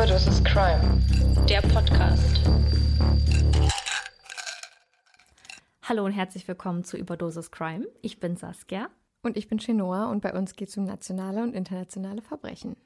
Überdosis 0.00 0.42
Crime, 0.44 0.80
der 1.46 1.60
Podcast. 1.60 2.40
Hallo 5.82 6.06
und 6.06 6.12
herzlich 6.12 6.48
willkommen 6.48 6.84
zu 6.84 6.96
Überdosis 6.96 7.50
Crime. 7.50 7.86
Ich 8.00 8.18
bin 8.18 8.38
Saskia. 8.38 8.88
Und 9.22 9.36
ich 9.36 9.48
bin 9.48 9.58
Chenoa 9.58 10.10
und 10.10 10.22
bei 10.22 10.32
uns 10.32 10.56
geht 10.56 10.70
es 10.70 10.76
um 10.78 10.84
nationale 10.84 11.42
und 11.42 11.52
internationale 11.52 12.22
Verbrechen. 12.22 12.76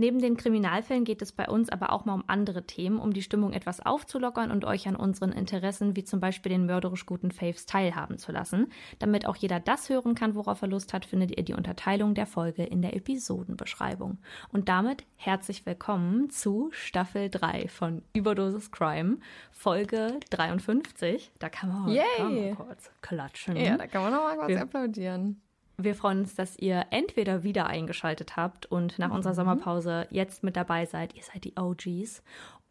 Neben 0.00 0.20
den 0.20 0.36
Kriminalfällen 0.36 1.02
geht 1.04 1.22
es 1.22 1.32
bei 1.32 1.48
uns 1.48 1.70
aber 1.70 1.92
auch 1.92 2.04
mal 2.04 2.14
um 2.14 2.22
andere 2.28 2.64
Themen, 2.64 3.00
um 3.00 3.12
die 3.12 3.20
Stimmung 3.20 3.52
etwas 3.52 3.84
aufzulockern 3.84 4.52
und 4.52 4.64
euch 4.64 4.86
an 4.86 4.94
unseren 4.94 5.32
Interessen 5.32 5.96
wie 5.96 6.04
zum 6.04 6.20
Beispiel 6.20 6.50
den 6.50 6.66
mörderisch 6.66 7.04
guten 7.04 7.32
Faves 7.32 7.66
teilhaben 7.66 8.16
zu 8.16 8.30
lassen. 8.30 8.70
Damit 9.00 9.26
auch 9.26 9.34
jeder 9.34 9.58
das 9.58 9.88
hören 9.88 10.14
kann, 10.14 10.36
worauf 10.36 10.62
er 10.62 10.68
Lust 10.68 10.92
hat, 10.94 11.04
findet 11.04 11.36
ihr 11.36 11.42
die 11.44 11.54
Unterteilung 11.54 12.14
der 12.14 12.26
Folge 12.26 12.62
in 12.62 12.80
der 12.80 12.94
Episodenbeschreibung. 12.94 14.18
Und 14.52 14.68
damit 14.68 15.04
herzlich 15.16 15.66
willkommen 15.66 16.30
zu 16.30 16.68
Staffel 16.70 17.28
3 17.28 17.66
von 17.66 18.02
Überdosis 18.12 18.70
Crime, 18.70 19.18
Folge 19.50 20.20
53. 20.30 21.32
Da 21.40 21.48
kann 21.48 21.70
man, 21.70 21.88
Yay. 21.88 22.04
kann 22.18 22.34
man 22.36 22.54
kurz 22.54 22.90
klatschen. 23.02 23.56
Ja, 23.56 23.76
da 23.76 23.88
kann 23.88 24.02
man 24.02 24.12
noch 24.12 24.22
mal 24.22 24.36
kurz 24.36 24.48
Wir- 24.48 24.62
applaudieren. 24.62 25.40
Wir 25.80 25.94
freuen 25.94 26.20
uns, 26.20 26.34
dass 26.34 26.58
ihr 26.58 26.86
entweder 26.90 27.44
wieder 27.44 27.68
eingeschaltet 27.68 28.36
habt 28.36 28.66
und 28.66 28.98
nach 28.98 29.12
unserer 29.12 29.34
Sommerpause 29.34 30.08
jetzt 30.10 30.42
mit 30.42 30.56
dabei 30.56 30.86
seid. 30.86 31.14
Ihr 31.14 31.22
seid 31.22 31.44
die 31.44 31.56
OGs. 31.56 32.24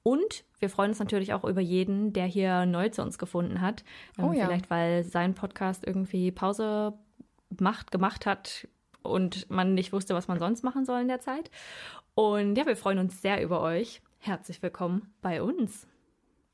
Und 0.03 0.44
wir 0.59 0.69
freuen 0.69 0.89
uns 0.89 1.00
natürlich 1.00 1.33
auch 1.33 1.45
über 1.45 1.61
jeden, 1.61 2.11
der 2.11 2.25
hier 2.25 2.66
neu 2.66 2.89
zu 2.89 3.02
uns 3.02 3.17
gefunden 3.17 3.61
hat. 3.61 3.85
Ähm, 4.17 4.25
Oh 4.25 4.33
ja. 4.33 4.45
Vielleicht, 4.45 4.69
weil 4.69 5.05
sein 5.05 5.35
Podcast 5.35 5.88
irgendwie 5.88 6.31
Pause 6.31 6.94
macht, 7.58 7.91
gemacht 7.91 8.25
hat 8.25 8.67
und 9.03 9.50
man 9.50 9.73
nicht 9.73 9.94
wusste, 9.94 10.13
was 10.13 10.28
man 10.28 10.39
sonst 10.39 10.63
machen 10.63 10.83
soll 10.83 11.00
in 11.00 11.08
der 11.08 11.22
Zeit. 11.22 11.50
Und 12.13 12.58
ja, 12.58 12.66
wir 12.66 12.75
freuen 12.75 13.00
uns 13.00 13.22
sehr 13.22 13.41
über 13.41 13.61
euch. 13.61 14.02
Herzlich 14.19 14.61
willkommen 14.61 15.13
bei 15.22 15.41
uns. 15.41 15.88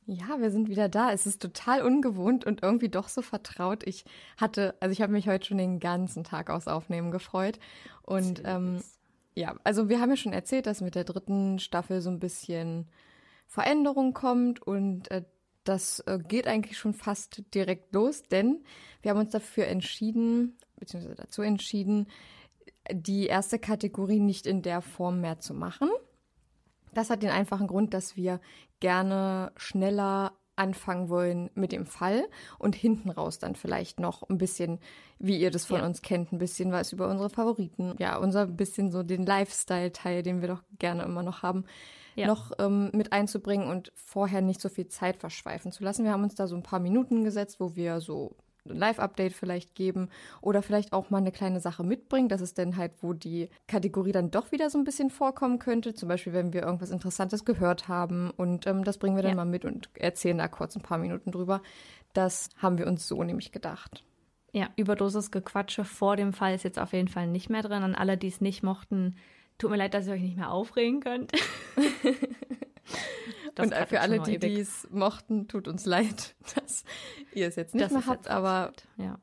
Ja, 0.06 0.40
wir 0.40 0.52
sind 0.52 0.70
wieder 0.70 0.90
da. 0.90 1.12
Es 1.12 1.26
ist 1.26 1.42
total 1.42 1.82
ungewohnt 1.82 2.46
und 2.46 2.62
irgendwie 2.62 2.90
doch 2.90 3.08
so 3.08 3.22
vertraut. 3.22 3.88
Ich 3.88 4.04
hatte, 4.38 4.76
also 4.80 4.92
ich 4.92 5.02
habe 5.02 5.14
mich 5.14 5.28
heute 5.28 5.48
schon 5.48 5.58
den 5.58 5.80
ganzen 5.80 6.24
Tag 6.24 6.50
aufs 6.50 6.68
Aufnehmen 6.68 7.12
gefreut. 7.12 7.60
Und 8.02 8.42
ähm, 8.46 8.82
ja, 9.34 9.56
also 9.64 9.90
wir 9.90 10.00
haben 10.02 10.10
ja 10.10 10.18
schon 10.18 10.34
erzählt, 10.34 10.66
dass 10.66 10.82
mit 10.82 10.96
der 10.96 11.06
dritten 11.06 11.60
Staffel 11.60 12.02
so 12.02 12.10
ein 12.10 12.20
bisschen 12.20 12.88
Veränderung 13.48 14.14
kommt 14.14 14.62
und 14.62 15.10
äh, 15.12 15.24
das 15.64 16.00
äh, 16.02 16.20
geht 16.20 16.48
eigentlich 16.48 16.78
schon 16.78 16.94
fast 16.94 17.44
direkt 17.54 17.94
los, 17.94 18.24
denn 18.24 18.64
wir 19.02 19.12
haben 19.12 19.20
uns 19.20 19.32
dafür 19.32 19.68
entschieden, 19.68 20.58
beziehungsweise 20.78 21.16
dazu 21.16 21.42
entschieden, 21.42 22.08
die 22.92 23.28
erste 23.28 23.60
Kategorie 23.60 24.20
nicht 24.20 24.46
in 24.46 24.62
der 24.62 24.82
Form 24.82 25.22
mehr 25.22 25.40
zu 25.40 25.54
machen. 25.54 25.90
Das 26.94 27.10
hat 27.10 27.24
den 27.24 27.30
einfachen 27.30 27.68
Grund, 27.68 27.94
dass 27.94 28.16
wir 28.16 28.40
gerne 28.80 29.52
schneller 29.56 30.34
anfangen 30.56 31.10
wollen 31.10 31.50
mit 31.56 31.72
dem 31.72 31.88
Fall 31.88 32.26
und 32.60 32.76
hinten 32.76 33.10
raus 33.10 33.40
dann 33.40 33.56
vielleicht 33.56 34.00
noch 34.00 34.22
ein 34.30 34.38
bisschen, 34.38 34.80
wie 35.18 35.40
ihr 35.40 35.50
das 35.50 35.66
von 35.66 35.80
Ja. 35.80 35.86
uns 35.86 36.04
kennt, 36.04 36.32
ein 36.32 36.38
bisschen 36.38 36.72
was 36.72 36.94
über 36.94 37.10
unsere 37.10 37.32
Favoriten, 37.32 37.96
ja, 37.98 38.18
unser 38.18 38.46
bisschen 38.46 38.92
so 38.92 39.02
den 39.02 39.26
Lifestyle-Teil, 39.26 40.22
den 40.22 40.42
wir 40.42 40.48
doch 40.50 40.62
gerne 40.78 41.04
immer 41.04 41.24
noch 41.24 41.42
haben, 41.42 41.66
Ja. 42.16 42.28
noch 42.28 42.52
ähm, 42.60 42.92
mit 42.94 43.12
einzubringen 43.14 43.68
und 43.68 43.92
vorher 43.96 44.42
nicht 44.42 44.62
so 44.62 44.70
viel 44.70 44.88
Zeit 44.88 45.18
verschweifen 45.18 45.72
zu 45.72 45.84
lassen. 45.84 46.04
Wir 46.04 46.12
haben 46.12 46.24
uns 46.24 46.36
da 46.36 46.46
so 46.46 46.56
ein 46.56 46.62
paar 46.62 46.80
Minuten 46.80 47.24
gesetzt, 47.24 47.60
wo 47.60 47.76
wir 47.76 48.00
so 48.00 48.36
Live-Update 48.66 49.34
vielleicht 49.34 49.76
geben 49.76 50.10
oder 50.42 50.62
vielleicht 50.62 50.94
auch 50.94 51.10
mal 51.10 51.18
eine 51.18 51.32
kleine 51.32 51.60
Sache 51.60 51.84
mitbringen. 51.84 52.30
Das 52.30 52.42
ist 52.42 52.58
dann 52.58 52.78
halt, 52.78 52.92
wo 53.02 53.14
die 53.14 53.50
Kategorie 53.68 54.12
dann 54.12 54.32
doch 54.32 54.52
wieder 54.52 54.70
so 54.70 54.78
ein 54.78 54.84
bisschen 54.84 55.10
vorkommen 55.10 55.60
könnte. 55.60 55.94
Zum 55.94 56.08
Beispiel, 56.10 56.34
wenn 56.34 56.54
wir 56.54 56.64
irgendwas 56.64 56.90
Interessantes 56.92 57.46
gehört 57.46 57.88
haben 57.88 58.32
und 58.32 58.66
ähm, 58.68 58.84
das 58.84 58.98
bringen 58.98 59.16
wir 59.16 59.24
dann 59.24 59.32
Ja. 59.32 59.36
mal 59.36 59.46
mit 59.46 59.66
und 59.66 59.90
erzählen 59.96 60.38
da 60.38 60.48
kurz 60.48 60.76
ein 60.76 60.82
paar 60.82 60.98
Minuten 60.98 61.32
drüber. 61.32 61.62
Das 62.14 62.50
haben 62.58 62.78
wir 62.78 62.88
uns 62.88 63.08
so 63.08 63.24
nämlich 63.24 63.52
gedacht. 63.52 64.04
Ja, 64.54 64.70
Überdosis 64.76 65.32
Gequatsche 65.32 65.84
vor 65.84 66.16
dem 66.16 66.32
Fall 66.32 66.54
ist 66.54 66.64
jetzt 66.64 66.78
auf 66.80 66.94
jeden 66.94 67.08
Fall 67.08 67.28
nicht 67.28 67.50
mehr 67.50 67.64
drin. 67.64 67.82
An 67.84 67.96
alle, 67.96 68.18
die 68.18 68.28
es 68.28 68.40
nicht 68.40 68.62
mochten, 68.64 69.16
tut 69.58 69.72
mir 69.72 69.78
leid, 69.78 69.94
dass 69.96 70.06
ihr 70.08 70.14
euch 70.14 70.22
nicht 70.22 70.38
mehr 70.38 70.52
aufregen 70.52 71.00
könnt. 71.00 71.32
Das 73.56 73.68
und 73.68 73.76
für 73.88 74.02
alle, 74.02 74.20
die 74.22 74.60
es 74.60 74.88
mochten, 74.92 75.48
tut 75.48 75.68
uns 75.68 75.86
leid, 75.86 76.36
dass 76.56 76.84
ihr 77.34 77.48
es 77.48 77.56
jetzt 77.56 77.76
nicht 77.76 77.86
Das 77.86 77.92
mehr 77.92 78.06
habt, 78.06 78.26
jetzt 78.26 78.30
aber 78.32 78.74
ja. 78.98 79.20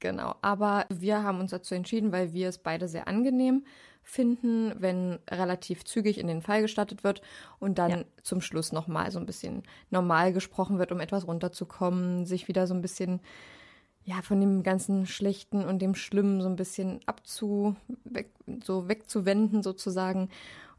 Genau, 0.00 0.36
aber 0.42 0.86
wir 0.90 1.24
haben 1.24 1.40
uns 1.40 1.50
dazu 1.50 1.74
entschieden, 1.74 2.12
weil 2.12 2.32
wir 2.32 2.48
es 2.48 2.58
beide 2.58 2.86
sehr 2.86 3.08
angenehm 3.08 3.64
finden, 4.04 4.72
wenn 4.78 5.18
relativ 5.28 5.84
zügig 5.84 6.18
in 6.18 6.28
den 6.28 6.40
Fall 6.40 6.62
gestattet 6.62 7.02
wird 7.04 7.20
und 7.58 7.78
dann 7.78 7.90
Ja. 7.90 8.04
zum 8.22 8.40
Schluss 8.40 8.72
nochmal 8.72 9.10
so 9.10 9.18
ein 9.18 9.26
bisschen 9.26 9.64
normal 9.90 10.32
gesprochen 10.32 10.78
wird, 10.78 10.92
um 10.92 11.00
etwas 11.00 11.26
runterzukommen, 11.26 12.26
sich 12.26 12.46
wieder 12.48 12.66
so 12.66 12.74
ein 12.74 12.80
bisschen 12.80 13.20
ja, 14.04 14.22
von 14.22 14.40
dem 14.40 14.62
ganzen 14.62 15.04
Schlechten 15.04 15.64
und 15.66 15.80
dem 15.80 15.94
Schlimmen 15.94 16.40
so 16.40 16.48
ein 16.48 16.56
bisschen 16.56 17.00
abzu, 17.04 17.76
weg, 18.04 18.30
so 18.64 18.88
wegzuwenden 18.88 19.62
sozusagen 19.62 20.30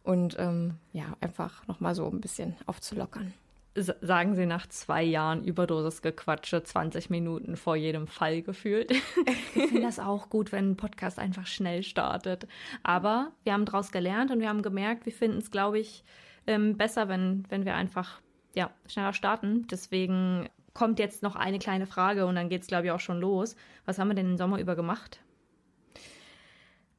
und 0.10 0.36
ähm, 0.40 0.76
ja, 0.92 1.06
einfach 1.22 1.68
nochmal 1.68 1.94
so 1.94 2.10
ein 2.10 2.20
bisschen 2.20 2.56
aufzulockern. 2.66 3.32
S- 3.76 3.94
Sagen 4.02 4.36
Sie 4.36 4.48
nach 4.48 4.66
zwei 4.68 5.04
Jahren 5.04 5.44
Überdosis 5.44 6.02
Gequatsche 6.02 6.64
20 6.64 7.12
Minuten 7.12 7.56
vor 7.56 7.76
jedem 7.76 8.08
Fall 8.08 8.42
gefühlt. 8.42 8.90
Wir 9.54 9.68
finden 9.68 9.84
das 9.84 10.00
auch 10.00 10.30
gut, 10.30 10.52
wenn 10.52 10.72
ein 10.72 10.78
Podcast 10.78 11.20
einfach 11.20 11.46
schnell 11.46 11.84
startet. 11.84 12.48
Aber 12.82 13.32
wir 13.44 13.54
haben 13.54 13.66
daraus 13.66 13.92
gelernt 13.92 14.32
und 14.32 14.40
wir 14.40 14.50
haben 14.50 14.64
gemerkt, 14.64 15.06
wir 15.06 15.14
finden 15.14 15.38
es, 15.38 15.52
glaube 15.52 15.78
ich, 15.78 16.04
ähm, 16.48 16.76
besser, 16.76 17.08
wenn, 17.08 17.44
wenn 17.50 17.66
wir 17.66 17.76
einfach 17.76 18.20
ja, 18.56 18.72
schneller 18.88 19.14
starten. 19.14 19.68
Deswegen 19.70 20.50
kommt 20.74 20.98
jetzt 20.98 21.22
noch 21.22 21.36
eine 21.36 21.60
kleine 21.60 21.86
Frage 21.86 22.26
und 22.26 22.34
dann 22.34 22.50
geht 22.50 22.64
es, 22.64 22.68
glaube 22.68 22.86
ich, 22.88 22.92
auch 22.92 23.00
schon 23.00 23.20
los. 23.20 23.56
Was 23.86 24.00
haben 24.00 24.08
wir 24.08 24.16
denn 24.16 24.30
den 24.30 24.38
Sommer 24.40 24.60
über 24.60 24.76
gemacht? 24.76 25.20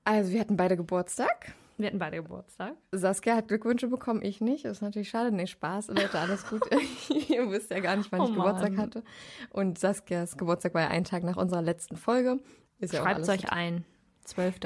Also 0.04 0.30
wir 0.32 0.40
hatten 0.40 0.56
beide 0.56 0.76
Geburtstag. 0.76 1.54
Wir 1.80 1.86
hatten 1.88 1.98
beide 1.98 2.16
Geburtstag. 2.22 2.74
Saskia 2.92 3.36
hat 3.36 3.48
Glückwünsche 3.48 3.88
bekommen, 3.88 4.22
ich 4.22 4.40
nicht. 4.40 4.64
Das 4.64 4.78
ist 4.78 4.82
natürlich 4.82 5.08
schade. 5.10 5.32
Nee, 5.32 5.46
Spaß. 5.46 5.88
Leute, 5.88 6.18
alles 6.18 6.46
gut. 6.46 6.62
Ihr 7.28 7.50
wisst 7.50 7.70
ja 7.70 7.80
gar 7.80 7.96
nicht, 7.96 8.10
wann 8.12 8.20
Oh 8.20 8.24
ich 8.28 8.34
Geburtstag 8.34 8.72
Mann. 8.72 8.80
hatte. 8.80 9.02
Und 9.50 9.78
Saskias 9.78 10.36
Geburtstag 10.36 10.74
war 10.74 10.82
ja 10.82 10.88
ein 10.88 11.04
Tag 11.04 11.22
nach 11.24 11.36
unserer 11.36 11.62
letzten 11.62 11.96
Folge. 11.96 12.38
Ist 12.78 12.92
ja 12.92 13.02
Schreibt 13.02 13.20
es 13.20 13.28
euch 13.28 13.50
ein. 13.52 13.84
12. 14.24 14.56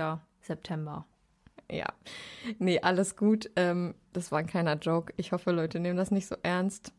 September. 0.41 1.07
Ja. 1.71 1.87
Nee, 2.59 2.81
alles 2.81 3.17
gut. 3.17 3.51
Ähm, 3.57 3.95
das 4.13 4.31
war 4.31 4.39
ein 4.41 4.47
kleiner 4.47 4.75
Joke. 4.77 5.13
Ich 5.17 5.33
hoffe, 5.33 5.51
Leute 5.53 5.81
nehmen 5.81 5.97
das 5.97 6.11
nicht 6.11 6.27
so 6.27 6.37
ernst 6.43 6.93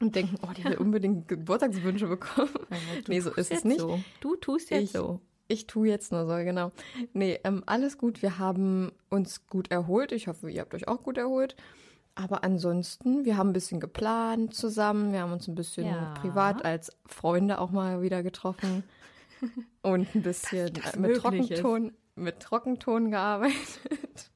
und 0.00 0.14
denken, 0.16 0.36
oh, 0.42 0.52
die 0.56 0.64
will 0.64 0.76
unbedingt 0.78 1.28
Geburtstagswünsche 1.28 2.06
bekommen. 2.08 2.48
Du 3.04 3.12
nee, 3.12 3.20
so 3.20 3.30
ist 3.32 3.52
es 3.52 3.64
nicht. 3.64 3.80
So. 3.80 4.00
Du 4.20 4.36
tust 4.36 4.70
jetzt 4.70 4.82
Ich- 4.84 4.92
so. 4.92 5.20
Ich 5.48 5.66
tue 5.66 5.88
jetzt 5.88 6.10
nur 6.12 6.26
so, 6.26 6.34
genau. 6.44 6.72
Nee, 7.12 7.38
ähm, 7.44 7.62
alles 7.66 7.98
gut. 7.98 8.22
Wir 8.22 8.38
haben 8.38 8.92
uns 9.10 9.46
gut 9.46 9.70
erholt. 9.70 10.12
Ich 10.12 10.26
hoffe, 10.28 10.50
ihr 10.50 10.60
habt 10.62 10.74
euch 10.74 10.88
auch 10.88 11.02
gut 11.02 11.18
erholt. 11.18 11.54
Aber 12.14 12.44
ansonsten, 12.44 13.24
wir 13.24 13.36
haben 13.36 13.50
ein 13.50 13.52
bisschen 13.54 13.80
geplant 13.80 14.54
zusammen. 14.54 15.12
Wir 15.12 15.20
haben 15.22 15.32
uns 15.32 15.48
ein 15.48 15.54
bisschen 15.54 15.86
Ja. 15.86 16.14
privat 16.20 16.64
als 16.64 16.92
Freunde 17.06 17.60
auch 17.60 17.70
mal 17.70 18.02
wieder 18.02 18.22
getroffen. 18.22 18.84
Und 19.82 20.14
ein 20.14 20.22
bisschen 20.22 20.72
das 20.72 20.94
äh, 20.94 20.98
mit 21.00 21.10
möglich 21.22 21.50
ist. 21.50 21.60
Trockenton, 21.60 21.92
mit 22.14 22.40
Trockenton 22.40 23.10
gearbeitet. 23.10 24.30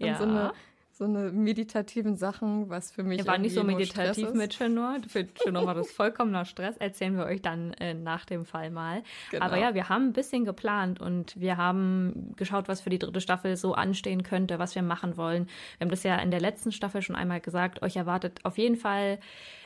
Und 0.00 0.06
Ja. 0.06 0.16
so 0.18 0.24
eine, 0.24 0.52
so 0.98 1.04
eine 1.04 1.30
meditativen 1.30 2.16
Sachen, 2.16 2.68
was 2.68 2.90
für 2.90 3.04
mich 3.04 3.18
Wir 3.18 3.26
waren 3.26 3.42
nicht 3.42 3.54
so 3.54 3.62
meditativ 3.62 4.34
mit 4.34 4.50
Chenor. 4.50 4.96
Für 5.08 5.24
Chenor 5.32 5.64
war 5.64 5.74
das 5.74 5.92
vollkommener 5.92 6.44
Stress. 6.44 6.76
Erzählen 6.76 7.16
wir 7.16 7.24
euch 7.24 7.40
dann 7.40 7.72
äh, 7.74 7.94
nach 7.94 8.24
dem 8.24 8.44
Fall 8.44 8.70
mal. 8.70 9.04
Genau. 9.30 9.44
Aber 9.44 9.58
ja, 9.58 9.74
wir 9.74 9.88
haben 9.88 10.08
ein 10.08 10.12
bisschen 10.12 10.44
geplant 10.44 11.00
und 11.00 11.40
wir 11.40 11.56
haben 11.56 12.32
geschaut, 12.36 12.66
was 12.66 12.80
für 12.80 12.90
die 12.90 12.98
dritte 12.98 13.20
Staffel 13.20 13.56
so 13.56 13.74
anstehen 13.74 14.24
könnte, 14.24 14.58
was 14.58 14.74
wir 14.74 14.82
machen 14.82 15.16
wollen. 15.16 15.46
Wir 15.78 15.84
haben 15.84 15.90
das 15.90 16.02
ja 16.02 16.16
in 16.16 16.32
der 16.32 16.40
letzten 16.40 16.72
Staffel 16.72 17.00
schon 17.00 17.14
einmal 17.14 17.40
gesagt. 17.40 17.82
Euch 17.82 17.94
erwartet 17.94 18.40
auf 18.42 18.58
jeden 18.58 18.76
Fall 18.76 19.20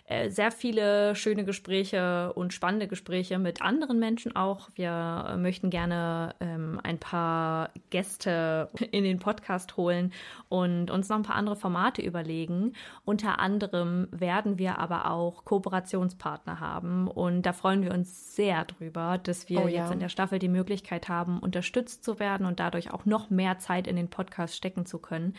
äh, 0.06 0.30
sehr 0.30 0.50
viele 0.50 1.14
schöne 1.14 1.44
Gespräche 1.44 2.32
und 2.32 2.52
spannende 2.52 2.88
Gespräche 2.88 3.38
mit 3.38 3.62
anderen 3.62 4.00
Menschen 4.00 4.34
auch. 4.34 4.68
Wir 4.74 5.36
möchten 5.38 5.70
gerne 5.70 6.34
ähm, 6.40 6.80
ein 6.82 6.98
paar 6.98 7.70
Gäste 7.90 8.68
in 8.90 9.04
den 9.04 9.20
Podcast 9.20 9.76
holen 9.76 10.12
und 10.48 10.90
uns 10.90 11.08
noch 11.08 11.16
ein 11.16 11.22
paar 11.22 11.36
andere 11.36 11.54
Formate 11.54 12.02
überlegen. 12.02 12.72
Unter 13.04 13.38
anderem 13.38 14.08
werden 14.10 14.58
wir 14.58 14.78
aber 14.78 15.08
auch 15.10 15.44
Kooperationspartner 15.44 16.58
haben 16.58 17.06
und 17.06 17.42
da 17.42 17.52
freuen 17.52 17.82
wir 17.84 17.92
uns 17.92 18.34
sehr 18.34 18.64
drüber, 18.64 19.18
dass 19.18 19.48
wir 19.48 19.64
oh, 19.64 19.68
ja. 19.68 19.82
jetzt 19.82 19.92
in 19.92 20.00
der 20.00 20.08
Staffel 20.08 20.40
die 20.40 20.48
Möglichkeit 20.48 21.08
haben, 21.08 21.38
unterstützt 21.38 22.02
zu 22.02 22.18
werden 22.18 22.44
und 22.46 22.58
dadurch 22.58 22.92
auch 22.92 23.04
noch 23.04 23.30
mehr 23.30 23.58
Zeit 23.58 23.86
in 23.86 23.94
den 23.94 24.08
Podcast 24.08 24.56
stecken 24.56 24.84
zu 24.84 24.98
können. 24.98 25.34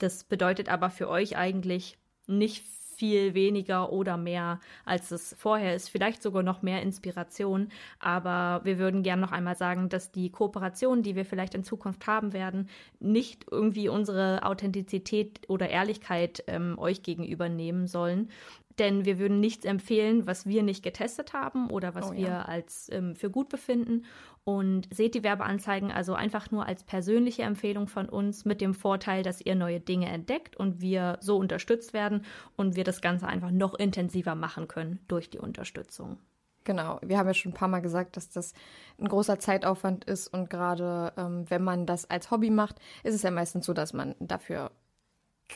Das 0.00 0.24
bedeutet 0.24 0.68
aber 0.68 0.90
für 0.90 1.08
euch 1.08 1.36
eigentlich 1.36 1.98
nicht 2.26 2.77
viel 2.98 3.32
weniger 3.34 3.92
oder 3.92 4.16
mehr, 4.16 4.58
als 4.84 5.12
es 5.12 5.36
vorher 5.38 5.76
ist. 5.76 5.88
Vielleicht 5.88 6.20
sogar 6.20 6.42
noch 6.42 6.62
mehr 6.62 6.82
Inspiration. 6.82 7.68
Aber 8.00 8.60
wir 8.64 8.78
würden 8.78 9.04
gerne 9.04 9.22
noch 9.22 9.30
einmal 9.30 9.56
sagen, 9.56 9.88
dass 9.88 10.10
die 10.10 10.30
Kooperationen, 10.30 11.04
die 11.04 11.14
wir 11.14 11.24
vielleicht 11.24 11.54
in 11.54 11.62
Zukunft 11.62 12.08
haben 12.08 12.32
werden, 12.32 12.68
nicht 12.98 13.46
irgendwie 13.50 13.88
unsere 13.88 14.42
Authentizität 14.42 15.48
oder 15.48 15.70
Ehrlichkeit 15.70 16.42
ähm, 16.48 16.76
euch 16.76 17.04
gegenüber 17.04 17.48
nehmen 17.48 17.86
sollen, 17.86 18.30
denn 18.78 19.04
wir 19.04 19.18
würden 19.18 19.40
nichts 19.40 19.64
empfehlen, 19.64 20.26
was 20.26 20.46
wir 20.46 20.62
nicht 20.62 20.82
getestet 20.82 21.32
haben 21.32 21.70
oder 21.70 21.94
was 21.94 22.10
oh, 22.10 22.12
ja. 22.12 22.18
wir 22.18 22.48
als 22.48 22.88
ähm, 22.92 23.16
für 23.16 23.30
gut 23.30 23.48
befinden. 23.48 24.04
Und 24.44 24.88
seht 24.90 25.14
die 25.14 25.22
Werbeanzeigen 25.22 25.90
also 25.90 26.14
einfach 26.14 26.50
nur 26.50 26.64
als 26.64 26.82
persönliche 26.82 27.42
Empfehlung 27.42 27.86
von 27.86 28.08
uns 28.08 28.46
mit 28.46 28.62
dem 28.62 28.72
Vorteil, 28.72 29.22
dass 29.22 29.42
ihr 29.42 29.54
neue 29.54 29.78
Dinge 29.78 30.06
entdeckt 30.06 30.56
und 30.56 30.80
wir 30.80 31.18
so 31.20 31.36
unterstützt 31.36 31.92
werden 31.92 32.24
und 32.56 32.74
wir 32.74 32.84
das 32.84 33.02
Ganze 33.02 33.26
einfach 33.26 33.50
noch 33.50 33.74
intensiver 33.74 34.34
machen 34.34 34.66
können 34.66 35.00
durch 35.06 35.28
die 35.28 35.38
Unterstützung. 35.38 36.18
Genau, 36.64 36.98
wir 37.02 37.18
haben 37.18 37.26
ja 37.26 37.34
schon 37.34 37.52
ein 37.52 37.54
paar 37.54 37.68
Mal 37.68 37.80
gesagt, 37.80 38.16
dass 38.16 38.30
das 38.30 38.52
ein 38.98 39.08
großer 39.08 39.38
Zeitaufwand 39.38 40.04
ist 40.04 40.28
und 40.28 40.50
gerade 40.50 41.12
ähm, 41.16 41.44
wenn 41.48 41.62
man 41.62 41.86
das 41.86 42.10
als 42.10 42.30
Hobby 42.30 42.50
macht, 42.50 42.76
ist 43.04 43.14
es 43.14 43.22
ja 43.22 43.30
meistens 43.30 43.66
so, 43.66 43.72
dass 43.72 43.92
man 43.92 44.14
dafür 44.18 44.70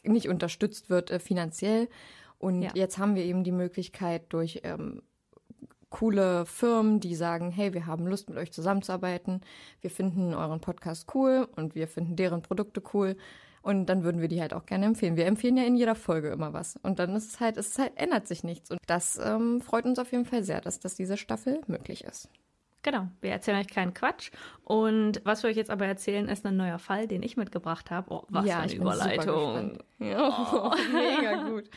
nicht 0.05 0.29
unterstützt 0.29 0.91
wird 0.91 1.11
äh, 1.11 1.19
finanziell 1.19 1.89
und 2.43 2.63
ja. 2.63 2.71
jetzt 2.75 2.99
haben 2.99 3.15
wir 3.15 3.25
eben 3.25 3.45
die 3.45 3.53
Möglichkeit 3.53 4.33
durch 4.33 4.61
ähm, 4.65 5.03
coole 5.91 6.45
Firmen, 6.45 6.99
die 6.99 7.15
sagen, 7.15 7.53
hey, 7.53 7.73
wir 7.73 7.87
haben 7.87 8.07
Lust 8.07 8.29
mit 8.29 8.37
euch 8.37 8.53
zusammenzuarbeiten, 8.53 9.43
wir 9.81 9.91
finden 9.91 10.35
euren 10.35 10.61
Podcast 10.61 11.07
cool 11.15 11.49
und 11.55 11.77
wir 11.77 11.87
finden 11.87 12.17
deren 12.17 12.43
Produkte 12.43 12.83
cool 12.95 13.17
und 13.63 13.87
dann 13.87 14.03
würden 14.03 14.21
wir 14.21 14.27
die 14.27 14.41
halt 14.41 14.55
auch 14.55 14.67
gerne 14.67 14.87
empfehlen. 14.87 15.17
Wir 15.17 15.27
empfehlen 15.27 15.57
ja 15.57 15.63
in 15.63 15.77
jeder 15.77 15.95
Folge 15.95 16.31
immer 16.31 16.53
was 16.53 16.77
und 16.83 16.99
dann 16.99 17.15
ist 17.15 17.31
es 17.31 17.41
halt, 17.41 17.57
es 17.57 17.79
halt, 17.79 17.93
ändert 17.95 18.27
sich 18.27 18.43
nichts 18.43 18.73
und 18.73 18.81
das 18.87 19.21
ähm, 19.23 19.61
freut 19.61 19.85
uns 19.85 20.01
auf 20.01 20.11
jeden 20.11 20.25
Fall 20.25 20.43
sehr, 20.43 20.61
dass 20.61 20.81
das 20.81 20.97
diese 20.97 21.17
Staffel 21.17 21.61
möglich 21.69 22.03
ist. 22.03 22.29
Genau, 22.85 23.07
wir 23.21 23.31
erzählen 23.31 23.61
euch 23.61 23.69
keinen 23.69 23.95
Quatsch. 23.95 24.33
Und 24.65 25.21
was 25.25 25.45
wir 25.45 25.51
euch 25.51 25.57
jetzt 25.57 25.71
aber 25.71 25.87
erzählen, 25.87 26.29
ist 26.29 26.45
ein 26.45 26.57
neuer 26.57 26.81
Fall, 26.81 27.07
den 27.07 27.23
ich 27.23 27.37
mitgebracht 27.37 27.93
habe. 27.93 28.13
Oh, 28.13 28.25
was 28.29 28.45
ja, 28.45 28.57
für 28.57 28.63
eine 28.63 28.75
Überleitung. 28.75 29.79
Ja, 30.01 30.51
oh. 30.53 30.73
mega 30.93 31.49
gut. 31.49 31.71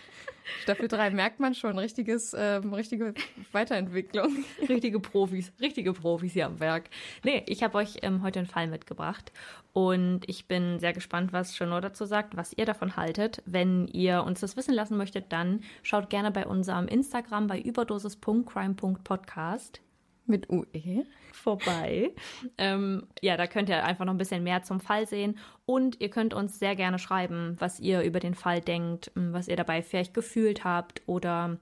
Staffel 0.63 0.87
3 0.87 1.11
merkt 1.11 1.39
man 1.39 1.53
schon, 1.53 1.77
richtiges, 1.77 2.35
ähm, 2.37 2.73
richtige 2.73 3.13
Weiterentwicklung. 3.51 4.43
Richtige 4.69 4.99
Profis, 4.99 5.53
richtige 5.59 5.93
Profis 5.93 6.33
hier 6.33 6.47
am 6.47 6.59
Werk. 6.59 6.89
Nee, 7.23 7.43
ich 7.47 7.63
habe 7.63 7.77
euch 7.77 7.99
ähm, 8.01 8.23
heute 8.23 8.39
einen 8.39 8.47
Fall 8.47 8.65
mitgebracht 8.67 9.31
und 9.73 10.27
ich 10.27 10.47
bin 10.47 10.79
sehr 10.79 10.93
gespannt, 10.93 11.33
was 11.33 11.55
Chanor 11.55 11.81
dazu 11.81 12.05
sagt, 12.05 12.35
was 12.37 12.53
ihr 12.53 12.65
davon 12.65 12.95
haltet. 12.95 13.43
Wenn 13.45 13.87
ihr 13.87 14.23
uns 14.23 14.39
das 14.39 14.57
wissen 14.57 14.73
lassen 14.73 14.97
möchtet, 14.97 15.31
dann 15.31 15.61
schaut 15.83 16.09
gerne 16.09 16.31
bei 16.31 16.47
unserem 16.47 16.87
Instagram 16.87 17.45
bei 17.47 17.59
überdosis.crime.podcast 17.59 19.81
mit 20.27 20.49
UE 20.49 21.05
vorbei. 21.31 22.11
ähm, 22.57 23.07
ja, 23.21 23.37
da 23.37 23.47
könnt 23.47 23.69
ihr 23.69 23.83
einfach 23.83 24.05
noch 24.05 24.13
ein 24.13 24.17
bisschen 24.17 24.43
mehr 24.43 24.63
zum 24.63 24.79
Fall 24.79 25.07
sehen 25.07 25.37
und 25.65 26.01
ihr 26.01 26.09
könnt 26.09 26.33
uns 26.33 26.59
sehr 26.59 26.75
gerne 26.75 26.99
schreiben, 26.99 27.55
was 27.59 27.79
ihr 27.79 28.01
über 28.01 28.19
den 28.19 28.33
Fall 28.33 28.61
denkt, 28.61 29.11
was 29.15 29.47
ihr 29.47 29.55
dabei 29.55 29.81
vielleicht 29.81 30.13
gefühlt 30.13 30.63
habt 30.63 31.01
oder 31.05 31.57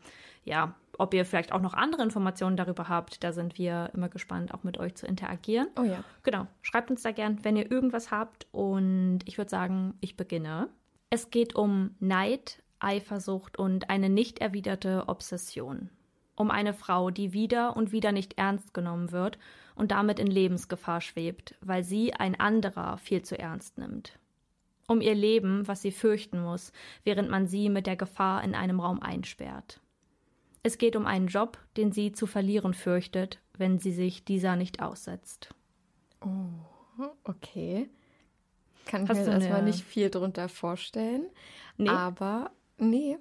ja, 0.46 0.76
ob 0.98 1.14
ihr 1.14 1.26
vielleicht 1.26 1.52
auch 1.52 1.62
noch 1.62 1.74
andere 1.74 2.04
Informationen 2.04 2.58
darüber 2.58 2.88
habt. 2.88 3.24
Da 3.24 3.34
sind 3.34 3.58
wir 3.58 3.90
immer 3.94 4.10
gespannt, 4.10 4.54
auch 4.54 4.64
mit 4.64 4.78
euch 4.78 4.96
zu 4.96 5.08
interagieren. 5.08 5.68
Oh 5.78 5.84
ja. 5.84 6.04
Genau. 6.24 6.48
Schreibt 6.62 6.92
uns 6.92 7.02
da 7.02 7.12
gern, 7.12 7.44
wenn 7.44 7.58
ihr 7.58 7.72
irgendwas 7.72 8.12
habt 8.12 8.48
und 8.52 9.20
ich 9.26 9.38
würde 9.38 9.50
sagen, 9.50 9.96
ich 10.02 10.16
beginne. 10.18 10.70
Es 11.10 11.30
geht 11.30 11.56
um 11.56 11.96
Neid, 12.00 12.64
Eifersucht 12.80 13.58
und 13.58 13.90
eine 13.90 14.10
nicht 14.10 14.40
erwiderte 14.40 15.06
Obsession 15.08 15.90
um 16.36 16.52
eine 16.52 16.74
Frau, 16.74 17.10
die 17.10 17.34
wieder 17.34 17.76
und 17.76 17.92
wieder 17.92 18.12
nicht 18.12 18.38
ernst 18.38 18.74
genommen 18.74 19.12
wird 19.12 19.38
und 19.76 19.92
damit 19.92 20.20
in 20.20 20.28
Lebensgefahr 20.28 21.02
schwebt, 21.02 21.56
weil 21.62 21.84
sie 21.84 22.14
ein 22.14 22.40
anderer 22.40 22.98
viel 22.98 23.22
zu 23.22 23.38
ernst 23.38 23.78
nimmt. 23.78 24.18
Um 24.88 25.02
ihr 25.02 25.16
Leben, 25.16 25.68
was 25.68 25.82
sie 25.82 25.92
fürchten 25.92 26.42
muss, 26.42 26.72
während 27.04 27.30
man 27.30 27.48
sie 27.48 27.70
mit 27.70 27.88
der 27.88 27.96
Gefahr 27.96 28.44
in 28.44 28.54
einem 28.54 28.80
Raum 28.80 29.02
einsperrt. 29.02 29.80
Es 30.62 30.78
geht 30.78 30.96
um 30.96 31.06
einen 31.06 31.28
Job, 31.28 31.58
den 31.78 31.92
sie 31.92 32.12
zu 32.14 32.26
verlieren 32.26 32.74
fürchtet, 32.74 33.40
wenn 33.58 33.80
sie 33.80 33.92
sich 33.92 34.26
dieser 34.26 34.56
nicht 34.56 34.82
aussetzt. 34.82 35.54
Oh, 36.22 37.08
okay. 37.24 37.90
Kann 38.86 39.04
ich 39.04 39.10
Hast 39.10 39.26
mir 39.26 39.34
erstmal 39.34 39.64
nicht 39.64 39.84
viel 39.84 40.10
drunter 40.10 40.50
vorstellen. 40.50 41.28
Nee. 41.78 41.90
Aber 41.90 42.52
nee. 42.78 43.18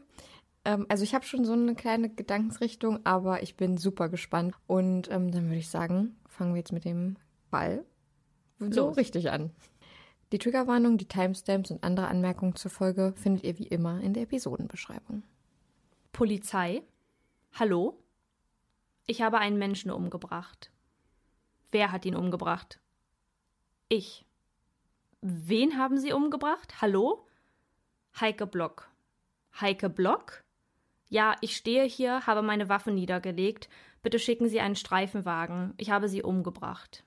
Ähm, 0.65 0.87
also 0.89 1.05
ich 1.05 1.15
habe 1.15 1.25
schon 1.25 1.45
so 1.45 1.53
eine 1.53 1.75
kleine 1.75 2.09
Gedankensrichtung, 2.09 3.05
aber 3.05 3.43
ich 3.43 3.57
bin 3.57 3.79
super 3.79 4.09
gespannt. 4.09 4.55
Und 4.67 5.11
ähm, 5.11 5.31
dann 5.31 5.47
würde 5.47 5.59
ich 5.59 5.69
sagen, 5.69 6.17
fangen 6.27 6.55
wir 6.55 6.59
jetzt 6.59 6.73
mit 6.73 6.85
dem 6.85 7.17
Ball 7.51 7.85
so 8.59 8.89
Los. 8.89 8.97
richtig 8.97 9.31
an. 9.31 9.51
Die 10.33 10.39
Triggerwarnung, 10.39 10.97
die 10.97 11.09
Timestamps 11.09 11.71
und 11.71 11.85
andere 11.85 12.09
Anmerkungen 12.09 12.57
zur 12.57 12.71
Folge 12.71 13.13
findet 13.17 13.45
ihr 13.45 13.59
wie 13.59 13.67
immer 13.67 14.01
in 14.01 14.15
der 14.15 14.23
Episodenbeschreibung. 14.23 15.23
Polizei? 16.13 16.83
Hallo? 17.53 17.99
Ich 19.07 19.21
habe 19.21 19.39
einen 19.39 19.59
Menschen 19.59 19.91
umgebracht. 19.91 20.71
Wer 21.71 21.93
hat 21.93 22.07
ihn 22.07 22.17
umgebracht? 22.17 22.81
Ich. 23.89 24.25
Wen 25.21 25.77
haben 25.77 25.99
Sie 25.99 26.13
umgebracht? 26.13 26.81
Hallo? 26.81 27.27
Heike 28.19 28.47
Block. 28.47 28.89
Heike 29.61 29.91
Block? 29.91 30.45
Ja, 31.13 31.37
ich 31.43 31.57
stehe 31.57 31.85
hier, 31.85 32.27
habe 32.27 32.41
meine 32.41 32.71
Waffe 32.71 32.91
niedergelegt. 32.91 33.69
Bitte 34.03 34.19
schicken 34.19 34.49
Sie 34.49 34.61
einen 34.61 34.77
Streifenwagen. 34.77 35.75
Ich 35.77 35.91
habe 35.91 36.09
sie 36.09 36.23
umgebracht. 36.23 37.05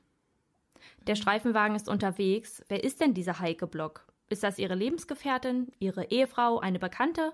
Der 1.08 1.16
Streifenwagen 1.16 1.76
ist 1.76 1.90
unterwegs. 1.90 2.64
Wer 2.68 2.84
ist 2.84 3.02
denn 3.02 3.16
dieser 3.16 3.40
Heike 3.40 3.66
Block? 3.66 4.06
Ist 4.30 4.44
das 4.44 4.60
Ihre 4.60 4.76
Lebensgefährtin, 4.76 5.72
Ihre 5.80 6.12
Ehefrau, 6.12 6.60
eine 6.60 6.78
Bekannte? 6.78 7.34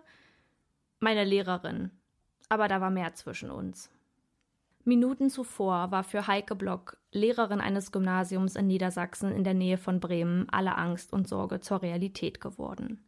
Meine 1.01 1.25
Lehrerin. 1.25 1.91
Aber 2.47 2.69
da 2.69 2.79
war 2.79 2.89
mehr 2.89 3.15
zwischen 3.15 3.51
uns. 3.51 3.89
Minuten 4.85 5.29
zuvor 5.29 5.91
war 5.91 6.05
für 6.05 6.25
Heike 6.27 6.55
Block, 6.55 6.95
Lehrerin 7.11 7.59
eines 7.59 7.91
Gymnasiums 7.91 8.55
in 8.55 8.67
Niedersachsen 8.67 9.33
in 9.33 9.43
der 9.43 9.55
Nähe 9.55 9.77
von 9.77 9.99
Bremen, 9.99 10.47
alle 10.51 10.77
Angst 10.77 11.11
und 11.11 11.27
Sorge 11.27 11.59
zur 11.59 11.81
Realität 11.81 12.39
geworden. 12.39 13.03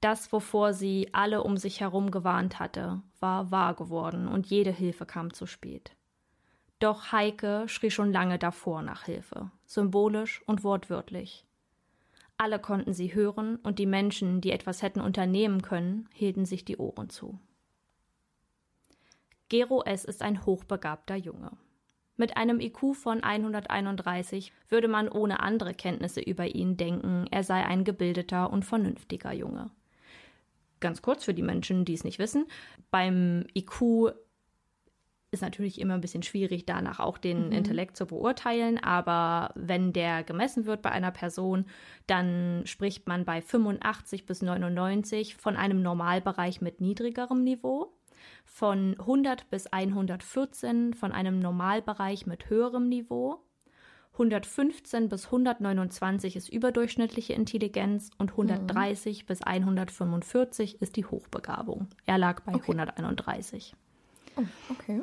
Das, 0.00 0.32
wovor 0.32 0.72
sie 0.72 1.10
alle 1.12 1.42
um 1.42 1.58
sich 1.58 1.80
herum 1.80 2.10
gewarnt 2.10 2.58
hatte, 2.58 3.02
war 3.20 3.50
wahr 3.50 3.74
geworden 3.74 4.28
und 4.28 4.46
jede 4.46 4.70
Hilfe 4.70 5.04
kam 5.04 5.34
zu 5.34 5.46
spät. 5.46 5.94
Doch 6.78 7.12
Heike 7.12 7.64
schrie 7.68 7.90
schon 7.90 8.10
lange 8.10 8.38
davor 8.38 8.80
nach 8.80 9.04
Hilfe, 9.04 9.50
symbolisch 9.66 10.42
und 10.46 10.64
wortwörtlich. 10.64 11.44
Alle 12.38 12.58
konnten 12.58 12.94
sie 12.94 13.14
hören 13.14 13.56
und 13.56 13.78
die 13.78 13.84
Menschen, 13.84 14.40
die 14.40 14.52
etwas 14.52 14.80
hätten 14.80 15.02
unternehmen 15.02 15.60
können, 15.60 16.08
hielten 16.14 16.46
sich 16.46 16.64
die 16.64 16.78
Ohren 16.78 17.10
zu. 17.10 17.38
Gero 19.50 19.82
S. 19.82 20.06
ist 20.06 20.22
ein 20.22 20.46
hochbegabter 20.46 21.16
Junge. 21.16 21.50
Mit 22.16 22.38
einem 22.38 22.60
IQ 22.60 22.94
von 22.94 23.22
131 23.22 24.52
würde 24.70 24.88
man 24.88 25.10
ohne 25.10 25.40
andere 25.40 25.74
Kenntnisse 25.74 26.22
über 26.22 26.46
ihn 26.46 26.78
denken, 26.78 27.26
er 27.30 27.44
sei 27.44 27.66
ein 27.66 27.84
gebildeter 27.84 28.50
und 28.50 28.64
vernünftiger 28.64 29.32
Junge 29.32 29.70
ganz 30.80 31.02
kurz 31.02 31.24
für 31.24 31.34
die 31.34 31.42
Menschen, 31.42 31.84
die 31.84 31.94
es 31.94 32.04
nicht 32.04 32.18
wissen. 32.18 32.46
Beim 32.90 33.46
IQ 33.54 34.12
ist 35.32 35.42
natürlich 35.42 35.80
immer 35.80 35.94
ein 35.94 36.00
bisschen 36.00 36.24
schwierig, 36.24 36.66
danach 36.66 36.98
auch 36.98 37.16
den 37.16 37.46
mhm. 37.46 37.52
Intellekt 37.52 37.96
zu 37.96 38.06
beurteilen, 38.06 38.82
aber 38.82 39.52
wenn 39.54 39.92
der 39.92 40.24
gemessen 40.24 40.66
wird 40.66 40.82
bei 40.82 40.90
einer 40.90 41.12
Person, 41.12 41.66
dann 42.06 42.62
spricht 42.64 43.06
man 43.06 43.24
bei 43.24 43.40
85 43.40 44.26
bis 44.26 44.42
99 44.42 45.36
von 45.36 45.56
einem 45.56 45.82
Normalbereich 45.82 46.60
mit 46.60 46.80
niedrigerem 46.80 47.44
Niveau, 47.44 47.92
von 48.44 48.96
100 48.98 49.48
bis 49.50 49.68
114 49.68 50.94
von 50.94 51.12
einem 51.12 51.38
Normalbereich 51.38 52.26
mit 52.26 52.50
höherem 52.50 52.88
Niveau, 52.88 53.40
115 54.12 55.08
bis 55.08 55.26
129 55.26 56.36
ist 56.36 56.48
überdurchschnittliche 56.48 57.32
Intelligenz 57.32 58.10
und 58.18 58.30
130 58.30 59.22
mhm. 59.22 59.26
bis 59.26 59.42
145 59.42 60.82
ist 60.82 60.96
die 60.96 61.06
Hochbegabung. 61.06 61.88
Er 62.06 62.18
lag 62.18 62.40
bei 62.40 62.54
okay. 62.54 62.72
131. 62.72 63.74
Oh, 64.36 64.42
okay. 64.70 65.02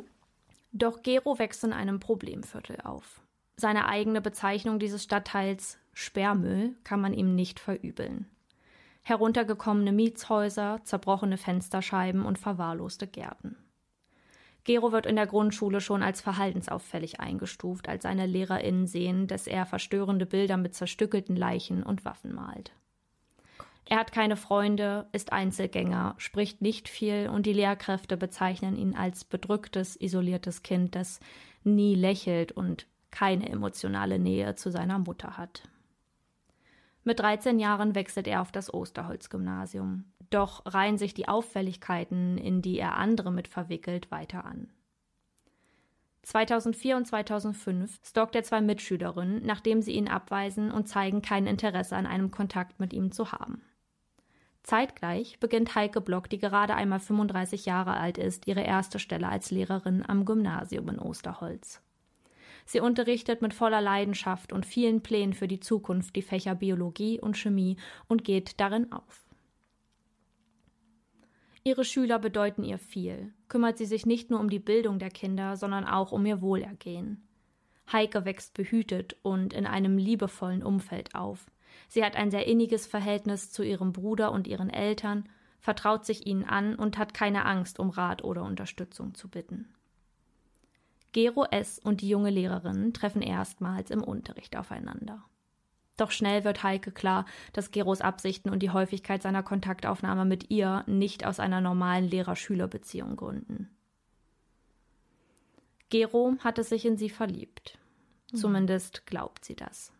Doch 0.71 1.01
Gero 1.01 1.39
wächst 1.39 1.63
in 1.63 1.73
einem 1.73 1.99
Problemviertel 1.99 2.77
auf. 2.83 3.21
Seine 3.55 3.87
eigene 3.87 4.21
Bezeichnung 4.21 4.77
dieses 4.77 5.03
Stadtteils 5.03 5.79
Sperrmüll 5.93 6.75
kann 6.83 7.01
man 7.01 7.13
ihm 7.13 7.33
nicht 7.33 7.59
verübeln. 7.59 8.27
Heruntergekommene 9.01 9.91
Mietshäuser, 9.91 10.81
zerbrochene 10.83 11.37
Fensterscheiben 11.37 12.23
und 12.25 12.37
verwahrloste 12.37 13.07
Gärten. 13.07 13.57
Gero 14.67 14.91
wird 14.91 15.05
in 15.05 15.15
der 15.15 15.27
Grundschule 15.27 15.79
schon 15.79 16.03
als 16.03 16.19
verhaltensauffällig 16.19 17.21
eingestuft, 17.21 17.87
als 17.87 18.03
seine 18.03 18.25
LehrerInnen 18.25 18.85
sehen, 18.85 19.25
dass 19.25 19.47
er 19.47 19.65
verstörende 19.65 20.25
Bilder 20.25 20.57
mit 20.57 20.75
zerstückelten 20.75 21.37
Leichen 21.37 21.83
und 21.83 22.03
Waffen 22.03 22.35
malt. 22.35 22.73
Er 23.85 23.97
hat 23.97 24.11
keine 24.11 24.35
Freunde, 24.35 25.07
ist 25.13 25.31
Einzelgänger, 25.31 26.15
spricht 26.17 26.61
nicht 26.61 26.89
viel 26.89 27.29
und 27.29 27.45
die 27.45 27.53
Lehrkräfte 27.53 28.17
bezeichnen 28.17 28.75
ihn 28.75 28.93
als 28.93 29.23
bedrücktes, 29.23 29.95
isoliertes 29.95 30.63
Kind, 30.63 30.95
das 30.95 31.21
nie 31.63 31.95
lächelt 31.95 32.51
und 32.51 32.87
keine 33.09 33.47
emotionale 33.47 34.19
Nähe 34.19 34.55
zu 34.55 34.69
seiner 34.69 34.99
Mutter 34.99 35.37
hat. 35.37 35.63
Mit 37.05 37.21
13 37.21 37.57
Jahren 37.57 37.95
wechselt 37.95 38.27
er 38.27 38.41
auf 38.41 38.51
das 38.51 38.73
Osterholz-Gymnasium. 38.73 40.03
Doch 40.29 40.63
reihen 40.65 40.97
sich 40.97 41.13
die 41.13 41.27
Auffälligkeiten, 41.27 42.37
in 42.37 42.61
die 42.61 42.79
er 42.79 42.97
andere 42.97 43.31
mit 43.31 43.47
verwickelt, 43.47 44.11
weiter 44.11 44.45
an. 44.45 44.69
2004 46.23 46.97
und 46.97 47.07
2005 47.07 47.99
stalkt 48.05 48.35
er 48.35 48.43
zwei 48.43 48.59
Mitschülerinnen, 48.59 49.45
nachdem 49.45 49.81
sie 49.81 49.93
ihn 49.93 50.09
abweisen 50.09 50.71
und 50.71 50.89
zeigen 50.89 51.21
kein 51.21 51.47
Interesse 51.47 51.95
an 51.95 52.05
einem 52.05 52.31
Kontakt 52.31 52.81
mit 52.81 52.91
ihm 52.91 53.13
zu 53.13 53.31
haben. 53.31 53.61
Zeitgleich 54.63 55.39
beginnt 55.39 55.75
Heike 55.75 56.01
Block, 56.01 56.29
die 56.29 56.39
gerade 56.39 56.75
einmal 56.75 56.99
35 56.99 57.65
Jahre 57.65 57.93
alt 57.93 58.17
ist, 58.17 58.47
ihre 58.47 58.63
erste 58.63 58.99
Stelle 58.99 59.29
als 59.29 59.51
Lehrerin 59.51 60.03
am 60.05 60.25
Gymnasium 60.25 60.89
in 60.89 60.99
Osterholz. 60.99 61.81
Sie 62.65 62.81
unterrichtet 62.81 63.41
mit 63.41 63.53
voller 63.53 63.79
Leidenschaft 63.79 64.51
und 64.51 64.65
vielen 64.65 65.01
Plänen 65.01 65.33
für 65.33 65.47
die 65.47 65.61
Zukunft 65.61 66.17
die 66.17 66.21
Fächer 66.21 66.53
Biologie 66.53 67.21
und 67.21 67.37
Chemie 67.37 67.77
und 68.09 68.25
geht 68.25 68.59
darin 68.59 68.91
auf. 68.91 69.26
Ihre 71.67 71.83
Schüler 71.83 72.17
bedeuten 72.17 72.63
ihr 72.63 72.77
viel, 72.77 73.33
kümmert 73.49 73.77
sie 73.77 73.85
sich 73.85 74.05
nicht 74.05 74.29
nur 74.29 74.39
um 74.39 74.49
die 74.49 74.57
Bildung 74.57 74.99
der 74.99 75.09
Kinder, 75.09 75.57
sondern 75.57 75.83
auch 75.83 76.13
um 76.13 76.25
ihr 76.25 76.39
Wohlergehen. 76.41 77.27
Heike 77.91 78.23
wächst 78.23 78.53
behütet 78.53 79.17
und 79.21 79.53
in 79.53 79.65
einem 79.65 79.97
liebevollen 79.97 80.63
Umfeld 80.63 81.13
auf. 81.13 81.51
Sie 81.89 82.05
hat 82.05 82.15
ein 82.15 82.31
sehr 82.31 82.47
inniges 82.47 82.87
Verhältnis 82.87 83.51
zu 83.51 83.63
ihrem 83.63 83.91
Bruder 83.91 84.31
und 84.31 84.47
ihren 84.47 84.69
Eltern, 84.69 85.27
vertraut 85.59 86.05
sich 86.05 86.25
ihnen 86.25 86.45
an 86.45 86.73
und 86.73 86.97
hat 86.97 87.13
keine 87.13 87.43
Angst, 87.43 87.79
um 87.79 87.89
Rat 87.89 88.23
oder 88.23 88.43
Unterstützung 88.43 89.13
zu 89.13 89.27
bitten. 89.27 89.67
Gero 91.11 91.43
S. 91.51 91.79
und 91.79 91.99
die 91.99 92.07
junge 92.07 92.29
Lehrerin 92.29 92.93
treffen 92.93 93.21
erstmals 93.21 93.91
im 93.91 94.01
Unterricht 94.05 94.55
aufeinander. 94.55 95.21
Doch 95.97 96.11
schnell 96.11 96.43
wird 96.43 96.63
Heike 96.63 96.91
klar, 96.91 97.25
dass 97.53 97.71
Geros 97.71 98.01
Absichten 98.01 98.49
und 98.49 98.59
die 98.59 98.69
Häufigkeit 98.69 99.21
seiner 99.21 99.43
Kontaktaufnahme 99.43 100.25
mit 100.25 100.49
ihr 100.51 100.83
nicht 100.85 101.25
aus 101.25 101.39
einer 101.39 101.59
normalen 101.59 102.07
Lehrer-Schüler-Beziehung 102.07 103.15
gründen. 103.15 103.69
Gero 105.89 106.35
hatte 106.39 106.63
sich 106.63 106.85
in 106.85 106.97
sie 106.97 107.09
verliebt. 107.09 107.77
Mhm. 108.31 108.37
Zumindest 108.37 109.05
glaubt 109.07 109.43
sie 109.43 109.55
das. 109.55 109.91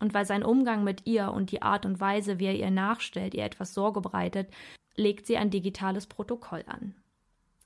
Und 0.00 0.12
weil 0.12 0.26
sein 0.26 0.42
Umgang 0.42 0.82
mit 0.82 1.06
ihr 1.06 1.32
und 1.32 1.52
die 1.52 1.62
Art 1.62 1.86
und 1.86 2.00
Weise, 2.00 2.38
wie 2.40 2.46
er 2.46 2.56
ihr 2.56 2.70
nachstellt, 2.70 3.34
ihr 3.34 3.44
etwas 3.44 3.74
Sorge 3.74 4.00
bereitet, 4.00 4.48
legt 4.96 5.26
sie 5.26 5.36
ein 5.36 5.50
digitales 5.50 6.06
Protokoll 6.06 6.64
an 6.66 6.94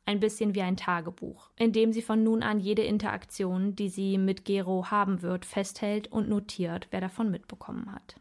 ein 0.08 0.20
bisschen 0.20 0.54
wie 0.54 0.62
ein 0.62 0.78
Tagebuch, 0.78 1.50
in 1.56 1.72
dem 1.72 1.92
sie 1.92 2.00
von 2.00 2.24
nun 2.24 2.42
an 2.42 2.60
jede 2.60 2.82
Interaktion, 2.82 3.76
die 3.76 3.90
sie 3.90 4.16
mit 4.16 4.46
Gero 4.46 4.90
haben 4.90 5.20
wird, 5.20 5.44
festhält 5.44 6.10
und 6.10 6.30
notiert, 6.30 6.88
wer 6.90 7.02
davon 7.02 7.30
mitbekommen 7.30 7.92
hat. 7.92 8.16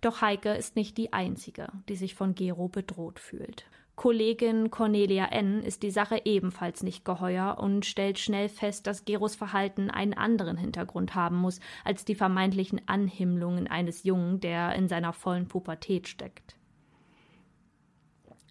Doch 0.00 0.20
Heike 0.20 0.54
ist 0.54 0.74
nicht 0.74 0.98
die 0.98 1.12
einzige, 1.12 1.68
die 1.88 1.94
sich 1.94 2.16
von 2.16 2.34
Gero 2.34 2.68
bedroht 2.68 3.20
fühlt. 3.20 3.66
Kollegin 3.94 4.72
Cornelia 4.72 5.26
N. 5.26 5.62
ist 5.62 5.84
die 5.84 5.92
Sache 5.92 6.22
ebenfalls 6.24 6.82
nicht 6.82 7.04
geheuer 7.04 7.58
und 7.60 7.86
stellt 7.86 8.18
schnell 8.18 8.48
fest, 8.48 8.88
dass 8.88 9.04
Geros 9.04 9.36
Verhalten 9.36 9.88
einen 9.88 10.14
anderen 10.14 10.56
Hintergrund 10.56 11.14
haben 11.14 11.36
muss 11.36 11.60
als 11.84 12.04
die 12.04 12.16
vermeintlichen 12.16 12.80
Anhimmlungen 12.86 13.68
eines 13.68 14.02
Jungen, 14.02 14.40
der 14.40 14.74
in 14.74 14.88
seiner 14.88 15.12
vollen 15.12 15.46
Pubertät 15.46 16.08
steckt. 16.08 16.56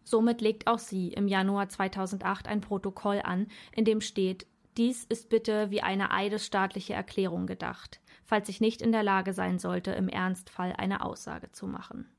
Somit 0.04 0.42
legt 0.42 0.68
auch 0.68 0.80
sie 0.80 1.10
im 1.10 1.28
Januar 1.28 1.70
2008 1.70 2.48
ein 2.48 2.62
Protokoll 2.62 3.22
an, 3.24 3.48
in 3.76 3.86
dem 3.86 4.02
steht, 4.02 4.46
dies 4.78 5.04
ist 5.04 5.30
bitte 5.30 5.70
wie 5.70 5.82
eine 5.82 6.12
eidesstaatliche 6.12 6.94
Erklärung 6.94 7.46
gedacht, 7.46 8.00
falls 8.24 8.50
ich 8.50 8.60
nicht 8.60 8.82
in 8.82 8.92
der 8.92 9.04
Lage 9.04 9.34
sein 9.34 9.60
sollte, 9.60 9.92
im 9.92 10.10
Ernstfall 10.10 10.74
eine 10.76 11.06
Aussage 11.06 11.52
zu 11.52 11.68
machen. 11.68 12.10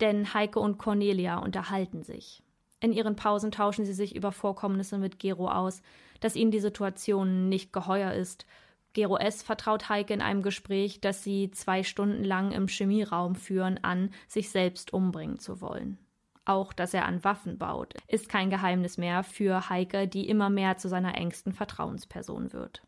Denn 0.00 0.34
Heike 0.34 0.58
und 0.58 0.78
Cornelia 0.78 1.38
unterhalten 1.38 2.02
sich. 2.02 2.42
In 2.80 2.92
ihren 2.92 3.16
Pausen 3.16 3.52
tauschen 3.52 3.84
sie 3.84 3.94
sich 3.94 4.14
über 4.14 4.32
Vorkommnisse 4.32 4.98
mit 4.98 5.18
Gero 5.18 5.48
aus, 5.48 5.80
dass 6.20 6.36
ihnen 6.36 6.50
die 6.50 6.60
Situation 6.60 7.48
nicht 7.48 7.72
geheuer 7.72 8.12
ist. 8.12 8.46
Gero 8.92 9.16
S. 9.16 9.42
vertraut 9.42 9.88
Heike 9.88 10.12
in 10.12 10.22
einem 10.22 10.42
Gespräch, 10.42 11.00
das 11.00 11.22
sie 11.22 11.50
zwei 11.52 11.82
Stunden 11.82 12.24
lang 12.24 12.52
im 12.52 12.66
Chemieraum 12.66 13.34
führen, 13.34 13.82
an, 13.82 14.10
sich 14.26 14.50
selbst 14.50 14.92
umbringen 14.92 15.38
zu 15.38 15.60
wollen. 15.60 15.98
Auch, 16.46 16.72
dass 16.72 16.94
er 16.94 17.04
an 17.06 17.24
Waffen 17.24 17.58
baut, 17.58 17.94
ist 18.06 18.28
kein 18.28 18.50
Geheimnis 18.50 18.98
mehr 18.98 19.24
für 19.24 19.68
Heike, 19.68 20.06
die 20.06 20.28
immer 20.28 20.48
mehr 20.48 20.78
zu 20.78 20.88
seiner 20.88 21.16
engsten 21.16 21.52
Vertrauensperson 21.52 22.52
wird. 22.52 22.82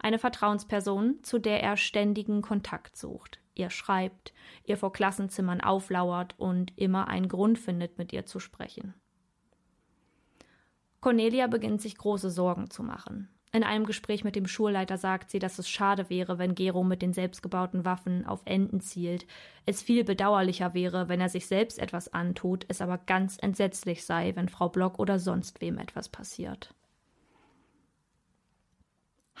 Eine 0.00 0.18
Vertrauensperson, 0.18 1.22
zu 1.22 1.38
der 1.38 1.62
er 1.62 1.76
ständigen 1.76 2.40
Kontakt 2.40 2.96
sucht, 2.96 3.40
ihr 3.54 3.68
schreibt, 3.68 4.32
ihr 4.64 4.78
vor 4.78 4.92
Klassenzimmern 4.92 5.60
auflauert 5.60 6.34
und 6.38 6.76
immer 6.76 7.08
einen 7.08 7.28
Grund 7.28 7.58
findet, 7.58 7.98
mit 7.98 8.12
ihr 8.12 8.24
zu 8.24 8.40
sprechen. 8.40 8.94
Cornelia 11.00 11.46
beginnt 11.46 11.82
sich 11.82 11.96
große 11.96 12.30
Sorgen 12.30 12.70
zu 12.70 12.82
machen. 12.82 13.28
In 13.50 13.64
einem 13.64 13.86
Gespräch 13.86 14.24
mit 14.24 14.36
dem 14.36 14.46
Schulleiter 14.46 14.98
sagt 14.98 15.30
sie, 15.30 15.38
dass 15.38 15.58
es 15.58 15.68
schade 15.68 16.10
wäre, 16.10 16.38
wenn 16.38 16.54
Gero 16.54 16.84
mit 16.84 17.00
den 17.00 17.14
selbstgebauten 17.14 17.84
Waffen 17.84 18.26
auf 18.26 18.42
Enten 18.44 18.80
zielt. 18.80 19.26
Es 19.64 19.82
viel 19.82 20.04
bedauerlicher 20.04 20.74
wäre, 20.74 21.08
wenn 21.08 21.20
er 21.20 21.30
sich 21.30 21.46
selbst 21.46 21.78
etwas 21.78 22.12
antut, 22.12 22.66
es 22.68 22.82
aber 22.82 22.98
ganz 22.98 23.38
entsetzlich 23.40 24.04
sei, 24.04 24.36
wenn 24.36 24.50
Frau 24.50 24.68
Block 24.68 24.98
oder 24.98 25.18
sonst 25.18 25.62
wem 25.62 25.78
etwas 25.78 26.10
passiert. 26.10 26.74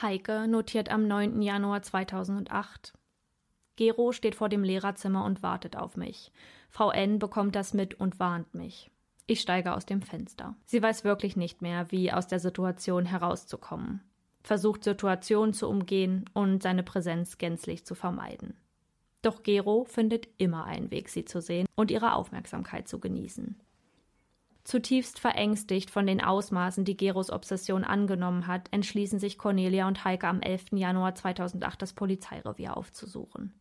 Heike 0.00 0.48
notiert 0.48 0.90
am 0.90 1.06
9. 1.06 1.42
Januar 1.42 1.82
2008. 1.82 2.94
Gero 3.76 4.12
steht 4.12 4.34
vor 4.34 4.48
dem 4.48 4.64
Lehrerzimmer 4.64 5.24
und 5.24 5.42
wartet 5.42 5.76
auf 5.76 5.96
mich. 5.96 6.32
Frau 6.70 6.90
N 6.90 7.18
bekommt 7.18 7.54
das 7.54 7.74
mit 7.74 7.94
und 7.94 8.18
warnt 8.18 8.54
mich. 8.54 8.90
Ich 9.30 9.42
steige 9.42 9.74
aus 9.74 9.84
dem 9.84 10.00
Fenster. 10.00 10.56
Sie 10.64 10.82
weiß 10.82 11.04
wirklich 11.04 11.36
nicht 11.36 11.60
mehr, 11.60 11.92
wie 11.92 12.10
aus 12.10 12.26
der 12.28 12.40
Situation 12.40 13.04
herauszukommen. 13.04 14.00
Versucht 14.42 14.84
Situationen 14.84 15.52
zu 15.52 15.68
umgehen 15.68 16.24
und 16.32 16.62
seine 16.62 16.82
Präsenz 16.82 17.36
gänzlich 17.36 17.84
zu 17.84 17.94
vermeiden. 17.94 18.56
Doch 19.20 19.42
Gero 19.42 19.84
findet 19.84 20.28
immer 20.38 20.64
einen 20.64 20.90
Weg, 20.90 21.10
sie 21.10 21.26
zu 21.26 21.42
sehen 21.42 21.66
und 21.74 21.90
ihre 21.90 22.14
Aufmerksamkeit 22.14 22.88
zu 22.88 23.00
genießen. 23.00 23.60
Zutiefst 24.64 25.18
verängstigt 25.18 25.90
von 25.90 26.06
den 26.06 26.24
Ausmaßen, 26.24 26.86
die 26.86 26.96
Geros 26.96 27.30
Obsession 27.30 27.84
angenommen 27.84 28.46
hat, 28.46 28.68
entschließen 28.70 29.18
sich 29.18 29.36
Cornelia 29.36 29.86
und 29.88 30.06
Heike 30.06 30.26
am 30.26 30.40
11. 30.40 30.72
Januar 30.72 31.14
2008 31.14 31.82
das 31.82 31.92
Polizeirevier 31.92 32.78
aufzusuchen. 32.78 33.52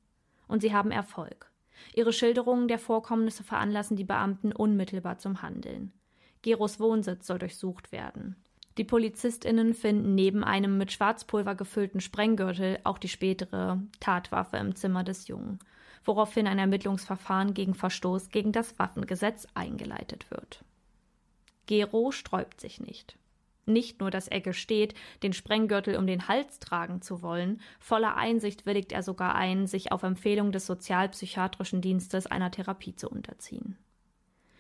Und 0.48 0.62
sie 0.62 0.74
haben 0.74 0.92
Erfolg. 0.92 1.52
Ihre 1.94 2.14
Schilderungen 2.14 2.68
der 2.68 2.80
Vorkommnisse 2.80 3.44
veranlassen 3.44 3.98
die 3.98 4.04
Beamten 4.04 4.52
unmittelbar 4.52 5.18
zum 5.18 5.42
Handeln. 5.42 5.92
Geros 6.42 6.80
Wohnsitz 6.80 7.28
soll 7.28 7.40
durchsucht 7.40 7.92
werden. 7.92 8.36
Die 8.78 8.84
PolizistInnen 8.84 9.74
finden 9.74 10.14
neben 10.14 10.44
einem 10.44 10.78
mit 10.78 10.92
Schwarzpulver 10.92 11.56
gefüllten 11.56 12.00
Sprenggürtel 12.00 12.80
auch 12.84 13.00
die 13.00 13.10
spätere 13.10 13.82
Tatwaffe 14.00 14.58
im 14.58 14.76
Zimmer 14.76 15.04
des 15.04 15.28
Jungen, 15.28 15.60
woraufhin 16.06 16.48
ein 16.48 16.60
Ermittlungsverfahren 16.60 17.56
gegen 17.56 17.74
Verstoß 17.74 18.30
gegen 18.30 18.52
das 18.52 18.78
Waffengesetz 18.78 19.48
eingeleitet 19.56 20.30
wird. 20.30 20.64
Gero 21.66 22.12
sträubt 22.12 22.62
sich 22.62 22.80
nicht. 22.80 23.18
Nicht 23.68 24.00
nur, 24.00 24.10
dass 24.10 24.30
er 24.30 24.40
gesteht, 24.40 24.96
den 25.24 25.34
Sprenggürtel 25.34 25.98
um 25.98 26.08
den 26.08 26.30
Hals 26.30 26.60
tragen 26.60 27.02
zu 27.02 27.22
wollen, 27.22 27.60
voller 27.80 28.16
Einsicht 28.16 28.66
willigt 28.66 28.94
er 28.94 29.04
sogar 29.04 29.36
ein, 29.36 29.68
sich 29.68 29.92
auf 29.92 30.04
Empfehlung 30.04 30.54
des 30.54 30.66
sozialpsychiatrischen 30.66 31.82
Dienstes 31.82 32.28
einer 32.28 32.50
Therapie 32.50 32.96
zu 32.96 33.10
unterziehen. 33.10 33.78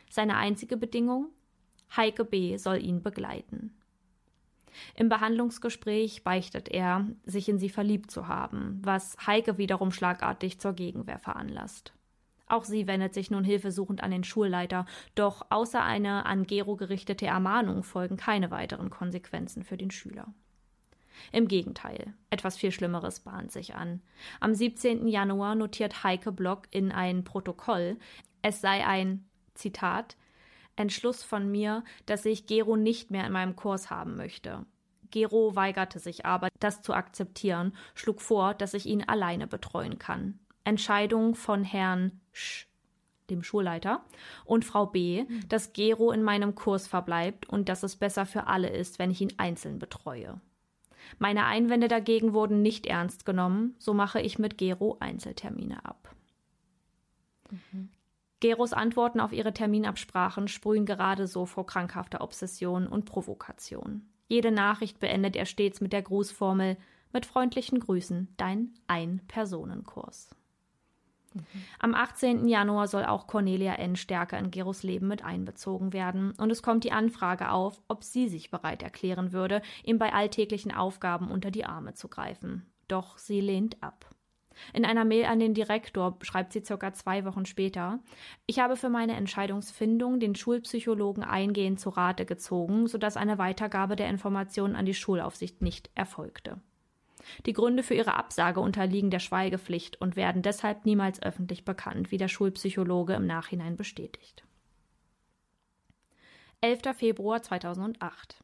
Seine 0.09 0.35
einzige 0.35 0.75
Bedingung? 0.75 1.29
Heike 1.95 2.25
B. 2.25 2.57
soll 2.57 2.83
ihn 2.83 3.01
begleiten. 3.01 3.73
Im 4.93 5.07
Behandlungsgespräch 5.07 6.25
beichtet 6.25 6.67
er, 6.67 7.07
sich 7.25 7.47
in 7.47 7.59
sie 7.59 7.69
verliebt 7.69 8.11
zu 8.11 8.27
haben, 8.27 8.81
was 8.83 9.15
Heike 9.25 9.57
wiederum 9.57 9.91
schlagartig 9.91 10.59
zur 10.59 10.73
Gegenwehr 10.73 11.17
veranlasst. 11.17 11.93
Auch 12.47 12.63
sie 12.63 12.87
wendet 12.87 13.13
sich 13.13 13.29
nun 13.29 13.43
hilfesuchend 13.43 14.01
an 14.01 14.11
den 14.11 14.23
Schulleiter, 14.23 14.85
doch 15.15 15.45
außer 15.49 15.83
eine 15.83 16.25
an 16.25 16.45
Gero 16.45 16.77
gerichtete 16.77 17.25
Ermahnung 17.25 17.83
folgen 17.83 18.17
keine 18.17 18.51
weiteren 18.51 18.89
Konsequenzen 18.89 19.63
für 19.63 19.77
den 19.77 19.91
Schüler. 19.91 20.33
Im 21.31 21.47
Gegenteil, 21.47 22.13
etwas 22.29 22.57
viel 22.57 22.71
Schlimmeres 22.71 23.21
bahnt 23.21 23.51
sich 23.51 23.75
an. 23.75 24.01
Am 24.39 24.53
17. 24.53 25.07
Januar 25.07 25.55
notiert 25.55 26.03
Heike 26.03 26.31
Block 26.31 26.67
in 26.71 26.91
ein 26.91 27.23
Protokoll, 27.23 27.97
es 28.41 28.61
sei 28.61 28.85
ein, 28.85 29.25
Zitat, 29.55 30.15
Entschluss 30.75 31.23
von 31.23 31.49
mir, 31.49 31.83
dass 32.05 32.25
ich 32.25 32.45
Gero 32.45 32.75
nicht 32.75 33.11
mehr 33.11 33.25
in 33.25 33.33
meinem 33.33 33.55
Kurs 33.55 33.89
haben 33.89 34.15
möchte. 34.15 34.65
Gero 35.09 35.55
weigerte 35.55 35.99
sich 35.99 36.25
aber, 36.25 36.49
das 36.59 36.81
zu 36.81 36.93
akzeptieren, 36.93 37.73
schlug 37.95 38.21
vor, 38.21 38.53
dass 38.53 38.73
ich 38.73 38.85
ihn 38.85 39.03
alleine 39.03 39.47
betreuen 39.47 39.97
kann. 39.97 40.39
Entscheidung 40.67 41.35
von 41.35 41.63
Herrn 41.63 42.19
Sch, 42.31 42.67
dem 43.29 43.43
Schulleiter, 43.43 44.03
und 44.45 44.65
Frau 44.65 44.85
B, 44.85 45.25
dass 45.49 45.73
Gero 45.73 46.11
in 46.11 46.23
meinem 46.23 46.55
Kurs 46.55 46.87
verbleibt 46.87 47.49
und 47.49 47.69
dass 47.69 47.83
es 47.83 47.95
besser 47.95 48.25
für 48.25 48.47
alle 48.47 48.69
ist, 48.69 48.99
wenn 48.99 49.11
ich 49.11 49.21
ihn 49.21 49.33
einzeln 49.37 49.79
betreue. 49.79 50.39
Meine 51.19 51.45
Einwände 51.45 51.87
dagegen 51.87 52.33
wurden 52.33 52.61
nicht 52.61 52.85
ernst 52.85 53.25
genommen, 53.25 53.75
so 53.79 53.93
mache 53.93 54.21
ich 54.21 54.39
mit 54.39 54.57
Gero 54.57 54.97
Einzeltermine 54.99 55.85
ab. 55.85 56.13
Mhm. 57.49 57.89
Geros 58.39 58.73
Antworten 58.73 59.19
auf 59.19 59.33
ihre 59.33 59.53
Terminabsprachen 59.53 60.47
sprühen 60.47 60.85
gerade 60.85 61.25
so 61.25 61.45
vor 61.45 61.65
krankhafter 61.65 62.21
Obsession 62.21 62.85
und 62.85 63.05
Provokation. 63.05 64.03
Jede 64.27 64.51
Nachricht 64.51 64.99
beendet 64.99 65.35
er 65.35 65.45
stets 65.45 65.81
mit 65.81 65.91
der 65.91 66.03
Grußformel 66.03 66.77
mit 67.13 67.25
freundlichen 67.25 67.79
Grüßen, 67.79 68.27
dein 68.37 68.73
Ein-Personenkurs. 68.85 70.29
Am 71.79 71.93
18. 71.93 72.47
Januar 72.47 72.87
soll 72.87 73.05
auch 73.05 73.27
Cornelia 73.27 73.75
N. 73.75 73.95
stärker 73.95 74.37
in 74.37 74.51
Geros 74.51 74.83
Leben 74.83 75.07
mit 75.07 75.23
einbezogen 75.23 75.93
werden 75.93 76.31
und 76.37 76.51
es 76.51 76.61
kommt 76.61 76.83
die 76.83 76.91
Anfrage 76.91 77.51
auf, 77.51 77.81
ob 77.87 78.03
sie 78.03 78.27
sich 78.27 78.51
bereit 78.51 78.83
erklären 78.83 79.31
würde, 79.31 79.61
ihm 79.83 79.97
bei 79.97 80.13
alltäglichen 80.13 80.73
Aufgaben 80.73 81.29
unter 81.31 81.51
die 81.51 81.65
Arme 81.65 81.93
zu 81.93 82.07
greifen. 82.07 82.65
Doch 82.87 83.17
sie 83.17 83.41
lehnt 83.41 83.81
ab. 83.83 84.05
In 84.73 84.85
einer 84.85 85.05
Mail 85.05 85.25
an 85.25 85.39
den 85.39 85.53
Direktor 85.53 86.17
schreibt 86.21 86.53
sie 86.53 86.63
circa 86.63 86.93
zwei 86.93 87.25
Wochen 87.25 87.45
später, 87.45 87.99
ich 88.45 88.59
habe 88.59 88.75
für 88.75 88.89
meine 88.89 89.15
Entscheidungsfindung 89.15 90.19
den 90.19 90.35
Schulpsychologen 90.35 91.23
eingehend 91.23 91.79
zu 91.79 91.89
Rate 91.89 92.25
gezogen, 92.25 92.87
sodass 92.87 93.17
eine 93.17 93.37
Weitergabe 93.37 93.95
der 93.95 94.09
Informationen 94.09 94.75
an 94.75 94.85
die 94.85 94.93
Schulaufsicht 94.93 95.61
nicht 95.61 95.89
erfolgte. 95.95 96.59
Die 97.45 97.53
Gründe 97.53 97.83
für 97.83 97.93
ihre 97.93 98.15
Absage 98.15 98.59
unterliegen 98.59 99.09
der 99.09 99.19
Schweigepflicht 99.19 99.99
und 100.01 100.15
werden 100.15 100.41
deshalb 100.41 100.85
niemals 100.85 101.21
öffentlich 101.21 101.65
bekannt, 101.65 102.11
wie 102.11 102.17
der 102.17 102.27
Schulpsychologe 102.27 103.13
im 103.13 103.25
Nachhinein 103.25 103.77
bestätigt. 103.77 104.43
11. 106.61 106.95
Februar 106.97 107.41
2008 107.41 108.43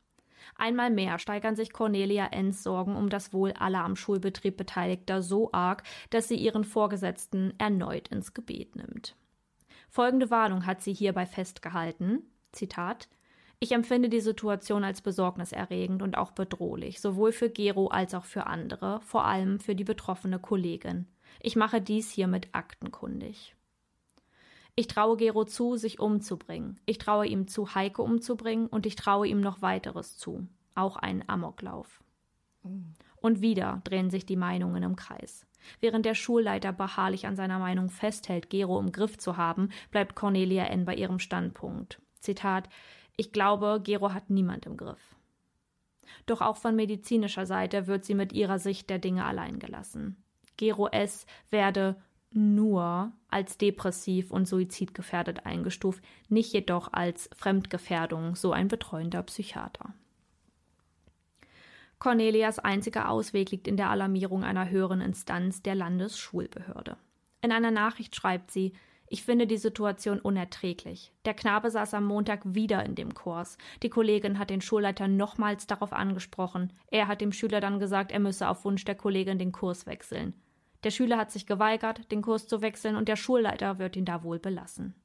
Einmal 0.55 0.91
mehr 0.91 1.19
steigern 1.19 1.55
sich 1.55 1.73
Cornelia 1.73 2.27
Enns 2.27 2.63
Sorgen 2.63 2.95
um 2.95 3.09
das 3.09 3.33
Wohl 3.33 3.53
aller 3.53 3.83
am 3.83 3.95
Schulbetrieb 3.95 4.57
Beteiligter 4.57 5.21
so 5.21 5.51
arg, 5.51 5.83
dass 6.09 6.27
sie 6.27 6.35
ihren 6.35 6.63
Vorgesetzten 6.63 7.53
erneut 7.57 8.09
ins 8.09 8.33
Gebet 8.33 8.75
nimmt. 8.75 9.15
Folgende 9.89 10.29
Warnung 10.29 10.65
hat 10.65 10.81
sie 10.81 10.93
hierbei 10.93 11.25
festgehalten. 11.25 12.23
Zitat 12.51 13.07
ich 13.63 13.71
empfinde 13.71 14.09
die 14.09 14.19
Situation 14.19 14.83
als 14.83 14.99
besorgniserregend 14.99 16.01
und 16.01 16.17
auch 16.17 16.31
bedrohlich, 16.31 16.99
sowohl 16.99 17.31
für 17.31 17.49
Gero 17.49 17.87
als 17.87 18.13
auch 18.13 18.25
für 18.25 18.45
andere, 18.45 18.99
vor 19.05 19.23
allem 19.23 19.57
für 19.57 19.73
die 19.73 19.85
betroffene 19.85 20.37
Kollegin. 20.37 21.07
Ich 21.39 21.55
mache 21.55 21.79
dies 21.79 22.11
hiermit 22.11 22.49
aktenkundig. 22.51 23.55
Ich 24.75 24.87
traue 24.87 25.15
Gero 25.15 25.45
zu, 25.45 25.77
sich 25.77 26.01
umzubringen. 26.01 26.81
Ich 26.85 26.97
traue 26.97 27.25
ihm 27.25 27.47
zu, 27.47 27.73
Heike 27.73 28.01
umzubringen 28.01 28.67
und 28.67 28.85
ich 28.85 28.97
traue 28.97 29.29
ihm 29.29 29.39
noch 29.39 29.61
weiteres 29.61 30.17
zu. 30.17 30.45
Auch 30.75 30.97
einen 30.97 31.23
Amoklauf. 31.29 32.03
Und 33.15 33.39
wieder 33.39 33.79
drehen 33.85 34.09
sich 34.09 34.25
die 34.25 34.35
Meinungen 34.35 34.83
im 34.83 34.97
Kreis. 34.97 35.45
Während 35.79 36.05
der 36.05 36.15
Schulleiter 36.15 36.73
beharrlich 36.73 37.27
an 37.27 37.37
seiner 37.37 37.59
Meinung 37.59 37.89
festhält, 37.89 38.49
Gero 38.49 38.77
im 38.77 38.91
Griff 38.91 39.17
zu 39.17 39.37
haben, 39.37 39.69
bleibt 39.89 40.15
Cornelia 40.15 40.65
N. 40.65 40.83
bei 40.83 40.95
ihrem 40.95 41.19
Standpunkt. 41.19 42.01
Zitat, 42.19 42.67
ich 43.15 43.31
glaube, 43.31 43.79
Gero 43.83 44.13
hat 44.13 44.29
niemand 44.29 44.65
im 44.65 44.77
Griff. 44.77 45.15
Doch 46.25 46.41
auch 46.41 46.57
von 46.57 46.75
medizinischer 46.75 47.45
Seite 47.45 47.87
wird 47.87 48.05
sie 48.05 48.15
mit 48.15 48.33
ihrer 48.33 48.59
Sicht 48.59 48.89
der 48.89 48.99
Dinge 48.99 49.25
allein 49.25 49.59
gelassen. 49.59 50.23
Gero 50.57 50.87
S. 50.87 51.25
werde 51.49 51.95
nur 52.31 53.11
als 53.29 53.57
depressiv 53.57 54.31
und 54.31 54.47
suizidgefährdet 54.47 55.45
eingestuft, 55.45 56.03
nicht 56.29 56.53
jedoch 56.53 56.91
als 56.91 57.29
Fremdgefährdung, 57.35 58.35
so 58.35 58.51
ein 58.51 58.67
betreuender 58.67 59.21
Psychiater. 59.23 59.93
Cornelias 61.99 62.59
einziger 62.59 63.09
Ausweg 63.09 63.51
liegt 63.51 63.67
in 63.67 63.77
der 63.77 63.89
Alarmierung 63.89 64.43
einer 64.43 64.69
höheren 64.69 64.99
Instanz 64.99 65.61
der 65.61 65.75
Landesschulbehörde. 65.75 66.97
In 67.41 67.51
einer 67.51 67.71
Nachricht 67.71 68.15
schreibt 68.15 68.51
sie, 68.51 68.73
ich 69.13 69.21
finde 69.21 69.45
die 69.45 69.57
Situation 69.57 70.19
unerträglich. 70.19 71.11
Der 71.25 71.35
Knabe 71.35 71.69
saß 71.69 71.93
am 71.93 72.03
Montag 72.03 72.41
wieder 72.45 72.83
in 72.83 72.95
dem 72.95 73.13
Kurs. 73.13 73.59
Die 73.83 73.89
Kollegin 73.91 74.39
hat 74.39 74.49
den 74.49 74.59
Schulleiter 74.59 75.07
nochmals 75.07 75.67
darauf 75.67 75.93
angesprochen. 75.93 76.73
Er 76.87 77.07
hat 77.07 77.21
dem 77.21 77.31
Schüler 77.31 77.61
dann 77.61 77.77
gesagt, 77.77 78.11
er 78.11 78.19
müsse 78.19 78.49
auf 78.49 78.65
Wunsch 78.65 78.85
der 78.85 78.95
Kollegin 78.95 79.37
den 79.37 79.51
Kurs 79.51 79.85
wechseln. 79.85 80.33
Der 80.83 80.89
Schüler 80.89 81.19
hat 81.19 81.31
sich 81.31 81.45
geweigert, 81.45 82.11
den 82.11 82.23
Kurs 82.23 82.47
zu 82.47 82.63
wechseln, 82.63 82.95
und 82.95 83.07
der 83.07 83.15
Schulleiter 83.15 83.77
wird 83.77 83.95
ihn 83.95 84.05
da 84.05 84.23
wohl 84.23 84.39
belassen. 84.39 84.95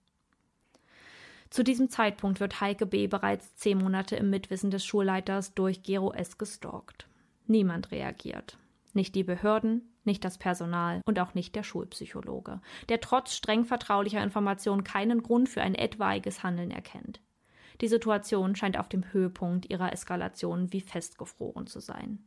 Zu 1.51 1.63
diesem 1.63 1.91
Zeitpunkt 1.91 2.41
wird 2.41 2.63
Heike 2.63 2.87
B. 2.87 3.09
bereits 3.09 3.57
zehn 3.57 3.77
Monate 3.77 4.17
im 4.17 4.31
Mitwissen 4.31 4.71
des 4.71 4.87
Schulleiters 4.87 5.53
durch 5.53 5.83
Gero 5.83 6.15
S. 6.15 6.39
gestalkt. 6.39 7.07
Niemand 7.47 7.91
reagiert. 7.91 8.57
Nicht 8.99 9.15
die 9.15 9.23
Behörden, 9.23 9.95
nicht 10.03 10.25
das 10.25 10.39
Personal 10.39 11.03
und 11.07 11.21
auch 11.21 11.33
nicht 11.33 11.55
der 11.55 11.63
Schulpsychologe, 11.63 12.61
der 12.89 13.01
trotz 13.01 13.37
streng 13.37 13.65
vertraulicher 13.65 14.21
Informationen 14.21 14.83
keinen 14.83 15.23
Grund 15.23 15.49
für 15.49 15.63
ein 15.63 15.77
etwaiges 15.77 16.43
Handeln 16.43 16.73
erkennt. 16.73 17.21
Die 17.81 17.87
Situation 17.87 18.57
scheint 18.57 18.77
auf 18.77 18.89
dem 18.89 19.13
Höhepunkt 19.13 19.71
ihrer 19.71 19.93
Eskalation 19.93 20.73
wie 20.73 20.81
festgefroren 20.81 21.69
zu 21.69 21.79
sein. 21.79 22.25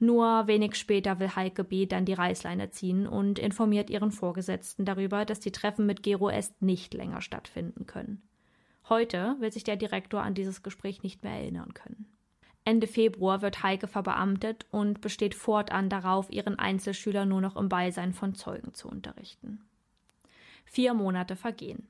Nur 0.00 0.48
wenig 0.48 0.74
später 0.74 1.20
will 1.20 1.36
Heike 1.36 1.62
B. 1.62 1.86
dann 1.86 2.04
die 2.04 2.14
Reißleine 2.14 2.70
ziehen 2.70 3.06
und 3.06 3.38
informiert 3.38 3.88
ihren 3.88 4.10
Vorgesetzten 4.10 4.84
darüber, 4.84 5.24
dass 5.24 5.38
die 5.38 5.52
Treffen 5.52 5.86
mit 5.86 6.02
Gero 6.02 6.30
S. 6.30 6.52
nicht 6.58 6.94
länger 6.94 7.20
stattfinden 7.20 7.86
können. 7.86 8.28
Heute 8.88 9.36
will 9.38 9.52
sich 9.52 9.62
der 9.62 9.76
Direktor 9.76 10.20
an 10.20 10.34
dieses 10.34 10.64
Gespräch 10.64 11.04
nicht 11.04 11.22
mehr 11.22 11.34
erinnern 11.34 11.74
können. 11.74 12.12
Ende 12.64 12.86
Februar 12.86 13.42
wird 13.42 13.62
Heike 13.62 13.88
verbeamtet 13.88 14.66
und 14.70 15.00
besteht 15.00 15.34
fortan 15.34 15.88
darauf, 15.88 16.30
ihren 16.30 16.58
Einzelschüler 16.58 17.24
nur 17.24 17.40
noch 17.40 17.56
im 17.56 17.68
Beisein 17.68 18.12
von 18.12 18.34
Zeugen 18.34 18.72
zu 18.72 18.88
unterrichten. 18.88 19.64
Vier 20.64 20.94
Monate 20.94 21.34
vergehen. 21.34 21.88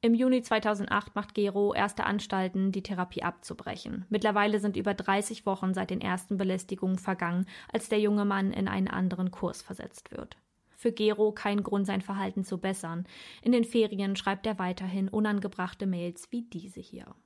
Im 0.00 0.14
Juni 0.14 0.42
2008 0.42 1.16
macht 1.16 1.34
Gero 1.34 1.74
erste 1.74 2.04
Anstalten, 2.04 2.70
die 2.70 2.84
Therapie 2.84 3.24
abzubrechen. 3.24 4.06
Mittlerweile 4.08 4.60
sind 4.60 4.76
über 4.76 4.94
30 4.94 5.44
Wochen 5.44 5.74
seit 5.74 5.90
den 5.90 6.00
ersten 6.00 6.36
Belästigungen 6.36 6.98
vergangen, 6.98 7.46
als 7.72 7.88
der 7.88 7.98
junge 7.98 8.24
Mann 8.24 8.52
in 8.52 8.68
einen 8.68 8.88
anderen 8.88 9.32
Kurs 9.32 9.60
versetzt 9.60 10.12
wird. 10.12 10.36
Für 10.70 10.92
Gero 10.92 11.32
kein 11.32 11.64
Grund, 11.64 11.86
sein 11.86 12.00
Verhalten 12.00 12.44
zu 12.44 12.58
bessern. 12.58 13.06
In 13.42 13.50
den 13.50 13.64
Ferien 13.64 14.14
schreibt 14.14 14.46
er 14.46 14.60
weiterhin 14.60 15.08
unangebrachte 15.08 15.86
Mails 15.86 16.30
wie 16.30 16.42
diese 16.42 16.80
hier. 16.80 17.16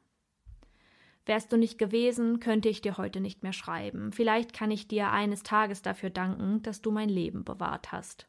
Wärst 1.26 1.52
du 1.52 1.56
nicht 1.56 1.78
gewesen, 1.78 2.40
könnte 2.40 2.68
ich 2.68 2.82
dir 2.82 2.96
heute 2.96 3.20
nicht 3.20 3.42
mehr 3.42 3.52
schreiben. 3.52 4.12
Vielleicht 4.12 4.52
kann 4.52 4.70
ich 4.70 4.88
dir 4.88 5.10
eines 5.10 5.42
Tages 5.42 5.82
dafür 5.82 6.10
danken, 6.10 6.62
dass 6.62 6.82
du 6.82 6.90
mein 6.90 7.08
Leben 7.08 7.44
bewahrt 7.44 7.92
hast. 7.92 8.26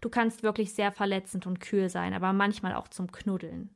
Du 0.00 0.08
kannst 0.08 0.42
wirklich 0.42 0.72
sehr 0.72 0.92
verletzend 0.92 1.46
und 1.46 1.60
kühl 1.60 1.88
sein, 1.88 2.14
aber 2.14 2.32
manchmal 2.32 2.74
auch 2.74 2.88
zum 2.88 3.10
Knuddeln. 3.10 3.70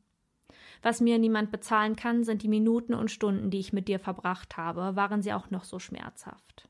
Was 0.82 1.00
mir 1.00 1.18
niemand 1.18 1.50
bezahlen 1.50 1.96
kann, 1.96 2.24
sind 2.24 2.42
die 2.42 2.48
Minuten 2.48 2.94
und 2.94 3.10
Stunden, 3.10 3.50
die 3.50 3.60
ich 3.60 3.72
mit 3.72 3.88
dir 3.88 3.98
verbracht 3.98 4.56
habe, 4.56 4.96
waren 4.96 5.22
sie 5.22 5.32
auch 5.32 5.50
noch 5.50 5.64
so 5.64 5.78
schmerzhaft. 5.78 6.68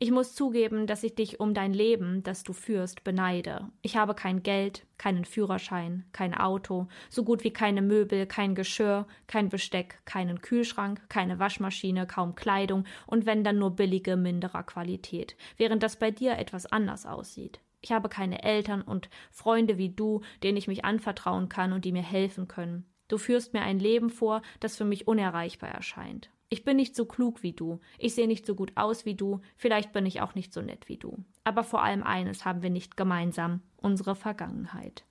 Ich 0.00 0.12
muss 0.12 0.32
zugeben, 0.32 0.86
dass 0.86 1.02
ich 1.02 1.16
dich 1.16 1.40
um 1.40 1.54
dein 1.54 1.74
Leben, 1.74 2.22
das 2.22 2.44
du 2.44 2.52
führst, 2.52 3.02
beneide. 3.02 3.68
Ich 3.82 3.96
habe 3.96 4.14
kein 4.14 4.44
Geld, 4.44 4.86
keinen 4.96 5.24
Führerschein, 5.24 6.04
kein 6.12 6.34
Auto, 6.34 6.86
so 7.10 7.24
gut 7.24 7.42
wie 7.42 7.52
keine 7.52 7.82
Möbel, 7.82 8.24
kein 8.26 8.54
Geschirr, 8.54 9.08
kein 9.26 9.48
Besteck, 9.48 9.98
keinen 10.04 10.40
Kühlschrank, 10.40 11.08
keine 11.08 11.40
Waschmaschine, 11.40 12.06
kaum 12.06 12.36
Kleidung 12.36 12.84
und 13.06 13.26
wenn 13.26 13.42
dann 13.42 13.58
nur 13.58 13.74
billige, 13.74 14.16
minderer 14.16 14.62
Qualität, 14.62 15.36
während 15.56 15.82
das 15.82 15.96
bei 15.96 16.12
dir 16.12 16.38
etwas 16.38 16.66
anders 16.66 17.04
aussieht. 17.04 17.58
Ich 17.80 17.90
habe 17.90 18.08
keine 18.08 18.44
Eltern 18.44 18.82
und 18.82 19.10
Freunde 19.32 19.78
wie 19.78 19.90
du, 19.90 20.20
denen 20.44 20.58
ich 20.58 20.68
mich 20.68 20.84
anvertrauen 20.84 21.48
kann 21.48 21.72
und 21.72 21.84
die 21.84 21.92
mir 21.92 22.04
helfen 22.04 22.46
können. 22.46 22.86
Du 23.08 23.18
führst 23.18 23.52
mir 23.52 23.62
ein 23.62 23.80
Leben 23.80 24.10
vor, 24.10 24.42
das 24.60 24.76
für 24.76 24.84
mich 24.84 25.08
unerreichbar 25.08 25.70
erscheint. 25.70 26.30
Ich 26.50 26.64
bin 26.64 26.76
nicht 26.76 26.96
so 26.96 27.04
klug 27.04 27.42
wie 27.42 27.52
du, 27.52 27.80
ich 27.98 28.14
sehe 28.14 28.26
nicht 28.26 28.46
so 28.46 28.54
gut 28.54 28.72
aus 28.74 29.04
wie 29.04 29.14
du, 29.14 29.40
vielleicht 29.56 29.92
bin 29.92 30.06
ich 30.06 30.22
auch 30.22 30.34
nicht 30.34 30.52
so 30.52 30.62
nett 30.62 30.88
wie 30.88 30.96
du. 30.96 31.18
Aber 31.44 31.62
vor 31.62 31.82
allem 31.82 32.02
eines 32.02 32.44
haben 32.44 32.62
wir 32.62 32.70
nicht 32.70 32.96
gemeinsam, 32.96 33.60
unsere 33.76 34.14
Vergangenheit. 34.14 35.04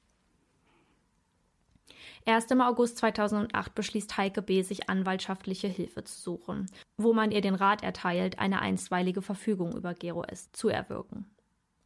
Erst 2.26 2.52
im 2.52 2.60
August 2.60 2.98
2008 2.98 3.74
beschließt 3.74 4.18
Heike 4.18 4.42
B., 4.42 4.62
sich 4.62 4.90
anwaltschaftliche 4.90 5.68
Hilfe 5.68 6.04
zu 6.04 6.20
suchen, 6.20 6.66
wo 6.98 7.14
man 7.14 7.32
ihr 7.32 7.42
den 7.42 7.56
Rat 7.56 7.84
erteilt, 7.84 8.40
eine 8.40 8.60
einstweilige 8.60 9.22
Verfügung 9.22 9.74
über 9.74 9.94
Gero 9.94 10.24
S. 10.24 10.52
zu 10.52 10.68
erwirken. 10.68 11.30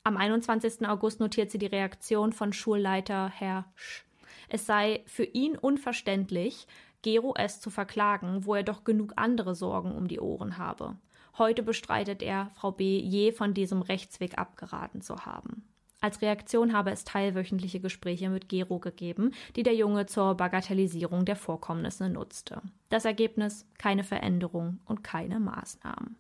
Am 0.03 0.17
21. 0.17 0.87
August 0.87 1.19
notiert 1.19 1.51
sie 1.51 1.59
die 1.59 1.67
Reaktion 1.67 2.33
von 2.33 2.53
Schulleiter 2.53 3.29
Herr 3.29 3.71
Sch. 3.75 4.03
Es 4.49 4.65
sei 4.65 5.03
für 5.05 5.25
ihn 5.25 5.57
unverständlich, 5.57 6.65
Gero 7.01 7.33
S. 7.35 7.59
zu 7.59 7.69
verklagen, 7.69 8.45
wo 8.45 8.55
er 8.55 8.63
doch 8.63 8.83
genug 8.83 9.13
andere 9.15 9.55
Sorgen 9.55 9.91
um 9.91 10.07
die 10.07 10.19
Ohren 10.19 10.57
habe. 10.57 10.95
Heute 11.37 11.63
bestreitet 11.63 12.21
er, 12.21 12.51
Frau 12.55 12.71
B. 12.71 12.99
je 12.99 13.31
von 13.31 13.53
diesem 13.53 13.81
Rechtsweg 13.81 14.37
abgeraten 14.37 15.01
zu 15.01 15.25
haben. 15.25 15.63
Als 16.01 16.21
Reaktion 16.21 16.73
habe 16.73 16.91
es 16.91 17.03
teilwöchentliche 17.03 17.79
Gespräche 17.79 18.29
mit 18.29 18.49
Gero 18.49 18.79
gegeben, 18.79 19.31
die 19.55 19.63
der 19.63 19.75
Junge 19.75 20.07
zur 20.07 20.35
Bagatellisierung 20.35 21.25
der 21.25 21.35
Vorkommnisse 21.35 22.09
nutzte. 22.09 22.61
Das 22.89 23.05
Ergebnis 23.05 23.67
keine 23.77 24.03
Veränderung 24.03 24.79
und 24.85 25.03
keine 25.03 25.39
Maßnahmen. 25.39 26.15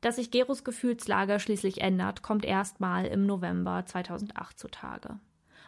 Dass 0.00 0.16
sich 0.16 0.30
Geros 0.30 0.64
Gefühlslage 0.64 1.38
schließlich 1.40 1.80
ändert, 1.80 2.22
kommt 2.22 2.44
erstmal 2.44 3.06
im 3.06 3.26
November 3.26 3.84
2008 3.84 4.58
zutage. 4.58 5.18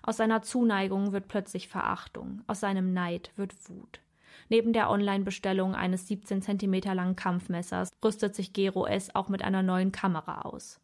Aus 0.03 0.17
seiner 0.17 0.43
Zuneigung 0.43 1.13
wird 1.13 1.29
plötzlich 1.29 1.69
Verachtung, 1.69 2.43
aus 2.47 2.61
seinem 2.61 2.93
Neid 2.93 3.31
wird 3.37 3.53
Wut. 3.69 4.01
Neben 4.49 4.73
der 4.73 4.91
Online-Bestellung 4.91 5.75
eines 5.75 6.09
17 6.09 6.43
cm 6.43 6.95
langen 6.95 7.17
Kampfmessers 7.17 7.91
rüstet 8.05 8.35
sich 8.35 8.53
Gero 8.53 8.87
S. 8.87 9.15
auch 9.15 9.29
mit 9.29 9.43
einer 9.43 9.63
neuen 9.63 9.93
Kamera 9.93 10.43
aus. 10.43 10.81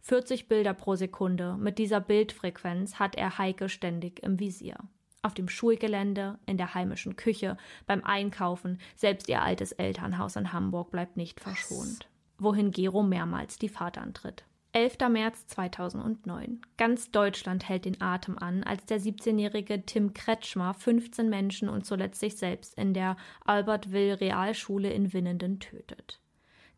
40 0.00 0.48
Bilder 0.48 0.74
pro 0.74 0.96
Sekunde. 0.96 1.56
Mit 1.58 1.78
dieser 1.78 2.00
Bildfrequenz 2.00 2.98
hat 2.98 3.14
er 3.14 3.38
Heike 3.38 3.68
ständig 3.68 4.22
im 4.22 4.40
Visier. 4.40 4.76
Auf 5.22 5.34
dem 5.34 5.48
Schulgelände, 5.48 6.38
in 6.46 6.56
der 6.56 6.74
heimischen 6.74 7.14
Küche, 7.14 7.56
beim 7.86 8.02
Einkaufen, 8.02 8.80
selbst 8.96 9.28
ihr 9.28 9.42
altes 9.42 9.70
Elternhaus 9.70 10.34
in 10.34 10.52
Hamburg 10.52 10.90
bleibt 10.90 11.16
nicht 11.16 11.38
verschont. 11.38 12.08
Wohin 12.38 12.72
Gero 12.72 13.04
mehrmals 13.04 13.58
die 13.58 13.68
Fahrt 13.68 13.98
antritt. 13.98 14.44
11. 14.74 14.96
März 15.10 15.46
2009. 15.48 16.62
Ganz 16.78 17.10
Deutschland 17.10 17.68
hält 17.68 17.84
den 17.84 18.00
Atem 18.00 18.38
an, 18.38 18.64
als 18.64 18.86
der 18.86 18.98
17-jährige 18.98 19.84
Tim 19.84 20.14
Kretschmer 20.14 20.72
15 20.72 21.28
Menschen 21.28 21.68
und 21.68 21.84
zuletzt 21.84 22.20
sich 22.20 22.38
selbst 22.38 22.78
in 22.78 22.94
der 22.94 23.18
Albert 23.44 23.92
Will 23.92 24.14
Realschule 24.14 24.90
in 24.90 25.12
Winnenden 25.12 25.60
tötet. 25.60 26.20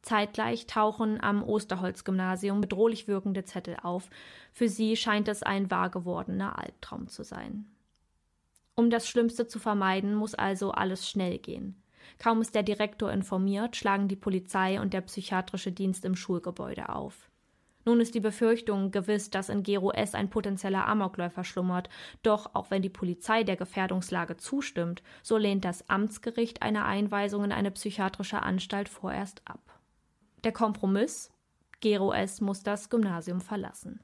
Zeitgleich 0.02 0.66
tauchen 0.66 1.22
am 1.22 1.44
Osterholz-Gymnasium 1.44 2.60
bedrohlich 2.60 3.06
wirkende 3.06 3.44
Zettel 3.44 3.76
auf. 3.80 4.10
Für 4.52 4.68
sie 4.68 4.96
scheint 4.96 5.28
es 5.28 5.44
ein 5.44 5.70
wahr 5.70 5.88
gewordener 5.88 6.58
Albtraum 6.58 7.06
zu 7.06 7.22
sein. 7.22 7.66
Um 8.74 8.90
das 8.90 9.08
Schlimmste 9.08 9.46
zu 9.46 9.60
vermeiden, 9.60 10.16
muss 10.16 10.34
also 10.34 10.72
alles 10.72 11.08
schnell 11.08 11.38
gehen. 11.38 11.80
Kaum 12.18 12.40
ist 12.40 12.56
der 12.56 12.64
Direktor 12.64 13.12
informiert, 13.12 13.76
schlagen 13.76 14.08
die 14.08 14.16
Polizei 14.16 14.80
und 14.80 14.92
der 14.92 15.02
psychiatrische 15.02 15.70
Dienst 15.70 16.04
im 16.04 16.16
Schulgebäude 16.16 16.88
auf. 16.88 17.30
Nun 17.84 18.00
ist 18.00 18.14
die 18.14 18.20
Befürchtung 18.20 18.90
gewiss, 18.90 19.30
dass 19.30 19.48
in 19.48 19.62
Gero 19.62 19.90
S. 19.92 20.14
ein 20.14 20.30
potenzieller 20.30 20.88
Amokläufer 20.88 21.44
schlummert. 21.44 21.88
Doch 22.22 22.54
auch 22.54 22.70
wenn 22.70 22.82
die 22.82 22.88
Polizei 22.88 23.44
der 23.44 23.56
Gefährdungslage 23.56 24.36
zustimmt, 24.36 25.02
so 25.22 25.36
lehnt 25.36 25.64
das 25.64 25.88
Amtsgericht 25.88 26.62
eine 26.62 26.84
Einweisung 26.84 27.44
in 27.44 27.52
eine 27.52 27.70
psychiatrische 27.70 28.42
Anstalt 28.42 28.88
vorerst 28.88 29.42
ab. 29.44 29.60
Der 30.44 30.52
Kompromiss? 30.52 31.30
Gero 31.80 32.12
S. 32.12 32.40
muss 32.40 32.62
das 32.62 32.88
Gymnasium 32.88 33.40
verlassen. 33.40 34.00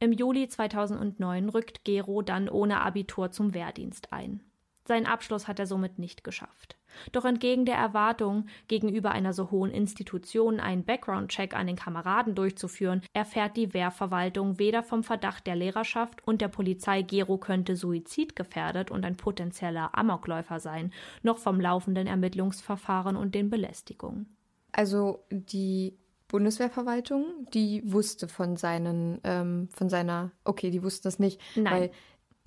Im 0.00 0.12
Juli 0.12 0.48
2009 0.48 1.48
rückt 1.48 1.84
Gero 1.84 2.22
dann 2.22 2.48
ohne 2.48 2.82
Abitur 2.82 3.32
zum 3.32 3.54
Wehrdienst 3.54 4.12
ein. 4.12 4.47
Seinen 4.88 5.04
Abschluss 5.04 5.46
hat 5.46 5.58
er 5.58 5.66
somit 5.66 5.98
nicht 5.98 6.24
geschafft. 6.24 6.78
Doch 7.12 7.26
entgegen 7.26 7.66
der 7.66 7.76
Erwartung, 7.76 8.46
gegenüber 8.68 9.10
einer 9.10 9.34
so 9.34 9.50
hohen 9.50 9.70
Institution 9.70 10.60
einen 10.60 10.82
Background-Check 10.82 11.54
an 11.54 11.66
den 11.66 11.76
Kameraden 11.76 12.34
durchzuführen, 12.34 13.02
erfährt 13.12 13.58
die 13.58 13.74
Wehrverwaltung 13.74 14.58
weder 14.58 14.82
vom 14.82 15.04
Verdacht 15.04 15.46
der 15.46 15.56
Lehrerschaft 15.56 16.26
und 16.26 16.40
der 16.40 16.48
Polizei, 16.48 17.02
Gero 17.02 17.36
könnte 17.36 17.76
suizidgefährdet 17.76 18.90
und 18.90 19.04
ein 19.04 19.18
potenzieller 19.18 19.90
Amokläufer 19.92 20.58
sein, 20.58 20.90
noch 21.22 21.36
vom 21.36 21.60
laufenden 21.60 22.06
Ermittlungsverfahren 22.06 23.14
und 23.14 23.34
den 23.34 23.50
Belästigungen. 23.50 24.34
Also 24.72 25.22
die 25.30 25.98
Bundeswehrverwaltung, 26.28 27.26
die 27.52 27.82
wusste 27.84 28.26
von 28.26 28.56
seinen, 28.56 29.20
ähm, 29.22 29.68
von 29.70 29.90
seiner, 29.90 30.32
okay, 30.44 30.70
die 30.70 30.82
wusste 30.82 31.04
das 31.04 31.18
nicht, 31.18 31.42
Nein. 31.56 31.72
weil 31.72 31.90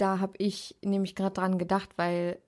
da 0.01 0.19
habe 0.19 0.33
ich 0.39 0.75
nämlich 0.81 1.13
gerade 1.15 1.33
dran 1.33 1.59
gedacht, 1.59 1.89
weil 1.97 2.39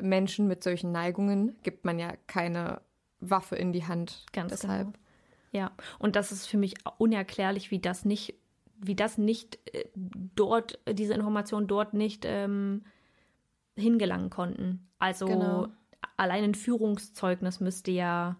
Menschen 0.00 0.46
mit 0.46 0.64
solchen 0.64 0.92
Neigungen 0.92 1.56
gibt 1.62 1.84
man 1.84 1.98
ja 1.98 2.14
keine 2.26 2.80
Waffe 3.20 3.56
in 3.56 3.72
die 3.72 3.84
Hand. 3.84 4.24
Ganz 4.32 4.50
Deshalb. 4.52 4.86
genau. 4.86 4.98
Ja, 5.52 5.72
und 5.98 6.16
das 6.16 6.32
ist 6.32 6.46
für 6.46 6.58
mich 6.58 6.74
unerklärlich, 6.98 7.70
wie 7.70 7.78
das 7.78 8.04
nicht, 8.04 8.34
wie 8.78 8.94
das 8.94 9.18
nicht 9.18 9.58
äh, 9.74 9.84
dort, 9.94 10.78
diese 10.90 11.14
Informationen 11.14 11.66
dort 11.66 11.94
nicht 11.94 12.24
ähm, 12.26 12.84
hingelangen 13.76 14.30
konnten. 14.30 14.88
Also 14.98 15.26
Genau. 15.26 15.68
allein 16.16 16.44
ein 16.44 16.54
Führungszeugnis 16.54 17.60
müsste 17.60 17.90
ja 17.90 18.36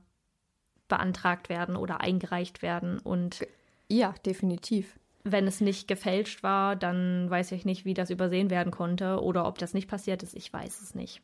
beantragt 0.89 1.49
werden 1.49 1.77
oder 1.77 2.01
eingereicht 2.01 2.63
werden. 2.63 2.99
Und 2.99 3.47
Ja, 3.89 4.15
definitiv. 4.25 4.99
Wenn 5.29 5.47
es 5.47 5.61
nicht 5.61 5.89
gefälscht 5.89 6.43
war, 6.43 6.77
dann 6.77 7.29
weiß 7.29 7.53
ich 7.53 7.65
nicht, 7.65 7.85
wie 7.85 7.95
das 7.95 8.11
übersehen 8.11 8.51
werden 8.51 8.71
konnte 8.71 9.21
oder 9.23 9.47
ob 9.47 9.59
das 9.59 9.75
nicht 9.75 9.89
passiert 9.89 10.23
ist. 10.23 10.35
Ich 10.35 10.53
weiß 10.53 10.81
es 10.83 10.95
nicht. 10.95 11.23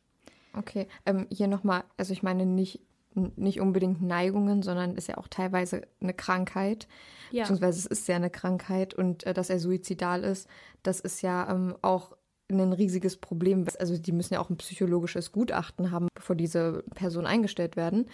Okay, 0.56 0.86
ähm, 1.06 1.26
hier 1.30 1.48
nochmal, 1.48 1.84
also 1.96 2.12
ich 2.12 2.22
meine 2.22 2.44
nicht, 2.44 2.80
nicht 3.14 3.60
unbedingt 3.60 4.02
Neigungen, 4.02 4.62
sondern 4.62 4.96
ist 4.96 5.08
ja 5.08 5.18
auch 5.18 5.28
teilweise 5.28 5.82
eine 6.00 6.14
Krankheit, 6.14 6.88
Ja. 7.30 7.42
beziehungsweise 7.42 7.78
es 7.78 7.86
ist 7.86 8.08
ja 8.08 8.16
eine 8.16 8.30
Krankheit 8.30 8.92
und 8.94 9.24
äh, 9.24 9.34
dass 9.34 9.50
er 9.50 9.58
suizidal 9.58 10.24
ist, 10.24 10.48
das 10.82 11.00
ist 11.00 11.22
ja 11.22 11.50
ähm, 11.50 11.74
auch 11.82 12.16
ein 12.50 12.72
riesiges 12.72 13.16
Problem. 13.16 13.66
Also 13.78 13.96
die 13.96 14.12
müssen 14.12 14.34
ja 14.34 14.40
auch 14.40 14.50
ein 14.50 14.56
psychologisches 14.58 15.32
Gutachten 15.32 15.90
haben, 15.90 16.08
bevor 16.14 16.36
diese 16.36 16.84
Personen 16.94 17.26
eingestellt 17.26 17.76
werden. 17.76 18.08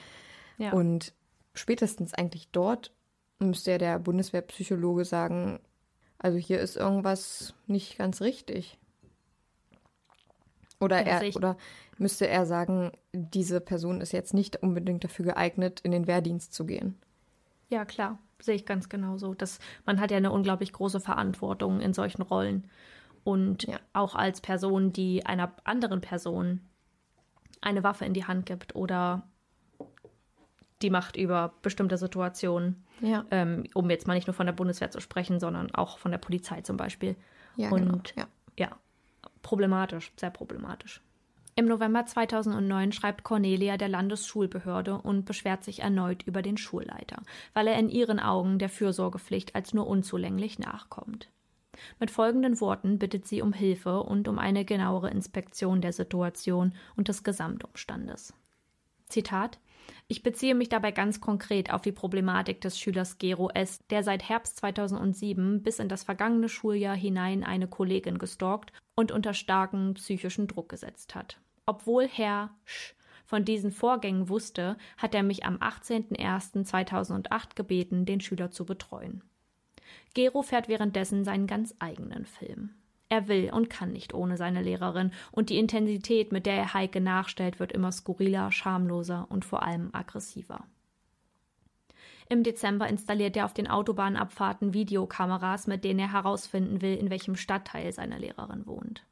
Ja. 0.59 0.72
Und 0.72 1.12
spätestens 1.55 2.14
eigentlich 2.14 2.51
dort 2.53 2.92
müsste 3.40 3.72
ja 3.72 3.79
der 3.79 3.98
Bundeswehrpsychologe 3.98 5.05
sagen, 5.05 5.61
also 6.19 6.39
hier 6.39 6.61
ist 6.61 6.77
irgendwas 6.77 7.55
nicht 7.67 7.99
ganz 7.99 8.21
richtig. 8.21 8.79
Oder 10.81 11.05
Ja, 11.07 11.21
er 11.21 11.37
oder 11.37 11.57
müsste 11.99 12.29
er 12.29 12.47
sagen, 12.47 12.93
diese 13.13 13.61
Person 13.61 14.01
ist 14.01 14.13
jetzt 14.13 14.35
nicht 14.35 14.63
unbedingt 14.63 15.03
dafür 15.05 15.25
geeignet, 15.27 15.81
in 15.81 15.91
den 15.91 16.07
Wehrdienst 16.07 16.55
zu 16.55 16.65
gehen. 16.67 16.97
Ja, 17.69 17.85
klar, 17.85 18.19
sehe 18.41 18.55
ich 18.55 18.65
ganz 18.65 18.89
genauso. 18.89 19.35
Das, 19.35 19.59
man 19.85 20.01
hat 20.01 20.11
ja 20.11 20.17
eine 20.17 20.31
unglaublich 20.31 20.73
große 20.73 21.01
Verantwortung 21.01 21.81
in 21.81 21.93
solchen 21.95 22.23
Rollen. 22.23 22.71
Und 23.25 23.65
Ja. 23.65 23.79
auch 23.93 24.15
als 24.15 24.41
Person, 24.41 24.93
die 24.93 25.27
einer 25.27 25.53
anderen 25.65 26.01
Person 26.01 26.61
eine 27.61 27.83
Waffe 27.83 28.05
in 28.05 28.15
die 28.15 28.25
Hand 28.25 28.47
gibt 28.47 28.77
oder 28.77 29.27
die 30.83 30.91
Macht 30.91 31.17
über 31.17 31.55
bestimmte 31.62 31.97
Situationen, 31.99 32.85
Ja. 33.01 33.25
ähm, 33.31 33.64
um 33.75 33.91
jetzt 33.91 34.07
mal 34.07 34.14
nicht 34.14 34.27
nur 34.27 34.35
von 34.35 34.47
der 34.47 34.53
Bundeswehr 34.53 34.91
zu 34.91 35.01
sprechen, 35.01 35.41
sondern 35.41 35.75
auch 35.75 35.99
von 35.99 36.11
der 36.11 36.19
Polizei 36.19 36.61
zum 36.62 36.77
Beispiel. 36.77 37.17
Ja, 37.57 37.71
Und 37.71 38.14
genau. 38.14 38.27
Ja. 38.57 38.69
ja, 38.69 38.77
problematisch, 39.43 40.12
sehr 40.17 40.31
problematisch. 40.31 41.03
Im 41.57 41.67
November 41.67 42.07
2009 42.07 42.93
schreibt 42.93 43.25
Cornelia 43.25 43.77
der 43.77 43.88
Landesschulbehörde 43.88 44.97
und 44.99 45.25
beschwert 45.25 45.64
sich 45.64 45.81
erneut 45.81 46.23
über 46.23 46.41
den 46.41 46.57
Schulleiter, 46.57 47.23
weil 47.53 47.67
er 47.67 47.77
in 47.81 47.88
ihren 47.88 48.21
Augen 48.21 48.61
der 48.61 48.69
Fürsorgepflicht 48.69 49.57
als 49.57 49.75
nur 49.75 49.88
unzulänglich 49.88 50.61
nachkommt. 50.61 51.29
Mit 51.99 52.12
folgenden 52.12 52.61
Worten 52.61 53.01
bittet 53.01 53.27
sie 53.27 53.43
um 53.43 53.53
Hilfe 53.53 54.03
und 54.05 54.29
um 54.29 54.38
eine 54.38 54.64
genauere 54.64 55.11
Inspektion 55.11 55.81
der 55.81 55.93
Situation 55.93 56.75
und 56.95 57.09
des 57.09 57.25
Gesamtumstandes. 57.25 58.35
Zitat 59.09 59.59
Ich 60.07 60.22
beziehe 60.22 60.55
mich 60.55 60.68
dabei 60.68 60.92
ganz 60.92 61.20
konkret 61.20 61.72
auf 61.72 61.83
die 61.83 61.92
Problematik 61.92 62.61
des 62.61 62.79
Schülers 62.79 63.18
Gero 63.18 63.51
S., 63.51 63.81
der 63.90 64.03
seit 64.03 64.29
Herbst 64.29 64.57
2007 64.59 65.62
bis 65.62 65.79
in 65.79 65.88
das 65.88 66.05
vergangene 66.05 66.48
Schuljahr 66.48 66.96
hinein 66.96 67.44
eine 67.44 67.68
Kollegin 67.68 68.18
gestalkt 68.18 68.72
und 68.94 69.12
unter 69.12 69.35
starken 69.35 69.94
psychischen 69.94 70.46
Druck 70.46 70.68
gesetzt 70.68 71.14
hat. 71.14 71.40
Obwohl 71.66 72.09
Herr 72.09 72.51
Sch 72.64 72.94
von 73.27 73.44
diesen 73.44 73.70
Vorgängen 73.72 74.31
wusste, 74.31 74.79
hat 74.96 75.14
er 75.14 75.22
mich 75.22 75.44
am 75.44 75.57
18.01.2008 75.57 77.55
gebeten, 77.55 78.07
den 78.07 78.22
Schüler 78.22 78.51
zu 78.51 78.64
betreuen. 78.64 79.22
Gero 80.14 80.42
fährt 80.42 80.68
währenddessen 80.68 81.24
seinen 81.24 81.46
ganz 81.46 81.74
eigenen 81.79 82.24
Film. 82.24 82.70
Er 83.09 83.29
will 83.29 83.51
und 83.53 83.71
kann 83.71 83.92
nicht 83.92 84.12
ohne 84.12 84.37
seine 84.37 84.62
Lehrerin, 84.62 85.12
und 85.33 85.51
die 85.51 85.59
Intensität, 85.59 86.31
mit 86.31 86.47
der 86.47 86.55
er 86.55 86.75
Heike 86.75 87.01
nachstellt, 87.01 87.59
wird 87.59 87.73
immer 87.73 87.90
skurriler, 87.90 88.53
schamloser 88.53 89.27
und 89.31 89.44
vor 89.44 89.62
allem 89.62 89.90
aggressiver. 89.92 90.64
Im 92.29 92.42
Dezember 92.42 92.88
installiert 92.88 93.37
er 93.38 93.47
auf 93.47 93.55
den 93.55 93.68
Autobahnabfahrten 93.68 94.75
Videokameras, 94.75 95.66
mit 95.66 95.85
denen 95.85 96.01
er 96.01 96.12
herausfinden 96.12 96.83
will, 96.83 96.97
in 96.97 97.09
welchem 97.09 97.37
Stadtteil 97.37 97.90
seine 97.92 98.18
Lehrerin 98.18 98.66
wohnt. 98.66 99.07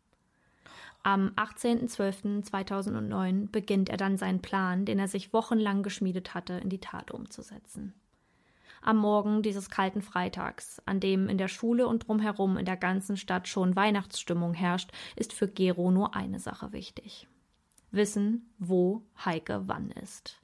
Am 1.02 1.30
18.12.2009 1.36 3.50
beginnt 3.50 3.88
er 3.88 3.96
dann 3.96 4.18
seinen 4.18 4.42
Plan, 4.42 4.84
den 4.84 4.98
er 4.98 5.08
sich 5.08 5.32
wochenlang 5.32 5.82
geschmiedet 5.82 6.34
hatte, 6.34 6.52
in 6.54 6.68
die 6.68 6.80
Tat 6.80 7.10
umzusetzen. 7.10 7.94
Am 8.86 8.98
Morgen 8.98 9.42
dieses 9.42 9.68
kalten 9.68 10.00
Freitags, 10.00 10.80
an 10.86 11.00
dem 11.00 11.28
in 11.28 11.38
der 11.38 11.48
Schule 11.48 11.88
und 11.88 12.06
drumherum 12.06 12.56
in 12.56 12.64
der 12.64 12.76
ganzen 12.76 13.16
Stadt 13.16 13.48
schon 13.48 13.74
Weihnachtsstimmung 13.74 14.54
herrscht, 14.54 14.92
ist 15.16 15.32
für 15.32 15.48
Gero 15.48 15.90
nur 15.90 16.14
eine 16.14 16.38
Sache 16.38 16.72
wichtig. 16.72 17.26
Wissen, 17.90 18.48
wo 18.60 19.02
Heike 19.24 19.64
wann 19.66 19.90
ist. 19.90 20.40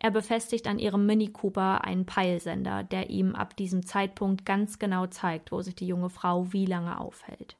Er 0.00 0.10
befestigt 0.10 0.66
an 0.66 0.80
ihrem 0.80 1.06
Mini 1.06 1.28
Cooper 1.28 1.84
einen 1.84 2.06
Peilsender, 2.06 2.82
der 2.82 3.08
ihm 3.08 3.36
ab 3.36 3.54
diesem 3.54 3.86
Zeitpunkt 3.86 4.44
ganz 4.44 4.80
genau 4.80 5.06
zeigt, 5.06 5.52
wo 5.52 5.62
sich 5.62 5.76
die 5.76 5.86
junge 5.86 6.10
Frau 6.10 6.52
wie 6.52 6.66
lange 6.66 6.98
aufhält. 6.98 7.56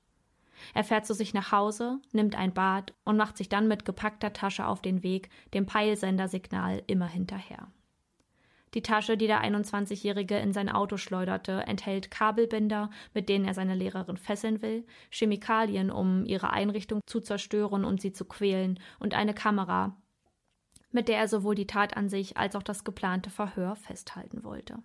Er 0.75 0.83
fährt 0.83 1.07
zu 1.07 1.15
sich 1.15 1.35
nach 1.35 1.53
Hause, 1.53 2.01
nimmt 2.11 2.35
ein 2.35 2.53
Bad 2.53 2.95
und 3.05 3.17
macht 3.17 3.37
sich 3.37 3.49
dann 3.49 3.69
mit 3.69 3.85
gepackter 3.85 4.33
Tasche 4.33 4.67
auf 4.67 4.83
den 4.83 5.05
Weg, 5.05 5.31
dem 5.55 5.67
Peilsendersignal 5.67 6.83
immer 6.89 7.07
hinterher. 7.07 7.69
Die 8.75 8.83
Tasche, 8.83 9.17
die 9.17 9.27
der 9.27 9.43
21-Jährige 9.43 10.37
in 10.39 10.53
sein 10.53 10.69
Auto 10.69 10.97
schleuderte, 10.97 11.63
enthält 11.67 12.11
Kabelbinder, 12.11 12.91
mit 13.15 13.29
denen 13.29 13.45
er 13.45 13.55
seine 13.55 13.75
Lehrerin 13.75 14.17
fesseln 14.17 14.61
will, 14.61 14.87
Chemikalien, 15.11 15.91
um 15.91 16.27
ihre 16.27 16.51
Einrichtung 16.51 17.01
zu 17.07 17.21
zerstören 17.21 17.85
und 17.85 18.01
sie 18.01 18.13
zu 18.13 18.25
quälen, 18.25 18.79
und 18.99 19.15
eine 19.15 19.35
Kamera, 19.35 19.97
mit 20.91 21.09
der 21.09 21.19
er 21.19 21.29
sowohl 21.29 21.55
die 21.55 21.67
Tat 21.67 21.97
an 21.97 22.09
sich 22.09 22.37
als 22.37 22.57
auch 22.57 22.63
das 22.63 22.85
geplante 22.85 23.31
Verhör 23.31 23.77
festhalten 23.77 24.45
wollte. 24.45 24.83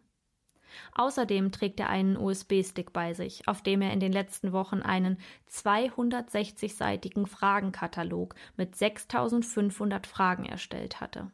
Außerdem 0.93 1.51
trägt 1.51 1.79
er 1.79 1.89
einen 1.89 2.17
USB-Stick 2.17 2.93
bei 2.93 3.13
sich, 3.13 3.47
auf 3.47 3.61
dem 3.61 3.81
er 3.81 3.91
in 3.91 3.99
den 3.99 4.13
letzten 4.13 4.53
Wochen 4.53 4.81
einen 4.81 5.17
260-seitigen 5.49 7.27
Fragenkatalog 7.27 8.35
mit 8.55 8.75
6500 8.75 10.07
Fragen 10.07 10.45
erstellt 10.45 11.01
hatte. 11.01 11.31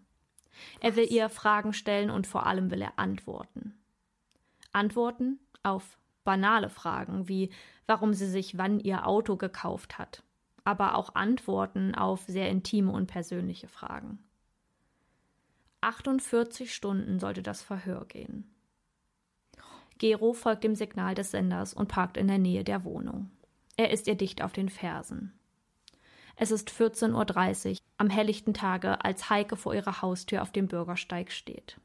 Er 0.80 0.96
will 0.96 1.12
ihr 1.12 1.30
Fragen 1.30 1.74
stellen 1.74 2.10
und 2.10 2.28
vor 2.28 2.46
allem 2.46 2.72
will 2.72 2.82
er 2.82 2.98
Antworten. 2.98 3.78
Antworten 4.72 5.39
auf 5.63 5.98
banale 6.24 6.70
Fragen 6.70 7.28
wie 7.28 7.52
warum 7.88 8.13
sie 8.13 8.28
sich 8.28 8.58
wann 8.58 8.80
ihr 8.80 9.08
Auto 9.08 9.38
gekauft 9.38 9.98
hat, 9.98 10.24
aber 10.63 10.96
auch 10.96 11.15
Antworten 11.15 11.96
auf 11.96 12.26
sehr 12.28 12.50
intime 12.50 12.91
und 12.91 13.08
persönliche 13.08 13.67
Fragen. 13.67 14.20
48 15.82 16.74
Stunden 16.74 17.20
sollte 17.20 17.41
das 17.41 17.62
Verhör 17.62 18.06
gehen. 18.06 18.54
Gero 20.00 20.34
folgt 20.34 20.63
dem 20.63 20.76
Signal 20.76 21.15
des 21.15 21.32
Senders 21.32 21.74
und 21.74 21.88
parkt 21.88 22.17
in 22.17 22.28
der 22.28 22.39
Nähe 22.39 22.63
der 22.63 22.84
Wohnung. 22.84 23.32
Er 23.78 23.91
ist 23.91 24.08
ihr 24.08 24.15
dicht 24.15 24.41
auf 24.41 24.52
den 24.52 24.70
Fersen. 24.70 25.37
Es 26.39 26.52
ist 26.52 26.69
14.30 26.69 27.71
Uhr 27.71 27.78
am 27.97 28.12
helllichten 28.12 28.54
Tage, 28.54 29.04
als 29.04 29.32
Heike 29.32 29.56
vor 29.56 29.73
ihrer 29.73 30.04
Haustür 30.04 30.43
auf 30.43 30.52
dem 30.52 30.67
Bürgersteig 30.67 31.32
steht. 31.32 31.80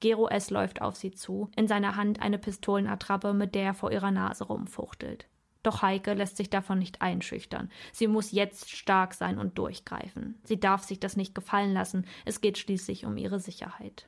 Gero 0.00 0.28
S. 0.28 0.50
läuft 0.50 0.82
auf 0.82 0.94
sie 0.94 1.10
zu, 1.10 1.50
in 1.56 1.66
seiner 1.66 1.96
Hand 1.96 2.20
eine 2.20 2.38
Pistolenattrappe, 2.38 3.32
mit 3.32 3.54
der 3.54 3.64
er 3.64 3.74
vor 3.74 3.90
ihrer 3.90 4.10
Nase 4.10 4.44
rumfuchtelt. 4.44 5.26
Doch 5.62 5.80
Heike 5.80 6.12
lässt 6.12 6.36
sich 6.36 6.50
davon 6.50 6.78
nicht 6.78 7.00
einschüchtern. 7.00 7.70
Sie 7.92 8.06
muss 8.06 8.30
jetzt 8.30 8.70
stark 8.70 9.14
sein 9.14 9.38
und 9.38 9.56
durchgreifen. 9.56 10.38
Sie 10.44 10.60
darf 10.60 10.84
sich 10.84 11.00
das 11.00 11.16
nicht 11.16 11.34
gefallen 11.34 11.72
lassen. 11.72 12.06
Es 12.26 12.42
geht 12.42 12.58
schließlich 12.58 13.06
um 13.06 13.16
ihre 13.16 13.40
Sicherheit. 13.40 14.06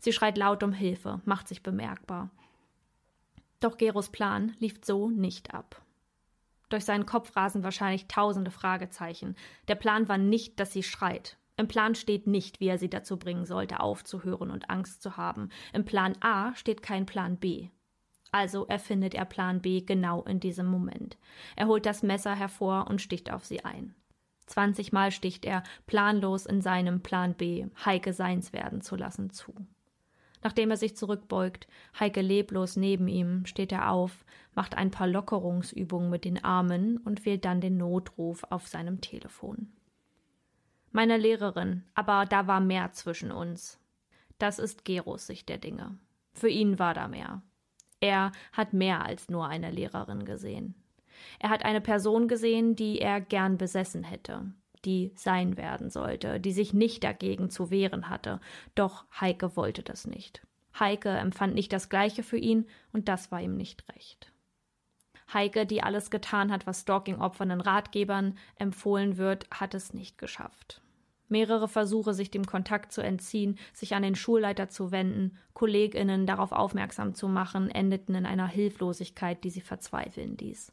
Sie 0.00 0.12
schreit 0.12 0.36
laut 0.36 0.64
um 0.64 0.72
Hilfe, 0.72 1.20
macht 1.24 1.46
sich 1.46 1.62
bemerkbar. 1.62 2.28
Doch 3.60 3.78
Geros 3.78 4.10
Plan 4.10 4.56
lief 4.58 4.80
so 4.82 5.08
nicht 5.08 5.54
ab. 5.54 5.81
Durch 6.72 6.86
seinen 6.86 7.04
Kopf 7.04 7.36
rasen 7.36 7.64
wahrscheinlich 7.64 8.08
tausende 8.08 8.50
Fragezeichen. 8.50 9.36
Der 9.68 9.74
Plan 9.74 10.08
war 10.08 10.16
nicht, 10.16 10.58
dass 10.58 10.72
sie 10.72 10.82
schreit. 10.82 11.36
Im 11.58 11.68
Plan 11.68 11.94
steht 11.94 12.26
nicht, 12.26 12.60
wie 12.60 12.68
er 12.68 12.78
sie 12.78 12.88
dazu 12.88 13.18
bringen 13.18 13.44
sollte, 13.44 13.80
aufzuhören 13.80 14.50
und 14.50 14.70
Angst 14.70 15.02
zu 15.02 15.18
haben. 15.18 15.50
Im 15.74 15.84
Plan 15.84 16.16
A 16.20 16.54
steht 16.54 16.82
kein 16.82 17.04
Plan 17.04 17.36
B. 17.36 17.68
Also 18.30 18.66
erfindet 18.68 19.12
er 19.14 19.26
Plan 19.26 19.60
B 19.60 19.82
genau 19.82 20.22
in 20.22 20.40
diesem 20.40 20.64
Moment. 20.64 21.18
Er 21.56 21.66
holt 21.66 21.84
das 21.84 22.02
Messer 22.02 22.34
hervor 22.34 22.86
und 22.88 23.02
sticht 23.02 23.30
auf 23.30 23.44
sie 23.44 23.66
ein. 23.66 23.94
Zwanzigmal 24.46 25.10
sticht 25.10 25.44
er, 25.44 25.64
planlos 25.86 26.46
in 26.46 26.62
seinem 26.62 27.02
Plan 27.02 27.34
B, 27.34 27.66
Heike 27.84 28.14
seins 28.14 28.54
werden 28.54 28.80
zu 28.80 28.96
lassen, 28.96 29.28
zu. 29.28 29.54
Nachdem 30.42 30.70
er 30.70 30.76
sich 30.76 30.96
zurückbeugt, 30.96 31.68
Heike 31.98 32.20
leblos 32.20 32.76
neben 32.76 33.08
ihm, 33.08 33.46
steht 33.46 33.72
er 33.72 33.90
auf, 33.90 34.24
macht 34.54 34.76
ein 34.76 34.90
paar 34.90 35.06
Lockerungsübungen 35.06 36.10
mit 36.10 36.24
den 36.24 36.42
Armen 36.42 36.98
und 36.98 37.24
wählt 37.24 37.44
dann 37.44 37.60
den 37.60 37.76
Notruf 37.76 38.44
auf 38.50 38.66
seinem 38.66 39.00
Telefon. 39.00 39.72
Meine 40.90 41.16
Lehrerin, 41.16 41.84
aber 41.94 42.26
da 42.26 42.46
war 42.46 42.60
mehr 42.60 42.92
zwischen 42.92 43.30
uns. 43.30 43.80
Das 44.38 44.58
ist 44.58 44.84
Geros 44.84 45.26
Sicht 45.26 45.48
der 45.48 45.58
Dinge. 45.58 45.96
Für 46.34 46.48
ihn 46.48 46.78
war 46.78 46.92
da 46.92 47.08
mehr. 47.08 47.42
Er 48.00 48.32
hat 48.52 48.72
mehr 48.72 49.04
als 49.04 49.28
nur 49.28 49.46
eine 49.46 49.70
Lehrerin 49.70 50.24
gesehen. 50.24 50.74
Er 51.38 51.50
hat 51.50 51.64
eine 51.64 51.80
Person 51.80 52.26
gesehen, 52.26 52.74
die 52.74 52.98
er 52.98 53.20
gern 53.20 53.58
besessen 53.58 54.02
hätte, 54.02 54.52
die 54.84 55.12
sein 55.14 55.56
werden 55.56 55.90
sollte, 55.90 56.40
die 56.40 56.52
sich 56.52 56.74
nicht 56.74 57.04
dagegen 57.04 57.50
zu 57.50 57.70
wehren 57.70 58.08
hatte. 58.08 58.40
Doch 58.74 59.04
Heike 59.20 59.56
wollte 59.56 59.82
das 59.82 60.06
nicht. 60.06 60.42
Heike 60.78 61.10
empfand 61.10 61.54
nicht 61.54 61.72
das 61.72 61.88
Gleiche 61.88 62.22
für 62.22 62.38
ihn 62.38 62.66
und 62.92 63.08
das 63.08 63.30
war 63.30 63.40
ihm 63.40 63.56
nicht 63.56 63.88
recht. 63.94 64.32
Heike, 65.32 65.66
die 65.66 65.82
alles 65.82 66.10
getan 66.10 66.52
hat, 66.52 66.66
was 66.66 66.82
Stalking-Opfern 66.82 67.50
in 67.50 67.60
Ratgebern 67.60 68.36
empfohlen 68.56 69.16
wird, 69.16 69.46
hat 69.50 69.74
es 69.74 69.94
nicht 69.94 70.18
geschafft. 70.18 70.82
Mehrere 71.28 71.68
Versuche, 71.68 72.12
sich 72.12 72.30
dem 72.30 72.44
Kontakt 72.44 72.92
zu 72.92 73.00
entziehen, 73.00 73.58
sich 73.72 73.94
an 73.94 74.02
den 74.02 74.14
Schulleiter 74.14 74.68
zu 74.68 74.90
wenden, 74.90 75.38
KollegInnen 75.54 76.26
darauf 76.26 76.52
aufmerksam 76.52 77.14
zu 77.14 77.28
machen, 77.28 77.70
endeten 77.70 78.14
in 78.14 78.26
einer 78.26 78.48
Hilflosigkeit, 78.48 79.42
die 79.42 79.50
sie 79.50 79.62
verzweifeln 79.62 80.36
ließ. 80.36 80.72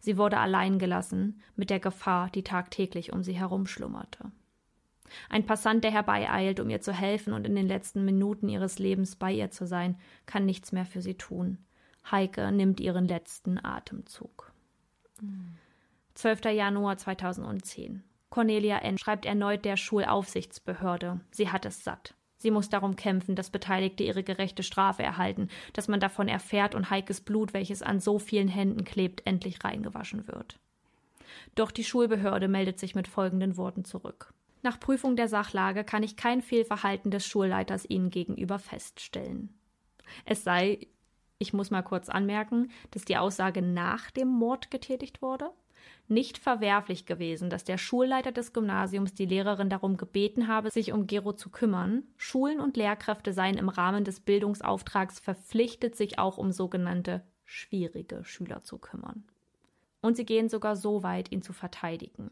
Sie 0.00 0.16
wurde 0.16 0.38
allein 0.38 0.78
gelassen, 0.78 1.40
mit 1.56 1.70
der 1.70 1.80
Gefahr, 1.80 2.30
die 2.30 2.42
tagtäglich 2.42 3.12
um 3.12 3.22
sie 3.22 3.34
herumschlummerte. 3.34 4.32
Ein 5.28 5.44
Passant, 5.44 5.84
der 5.84 5.90
herbeieilt, 5.90 6.60
um 6.60 6.70
ihr 6.70 6.80
zu 6.80 6.92
helfen 6.92 7.32
und 7.32 7.46
in 7.46 7.54
den 7.54 7.68
letzten 7.68 8.04
Minuten 8.04 8.48
ihres 8.48 8.78
Lebens 8.78 9.16
bei 9.16 9.32
ihr 9.32 9.50
zu 9.50 9.66
sein, 9.66 9.98
kann 10.26 10.46
nichts 10.46 10.72
mehr 10.72 10.86
für 10.86 11.02
sie 11.02 11.14
tun. 11.14 11.58
Heike 12.10 12.50
nimmt 12.52 12.80
ihren 12.80 13.06
letzten 13.06 13.62
Atemzug. 13.62 14.52
12. 16.14 16.46
Januar 16.46 16.96
2010. 16.96 18.02
Cornelia 18.30 18.78
N. 18.78 18.96
schreibt 18.96 19.26
erneut 19.26 19.64
der 19.64 19.76
Schulaufsichtsbehörde. 19.76 21.20
Sie 21.30 21.50
hat 21.50 21.66
es 21.66 21.84
satt. 21.84 22.14
Sie 22.40 22.50
muss 22.50 22.70
darum 22.70 22.96
kämpfen, 22.96 23.36
dass 23.36 23.50
Beteiligte 23.50 24.02
ihre 24.02 24.22
gerechte 24.22 24.62
Strafe 24.62 25.02
erhalten, 25.02 25.48
dass 25.74 25.88
man 25.88 26.00
davon 26.00 26.26
erfährt 26.26 26.74
und 26.74 26.88
Heikes 26.88 27.20
Blut, 27.20 27.52
welches 27.52 27.82
an 27.82 28.00
so 28.00 28.18
vielen 28.18 28.48
Händen 28.48 28.84
klebt, 28.84 29.26
endlich 29.26 29.62
reingewaschen 29.62 30.26
wird. 30.26 30.58
Doch 31.54 31.70
die 31.70 31.84
Schulbehörde 31.84 32.48
meldet 32.48 32.78
sich 32.78 32.94
mit 32.94 33.08
folgenden 33.08 33.58
Worten 33.58 33.84
zurück. 33.84 34.32
Nach 34.62 34.80
Prüfung 34.80 35.16
der 35.16 35.28
Sachlage 35.28 35.84
kann 35.84 36.02
ich 36.02 36.16
kein 36.16 36.40
Fehlverhalten 36.40 37.10
des 37.10 37.26
Schulleiters 37.26 37.84
Ihnen 37.84 38.08
gegenüber 38.08 38.58
feststellen. 38.58 39.50
Es 40.24 40.42
sei, 40.42 40.86
ich 41.38 41.52
muss 41.52 41.70
mal 41.70 41.82
kurz 41.82 42.08
anmerken, 42.08 42.70
dass 42.90 43.04
die 43.04 43.18
Aussage 43.18 43.60
nach 43.60 44.10
dem 44.10 44.28
Mord 44.28 44.70
getätigt 44.70 45.20
wurde 45.20 45.50
nicht 46.08 46.38
verwerflich 46.38 47.06
gewesen, 47.06 47.50
dass 47.50 47.64
der 47.64 47.78
Schulleiter 47.78 48.32
des 48.32 48.52
Gymnasiums 48.52 49.14
die 49.14 49.26
Lehrerin 49.26 49.70
darum 49.70 49.96
gebeten 49.96 50.48
habe, 50.48 50.70
sich 50.70 50.92
um 50.92 51.06
Gero 51.06 51.32
zu 51.32 51.50
kümmern. 51.50 52.02
Schulen 52.16 52.60
und 52.60 52.76
Lehrkräfte 52.76 53.32
seien 53.32 53.58
im 53.58 53.68
Rahmen 53.68 54.04
des 54.04 54.20
Bildungsauftrags 54.20 55.20
verpflichtet, 55.20 55.96
sich 55.96 56.18
auch 56.18 56.38
um 56.38 56.52
sogenannte 56.52 57.22
schwierige 57.44 58.24
Schüler 58.24 58.62
zu 58.62 58.78
kümmern. 58.78 59.24
Und 60.00 60.16
sie 60.16 60.24
gehen 60.24 60.48
sogar 60.48 60.76
so 60.76 61.02
weit, 61.02 61.30
ihn 61.30 61.42
zu 61.42 61.52
verteidigen. 61.52 62.30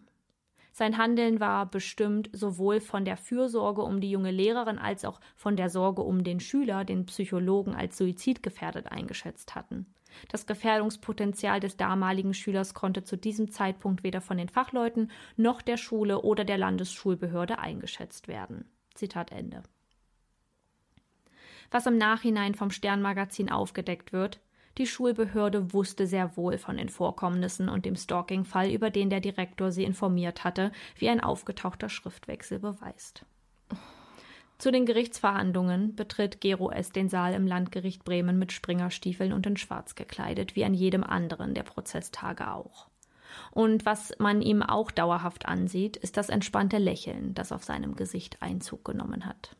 Sein 0.73 0.99
Handeln 0.99 1.41
war 1.41 1.67
bestimmt 1.67 2.31
sowohl 2.33 2.81
von 2.81 3.05
der 3.05 3.17
Fürsorge 3.17 3.83
um 3.83 4.01
die 4.01 4.11
junge 4.11 4.31
Lehrerin 4.31 4.79
als 4.79 5.05
auch 5.05 5.21
von 5.35 5.57
der 5.57 5.71
Sorge 5.71 6.03
um 6.03 6.25
den 6.25 6.41
Schüler, 6.41 6.85
den 6.85 7.07
Psychologen 7.07 7.75
als 7.75 7.97
suizidgefährdet 7.97 8.87
eingeschätzt 8.87 9.55
hatten. 9.55 9.87
Das 10.29 10.47
Gefährdungspotenzial 10.47 11.61
des 11.61 11.77
damaligen 11.77 12.35
Schülers 12.35 12.75
konnte 12.75 13.05
zu 13.05 13.17
diesem 13.17 13.51
Zeitpunkt 13.51 14.03
weder 14.03 14.21
von 14.21 14.39
den 14.39 14.49
Fachleuten 14.49 15.11
noch 15.37 15.63
der 15.63 15.77
Schule 15.77 16.23
oder 16.23 16.45
der 16.45 16.59
Landesschulbehörde 16.59 17.59
eingeschätzt 17.59 18.29
werden. 18.29 18.71
Zitat 18.95 19.33
Ende. 19.33 19.63
Was 21.71 21.87
im 21.87 21.99
Nachhinein 21.99 22.55
vom 22.55 22.71
Sternmagazin 22.71 23.51
aufgedeckt 23.51 24.13
wird, 24.13 24.41
Die 24.79 24.87
Schulbehörde 24.87 25.73
wusste 25.73 26.07
sehr 26.07 26.37
wohl 26.37 26.57
von 26.57 26.77
den 26.77 26.89
Vorkommnissen 26.89 27.69
und 27.69 27.85
dem 27.85 27.97
Stalking-Fall, 27.97 28.71
über 28.71 28.91
den 28.91 29.11
der 29.11 29.21
Direktor 29.21 29.73
sie 29.73 29.83
informiert 29.83 30.45
hatte, 30.45 30.71
wie 30.97 31.09
ein 31.09 31.21
aufgetauchter 31.21 31.89
Schriftwechsel 31.89 32.61
beweist. 32.61 33.25
Zu 34.59 34.71
den 34.71 34.87
Gerichtsverhandlungen 34.87 35.97
betritt 35.97 36.41
Gero 36.41 36.71
S. 36.71 36.91
den 36.91 37.09
Saal 37.09 37.35
im 37.35 37.47
Landgericht 37.47 38.05
Bremen 38.05 38.39
mit 38.39 38.53
Springerstiefeln 38.53 39.33
und 39.33 39.47
in 39.47 39.57
Schwarz 39.57 39.97
gekleidet, 39.97 40.57
wie 40.57 40.65
an 40.65 40.75
jedem 40.75 41.03
anderen 41.05 41.55
der 41.55 41.65
Prozesstage 41.65 42.51
auch. 42.53 42.89
Und 43.51 43.85
was 43.85 44.13
man 44.19 44.43
ihm 44.43 44.63
auch 44.63 44.91
dauerhaft 44.91 45.47
ansieht, 45.47 45.97
ist 45.97 46.17
das 46.17 46.29
entspannte 46.29 46.79
Lächeln, 46.79 47.35
das 47.35 47.53
auf 47.53 47.65
seinem 47.65 47.95
Gesicht 47.95 48.43
Einzug 48.43 48.85
genommen 48.85 49.27
hat. 49.27 49.57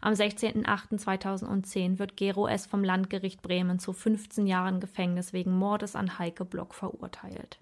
Am 0.00 0.12
16.08.2010 0.12 1.98
wird 1.98 2.16
Gero 2.16 2.46
S. 2.46 2.66
vom 2.66 2.84
Landgericht 2.84 3.42
Bremen 3.42 3.78
zu 3.78 3.92
15 3.92 4.46
Jahren 4.46 4.80
Gefängnis 4.80 5.32
wegen 5.32 5.56
Mordes 5.56 5.96
an 5.96 6.18
Heike 6.18 6.44
Block 6.44 6.74
verurteilt. 6.74 7.58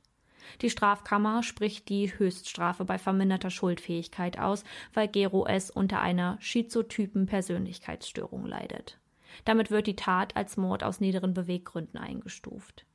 Die 0.63 0.71
Strafkammer 0.71 1.43
spricht 1.43 1.89
die 1.89 2.19
Höchststrafe 2.19 2.85
bei 2.85 2.99
verminderter 2.99 3.51
Schuldfähigkeit 3.51 4.39
aus, 4.39 4.65
weil 4.95 5.09
Gero 5.09 5.47
S. 5.47 5.71
unter 5.71 6.01
einer 6.01 6.39
schizotypen 6.41 7.27
Persönlichkeitsstörung 7.27 8.47
leidet. 8.47 8.99
Damit 9.45 9.71
wird 9.71 9.87
die 9.87 9.97
Tat 9.97 10.37
als 10.37 10.57
Mord 10.57 10.83
aus 10.83 11.01
niederen 11.01 11.35
Beweggründen 11.35 11.99
eingestuft. 11.99 12.87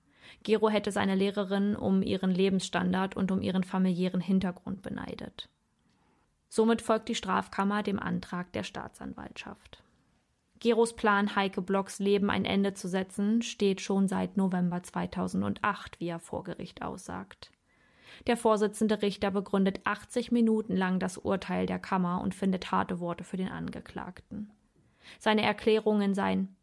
Gero 0.43 0.69
hätte 0.69 0.91
seine 0.91 1.15
Lehrerin 1.15 1.75
um 1.75 2.01
ihren 2.01 2.31
Lebensstandard 2.31 3.15
und 3.15 3.31
um 3.31 3.41
ihren 3.41 3.63
familiären 3.63 4.21
Hintergrund 4.21 4.81
beneidet. 4.81 5.49
Somit 6.55 6.83
folgt 6.83 7.09
die 7.09 7.15
Strafkammer 7.15 7.81
dem 7.81 7.97
Antrag 7.97 8.53
der 8.53 8.61
Staatsanwaltschaft. 8.61 9.81
Geros 10.59 10.95
Plan, 10.95 11.35
Heike 11.35 11.63
Blocks 11.63 11.97
Leben 11.97 12.29
ein 12.29 12.45
Ende 12.45 12.75
zu 12.75 12.87
setzen, 12.87 13.41
steht 13.41 13.81
schon 13.81 14.07
seit 14.07 14.37
November 14.37 14.83
2008, 14.83 15.99
wie 15.99 16.09
er 16.09 16.19
vor 16.19 16.43
Gericht 16.43 16.83
aussagt. 16.83 17.49
Der 18.27 18.37
Vorsitzende 18.37 19.01
Richter 19.01 19.31
begründet 19.31 19.79
80 19.85 20.31
Minuten 20.31 20.77
lang 20.77 20.99
das 20.99 21.17
Urteil 21.17 21.65
der 21.65 21.79
Kammer 21.79 22.21
und 22.21 22.35
findet 22.35 22.71
harte 22.71 22.99
Worte 22.99 23.23
für 23.23 23.37
den 23.37 23.49
Angeklagten. 23.49 24.51
Seine 25.17 25.41
Erklärungen 25.41 26.13
seien 26.13 26.55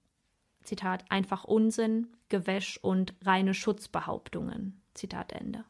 Zitat 0.62 1.04
einfach 1.10 1.42
Unsinn, 1.42 2.06
Gewäsch 2.28 2.78
und 2.80 3.14
reine 3.24 3.54
Schutzbehauptungen. 3.54 4.80
Zitat 4.94 5.32
Ende. 5.32 5.64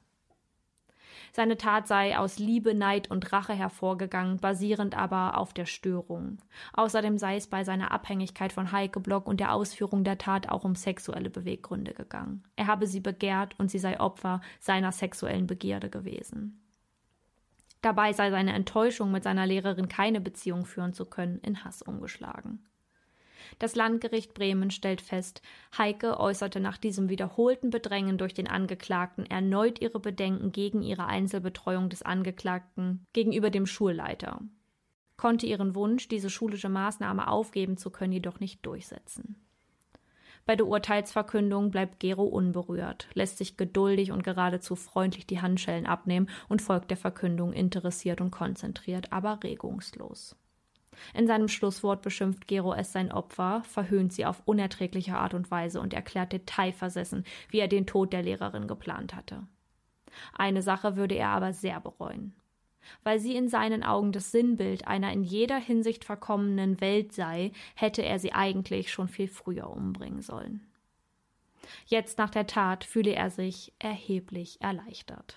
Seine 1.32 1.56
Tat 1.56 1.86
sei 1.86 2.18
aus 2.18 2.38
Liebe, 2.38 2.74
Neid 2.74 3.10
und 3.10 3.32
Rache 3.32 3.52
hervorgegangen, 3.52 4.38
basierend 4.38 4.96
aber 4.96 5.38
auf 5.38 5.52
der 5.52 5.66
Störung. 5.66 6.38
Außerdem 6.72 7.18
sei 7.18 7.36
es 7.36 7.46
bei 7.46 7.64
seiner 7.64 7.92
Abhängigkeit 7.92 8.52
von 8.52 8.72
Heike 8.72 9.00
Block 9.00 9.26
und 9.26 9.40
der 9.40 9.52
Ausführung 9.52 10.04
der 10.04 10.18
Tat 10.18 10.48
auch 10.48 10.64
um 10.64 10.74
sexuelle 10.74 11.30
Beweggründe 11.30 11.94
gegangen. 11.94 12.42
Er 12.56 12.66
habe 12.66 12.86
sie 12.86 13.00
begehrt 13.00 13.58
und 13.58 13.70
sie 13.70 13.78
sei 13.78 14.00
Opfer 14.00 14.40
seiner 14.58 14.92
sexuellen 14.92 15.46
Begierde 15.46 15.90
gewesen. 15.90 16.60
Dabei 17.82 18.12
sei 18.12 18.30
seine 18.30 18.52
Enttäuschung, 18.52 19.10
mit 19.10 19.24
seiner 19.24 19.46
Lehrerin 19.46 19.88
keine 19.88 20.20
Beziehung 20.20 20.66
führen 20.66 20.92
zu 20.92 21.06
können, 21.06 21.38
in 21.38 21.64
Hass 21.64 21.80
umgeschlagen. 21.80 22.66
Das 23.58 23.74
Landgericht 23.74 24.34
Bremen 24.34 24.70
stellt 24.70 25.00
fest, 25.00 25.42
Heike 25.76 26.18
äußerte 26.18 26.60
nach 26.60 26.78
diesem 26.78 27.08
wiederholten 27.08 27.70
Bedrängen 27.70 28.18
durch 28.18 28.34
den 28.34 28.48
Angeklagten 28.48 29.26
erneut 29.26 29.80
ihre 29.80 30.00
Bedenken 30.00 30.52
gegen 30.52 30.82
ihre 30.82 31.06
Einzelbetreuung 31.06 31.88
des 31.88 32.02
Angeklagten 32.02 33.06
gegenüber 33.12 33.50
dem 33.50 33.66
Schulleiter, 33.66 34.40
konnte 35.16 35.46
ihren 35.46 35.74
Wunsch, 35.74 36.08
diese 36.08 36.30
schulische 36.30 36.68
Maßnahme 36.68 37.28
aufgeben 37.28 37.76
zu 37.76 37.90
können, 37.90 38.12
jedoch 38.12 38.40
nicht 38.40 38.64
durchsetzen. 38.64 39.36
Bei 40.46 40.56
der 40.56 40.66
Urteilsverkündung 40.66 41.70
bleibt 41.70 42.00
Gero 42.00 42.24
unberührt, 42.24 43.08
lässt 43.14 43.38
sich 43.38 43.56
geduldig 43.56 44.10
und 44.10 44.24
geradezu 44.24 44.74
freundlich 44.74 45.26
die 45.26 45.40
Handschellen 45.40 45.86
abnehmen 45.86 46.28
und 46.48 46.62
folgt 46.62 46.90
der 46.90 46.96
Verkündung 46.96 47.52
interessiert 47.52 48.20
und 48.20 48.30
konzentriert, 48.30 49.12
aber 49.12 49.38
regungslos. 49.44 50.36
In 51.14 51.26
seinem 51.26 51.48
Schlusswort 51.48 52.02
beschimpft 52.02 52.46
Gero 52.46 52.72
es 52.74 52.92
sein 52.92 53.12
Opfer, 53.12 53.62
verhöhnt 53.64 54.12
sie 54.12 54.26
auf 54.26 54.42
unerträgliche 54.44 55.16
Art 55.16 55.34
und 55.34 55.50
Weise 55.50 55.80
und 55.80 55.94
erklärt 55.94 56.32
detailversessen, 56.32 57.24
wie 57.48 57.58
er 57.58 57.68
den 57.68 57.86
Tod 57.86 58.12
der 58.12 58.22
Lehrerin 58.22 58.66
geplant 58.66 59.14
hatte. 59.14 59.46
Eine 60.32 60.62
Sache 60.62 60.96
würde 60.96 61.14
er 61.14 61.28
aber 61.28 61.52
sehr 61.52 61.80
bereuen. 61.80 62.34
Weil 63.04 63.18
sie 63.20 63.36
in 63.36 63.48
seinen 63.48 63.82
Augen 63.82 64.10
das 64.10 64.32
Sinnbild 64.32 64.88
einer 64.88 65.12
in 65.12 65.22
jeder 65.22 65.58
Hinsicht 65.58 66.04
verkommenen 66.04 66.80
Welt 66.80 67.12
sei, 67.12 67.52
hätte 67.74 68.02
er 68.02 68.18
sie 68.18 68.32
eigentlich 68.32 68.90
schon 68.90 69.08
viel 69.08 69.28
früher 69.28 69.70
umbringen 69.70 70.22
sollen. 70.22 70.66
Jetzt 71.86 72.18
nach 72.18 72.30
der 72.30 72.46
Tat 72.46 72.84
fühle 72.84 73.12
er 73.12 73.30
sich 73.30 73.72
erheblich 73.78 74.60
erleichtert. 74.60 75.36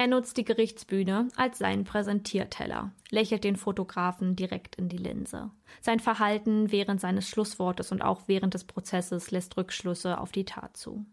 Er 0.00 0.06
nutzt 0.06 0.38
die 0.38 0.46
Gerichtsbühne 0.46 1.28
als 1.36 1.58
seinen 1.58 1.84
Präsentierteller, 1.84 2.90
lächelt 3.10 3.44
den 3.44 3.56
Fotografen 3.56 4.34
direkt 4.34 4.76
in 4.76 4.88
die 4.88 4.96
Linse. 4.96 5.50
Sein 5.82 6.00
Verhalten 6.00 6.72
während 6.72 7.02
seines 7.02 7.28
Schlusswortes 7.28 7.92
und 7.92 8.00
auch 8.00 8.22
während 8.24 8.54
des 8.54 8.64
Prozesses 8.64 9.30
lässt 9.30 9.58
Rückschlüsse 9.58 10.18
auf 10.18 10.32
die 10.32 10.46
Tat 10.46 10.74
zu. 10.74 11.04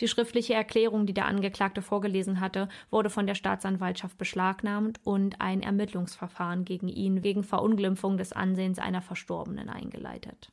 Die 0.00 0.08
schriftliche 0.08 0.54
Erklärung, 0.54 1.06
die 1.06 1.14
der 1.14 1.26
Angeklagte 1.26 1.82
vorgelesen 1.82 2.40
hatte, 2.40 2.68
wurde 2.90 3.10
von 3.10 3.28
der 3.28 3.36
Staatsanwaltschaft 3.36 4.18
beschlagnahmt 4.18 4.98
und 5.04 5.40
ein 5.40 5.62
Ermittlungsverfahren 5.62 6.64
gegen 6.64 6.88
ihn 6.88 7.22
wegen 7.22 7.44
Verunglimpfung 7.44 8.18
des 8.18 8.32
Ansehens 8.32 8.80
einer 8.80 9.02
Verstorbenen 9.02 9.68
eingeleitet. 9.68 10.50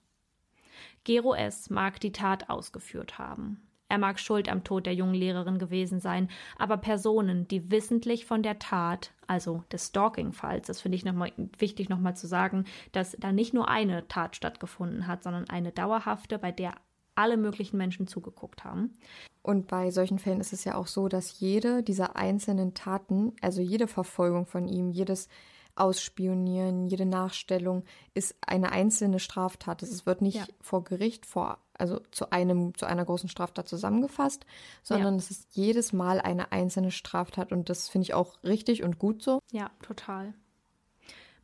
Gero 1.05 1.33
S. 1.33 1.71
mag 1.71 1.99
die 1.99 2.11
Tat 2.11 2.51
ausgeführt 2.51 3.17
haben. 3.17 3.67
Er 3.93 3.99
mag 3.99 4.19
schuld 4.19 4.49
am 4.49 4.63
Tod 4.63 4.87
der 4.87 4.95
jungen 4.95 5.13
Lehrerin 5.13 5.59
gewesen 5.59 5.99
sein, 5.99 6.27
aber 6.57 6.77
Personen, 6.77 7.47
die 7.47 7.69
wissentlich 7.69 8.25
von 8.25 8.41
der 8.41 8.57
Tat, 8.57 9.11
also 9.27 9.63
des 9.71 9.89
Stalking-Falls, 9.89 10.65
das 10.65 10.81
finde 10.81 10.95
ich 10.95 11.05
nochmal 11.05 11.31
wichtig 11.59 11.89
nochmal 11.89 12.15
zu 12.15 12.25
sagen, 12.25 12.65
dass 12.91 13.15
da 13.19 13.31
nicht 13.31 13.53
nur 13.53 13.67
eine 13.69 14.07
Tat 14.07 14.35
stattgefunden 14.35 15.05
hat, 15.05 15.21
sondern 15.21 15.47
eine 15.47 15.71
dauerhafte, 15.71 16.39
bei 16.39 16.51
der 16.51 16.73
alle 17.13 17.37
möglichen 17.37 17.77
Menschen 17.77 18.07
zugeguckt 18.07 18.63
haben. 18.63 18.97
Und 19.43 19.67
bei 19.67 19.91
solchen 19.91 20.17
Fällen 20.17 20.41
ist 20.41 20.53
es 20.53 20.63
ja 20.63 20.73
auch 20.73 20.87
so, 20.87 21.07
dass 21.07 21.39
jede 21.39 21.83
dieser 21.83 22.15
einzelnen 22.15 22.73
Taten, 22.73 23.33
also 23.41 23.61
jede 23.61 23.85
Verfolgung 23.85 24.47
von 24.47 24.67
ihm, 24.67 24.89
jedes 24.89 25.29
Ausspionieren, 25.75 26.87
jede 26.87 27.05
Nachstellung 27.05 27.83
ist 28.15 28.35
eine 28.45 28.71
einzelne 28.71 29.19
Straftat. 29.19 29.83
Es 29.83 30.07
wird 30.07 30.23
nicht 30.23 30.37
ja. 30.37 30.45
vor 30.61 30.83
Gericht, 30.83 31.27
vor, 31.27 31.59
also 31.77 31.99
zu 32.11 32.31
einem, 32.31 32.75
zu 32.75 32.85
einer 32.85 33.05
großen 33.05 33.29
Straftat 33.29 33.67
zusammengefasst, 33.67 34.45
sondern 34.83 35.15
ja. 35.15 35.19
es 35.19 35.31
ist 35.31 35.55
jedes 35.55 35.93
Mal 35.93 36.19
eine 36.19 36.51
einzelne 36.51 36.91
Straftat 36.91 37.51
und 37.51 37.69
das 37.69 37.89
finde 37.89 38.03
ich 38.03 38.13
auch 38.13 38.41
richtig 38.43 38.83
und 38.83 38.99
gut 38.99 39.21
so. 39.21 39.39
Ja, 39.51 39.71
total. 39.81 40.33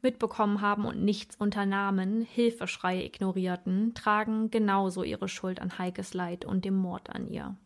Mitbekommen 0.01 0.61
haben 0.61 0.85
und 0.85 1.03
nichts 1.03 1.35
unternahmen, 1.35 2.21
Hilfeschreie 2.21 3.03
ignorierten, 3.03 3.93
tragen 3.95 4.49
genauso 4.49 5.03
ihre 5.03 5.27
Schuld 5.27 5.61
an 5.61 5.77
Heikes 5.77 6.13
Leid 6.13 6.45
und 6.45 6.63
dem 6.63 6.75
Mord 6.75 7.09
an 7.09 7.27
ihr. 7.29 7.57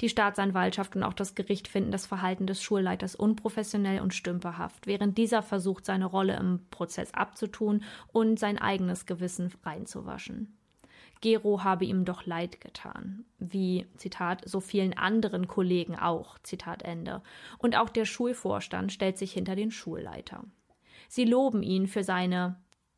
Die 0.00 0.08
Staatsanwaltschaft 0.08 0.96
und 0.96 1.02
auch 1.02 1.12
das 1.12 1.34
Gericht 1.34 1.68
finden 1.68 1.92
das 1.92 2.06
Verhalten 2.06 2.46
des 2.46 2.62
Schulleiters 2.62 3.14
unprofessionell 3.14 4.00
und 4.00 4.14
stümperhaft, 4.14 4.86
während 4.86 5.18
dieser 5.18 5.42
versucht, 5.42 5.84
seine 5.84 6.06
Rolle 6.06 6.36
im 6.36 6.60
Prozess 6.70 7.14
abzutun 7.14 7.82
und 8.12 8.38
sein 8.38 8.58
eigenes 8.58 9.06
Gewissen 9.06 9.52
reinzuwaschen. 9.64 10.57
Gero 11.20 11.64
habe 11.64 11.84
ihm 11.84 12.04
doch 12.04 12.26
leid 12.26 12.60
getan, 12.60 13.24
wie, 13.38 13.86
Zitat, 13.96 14.42
so 14.48 14.60
vielen 14.60 14.96
anderen 14.96 15.48
Kollegen 15.48 15.96
auch, 15.96 16.38
Zitat 16.40 16.82
Ende. 16.82 17.22
Und 17.58 17.76
auch 17.76 17.88
der 17.88 18.04
Schulvorstand 18.04 18.92
stellt 18.92 19.18
sich 19.18 19.32
hinter 19.32 19.56
den 19.56 19.70
Schulleiter. 19.70 20.44
Sie 21.08 21.24
loben 21.24 21.62
ihn 21.62 21.86
für 21.86 22.04
seine, 22.04 22.56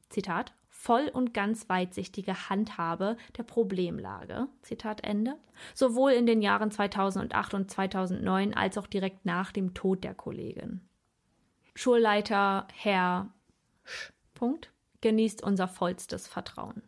Zitat, 0.08 0.52
voll 0.68 1.10
und 1.12 1.34
ganz 1.34 1.68
weitsichtige 1.68 2.48
Handhabe 2.48 3.16
der 3.36 3.42
Problemlage, 3.42 4.48
Zitat 4.62 5.04
Ende, 5.04 5.36
sowohl 5.74 6.12
in 6.12 6.26
den 6.26 6.40
Jahren 6.40 6.70
2008 6.70 7.54
und 7.54 7.70
2009 7.70 8.54
als 8.54 8.78
auch 8.78 8.86
direkt 8.86 9.26
nach 9.26 9.52
dem 9.52 9.74
Tod 9.74 10.04
der 10.04 10.14
Kollegin. 10.14 10.80
Schulleiter 11.74 12.66
Herr 12.74 13.28
Sch. 13.84 14.12
Punkt, 14.34 14.72
genießt 15.02 15.42
unser 15.42 15.68
vollstes 15.68 16.26
Vertrauen. 16.26 16.82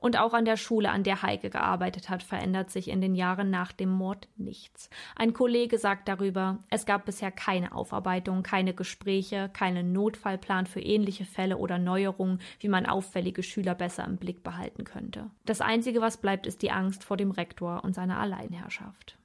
Und 0.00 0.18
auch 0.18 0.32
an 0.32 0.46
der 0.46 0.56
Schule, 0.56 0.90
an 0.90 1.02
der 1.02 1.20
Heike 1.20 1.50
gearbeitet 1.50 2.08
hat, 2.08 2.22
verändert 2.22 2.70
sich 2.70 2.88
in 2.88 3.02
den 3.02 3.14
Jahren 3.14 3.50
nach 3.50 3.70
dem 3.70 3.90
Mord 3.90 4.28
nichts. 4.36 4.88
Ein 5.14 5.34
Kollege 5.34 5.76
sagt 5.76 6.08
darüber, 6.08 6.58
es 6.70 6.86
gab 6.86 7.04
bisher 7.04 7.30
keine 7.30 7.72
Aufarbeitung, 7.74 8.42
keine 8.42 8.72
Gespräche, 8.72 9.50
keinen 9.52 9.92
Notfallplan 9.92 10.64
für 10.64 10.80
ähnliche 10.80 11.26
Fälle 11.26 11.58
oder 11.58 11.78
Neuerungen, 11.78 12.40
wie 12.60 12.68
man 12.68 12.86
auffällige 12.86 13.42
Schüler 13.42 13.74
besser 13.74 14.06
im 14.06 14.16
Blick 14.16 14.42
behalten 14.42 14.84
könnte. 14.84 15.30
Das 15.44 15.60
Einzige, 15.60 16.00
was 16.00 16.16
bleibt, 16.16 16.46
ist 16.46 16.62
die 16.62 16.70
Angst 16.70 17.04
vor 17.04 17.18
dem 17.18 17.30
Rektor 17.30 17.84
und 17.84 17.94
seiner 17.94 18.18
Alleinherrschaft. 18.18 19.18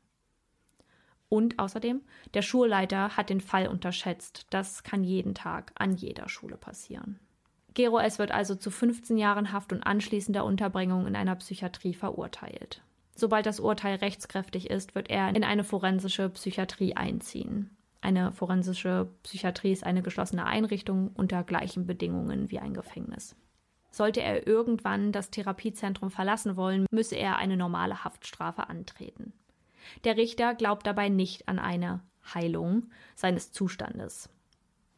Und 1.30 1.58
außerdem, 1.58 2.02
der 2.34 2.41
Schulleiter 2.41 3.16
hat 3.16 3.30
den 3.30 3.41
Fall 3.41 3.68
unterschätzt. 3.68 4.45
Das 4.50 4.84
kann 4.84 5.04
jeden 5.04 5.36
Tag 5.36 5.72
an 5.76 5.93
jeder 5.93 6.30
Schule 6.30 6.58
passieren. 6.58 7.20
Gero 7.76 8.00
S. 8.00 8.20
wird 8.20 8.32
also 8.32 8.56
zu 8.56 8.72
15 8.72 9.18
Jahren 9.18 9.52
Haft 9.52 9.74
und 9.74 9.84
anschließender 9.84 10.46
Unterbringung 10.46 11.06
in 11.08 11.16
einer 11.16 11.36
Psychiatrie 11.36 11.94
verurteilt. 11.94 12.82
Sobald 13.16 13.46
das 13.46 13.60
Urteil 13.60 13.96
rechtskräftig 13.98 14.70
ist, 14.70 14.96
wird 14.96 15.10
er 15.10 15.36
in 15.36 15.44
eine 15.44 15.64
forensische 15.64 16.30
Psychiatrie 16.30 16.96
einziehen. 16.96 17.76
Eine 18.00 18.32
forensische 18.32 19.10
Psychiatrie 19.24 19.72
ist 19.72 19.84
eine 19.84 20.02
geschlossene 20.02 20.46
Einrichtung 20.46 21.12
unter 21.16 21.44
gleichen 21.44 21.86
Bedingungen 21.86 22.50
wie 22.50 22.60
ein 22.60 22.74
Gefängnis. 22.74 23.36
Sollte 23.92 24.22
er 24.22 24.48
irgendwann 24.48 25.12
das 25.12 25.30
Therapiezentrum 25.30 26.12
verlassen 26.12 26.56
wollen, 26.56 26.86
müsse 26.92 27.16
er 27.16 27.38
eine 27.38 27.58
normale 27.58 28.04
Haftstrafe 28.04 28.70
antreten. 28.70 29.34
Der 30.06 30.16
Richter 30.18 30.56
glaubt 30.56 30.88
dabei 30.88 31.10
nicht 31.10 31.48
an 31.50 31.60
eine 31.60 32.02
Heilung 32.34 32.88
seines 33.16 33.52
Zustandes. 33.52 34.30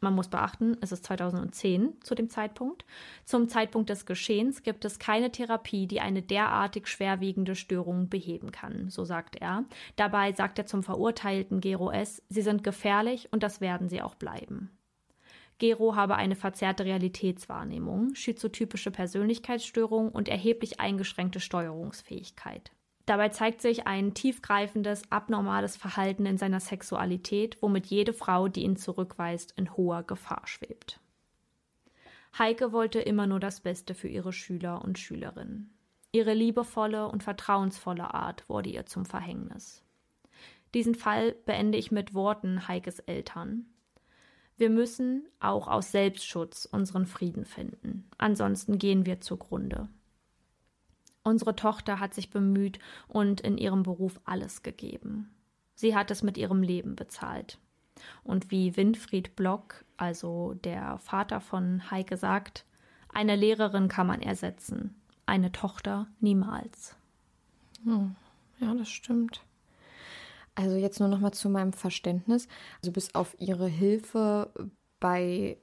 Man 0.08 0.16
muss 0.16 0.30
beachten, 0.30 0.78
es 0.80 0.94
ist 0.94 1.04
2010 1.04 1.96
zu 2.02 2.16
dem 2.16 2.30
Zeitpunkt. 2.30 2.86
Zum 3.26 3.50
Zeitpunkt 3.50 3.90
des 3.90 4.06
Geschehens 4.06 4.64
gibt 4.64 4.86
es 4.86 5.00
keine 5.00 5.34
Therapie, 5.34 5.86
die 5.86 6.00
eine 6.00 6.22
derartig 6.22 6.88
schwerwiegende 6.88 7.56
Störung 7.56 8.08
beheben 8.08 8.54
kann, 8.54 8.90
so 8.90 9.04
sagt 9.04 9.36
er. 9.36 9.66
Dabei 9.98 10.32
sagt 10.32 10.60
er 10.60 10.66
zum 10.66 10.82
verurteilten 10.82 11.60
Gero 11.60 11.92
S., 11.92 12.24
sie 12.30 12.42
sind 12.42 12.64
gefährlich 12.64 13.28
und 13.34 13.44
das 13.44 13.60
werden 13.60 13.90
sie 13.90 14.02
auch 14.02 14.16
bleiben. 14.16 14.72
Gero 15.58 15.98
habe 15.98 16.16
eine 16.16 16.38
verzerrte 16.38 16.86
Realitätswahrnehmung, 16.86 18.16
schizotypische 18.16 18.92
Persönlichkeitsstörung 18.92 20.08
und 20.14 20.30
erheblich 20.30 20.80
eingeschränkte 20.80 21.42
Steuerungsfähigkeit. 21.42 22.72
Dabei 23.08 23.30
zeigt 23.30 23.62
sich 23.62 23.88
ein 23.88 24.14
tiefgreifendes, 24.14 25.10
abnormales 25.14 25.78
Verhalten 25.78 26.26
in 26.26 26.38
seiner 26.38 26.60
Sexualität, 26.60 27.58
womit 27.62 27.86
jede 27.86 28.12
Frau, 28.12 28.50
die 28.50 28.64
ihn 28.64 28.76
zurückweist, 28.76 29.54
in 29.56 29.76
hoher 29.78 30.04
Gefahr 30.04 30.42
schwebt. 30.44 31.00
Heike 32.38 32.74
wollte 32.74 33.00
immer 33.00 33.26
nur 33.26 33.40
das 33.40 33.62
Beste 33.62 33.96
für 33.96 34.10
ihre 34.10 34.34
Schüler 34.34 34.84
und 34.84 35.00
Schülerinnen. 35.00 35.74
Ihre 36.12 36.34
liebevolle 36.34 37.08
und 37.08 37.24
vertrauensvolle 37.24 38.14
Art 38.14 38.48
wurde 38.50 38.70
ihr 38.70 38.86
zum 38.86 39.06
Verhängnis. 39.06 39.84
Diesen 40.74 40.94
Fall 40.94 41.32
beende 41.46 41.78
ich 41.78 41.92
mit 41.92 42.14
Worten 42.14 42.68
Heikes 42.68 43.00
Eltern. 43.00 43.68
Wir 44.58 44.70
müssen 44.70 45.26
auch 45.40 45.70
aus 45.70 45.94
Selbstschutz 45.94 46.66
unseren 46.66 47.06
Frieden 47.06 47.46
finden, 47.46 48.10
ansonsten 48.18 48.78
gehen 48.78 49.06
wir 49.06 49.22
zugrunde. 49.22 49.88
Unsere 51.28 51.58
Tochter 51.58 52.00
hat 52.00 52.14
sich 52.14 52.30
bemüht 52.30 52.80
und 53.10 53.42
in 53.42 53.58
ihrem 53.58 53.84
Beruf 53.84 54.18
alles 54.24 54.64
gegeben. 54.64 55.30
Sie 55.76 55.94
hat 55.94 56.10
es 56.10 56.24
mit 56.24 56.38
ihrem 56.38 56.64
Leben 56.64 56.96
bezahlt. 56.96 57.60
Und 58.24 58.50
wie 58.50 58.78
Winfried 58.78 59.36
Block, 59.36 59.84
also 59.98 60.54
der 60.54 61.00
Vater 61.00 61.42
von 61.42 61.92
Heike, 61.92 62.16
sagt, 62.16 62.64
eine 63.14 63.36
Lehrerin 63.36 63.90
kann 63.90 64.08
man 64.08 64.22
ersetzen, 64.22 64.96
eine 65.26 65.52
Tochter 65.52 66.08
niemals. 66.22 66.96
Hm. 67.84 68.16
Ja, 68.60 68.74
das 68.74 68.88
stimmt. 68.88 69.42
Also 70.56 70.78
jetzt 70.78 71.02
nur 71.02 71.10
noch 71.10 71.20
mal 71.20 71.34
zu 71.34 71.50
meinem 71.50 71.74
Verständnis. 71.74 72.48
Also 72.82 72.94
bis 72.94 73.14
auf 73.16 73.36
ihre 73.38 73.68
Hilfe 73.68 74.50
bei 75.02 75.58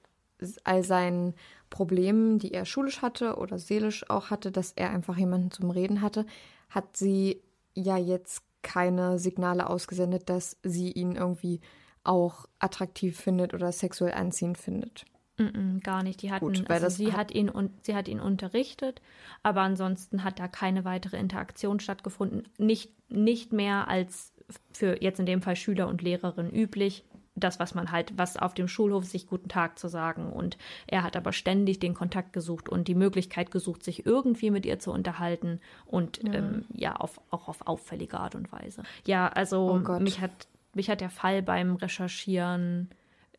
all 0.64 0.84
seinen 0.84 1.32
Problemen, 1.74 2.38
die 2.38 2.54
er 2.54 2.66
schulisch 2.66 3.02
hatte 3.02 3.34
oder 3.34 3.58
seelisch 3.58 4.08
auch 4.08 4.30
hatte, 4.30 4.52
dass 4.52 4.70
er 4.70 4.90
einfach 4.90 5.16
jemanden 5.16 5.50
zum 5.50 5.70
Reden 5.70 6.02
hatte, 6.02 6.24
hat 6.70 6.96
sie 6.96 7.42
ja 7.74 7.96
jetzt 7.96 8.44
keine 8.62 9.18
Signale 9.18 9.68
ausgesendet, 9.68 10.28
dass 10.30 10.56
sie 10.62 10.92
ihn 10.92 11.16
irgendwie 11.16 11.60
auch 12.04 12.46
attraktiv 12.60 13.18
findet 13.18 13.54
oder 13.54 13.72
sexuell 13.72 14.14
anziehend 14.14 14.56
findet. 14.56 15.04
Mm 15.36 15.42
-mm, 15.42 15.80
gar 15.82 16.04
nicht. 16.04 16.22
Die 16.22 16.30
hatten, 16.30 16.46
Gut, 16.46 16.70
also 16.70 16.88
sie 16.88 17.12
hat 17.12 17.34
ihn 17.34 17.48
und 17.48 17.84
sie 17.84 17.96
hat 17.96 18.06
ihn 18.06 18.20
unterrichtet, 18.20 19.02
aber 19.42 19.62
ansonsten 19.62 20.22
hat 20.22 20.38
da 20.38 20.46
keine 20.46 20.84
weitere 20.84 21.16
Interaktion 21.16 21.80
stattgefunden. 21.80 22.46
Nicht 22.56 22.92
nicht 23.08 23.52
mehr 23.52 23.88
als 23.88 24.32
für 24.72 25.02
jetzt 25.02 25.18
in 25.18 25.26
dem 25.26 25.42
Fall 25.42 25.56
Schüler 25.56 25.88
und 25.88 26.02
Lehrerin 26.02 26.50
üblich 26.50 27.04
das, 27.36 27.58
was 27.58 27.74
man 27.74 27.90
halt, 27.90 28.16
was 28.16 28.36
auf 28.36 28.54
dem 28.54 28.68
Schulhof 28.68 29.04
sich 29.04 29.26
guten 29.26 29.48
Tag 29.48 29.78
zu 29.78 29.88
sagen. 29.88 30.32
Und 30.32 30.56
er 30.86 31.02
hat 31.02 31.16
aber 31.16 31.32
ständig 31.32 31.80
den 31.80 31.94
Kontakt 31.94 32.32
gesucht 32.32 32.68
und 32.68 32.86
die 32.86 32.94
Möglichkeit 32.94 33.50
gesucht, 33.50 33.82
sich 33.82 34.06
irgendwie 34.06 34.50
mit 34.50 34.66
ihr 34.66 34.78
zu 34.78 34.92
unterhalten 34.92 35.60
und 35.86 36.22
ja, 36.22 36.34
ähm, 36.34 36.64
ja 36.72 36.96
auf, 36.96 37.20
auch 37.30 37.48
auf 37.48 37.66
auffällige 37.66 38.18
Art 38.18 38.34
und 38.34 38.52
Weise. 38.52 38.82
Ja, 39.06 39.28
also 39.28 39.82
oh 39.84 39.98
mich 39.98 40.20
hat 40.20 40.46
mich 40.74 40.90
hat 40.90 41.00
der 41.00 41.10
Fall 41.10 41.42
beim 41.42 41.76
Recherchieren 41.76 42.90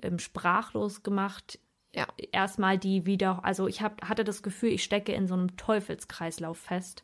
ähm, 0.01 0.19
sprachlos 0.19 1.03
gemacht. 1.03 1.59
Ja. 1.93 2.07
Erstmal 2.31 2.77
die 2.77 3.05
wieder, 3.05 3.43
also 3.45 3.67
ich 3.67 3.81
hab, 3.81 4.01
hatte 4.07 4.23
das 4.23 4.43
Gefühl, 4.43 4.69
ich 4.69 4.83
stecke 4.83 5.13
in 5.13 5.27
so 5.27 5.33
einem 5.33 5.55
Teufelskreislauf 5.55 6.57
fest. 6.57 7.03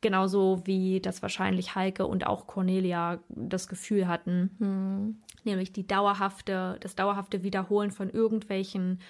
Genauso 0.00 0.62
wie 0.64 1.00
das 1.00 1.22
wahrscheinlich 1.22 1.74
Heike 1.74 2.06
und 2.06 2.26
auch 2.26 2.46
Cornelia 2.46 3.20
das 3.28 3.68
Gefühl 3.68 4.06
hatten. 4.06 4.50
Hm. 4.58 5.22
Nämlich 5.44 5.72
die 5.72 5.86
dauerhafte, 5.86 6.78
das 6.80 6.94
dauerhafte 6.94 7.42
Wiederholen 7.42 7.90
von 7.90 8.10
irgendwelchen 8.10 9.00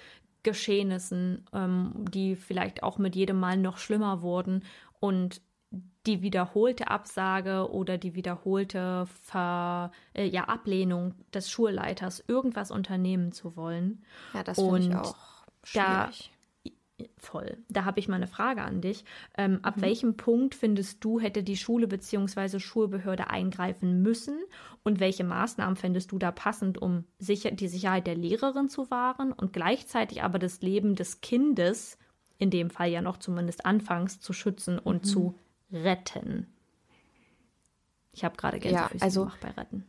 Geschehnissen, 0.43 1.45
ähm, 1.53 2.05
die 2.11 2.35
vielleicht 2.35 2.83
auch 2.83 2.97
mit 2.97 3.15
jedem 3.15 3.39
Mal 3.39 3.57
noch 3.57 3.77
schlimmer 3.77 4.21
wurden 4.21 4.63
und 4.99 5.41
die 6.05 6.21
wiederholte 6.21 6.87
Absage 6.89 7.71
oder 7.71 7.97
die 7.97 8.13
wiederholte 8.13 9.07
Ver, 9.23 9.91
äh, 10.13 10.25
ja, 10.27 10.43
Ablehnung 10.43 11.15
des 11.33 11.49
Schulleiters, 11.49 12.23
irgendwas 12.27 12.71
unternehmen 12.71 13.31
zu 13.31 13.55
wollen. 13.55 14.03
Ja, 14.33 14.43
das 14.43 14.57
finde 14.59 14.79
ich 14.81 14.95
auch 14.95 15.15
schwierig. 15.63 15.73
Da 15.73 16.34
Voll. 17.17 17.57
Da 17.67 17.83
habe 17.83 17.99
ich 17.99 18.07
mal 18.07 18.15
eine 18.15 18.27
Frage 18.27 18.61
an 18.61 18.79
dich. 18.79 19.03
Ähm, 19.37 19.59
ab 19.63 19.77
mhm. 19.77 19.81
welchem 19.81 20.17
Punkt 20.17 20.55
findest 20.55 21.03
du, 21.03 21.19
hätte 21.19 21.43
die 21.43 21.57
Schule 21.57 21.87
bzw. 21.87 22.59
Schulbehörde 22.59 23.29
eingreifen 23.29 24.01
müssen? 24.01 24.39
Und 24.83 25.01
welche 25.01 25.25
Maßnahmen 25.25 25.75
fändest 25.75 26.13
du 26.13 26.19
da 26.19 26.31
passend, 26.31 26.77
um 26.77 27.03
sicher, 27.19 27.51
die 27.51 27.67
Sicherheit 27.67 28.07
der 28.07 28.15
Lehrerin 28.15 28.69
zu 28.69 28.89
wahren 28.91 29.33
und 29.33 29.51
gleichzeitig 29.51 30.23
aber 30.23 30.39
das 30.39 30.61
Leben 30.61 30.95
des 30.95 31.19
Kindes, 31.19 31.97
in 32.37 32.49
dem 32.49 32.69
Fall 32.69 32.89
ja 32.89 33.01
noch 33.01 33.17
zumindest 33.17 33.65
anfangs, 33.65 34.21
zu 34.21 34.31
schützen 34.31 34.79
und 34.79 35.03
mhm. 35.03 35.07
zu 35.07 35.35
retten? 35.73 36.47
Ich 38.13 38.23
habe 38.23 38.37
gerade 38.37 38.59
Gänsefüße 38.59 38.97
ja, 38.99 39.03
also, 39.03 39.21
gemacht 39.21 39.39
bei 39.41 39.49
Retten. 39.49 39.85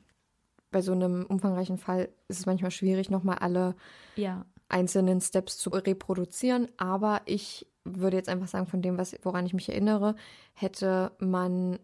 Bei 0.72 0.82
so 0.82 0.90
einem 0.90 1.24
umfangreichen 1.24 1.78
Fall 1.78 2.08
ist 2.26 2.40
es 2.40 2.46
manchmal 2.46 2.72
schwierig, 2.72 3.10
nochmal 3.10 3.38
alle 3.38 3.76
ja 4.16 4.44
einzelnen 4.68 5.20
Steps 5.20 5.58
zu 5.58 5.70
reproduzieren. 5.70 6.68
Aber 6.76 7.22
ich 7.24 7.66
würde 7.84 8.16
jetzt 8.16 8.28
einfach 8.28 8.48
sagen, 8.48 8.66
von 8.66 8.82
dem, 8.82 8.98
was, 8.98 9.16
woran 9.22 9.46
ich 9.46 9.54
mich 9.54 9.68
erinnere, 9.68 10.16
hätte 10.54 11.12
man 11.18 11.78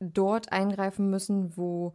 dort 0.00 0.50
eingreifen 0.50 1.10
müssen, 1.10 1.56
wo 1.56 1.94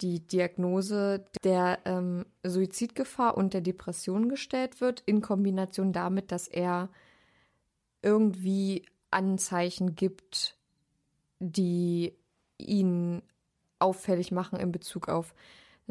die 0.00 0.20
Diagnose 0.26 1.24
der 1.44 1.78
ähm, 1.84 2.26
Suizidgefahr 2.42 3.36
und 3.36 3.54
der 3.54 3.60
Depression 3.60 4.28
gestellt 4.28 4.80
wird, 4.80 5.00
in 5.06 5.20
Kombination 5.20 5.92
damit, 5.92 6.32
dass 6.32 6.48
er 6.48 6.90
irgendwie 8.02 8.84
Anzeichen 9.10 9.94
gibt, 9.94 10.56
die 11.38 12.16
ihn 12.58 13.22
auffällig 13.78 14.32
machen 14.32 14.58
in 14.58 14.72
Bezug 14.72 15.08
auf 15.08 15.34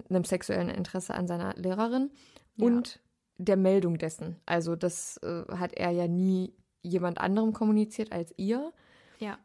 einem 0.09 0.23
sexuellen 0.23 0.69
Interesse 0.69 1.13
an 1.13 1.27
seiner 1.27 1.53
Lehrerin. 1.55 2.11
Ja. 2.55 2.67
Und 2.67 2.99
der 3.41 3.57
Meldung 3.57 3.97
dessen. 3.97 4.37
Also 4.45 4.75
das 4.75 5.17
äh, 5.17 5.43
hat 5.51 5.73
er 5.73 5.91
ja 5.91 6.07
nie 6.07 6.53
jemand 6.83 7.19
anderem 7.19 7.53
kommuniziert 7.53 8.11
als 8.11 8.33
ihr. 8.37 8.71
Ja. 9.19 9.37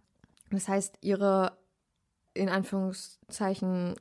Das 0.50 0.68
heißt, 0.68 0.98
ihre 1.00 1.52
in 2.34 2.48
Anführungszeichen 2.48 3.94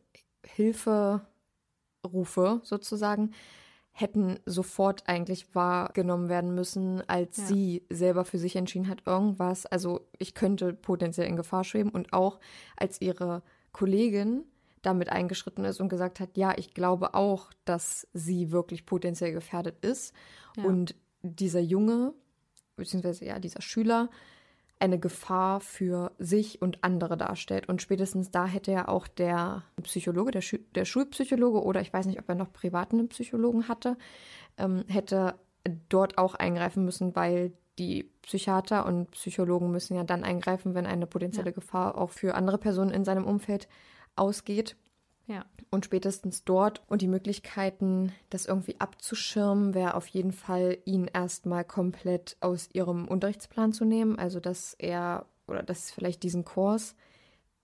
Hilferufe 0.46 1.22
sozusagen 2.64 3.32
hätten 3.91 4.39
sofort 4.46 5.08
eigentlich 5.08 5.56
wahrgenommen 5.56 6.28
werden 6.28 6.54
müssen, 6.54 7.02
als 7.08 7.38
ja. 7.38 7.46
sie 7.46 7.84
selber 7.89 8.26
für 8.26 8.38
sich 8.38 8.58
entschieden 8.58 8.89
hat, 8.89 9.04
irgendwas, 9.06 9.66
also 9.66 10.02
ich 10.20 10.34
könnte 10.34 10.74
potenziell 10.74 11.28
in 11.28 11.38
Gefahr 11.38 11.64
schweben 11.64 11.91
und 11.91 12.12
auch 12.12 12.41
als 12.76 13.00
ihre 13.00 13.41
Kollegin 13.72 14.43
damit 14.86 15.10
eingeschritten 15.10 15.66
ist 15.66 15.80
und 15.80 15.90
gesagt 15.90 16.20
hat, 16.20 16.38
ja, 16.38 16.54
ich 16.58 16.74
glaube 16.74 17.14
auch, 17.14 17.52
dass 17.66 18.08
sie 18.14 18.52
wirklich 18.52 18.86
potenziell 18.86 19.32
gefährdet 19.32 19.84
ist. 19.84 20.14
Ja. 20.58 20.64
Und 20.64 20.96
dieser 21.22 21.60
Junge, 21.60 22.14
beziehungsweise 22.76 23.26
ja, 23.26 23.40
dieser 23.40 23.62
Schüler, 23.62 24.10
eine 24.80 25.00
Gefahr 25.00 25.62
für 25.62 26.12
sich 26.20 26.62
und 26.62 26.84
andere 26.84 27.18
darstellt. 27.18 27.70
Und 27.70 27.82
spätestens 27.82 28.32
da 28.32 28.46
hätte 28.46 28.72
ja 28.72 28.88
auch 28.88 29.08
der 29.08 29.64
Psychologe, 29.84 30.32
der, 30.32 30.42
Schu 30.42 30.58
der 30.76 30.86
Schulpsychologe 30.86 31.64
oder 31.64 31.82
ich 31.82 31.94
weiß 31.94 32.06
nicht, 32.08 32.20
ob 32.20 32.28
er 32.28 32.36
noch 32.36 32.52
privaten 32.52 33.08
Psychologen 33.10 33.68
hatte, 33.68 33.98
ähm, 34.58 34.84
hätte 34.88 35.36
dort 35.90 36.18
auch 36.18 36.36
eingreifen 36.36 36.84
müssen, 36.84 37.16
weil 37.16 37.54
die 37.80 38.04
Psychiater 38.22 38.86
und 38.86 39.12
Psychologen 39.12 39.72
müssen 39.72 39.96
ja 39.96 40.04
dann 40.04 40.24
eingreifen, 40.24 40.76
wenn 40.76 40.86
eine 40.86 41.08
potenzielle 41.08 41.50
ja. 41.50 41.56
Gefahr 41.56 41.98
auch 41.98 42.12
für 42.12 42.36
andere 42.36 42.58
Personen 42.58 42.92
in 42.92 43.06
seinem 43.06 43.26
Umfeld 43.26 43.68
ausgeht. 44.16 44.76
Ja. 45.28 45.45
Und 45.72 45.86
spätestens 45.86 46.43
dort 46.43 46.84
und 46.88 47.01
die 47.01 47.07
Möglichkeiten, 47.07 48.11
das 48.30 48.45
irgendwie 48.45 48.80
abzuschirmen, 48.80 49.74
wäre 49.74 49.95
auf 49.95 50.07
jeden 50.07 50.32
Fall, 50.32 50.78
ihn 50.86 51.09
erstmal 51.11 51.66
komplett 51.66 52.38
aus 52.41 52.70
ihrem 52.74 53.07
Unterrichtsplan 53.07 53.74
zu 53.74 53.86
nehmen. 53.86 54.20
Also, 54.20 54.39
dass 54.39 54.76
er 54.76 55.26
oder 55.47 55.63
dass 55.63 55.91
vielleicht 55.91 56.24
diesen 56.24 56.45
Kurs, 56.45 56.95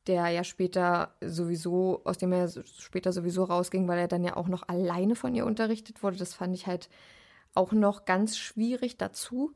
der 0.07 0.29
ja 0.29 0.43
später 0.43 1.15
sowieso, 1.21 2.01
aus 2.03 2.17
dem 2.17 2.31
er 2.31 2.49
später 2.49 3.11
sowieso 3.13 3.43
rausging, 3.43 3.87
weil 3.87 3.99
er 3.99 4.07
dann 4.07 4.23
ja 4.23 4.35
auch 4.35 4.47
noch 4.47 4.67
alleine 4.67 5.15
von 5.15 5.35
ihr 5.35 5.45
unterrichtet 5.45 6.01
wurde, 6.01 6.17
das 6.17 6.33
fand 6.33 6.55
ich 6.55 6.67
halt 6.67 6.89
auch 7.53 7.71
noch 7.71 8.05
ganz 8.05 8.37
schwierig 8.37 8.97
dazu 8.97 9.53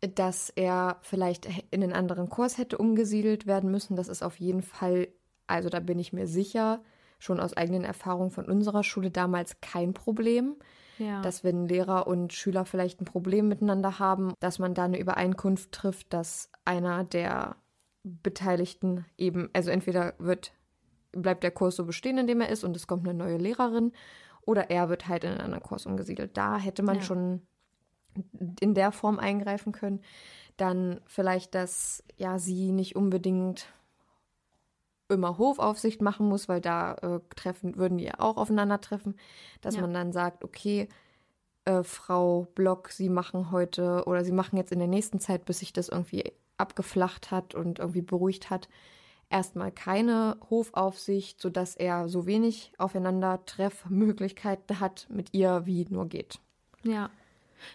dass 0.00 0.50
er 0.50 0.98
vielleicht 1.02 1.46
in 1.70 1.82
einen 1.82 1.92
anderen 1.92 2.28
Kurs 2.28 2.58
hätte 2.58 2.78
umgesiedelt 2.78 3.46
werden 3.46 3.70
müssen. 3.70 3.96
Das 3.96 4.08
ist 4.08 4.22
auf 4.22 4.40
jeden 4.40 4.62
Fall, 4.62 5.08
also 5.50 5.68
da 5.68 5.80
bin 5.80 5.98
ich 5.98 6.12
mir 6.12 6.26
sicher, 6.26 6.82
schon 7.18 7.38
aus 7.38 7.56
eigenen 7.56 7.84
Erfahrungen 7.84 8.30
von 8.30 8.46
unserer 8.46 8.82
Schule 8.82 9.10
damals 9.10 9.60
kein 9.60 9.94
Problem. 9.94 10.56
Ja. 10.98 11.22
Dass 11.22 11.44
wenn 11.44 11.66
Lehrer 11.66 12.06
und 12.06 12.32
Schüler 12.32 12.64
vielleicht 12.64 13.00
ein 13.00 13.06
Problem 13.06 13.48
miteinander 13.48 13.98
haben, 13.98 14.34
dass 14.40 14.58
man 14.58 14.74
da 14.74 14.84
eine 14.84 14.98
Übereinkunft 14.98 15.72
trifft, 15.72 16.12
dass 16.12 16.50
einer 16.64 17.04
der 17.04 17.56
Beteiligten 18.02 19.06
eben, 19.16 19.48
also 19.52 19.70
entweder 19.70 20.14
wird, 20.18 20.52
bleibt 21.12 21.42
der 21.42 21.52
Kurs 21.52 21.76
so 21.76 21.84
bestehen, 21.86 22.18
in 22.18 22.26
dem 22.26 22.40
er 22.40 22.50
ist 22.50 22.64
und 22.64 22.76
es 22.76 22.86
kommt 22.86 23.08
eine 23.08 23.16
neue 23.16 23.38
Lehrerin 23.38 23.92
oder 24.42 24.70
er 24.70 24.88
wird 24.88 25.08
halt 25.08 25.24
in 25.24 25.30
einen 25.30 25.40
anderen 25.40 25.62
Kurs 25.62 25.86
umgesiedelt. 25.86 26.36
Da 26.36 26.58
hätte 26.58 26.82
man 26.82 26.96
ja. 26.96 27.02
schon 27.02 27.46
in 28.60 28.74
der 28.74 28.92
Form 28.92 29.18
eingreifen 29.18 29.72
können. 29.72 30.00
Dann 30.56 31.00
vielleicht, 31.06 31.54
dass 31.54 32.04
ja 32.16 32.38
sie 32.38 32.72
nicht 32.72 32.96
unbedingt 32.96 33.66
immer 35.10 35.38
Hofaufsicht 35.38 36.00
machen 36.00 36.28
muss, 36.28 36.48
weil 36.48 36.60
da 36.60 36.94
äh, 36.94 37.20
treffen, 37.34 37.76
würden 37.76 37.98
die 37.98 38.04
ja 38.04 38.14
auch 38.18 38.36
aufeinandertreffen, 38.36 39.16
dass 39.60 39.76
ja. 39.76 39.82
man 39.82 39.92
dann 39.92 40.12
sagt, 40.12 40.44
okay, 40.44 40.88
äh, 41.64 41.82
Frau 41.82 42.46
Block, 42.54 42.90
Sie 42.90 43.08
machen 43.08 43.50
heute 43.50 44.04
oder 44.06 44.24
Sie 44.24 44.32
machen 44.32 44.56
jetzt 44.56 44.72
in 44.72 44.78
der 44.78 44.88
nächsten 44.88 45.20
Zeit, 45.20 45.44
bis 45.44 45.60
sich 45.60 45.72
das 45.72 45.88
irgendwie 45.88 46.32
abgeflacht 46.56 47.30
hat 47.30 47.54
und 47.54 47.78
irgendwie 47.78 48.02
beruhigt 48.02 48.50
hat, 48.50 48.68
erstmal 49.30 49.72
keine 49.72 50.36
Hofaufsicht, 50.50 51.40
sodass 51.40 51.76
er 51.76 52.08
so 52.08 52.26
wenig 52.26 52.72
Aufeinandertreffmöglichkeiten 52.78 54.80
hat 54.80 55.06
mit 55.08 55.32
ihr, 55.32 55.64
wie 55.64 55.86
nur 55.88 56.08
geht. 56.08 56.40
Ja. 56.82 57.10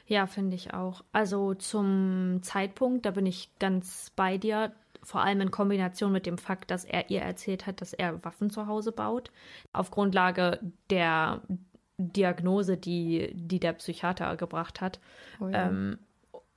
Ja, 0.07 0.25
finde 0.25 0.55
ich 0.55 0.73
auch. 0.73 1.03
Also 1.11 1.53
zum 1.53 2.39
Zeitpunkt, 2.41 3.05
da 3.05 3.11
bin 3.11 3.27
ich 3.27 3.51
ganz 3.59 4.11
bei 4.15 4.39
dir 4.39 4.73
vor 5.05 5.21
allem 5.21 5.39
in 5.41 5.51
Kombination 5.51 6.11
mit 6.11 6.25
dem 6.25 6.37
Fakt, 6.37 6.71
dass 6.71 6.83
er 6.83 7.09
ihr 7.09 7.21
erzählt 7.21 7.67
hat, 7.67 7.79
dass 7.79 7.93
er 7.93 8.23
Waffen 8.25 8.49
zu 8.49 8.67
Hause 8.67 8.91
baut, 8.91 9.31
auf 9.71 9.91
Grundlage 9.91 10.59
der 10.89 11.41
Diagnose, 11.97 12.75
die, 12.75 13.31
die 13.33 13.59
der 13.59 13.73
Psychiater 13.73 14.35
gebracht 14.35 14.81
hat. 14.81 14.99
Oh 15.39 15.47
ja. 15.47 15.67
ähm, 15.67 15.99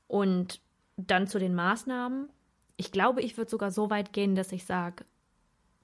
und 0.07 0.61
dann 0.97 1.27
zu 1.27 1.39
den 1.39 1.55
Maßnahmen. 1.55 2.31
Ich 2.77 2.91
glaube, 2.91 3.21
ich 3.21 3.37
würde 3.37 3.51
sogar 3.51 3.71
so 3.71 3.91
weit 3.91 4.13
gehen, 4.13 4.35
dass 4.35 4.51
ich 4.51 4.65
sage, 4.65 5.05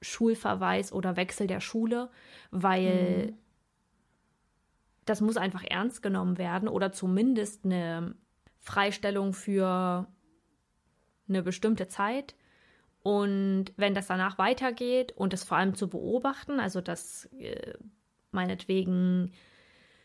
Schulverweis 0.01 0.93
oder 0.93 1.17
Wechsel 1.17 1.47
der 1.47 1.61
Schule, 1.61 2.11
weil 2.51 3.29
mhm. 3.29 3.39
das 5.05 5.21
muss 5.21 5.37
einfach 5.37 5.65
ernst 5.65 6.03
genommen 6.03 6.39
werden 6.39 6.69
oder 6.69 6.93
zumindest 6.93 7.65
eine 7.65 8.15
Freistellung 8.59 9.35
für 9.35 10.07
eine 11.29 11.43
bestimmte 11.43 11.89
Zeit, 11.89 12.35
und 13.05 13.67
wenn 13.77 13.95
das 13.95 14.07
danach 14.07 14.39
weitergeht 14.39 15.13
und 15.13 15.35
es 15.35 15.45
vor 15.45 15.59
allem 15.59 15.75
zu 15.75 15.89
beobachten, 15.89 16.59
also 16.59 16.81
dass 16.81 17.27
äh, 17.39 17.75
meinetwegen 18.31 19.31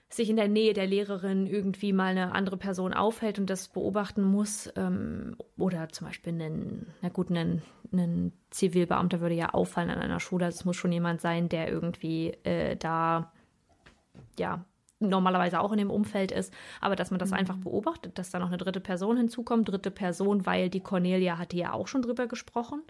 sich 0.09 0.29
in 0.29 0.35
der 0.35 0.49
Nähe 0.49 0.73
der 0.73 0.85
Lehrerin 0.85 1.47
irgendwie 1.47 1.93
mal 1.93 2.09
eine 2.09 2.33
andere 2.33 2.57
Person 2.57 2.93
aufhält 2.93 3.39
und 3.39 3.49
das 3.49 3.69
beobachten 3.69 4.21
muss, 4.21 4.69
ähm, 4.75 5.37
oder 5.57 5.87
zum 5.87 6.07
Beispiel 6.07 6.33
einen, 6.33 6.93
na 7.01 7.07
gut, 7.07 7.29
einen, 7.29 7.61
einen 7.93 8.33
Zivilbeamter 8.49 9.21
würde 9.21 9.35
ja 9.35 9.53
auffallen 9.53 9.91
an 9.91 9.99
einer 9.99 10.19
Schule. 10.19 10.43
Also 10.43 10.57
es 10.57 10.65
muss 10.65 10.75
schon 10.75 10.91
jemand 10.91 11.21
sein, 11.21 11.47
der 11.47 11.69
irgendwie 11.69 12.31
äh, 12.43 12.75
da 12.75 13.31
ja 14.37 14.65
normalerweise 14.99 15.59
auch 15.59 15.71
in 15.71 15.77
dem 15.77 15.89
Umfeld 15.89 16.31
ist, 16.31 16.53
aber 16.81 16.95
dass 16.95 17.11
man 17.11 17.19
das 17.19 17.31
mhm. 17.31 17.37
einfach 17.37 17.57
beobachtet, 17.57 18.17
dass 18.17 18.31
da 18.31 18.39
noch 18.39 18.47
eine 18.47 18.57
dritte 18.57 18.79
Person 18.79 19.17
hinzukommt, 19.17 19.69
dritte 19.69 19.91
Person, 19.91 20.45
weil 20.45 20.69
die 20.69 20.81
Cornelia 20.81 21.37
hatte 21.37 21.57
ja 21.57 21.73
auch 21.73 21.87
schon 21.87 22.01
drüber 22.01 22.27
gesprochen 22.27 22.83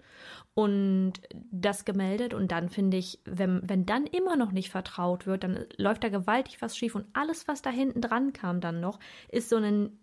und 0.54 1.14
das 1.50 1.84
gemeldet 1.84 2.34
und 2.34 2.50
dann 2.50 2.68
finde 2.68 2.96
ich, 2.96 3.20
wenn, 3.24 3.60
wenn 3.68 3.86
dann 3.86 4.06
immer 4.06 4.36
noch 4.36 4.52
nicht 4.52 4.70
vertraut 4.70 5.26
wird, 5.26 5.44
dann 5.44 5.66
läuft 5.76 6.04
da 6.04 6.08
gewaltig 6.08 6.60
was 6.60 6.76
schief 6.76 6.94
und 6.94 7.06
alles, 7.12 7.46
was 7.48 7.62
da 7.62 7.70
hinten 7.70 8.00
dran 8.00 8.32
kam 8.32 8.60
dann 8.60 8.80
noch, 8.80 8.98
ist 9.28 9.48
so 9.48 9.56
ein 9.56 9.98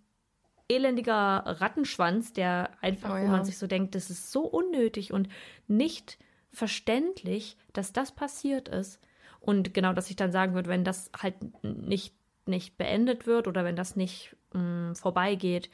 elendiger 0.69 1.43
Rattenschwanz, 1.45 2.33
der 2.33 2.71
einfach, 2.81 3.11
oh 3.13 3.17
ja. 3.17 3.23
wo 3.23 3.27
man 3.27 3.45
sich 3.45 3.57
so 3.57 3.67
denkt, 3.67 3.95
das 3.95 4.09
ist 4.09 4.31
so 4.31 4.43
unnötig 4.43 5.13
und 5.13 5.29
nicht 5.67 6.17
verständlich, 6.51 7.57
dass 7.73 7.93
das 7.93 8.11
passiert 8.11 8.67
ist. 8.67 8.99
Und 9.47 9.73
genau, 9.73 9.93
dass 9.93 10.09
ich 10.09 10.17
dann 10.17 10.33
sagen 10.33 10.55
würde, 10.55 10.69
wenn 10.69 10.83
das 10.83 11.09
halt 11.17 11.35
nicht, 11.63 12.13
nicht 12.45 12.77
beendet 12.77 13.25
wird 13.27 13.47
oder 13.47 13.63
wenn 13.63 13.77
das 13.77 13.95
nicht 13.95 14.35
mh, 14.53 14.89
mm, 14.89 14.95
vorbeigeht 14.95 15.69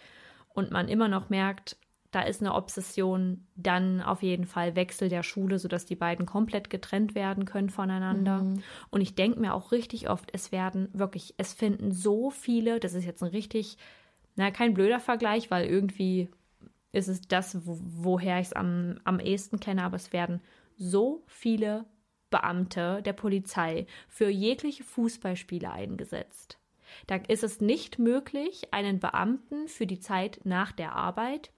und 0.50 0.70
man 0.70 0.88
immer 0.88 1.08
noch 1.08 1.30
merkt, 1.32 1.76
da 2.12 2.22
ist 2.22 2.40
eine 2.40 2.54
Obsession, 2.54 3.48
dann 3.56 4.00
auf 4.00 4.22
jeden 4.22 4.46
Fall 4.46 4.76
Wechsel 4.76 5.10
der 5.10 5.24
Schule, 5.24 5.58
sodass 5.58 5.88
die 5.88 5.96
beiden 5.96 6.28
komplett 6.28 6.70
getrennt 6.70 7.16
werden 7.16 7.46
können 7.46 7.72
voneinander. 7.72 8.44
Mhm. 8.44 8.62
Und 8.92 9.02
ich 9.02 9.16
denke 9.16 9.40
mir 9.40 9.56
auch 9.56 9.72
richtig 9.72 10.08
oft, 10.08 10.30
es 10.34 10.52
werden 10.52 10.90
wirklich, 10.94 11.34
es 11.38 11.54
finden 11.54 11.92
so 11.92 12.30
viele, 12.30 12.80
das 12.80 12.94
ist 12.94 13.06
jetzt 13.06 13.24
ein 13.24 13.30
richtig, 13.30 13.80
na, 14.36 14.52
kein 14.52 14.76
blöder 14.76 15.00
Vergleich, 15.00 15.50
weil 15.50 15.66
irgendwie 15.66 16.30
ist 16.92 17.08
es 17.08 17.22
das, 17.22 17.66
wo, 17.66 17.80
woher 17.82 18.40
ich 18.40 18.50
es 18.50 18.54
am, 18.54 19.00
am 19.04 19.20
ehesten 19.20 19.60
kenne, 19.60 19.82
aber 19.82 19.96
es 19.96 20.14
werden 20.14 20.42
so 20.78 21.24
viele 21.26 21.86
Beamte 22.34 23.04
der 23.04 23.14
Polizei 23.14 23.86
für 24.08 24.28
jegliche 24.28 24.84
Fußballspiele 24.84 25.72
eingesetzt. 25.72 26.58
Da 27.06 27.18
ist 27.28 27.44
es 27.44 27.62
nicht 27.62 28.00
möglich, 28.00 28.74
einen 28.74 29.00
Beamten 29.00 29.68
für 29.68 29.86
die 29.86 30.00
Zeit 30.00 30.40
nach 30.46 30.72
der 30.72 30.94
Arbeit, 30.94 31.52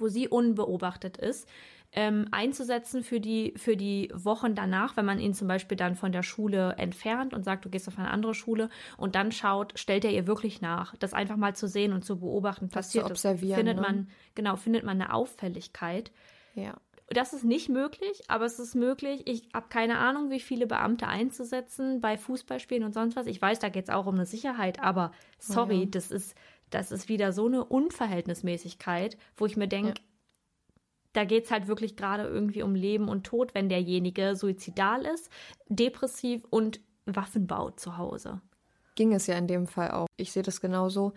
wo 0.00 0.08
sie 0.08 0.26
unbeobachtet 0.26 1.18
ist, 1.18 1.48
ähm, 1.92 2.26
einzusetzen 2.32 3.04
für 3.04 3.20
die, 3.20 3.54
für 3.56 3.76
die 3.76 4.10
Wochen 4.12 4.56
danach, 4.56 4.96
wenn 4.96 5.04
man 5.04 5.20
ihn 5.20 5.34
zum 5.34 5.46
Beispiel 5.46 5.76
dann 5.76 5.94
von 5.94 6.10
der 6.10 6.24
Schule 6.24 6.74
entfernt 6.78 7.32
und 7.32 7.44
sagt, 7.44 7.64
du 7.64 7.70
gehst 7.70 7.86
auf 7.86 7.96
eine 7.96 8.10
andere 8.10 8.34
Schule 8.34 8.70
und 8.96 9.14
dann 9.14 9.30
schaut, 9.30 9.78
stellt 9.78 10.04
er 10.04 10.10
ihr 10.10 10.26
wirklich 10.26 10.60
nach. 10.60 10.96
Das 10.96 11.12
einfach 11.12 11.36
mal 11.36 11.54
zu 11.54 11.68
sehen 11.68 11.92
und 11.92 12.04
zu 12.04 12.18
beobachten, 12.18 12.70
passiert 12.70 13.04
das. 13.04 13.20
Zu 13.20 13.28
observieren, 13.28 13.56
findet 13.56 13.76
ne? 13.76 13.82
man, 13.82 14.08
genau, 14.34 14.56
findet 14.56 14.82
man 14.82 15.00
eine 15.00 15.14
Auffälligkeit. 15.14 16.10
Ja. 16.56 16.74
Das 17.08 17.32
ist 17.32 17.44
nicht 17.44 17.68
möglich, 17.68 18.22
aber 18.28 18.44
es 18.46 18.58
ist 18.58 18.74
möglich. 18.74 19.22
Ich 19.26 19.48
habe 19.52 19.68
keine 19.68 19.98
Ahnung, 19.98 20.30
wie 20.30 20.40
viele 20.40 20.66
Beamte 20.66 21.08
einzusetzen 21.08 22.00
bei 22.00 22.16
Fußballspielen 22.16 22.84
und 22.84 22.94
sonst 22.94 23.16
was. 23.16 23.26
Ich 23.26 23.40
weiß, 23.40 23.58
da 23.58 23.68
geht 23.68 23.84
es 23.84 23.90
auch 23.90 24.06
um 24.06 24.14
eine 24.14 24.26
Sicherheit, 24.26 24.80
aber 24.80 25.12
sorry, 25.38 25.80
ja. 25.80 25.86
das 25.86 26.10
ist 26.10 26.34
das 26.72 26.90
ist 26.90 27.08
wieder 27.08 27.32
so 27.32 27.46
eine 27.46 27.64
Unverhältnismäßigkeit, 27.64 29.16
wo 29.36 29.46
ich 29.46 29.56
mir 29.56 29.68
denke, 29.68 29.90
ja. 29.90 29.94
da 31.12 31.24
geht 31.24 31.44
es 31.44 31.50
halt 31.50 31.68
wirklich 31.68 31.96
gerade 31.96 32.24
irgendwie 32.24 32.62
um 32.62 32.74
Leben 32.74 33.08
und 33.08 33.24
Tod, 33.24 33.54
wenn 33.54 33.68
derjenige 33.68 34.34
suizidal 34.34 35.04
ist, 35.04 35.30
depressiv 35.68 36.44
und 36.50 36.80
Waffen 37.04 37.46
baut 37.46 37.78
zu 37.78 37.98
Hause. 37.98 38.40
Ging 38.94 39.12
es 39.12 39.26
ja 39.26 39.36
in 39.36 39.46
dem 39.46 39.66
Fall 39.66 39.90
auch. 39.90 40.06
Ich 40.16 40.32
sehe 40.32 40.42
das 40.42 40.60
genauso, 40.60 41.12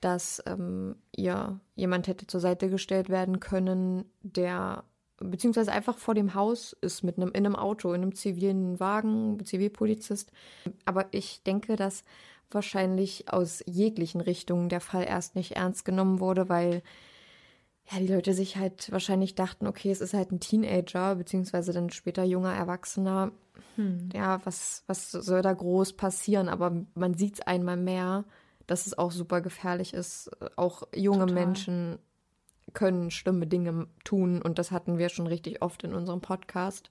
dass 0.00 0.42
ähm, 0.46 0.96
ihr 1.14 1.60
jemand 1.74 2.08
hätte 2.08 2.26
zur 2.26 2.40
Seite 2.40 2.68
gestellt 2.68 3.08
werden 3.08 3.40
können, 3.40 4.04
der 4.22 4.84
beziehungsweise 5.18 5.72
einfach 5.72 5.98
vor 5.98 6.14
dem 6.14 6.34
Haus 6.34 6.76
ist 6.80 7.02
mit 7.02 7.16
einem 7.16 7.28
in 7.28 7.46
einem 7.46 7.56
Auto, 7.56 7.92
in 7.92 8.02
einem 8.02 8.14
zivilen 8.14 8.78
Wagen, 8.80 9.44
Zivilpolizist. 9.44 10.30
Aber 10.84 11.06
ich 11.12 11.42
denke, 11.42 11.76
dass 11.76 12.02
wahrscheinlich 12.50 13.32
aus 13.32 13.62
jeglichen 13.66 14.20
Richtungen 14.20 14.68
der 14.68 14.80
Fall 14.80 15.04
erst 15.04 15.34
nicht 15.34 15.52
ernst 15.52 15.84
genommen 15.84 16.20
wurde, 16.20 16.48
weil 16.48 16.82
ja 17.90 17.98
die 17.98 18.12
Leute 18.12 18.34
sich 18.34 18.56
halt 18.56 18.90
wahrscheinlich 18.92 19.34
dachten, 19.34 19.66
okay, 19.66 19.90
es 19.90 20.00
ist 20.00 20.14
halt 20.14 20.32
ein 20.32 20.40
Teenager 20.40 21.14
beziehungsweise 21.16 21.72
dann 21.72 21.90
später 21.90 22.24
junger 22.24 22.54
Erwachsener. 22.54 23.32
Hm. 23.76 24.10
Ja, 24.14 24.44
was 24.44 24.84
was 24.86 25.10
soll 25.10 25.42
da 25.42 25.52
groß 25.52 25.94
passieren? 25.94 26.48
Aber 26.48 26.72
man 26.94 27.14
sieht 27.14 27.34
es 27.34 27.40
einmal 27.40 27.76
mehr, 27.76 28.24
dass 28.66 28.86
es 28.86 28.98
auch 28.98 29.12
super 29.12 29.40
gefährlich 29.40 29.94
ist, 29.94 30.30
auch 30.56 30.82
junge 30.94 31.26
Total. 31.26 31.34
Menschen 31.34 31.98
können 32.74 33.10
schlimme 33.10 33.46
Dinge 33.46 33.86
tun 34.04 34.42
und 34.42 34.58
das 34.58 34.70
hatten 34.70 34.98
wir 34.98 35.08
schon 35.08 35.26
richtig 35.26 35.62
oft 35.62 35.82
in 35.84 35.94
unserem 35.94 36.20
Podcast. 36.20 36.90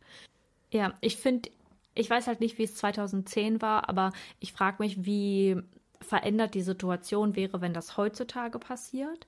Ja, 0.72 0.94
ich 1.02 1.18
finde, 1.18 1.50
ich 1.94 2.10
weiß 2.10 2.28
halt 2.28 2.40
nicht, 2.40 2.58
wie 2.58 2.64
es 2.64 2.76
2010 2.76 3.62
war, 3.62 3.90
aber 3.90 4.12
ich 4.40 4.54
frage 4.54 4.78
mich, 4.80 5.06
wie 5.06 5.58
verändert 6.02 6.54
die 6.54 6.62
Situation 6.62 7.36
wäre, 7.36 7.62
wenn 7.62 7.74
das 7.74 7.98
heutzutage 7.98 8.60
passiert 8.60 9.28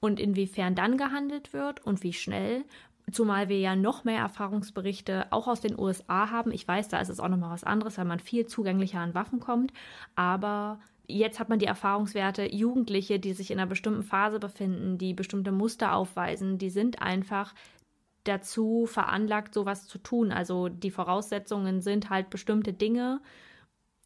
und 0.00 0.18
inwiefern 0.18 0.74
dann 0.74 0.96
gehandelt 0.96 1.52
wird 1.52 1.84
und 1.86 2.02
wie 2.02 2.12
schnell 2.12 2.64
Zumal 3.10 3.48
wir 3.48 3.58
ja 3.58 3.74
noch 3.74 4.04
mehr 4.04 4.20
Erfahrungsberichte 4.20 5.26
auch 5.30 5.48
aus 5.48 5.60
den 5.60 5.78
USA 5.78 6.30
haben. 6.30 6.52
Ich 6.52 6.66
weiß, 6.66 6.88
da 6.88 7.00
ist 7.00 7.08
es 7.08 7.18
auch 7.18 7.28
nochmal 7.28 7.50
was 7.50 7.64
anderes, 7.64 7.98
weil 7.98 8.04
man 8.04 8.20
viel 8.20 8.46
zugänglicher 8.46 9.00
an 9.00 9.14
Waffen 9.14 9.40
kommt. 9.40 9.72
Aber 10.14 10.78
jetzt 11.06 11.40
hat 11.40 11.48
man 11.48 11.58
die 11.58 11.66
Erfahrungswerte, 11.66 12.52
Jugendliche, 12.52 13.18
die 13.18 13.32
sich 13.32 13.50
in 13.50 13.58
einer 13.58 13.68
bestimmten 13.68 14.02
Phase 14.02 14.38
befinden, 14.38 14.98
die 14.98 15.14
bestimmte 15.14 15.52
Muster 15.52 15.94
aufweisen, 15.94 16.58
die 16.58 16.70
sind 16.70 17.02
einfach 17.02 17.54
dazu 18.24 18.86
veranlagt, 18.86 19.54
sowas 19.54 19.86
zu 19.88 19.98
tun. 19.98 20.32
Also 20.32 20.68
die 20.68 20.90
Voraussetzungen 20.90 21.80
sind 21.80 22.10
halt 22.10 22.30
bestimmte 22.30 22.72
Dinge. 22.72 23.20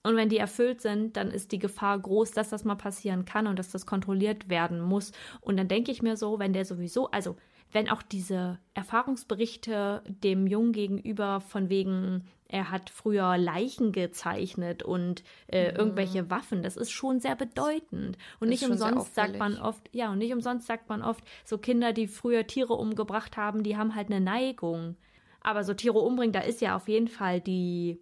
Und 0.03 0.17
wenn 0.17 0.29
die 0.29 0.39
erfüllt 0.39 0.81
sind, 0.81 1.17
dann 1.17 1.31
ist 1.31 1.53
die 1.53 1.59
Gefahr 1.59 1.99
groß, 1.99 2.31
dass 2.31 2.49
das 2.49 2.65
mal 2.65 2.77
passieren 2.77 3.25
kann 3.25 3.47
und 3.47 3.59
dass 3.59 3.71
das 3.71 3.87
kontrolliert 3.87 4.49
werden 4.49 4.81
muss. 4.81 5.13
Und 5.41 5.57
dann 5.57 5.69
denke 5.69 5.91
ich 5.91 6.01
mir 6.03 6.17
so, 6.17 6.39
wenn 6.39 6.53
der 6.53 6.65
sowieso, 6.65 7.11
also 7.11 7.37
wenn 7.77 7.91
auch 7.91 8.01
diese 8.01 8.59
Erfahrungsberichte 8.73 10.03
dem 10.09 10.47
Jungen 10.47 10.73
gegenüber 10.73 11.43
von 11.43 11.69
wegen, 11.69 12.25
er 12.49 12.71
hat 12.71 12.89
früher 12.89 13.37
Leichen 13.37 13.93
gezeichnet 13.93 14.83
und 14.83 15.23
äh, 15.49 15.73
mhm. 15.73 15.77
irgendwelche 15.77 16.31
Waffen, 16.31 16.63
das 16.63 16.79
ist 16.79 16.91
schon 16.91 17.21
sehr 17.21 17.37
bedeutend. 17.37 18.17
Und 18.41 18.49
nicht 18.49 18.65
umsonst 18.65 19.15
sagt 19.15 19.39
man 19.39 19.59
oft, 19.59 19.91
ja, 19.93 20.11
und 20.11 20.17
nicht 20.17 20.33
umsonst 20.33 20.67
sagt 20.67 20.89
man 20.89 21.03
oft, 21.03 21.23
so 21.45 21.59
Kinder, 21.59 21.93
die 21.93 22.09
früher 22.09 22.47
Tiere 22.47 22.73
umgebracht 22.73 23.37
haben, 23.37 23.63
die 23.63 23.77
haben 23.77 23.95
halt 23.95 24.11
eine 24.11 24.23
Neigung. 24.23 24.97
Aber 25.43 25.63
so 25.63 25.75
Tiere 25.75 25.99
umbringen, 25.99 26.33
da 26.33 26.41
ist 26.41 26.63
ja 26.63 26.77
auf 26.77 26.89
jeden 26.89 27.09
Fall 27.09 27.43
die 27.43 28.01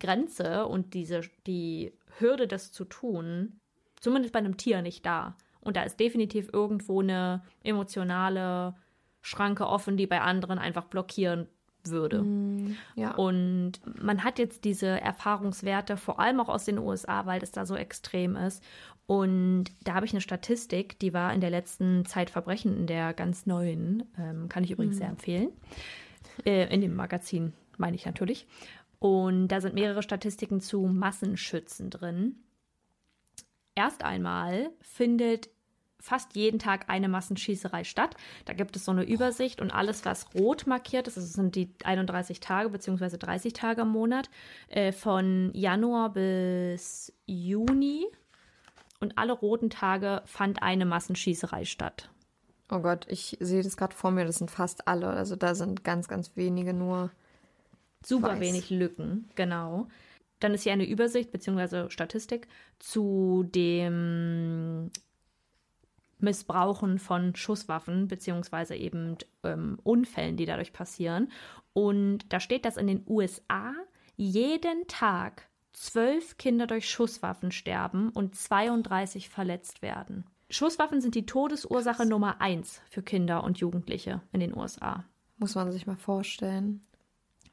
Grenze 0.00 0.66
und 0.66 0.94
diese, 0.94 1.20
die 1.46 1.92
Hürde, 2.18 2.48
das 2.48 2.72
zu 2.72 2.84
tun, 2.84 3.60
zumindest 4.00 4.32
bei 4.32 4.40
einem 4.40 4.56
Tier 4.56 4.82
nicht 4.82 5.06
da. 5.06 5.36
Und 5.60 5.76
da 5.76 5.84
ist 5.84 6.00
definitiv 6.00 6.50
irgendwo 6.52 7.02
eine 7.02 7.44
emotionale 7.62 8.74
Schranke 9.22 9.66
offen, 9.66 9.96
die 9.96 10.06
bei 10.06 10.20
anderen 10.20 10.58
einfach 10.58 10.84
blockieren 10.84 11.48
würde. 11.84 12.22
Mm, 12.22 12.76
ja. 12.94 13.14
Und 13.14 13.80
man 14.02 14.24
hat 14.24 14.38
jetzt 14.38 14.64
diese 14.64 15.00
Erfahrungswerte, 15.00 15.96
vor 15.96 16.20
allem 16.20 16.40
auch 16.40 16.48
aus 16.48 16.64
den 16.64 16.78
USA, 16.78 17.26
weil 17.26 17.40
das 17.40 17.52
da 17.52 17.66
so 17.66 17.74
extrem 17.74 18.36
ist. 18.36 18.62
Und 19.06 19.64
da 19.82 19.94
habe 19.94 20.06
ich 20.06 20.12
eine 20.12 20.20
Statistik, 20.20 20.98
die 21.00 21.12
war 21.12 21.32
in 21.32 21.40
der 21.40 21.50
letzten 21.50 22.04
Zeit 22.04 22.30
Verbrechen, 22.30 22.76
in 22.76 22.86
der 22.86 23.14
ganz 23.14 23.46
neuen, 23.46 24.04
ähm, 24.18 24.48
kann 24.48 24.64
ich 24.64 24.70
übrigens 24.70 24.96
mm. 24.96 24.98
sehr 24.98 25.08
empfehlen. 25.08 25.48
Äh, 26.44 26.72
in 26.72 26.80
dem 26.80 26.94
Magazin 26.94 27.52
meine 27.78 27.96
ich 27.96 28.06
natürlich. 28.06 28.46
Und 28.98 29.48
da 29.48 29.60
sind 29.60 29.74
mehrere 29.74 30.02
Statistiken 30.02 30.60
zu 30.60 30.82
Massenschützen 30.82 31.90
drin. 31.90 32.36
Erst 33.74 34.04
einmal 34.04 34.70
findet 34.80 35.50
fast 36.02 36.34
jeden 36.34 36.58
Tag 36.58 36.88
eine 36.88 37.08
Massenschießerei 37.08 37.84
statt. 37.84 38.16
Da 38.44 38.52
gibt 38.52 38.76
es 38.76 38.84
so 38.84 38.90
eine 38.90 39.04
Übersicht 39.04 39.60
und 39.60 39.70
alles, 39.70 40.04
was 40.04 40.34
rot 40.34 40.66
markiert 40.66 41.06
ist, 41.06 41.16
das 41.16 41.32
sind 41.32 41.54
die 41.54 41.70
31 41.84 42.40
Tage 42.40 42.68
bzw. 42.68 43.16
30 43.16 43.52
Tage 43.52 43.82
im 43.82 43.88
Monat, 43.88 44.28
äh, 44.68 44.92
von 44.92 45.50
Januar 45.54 46.12
bis 46.12 47.12
Juni. 47.24 48.06
Und 49.00 49.18
alle 49.18 49.32
roten 49.32 49.70
Tage 49.70 50.22
fand 50.26 50.62
eine 50.62 50.84
Massenschießerei 50.84 51.64
statt. 51.64 52.10
Oh 52.70 52.78
Gott, 52.78 53.06
ich 53.08 53.36
sehe 53.40 53.62
das 53.62 53.76
gerade 53.76 53.94
vor 53.94 54.10
mir, 54.10 54.24
das 54.24 54.38
sind 54.38 54.50
fast 54.50 54.88
alle. 54.88 55.08
Also 55.08 55.36
da 55.36 55.54
sind 55.54 55.84
ganz, 55.84 56.08
ganz 56.08 56.36
wenige 56.36 56.72
nur. 56.72 57.10
Super 58.04 58.30
weiß. 58.30 58.40
wenig 58.40 58.70
Lücken, 58.70 59.28
genau. 59.34 59.88
Dann 60.40 60.54
ist 60.54 60.62
hier 60.62 60.72
eine 60.72 60.88
Übersicht 60.88 61.30
bzw. 61.30 61.90
Statistik 61.90 62.48
zu 62.80 63.44
dem 63.54 64.90
Missbrauchen 66.22 66.98
von 66.98 67.34
Schusswaffen 67.34 68.08
beziehungsweise 68.08 68.74
eben 68.74 69.16
ähm, 69.42 69.78
Unfällen, 69.82 70.36
die 70.36 70.46
dadurch 70.46 70.72
passieren. 70.72 71.30
Und 71.72 72.32
da 72.32 72.40
steht, 72.40 72.64
dass 72.64 72.76
in 72.76 72.86
den 72.86 73.04
USA 73.06 73.74
jeden 74.16 74.86
Tag 74.88 75.48
zwölf 75.72 76.36
Kinder 76.36 76.66
durch 76.66 76.88
Schusswaffen 76.88 77.50
sterben 77.50 78.10
und 78.10 78.36
32 78.36 79.28
verletzt 79.28 79.82
werden. 79.82 80.24
Schusswaffen 80.50 81.00
sind 81.00 81.14
die 81.14 81.26
Todesursache 81.26 81.98
Krass. 81.98 82.08
Nummer 82.08 82.40
eins 82.40 82.82
für 82.90 83.02
Kinder 83.02 83.42
und 83.42 83.58
Jugendliche 83.58 84.20
in 84.32 84.40
den 84.40 84.56
USA. 84.56 85.04
Muss 85.38 85.54
man 85.54 85.72
sich 85.72 85.86
mal 85.86 85.96
vorstellen. 85.96 86.84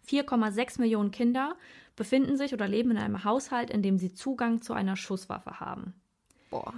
4,6 0.08 0.82
Millionen 0.82 1.12
Kinder 1.12 1.56
befinden 1.96 2.38
sich 2.38 2.54
oder 2.54 2.68
leben 2.68 2.92
in 2.92 2.98
einem 2.98 3.24
Haushalt, 3.24 3.70
in 3.70 3.82
dem 3.82 3.98
sie 3.98 4.14
Zugang 4.14 4.62
zu 4.62 4.74
einer 4.74 4.96
Schusswaffe 4.96 5.60
haben. 5.60 5.94
Boah. 6.50 6.74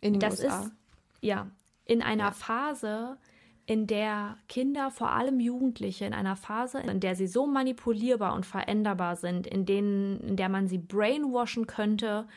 In 0.00 0.14
den 0.14 0.20
das 0.20 0.40
USA. 0.40 0.62
ist 0.62 0.72
ja, 1.20 1.50
in 1.84 2.02
einer 2.02 2.24
ja. 2.24 2.30
Phase, 2.32 3.18
in 3.66 3.86
der 3.86 4.38
Kinder, 4.48 4.90
vor 4.90 5.10
allem 5.10 5.40
Jugendliche, 5.40 6.04
in 6.04 6.14
einer 6.14 6.36
Phase, 6.36 6.80
in 6.80 7.00
der 7.00 7.16
sie 7.16 7.26
so 7.26 7.46
manipulierbar 7.46 8.34
und 8.34 8.46
veränderbar 8.46 9.16
sind, 9.16 9.46
in 9.46 9.66
denen, 9.66 10.20
in 10.20 10.36
der 10.36 10.48
man 10.48 10.68
sie 10.68 10.78
brainwashen 10.78 11.66
könnte, 11.66 12.28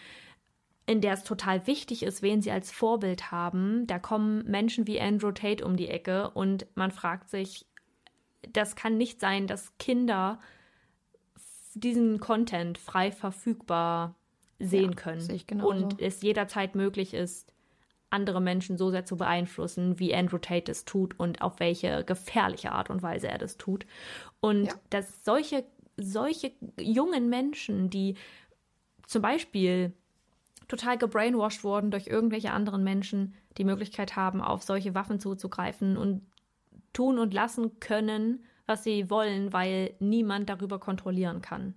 in 0.88 1.02
der 1.02 1.14
es 1.14 1.24
total 1.24 1.68
wichtig 1.68 2.02
ist, 2.02 2.24
wen 2.24 2.42
sie 2.42 2.50
als 2.50 2.72
Vorbild 2.72 3.32
haben. 3.32 3.86
Da 3.86 4.00
kommen 4.00 4.44
Menschen 4.50 4.88
wie 4.88 5.00
Andrew 5.00 5.32
Tate 5.32 5.64
um 5.64 5.78
die 5.78 5.88
Ecke 5.88 6.32
und 6.32 6.66
man 6.74 6.90
fragt 6.90 7.30
sich, 7.30 7.68
das 8.52 8.76
kann 8.76 8.98
nicht 8.98 9.20
sein, 9.20 9.46
dass 9.46 9.78
Kinder 9.78 10.40
diesen 11.76 12.20
Content 12.20 12.80
frei 12.80 13.12
verfügbar 13.12 14.16
sehen 14.58 14.96
ja, 14.96 14.96
können 14.96 15.62
und 15.62 16.02
es 16.02 16.24
jederzeit 16.24 16.74
möglich 16.74 17.14
ist, 17.14 17.54
andere 18.10 18.42
Menschen 18.42 18.78
so 18.78 18.90
sehr 18.90 19.06
zu 19.06 19.18
beeinflussen, 19.18 20.00
wie 20.00 20.16
Andrew 20.16 20.38
Tate 20.38 20.72
es 20.72 20.86
tut 20.86 21.20
und 21.20 21.42
auf 21.42 21.60
welche 21.60 22.04
gefährliche 22.04 22.72
Art 22.72 22.90
und 22.90 23.02
Weise 23.02 23.28
er 23.28 23.38
das 23.38 23.58
tut. 23.58 23.86
Und 24.40 24.66
ja. 24.66 24.74
dass 24.90 25.24
solche, 25.24 25.64
solche 25.98 26.52
jungen 26.80 27.30
Menschen, 27.30 27.90
die 27.90 28.16
zum 29.06 29.22
Beispiel 29.22 29.94
total 30.68 30.98
gebrainwashed 30.98 31.64
wurden 31.64 31.92
durch 31.92 32.08
irgendwelche 32.08 32.52
anderen 32.52 32.84
Menschen, 32.84 33.34
die 33.58 33.64
Möglichkeit 33.64 34.16
haben, 34.16 34.42
auf 34.42 34.64
solche 34.64 34.96
Waffen 34.96 35.20
zuzugreifen 35.20 35.98
und 35.98 36.22
tun 36.94 37.20
und 37.20 37.34
lassen 37.34 37.80
können, 37.80 38.46
was 38.66 38.84
sie 38.84 39.10
wollen, 39.10 39.52
weil 39.52 39.96
niemand 40.00 40.50
darüber 40.50 40.80
kontrollieren 40.80 41.42
kann. 41.42 41.74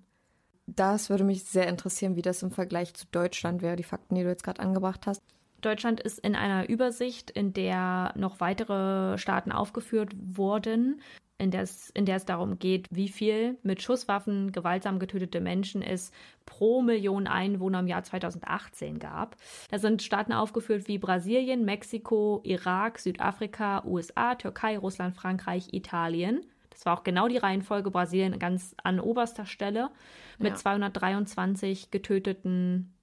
Das 0.67 1.11
würde 1.11 1.25
mich 1.25 1.45
sehr 1.45 1.67
interessieren, 1.67 2.17
wie 2.17 2.23
das 2.23 2.43
im 2.43 2.51
Vergleich 2.51 2.95
zu 2.95 3.07
Deutschland 3.11 3.63
wäre, 3.63 3.77
die 3.77 3.83
Fakten, 3.83 4.15
die 4.15 4.23
du 4.23 4.29
jetzt 4.29 4.45
gerade 4.45 4.61
angebracht 4.61 5.07
hast. 5.07 5.23
Deutschland 5.63 6.01
ist 6.01 6.19
in 6.19 6.37
einer 6.37 6.69
Übersicht, 6.69 7.31
in 7.31 7.53
der 7.53 8.13
noch 8.17 8.41
weitere 8.41 9.17
Staaten 9.17 9.53
aufgeführt 9.53 10.13
wurden, 10.17 11.01
in 11.39 11.51
der, 11.51 11.63
es, 11.63 11.91
in 11.91 12.07
der 12.07 12.17
es 12.17 12.25
darum 12.25 12.59
geht, 12.59 12.87
wie 12.91 13.09
viel 13.09 13.59
mit 13.63 13.83
Schusswaffen 13.83 14.53
gewaltsam 14.53 14.99
getötete 14.99 15.41
Menschen 15.41 15.83
es 15.83 16.13
pro 16.47 16.83
Million 16.83 17.27
Einwohner 17.27 17.81
im 17.81 17.89
Jahr 17.89 18.05
2018 18.05 18.99
gab. 18.99 19.37
Da 19.71 19.79
sind 19.79 20.03
Staaten 20.03 20.33
aufgeführt 20.33 20.87
wie 20.87 20.99
Brasilien, 20.99 21.65
Mexiko, 21.65 22.41
Irak, 22.45 23.01
Südafrika, 23.01 23.83
USA, 23.85 24.37
Türkei, 24.37 24.79
Russland, 24.79 25.17
Frankreich, 25.17 25.73
Italien. 25.73 26.43
Das 26.71 26.87
war 26.87 26.99
auch 26.99 27.05
genau 27.05 27.29
die 27.29 27.39
Reihenfolge 27.39 27.91
Brasilien 27.91 28.39
ganz 28.39 28.75
an 28.83 29.01
oberster 29.01 29.47
Stelle 29.47 29.91
mit 30.39 30.51
ja. 30.51 30.57
223 30.57 31.91
getöteten 31.91 32.95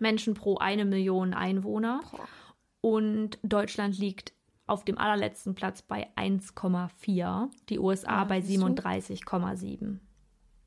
Menschen 0.00 0.34
pro 0.34 0.58
eine 0.58 0.84
Million 0.84 1.34
Einwohner. 1.34 2.00
Und 2.80 3.38
Deutschland 3.42 3.98
liegt 3.98 4.32
auf 4.66 4.84
dem 4.84 4.98
allerletzten 4.98 5.54
Platz 5.54 5.82
bei 5.82 6.08
1,4, 6.16 7.50
die 7.68 7.78
USA 7.78 8.18
ja, 8.18 8.24
bei 8.24 8.38
37,7. 8.38 9.98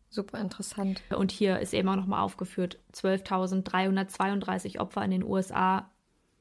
Super 0.09 0.39
interessant. 0.39 1.01
Und 1.15 1.31
hier 1.31 1.59
ist 1.59 1.73
eben 1.73 1.89
auch 1.89 1.95
nochmal 1.95 2.21
aufgeführt, 2.21 2.79
12.332 2.93 4.79
Opfer 4.79 5.03
in 5.03 5.11
den 5.11 5.23
USA 5.23 5.91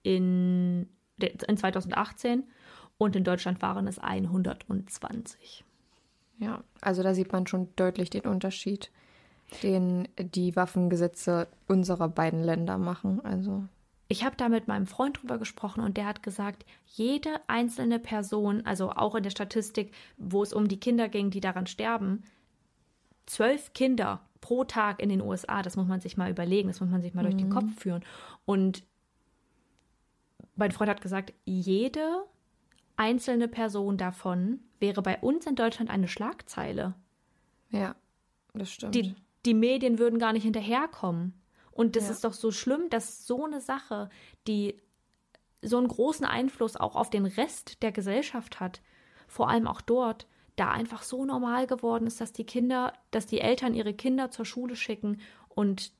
in, 0.02 0.88
in 1.18 1.56
2018 1.56 2.44
und 2.98 3.16
in 3.16 3.24
Deutschland 3.24 3.60
waren 3.62 3.86
es 3.86 3.98
120. 3.98 5.64
Ja, 6.38 6.62
also 6.80 7.02
da 7.02 7.14
sieht 7.14 7.32
man 7.32 7.46
schon 7.46 7.74
deutlich 7.76 8.10
den 8.10 8.26
Unterschied 8.26 8.90
den 9.62 10.08
die 10.18 10.56
Waffengesetze 10.56 11.48
unserer 11.68 12.08
beiden 12.08 12.42
Länder 12.42 12.78
machen. 12.78 13.24
Also 13.24 13.64
ich 14.08 14.24
habe 14.24 14.36
da 14.36 14.48
mit 14.48 14.68
meinem 14.68 14.86
Freund 14.86 15.20
drüber 15.20 15.38
gesprochen 15.38 15.82
und 15.82 15.96
der 15.96 16.06
hat 16.06 16.22
gesagt, 16.22 16.64
jede 16.86 17.40
einzelne 17.48 17.98
Person, 17.98 18.64
also 18.64 18.90
auch 18.90 19.14
in 19.14 19.24
der 19.24 19.30
Statistik, 19.30 19.92
wo 20.16 20.42
es 20.42 20.52
um 20.52 20.68
die 20.68 20.78
Kinder 20.78 21.08
ging, 21.08 21.30
die 21.30 21.40
daran 21.40 21.66
sterben, 21.66 22.22
zwölf 23.26 23.72
Kinder 23.72 24.20
pro 24.40 24.62
Tag 24.62 25.02
in 25.02 25.08
den 25.08 25.20
USA, 25.20 25.62
das 25.62 25.76
muss 25.76 25.88
man 25.88 26.00
sich 26.00 26.16
mal 26.16 26.30
überlegen, 26.30 26.68
das 26.68 26.80
muss 26.80 26.90
man 26.90 27.02
sich 27.02 27.14
mal 27.14 27.22
mhm. 27.22 27.26
durch 27.26 27.36
den 27.36 27.48
mhm. 27.48 27.52
Kopf 27.52 27.80
führen. 27.80 28.04
Und 28.44 28.84
mein 30.54 30.70
Freund 30.70 30.90
hat 30.90 31.00
gesagt, 31.00 31.32
jede 31.44 32.24
einzelne 32.96 33.48
Person 33.48 33.96
davon 33.96 34.60
wäre 34.78 35.02
bei 35.02 35.18
uns 35.18 35.46
in 35.46 35.56
Deutschland 35.56 35.90
eine 35.90 36.06
Schlagzeile. 36.06 36.94
Ja, 37.70 37.96
das 38.54 38.70
stimmt. 38.70 38.94
Die, 38.94 39.14
die 39.46 39.54
Medien 39.54 39.98
würden 39.98 40.18
gar 40.18 40.32
nicht 40.32 40.42
hinterherkommen. 40.42 41.40
Und 41.70 41.96
das 41.96 42.04
ja. 42.04 42.10
ist 42.10 42.24
doch 42.24 42.32
so 42.32 42.50
schlimm, 42.50 42.88
dass 42.90 43.26
so 43.26 43.44
eine 43.44 43.60
Sache, 43.60 44.08
die 44.46 44.80
so 45.62 45.78
einen 45.78 45.88
großen 45.88 46.24
Einfluss 46.24 46.76
auch 46.76 46.96
auf 46.96 47.10
den 47.10 47.26
Rest 47.26 47.82
der 47.82 47.92
Gesellschaft 47.92 48.60
hat, 48.60 48.80
vor 49.28 49.48
allem 49.48 49.66
auch 49.66 49.80
dort, 49.80 50.26
da 50.56 50.70
einfach 50.70 51.02
so 51.02 51.24
normal 51.24 51.66
geworden 51.66 52.06
ist, 52.06 52.20
dass 52.20 52.32
die 52.32 52.44
Kinder, 52.44 52.92
dass 53.10 53.26
die 53.26 53.40
Eltern 53.40 53.74
ihre 53.74 53.92
Kinder 53.92 54.30
zur 54.30 54.46
Schule 54.46 54.74
schicken 54.74 55.20
und 55.48 55.92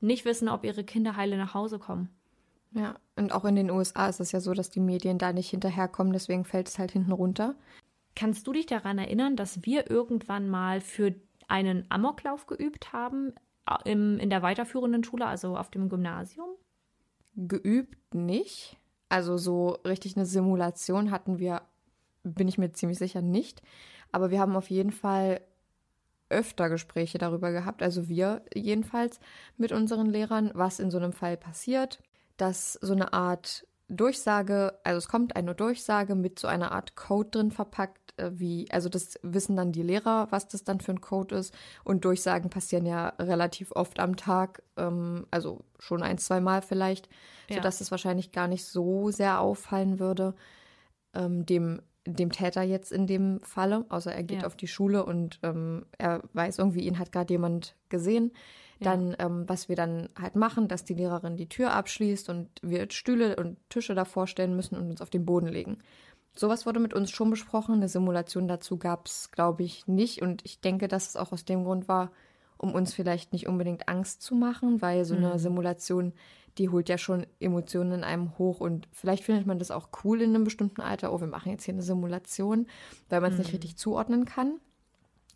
nicht 0.00 0.24
wissen, 0.24 0.48
ob 0.48 0.64
ihre 0.64 0.84
Kinder 0.84 1.16
heile 1.16 1.38
nach 1.38 1.54
Hause 1.54 1.78
kommen. 1.78 2.10
Ja, 2.72 2.96
und 3.16 3.32
auch 3.32 3.46
in 3.46 3.56
den 3.56 3.70
USA 3.70 4.08
ist 4.08 4.20
es 4.20 4.32
ja 4.32 4.40
so, 4.40 4.52
dass 4.52 4.68
die 4.68 4.80
Medien 4.80 5.16
da 5.16 5.32
nicht 5.32 5.48
hinterherkommen, 5.48 6.12
deswegen 6.12 6.44
fällt 6.44 6.68
es 6.68 6.78
halt 6.78 6.92
hinten 6.92 7.12
runter. 7.12 7.54
Kannst 8.14 8.46
du 8.46 8.52
dich 8.52 8.66
daran 8.66 8.98
erinnern, 8.98 9.36
dass 9.36 9.64
wir 9.64 9.90
irgendwann 9.90 10.48
mal 10.48 10.82
für 10.82 11.14
einen 11.48 11.84
Amoklauf 11.88 12.46
geübt 12.46 12.92
haben 12.92 13.34
äh, 13.68 13.90
im, 13.90 14.18
in 14.18 14.30
der 14.30 14.42
weiterführenden 14.42 15.04
Schule, 15.04 15.26
also 15.26 15.56
auf 15.56 15.70
dem 15.70 15.88
Gymnasium? 15.88 16.50
Geübt 17.34 18.14
nicht. 18.14 18.76
Also 19.08 19.36
so 19.36 19.78
richtig 19.86 20.16
eine 20.16 20.26
Simulation 20.26 21.10
hatten 21.10 21.38
wir, 21.38 21.62
bin 22.22 22.48
ich 22.48 22.58
mir 22.58 22.72
ziemlich 22.72 22.98
sicher 22.98 23.22
nicht. 23.22 23.62
Aber 24.12 24.30
wir 24.30 24.40
haben 24.40 24.56
auf 24.56 24.70
jeden 24.70 24.92
Fall 24.92 25.40
öfter 26.30 26.68
Gespräche 26.68 27.18
darüber 27.18 27.52
gehabt, 27.52 27.82
also 27.82 28.08
wir 28.08 28.42
jedenfalls 28.54 29.18
mit 29.56 29.72
unseren 29.72 30.06
Lehrern, 30.06 30.50
was 30.54 30.78
in 30.78 30.90
so 30.90 30.98
einem 30.98 31.12
Fall 31.12 31.38
passiert, 31.38 32.02
dass 32.36 32.74
so 32.74 32.92
eine 32.92 33.14
Art 33.14 33.66
Durchsage, 33.88 34.78
also 34.84 34.98
es 34.98 35.08
kommt 35.08 35.34
eine 35.34 35.54
Durchsage 35.54 36.14
mit 36.14 36.38
so 36.38 36.46
einer 36.46 36.72
Art 36.72 36.94
Code 36.94 37.30
drin 37.30 37.50
verpackt, 37.50 38.18
äh, 38.18 38.30
wie, 38.34 38.66
also 38.70 38.88
das 38.88 39.18
wissen 39.22 39.56
dann 39.56 39.72
die 39.72 39.82
Lehrer, 39.82 40.28
was 40.30 40.46
das 40.46 40.64
dann 40.64 40.80
für 40.80 40.92
ein 40.92 41.00
Code 41.00 41.36
ist. 41.36 41.54
Und 41.84 42.04
Durchsagen 42.04 42.50
passieren 42.50 42.84
ja 42.84 43.08
relativ 43.18 43.72
oft 43.72 43.98
am 43.98 44.16
Tag, 44.16 44.62
ähm, 44.76 45.26
also 45.30 45.64
schon 45.78 46.02
ein, 46.02 46.18
zwei 46.18 46.40
Mal 46.40 46.60
vielleicht, 46.60 47.08
ja. 47.48 47.56
sodass 47.56 47.80
es 47.80 47.90
wahrscheinlich 47.90 48.30
gar 48.30 48.46
nicht 48.46 48.66
so 48.66 49.10
sehr 49.10 49.40
auffallen 49.40 49.98
würde, 49.98 50.34
ähm, 51.14 51.46
dem, 51.46 51.80
dem 52.06 52.30
Täter 52.30 52.62
jetzt 52.62 52.92
in 52.92 53.06
dem 53.06 53.40
Falle, 53.40 53.86
außer 53.88 54.12
er 54.12 54.22
geht 54.22 54.42
ja. 54.42 54.46
auf 54.46 54.56
die 54.56 54.68
Schule 54.68 55.04
und 55.04 55.38
ähm, 55.42 55.86
er 55.96 56.22
weiß 56.34 56.58
irgendwie, 56.58 56.80
ihn 56.80 56.98
hat 56.98 57.12
gerade 57.12 57.32
jemand 57.32 57.74
gesehen. 57.88 58.32
Dann, 58.80 59.10
ja. 59.10 59.26
ähm, 59.26 59.44
was 59.48 59.68
wir 59.68 59.76
dann 59.76 60.08
halt 60.18 60.36
machen, 60.36 60.68
dass 60.68 60.84
die 60.84 60.94
Lehrerin 60.94 61.36
die 61.36 61.48
Tür 61.48 61.72
abschließt 61.72 62.28
und 62.28 62.48
wir 62.62 62.88
Stühle 62.90 63.36
und 63.36 63.56
Tische 63.70 63.94
davor 63.94 64.26
stellen 64.26 64.54
müssen 64.54 64.76
und 64.76 64.90
uns 64.90 65.02
auf 65.02 65.10
den 65.10 65.24
Boden 65.24 65.48
legen. 65.48 65.78
Sowas 66.36 66.66
wurde 66.66 66.78
mit 66.78 66.94
uns 66.94 67.10
schon 67.10 67.30
besprochen. 67.30 67.74
Eine 67.74 67.88
Simulation 67.88 68.46
dazu 68.46 68.78
gab 68.78 69.06
es, 69.06 69.32
glaube 69.32 69.64
ich, 69.64 69.88
nicht. 69.88 70.22
Und 70.22 70.44
ich 70.44 70.60
denke, 70.60 70.86
dass 70.86 71.08
es 71.08 71.16
auch 71.16 71.32
aus 71.32 71.44
dem 71.44 71.64
Grund 71.64 71.88
war, 71.88 72.12
um 72.56 72.74
uns 72.74 72.94
vielleicht 72.94 73.32
nicht 73.32 73.48
unbedingt 73.48 73.88
Angst 73.88 74.22
zu 74.22 74.34
machen, 74.34 74.80
weil 74.80 75.04
so 75.04 75.16
eine 75.16 75.34
mhm. 75.34 75.38
Simulation, 75.38 76.12
die 76.58 76.68
holt 76.68 76.88
ja 76.88 76.98
schon 76.98 77.26
Emotionen 77.40 77.92
in 77.92 78.04
einem 78.04 78.38
hoch 78.38 78.60
und 78.60 78.88
vielleicht 78.92 79.24
findet 79.24 79.46
man 79.46 79.58
das 79.58 79.70
auch 79.70 79.88
cool 80.04 80.20
in 80.22 80.34
einem 80.34 80.44
bestimmten 80.44 80.80
Alter. 80.80 81.12
Oh, 81.12 81.20
wir 81.20 81.28
machen 81.28 81.50
jetzt 81.50 81.64
hier 81.64 81.74
eine 81.74 81.82
Simulation, 81.82 82.66
weil 83.08 83.20
man 83.20 83.30
es 83.30 83.38
mhm. 83.38 83.44
nicht 83.44 83.52
richtig 83.52 83.76
zuordnen 83.76 84.24
kann 84.24 84.60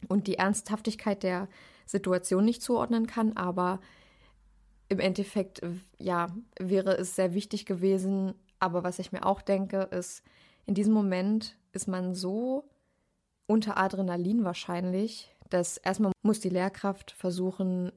und 0.09 0.27
die 0.27 0.35
Ernsthaftigkeit 0.35 1.23
der 1.23 1.49
Situation 1.93 2.45
nicht 2.45 2.63
zuordnen 2.63 3.07
kann, 3.07 3.37
aber 3.37 3.81
im 4.89 4.99
Endeffekt, 4.99 5.63
ja, 5.99 6.35
wäre 6.59 6.97
es 6.99 7.15
sehr 7.17 7.35
wichtig 7.35 7.65
gewesen. 7.65 8.35
Aber 8.59 8.83
was 8.83 8.99
ich 8.99 9.13
mir 9.13 9.25
auch 9.25 9.41
denke, 9.41 9.83
ist, 9.91 10.23
in 10.67 10.75
diesem 10.75 10.93
Moment 10.93 11.57
ist 11.73 11.89
man 11.89 12.15
so 12.15 12.65
unter 13.47 13.79
Adrenalin 13.79 14.45
wahrscheinlich, 14.45 15.35
dass 15.49 15.77
erstmal 15.77 16.13
muss 16.23 16.41
die 16.41 16.49
Lehrkraft 16.49 17.13
versuchen, 17.13 17.93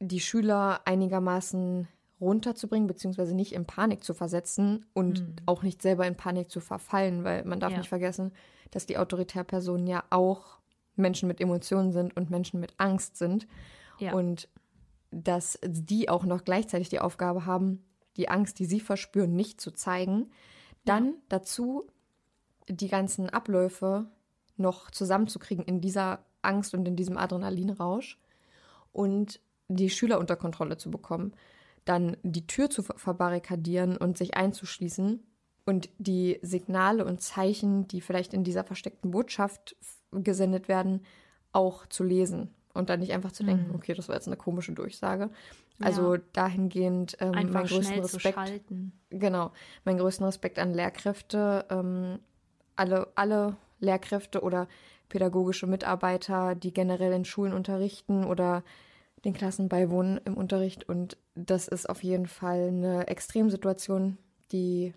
die 0.00 0.20
Schüler 0.20 0.80
einigermaßen 0.84 1.88
runterzubringen, 2.20 2.86
beziehungsweise 2.86 3.34
nicht 3.34 3.52
in 3.52 3.64
Panik 3.64 4.04
zu 4.04 4.14
versetzen 4.14 4.86
und 4.92 5.20
mhm. 5.20 5.36
auch 5.46 5.62
nicht 5.62 5.82
selber 5.82 6.06
in 6.06 6.16
Panik 6.16 6.50
zu 6.50 6.60
verfallen, 6.60 7.24
weil 7.24 7.44
man 7.44 7.60
darf 7.60 7.72
ja. 7.72 7.78
nicht 7.78 7.88
vergessen, 7.88 8.32
dass 8.70 8.86
die 8.86 8.98
Autoritärpersonen 8.98 9.86
ja 9.86 10.04
auch 10.10 10.58
Menschen 10.98 11.28
mit 11.28 11.40
Emotionen 11.40 11.92
sind 11.92 12.16
und 12.16 12.30
Menschen 12.30 12.60
mit 12.60 12.74
Angst 12.78 13.16
sind. 13.16 13.46
Ja. 13.98 14.12
Und 14.12 14.48
dass 15.10 15.58
die 15.64 16.08
auch 16.08 16.24
noch 16.24 16.44
gleichzeitig 16.44 16.88
die 16.88 17.00
Aufgabe 17.00 17.46
haben, 17.46 17.84
die 18.16 18.28
Angst, 18.28 18.58
die 18.58 18.66
sie 18.66 18.80
verspüren, 18.80 19.34
nicht 19.34 19.60
zu 19.60 19.70
zeigen. 19.70 20.30
Dann 20.84 21.06
ja. 21.06 21.12
dazu 21.28 21.86
die 22.68 22.88
ganzen 22.88 23.30
Abläufe 23.30 24.06
noch 24.56 24.90
zusammenzukriegen 24.90 25.64
in 25.64 25.80
dieser 25.80 26.24
Angst 26.42 26.74
und 26.74 26.86
in 26.86 26.96
diesem 26.96 27.16
Adrenalinrausch 27.16 28.18
und 28.92 29.40
die 29.68 29.90
Schüler 29.90 30.18
unter 30.18 30.36
Kontrolle 30.36 30.76
zu 30.76 30.90
bekommen. 30.90 31.32
Dann 31.84 32.16
die 32.22 32.46
Tür 32.46 32.68
zu 32.68 32.82
verbarrikadieren 32.82 33.96
und 33.96 34.18
sich 34.18 34.36
einzuschließen 34.36 35.22
und 35.64 35.88
die 35.98 36.38
Signale 36.42 37.04
und 37.04 37.20
Zeichen, 37.20 37.88
die 37.88 38.00
vielleicht 38.00 38.34
in 38.34 38.44
dieser 38.44 38.64
versteckten 38.64 39.10
Botschaft 39.10 39.76
gesendet 40.12 40.68
werden, 40.68 41.04
auch 41.52 41.86
zu 41.86 42.04
lesen 42.04 42.54
und 42.74 42.90
dann 42.90 43.00
nicht 43.00 43.12
einfach 43.12 43.32
zu 43.32 43.44
denken, 43.44 43.68
mhm. 43.68 43.74
okay, 43.74 43.94
das 43.94 44.08
war 44.08 44.14
jetzt 44.14 44.28
eine 44.28 44.36
komische 44.36 44.72
Durchsage. 44.72 45.30
Also 45.80 46.14
ja. 46.14 46.20
dahingehend 46.32 47.16
ähm, 47.20 47.32
mein 47.32 47.66
größten 47.66 48.00
Respekt. 48.00 48.62
Genau, 49.10 49.52
mein 49.84 49.98
größten 49.98 50.26
Respekt 50.26 50.58
an 50.58 50.74
Lehrkräfte, 50.74 51.66
ähm, 51.70 52.18
alle, 52.76 53.08
alle 53.14 53.56
Lehrkräfte 53.80 54.42
oder 54.42 54.68
pädagogische 55.08 55.66
Mitarbeiter, 55.66 56.54
die 56.54 56.72
generell 56.72 57.12
in 57.12 57.24
Schulen 57.24 57.52
unterrichten 57.52 58.24
oder 58.24 58.62
den 59.24 59.34
Klassen 59.34 59.68
beiwohnen 59.68 60.20
im 60.24 60.36
Unterricht. 60.36 60.88
Und 60.88 61.16
das 61.34 61.68
ist 61.68 61.88
auf 61.88 62.02
jeden 62.02 62.26
Fall 62.26 62.68
eine 62.68 63.06
Extremsituation, 63.06 64.18
die 64.52 64.94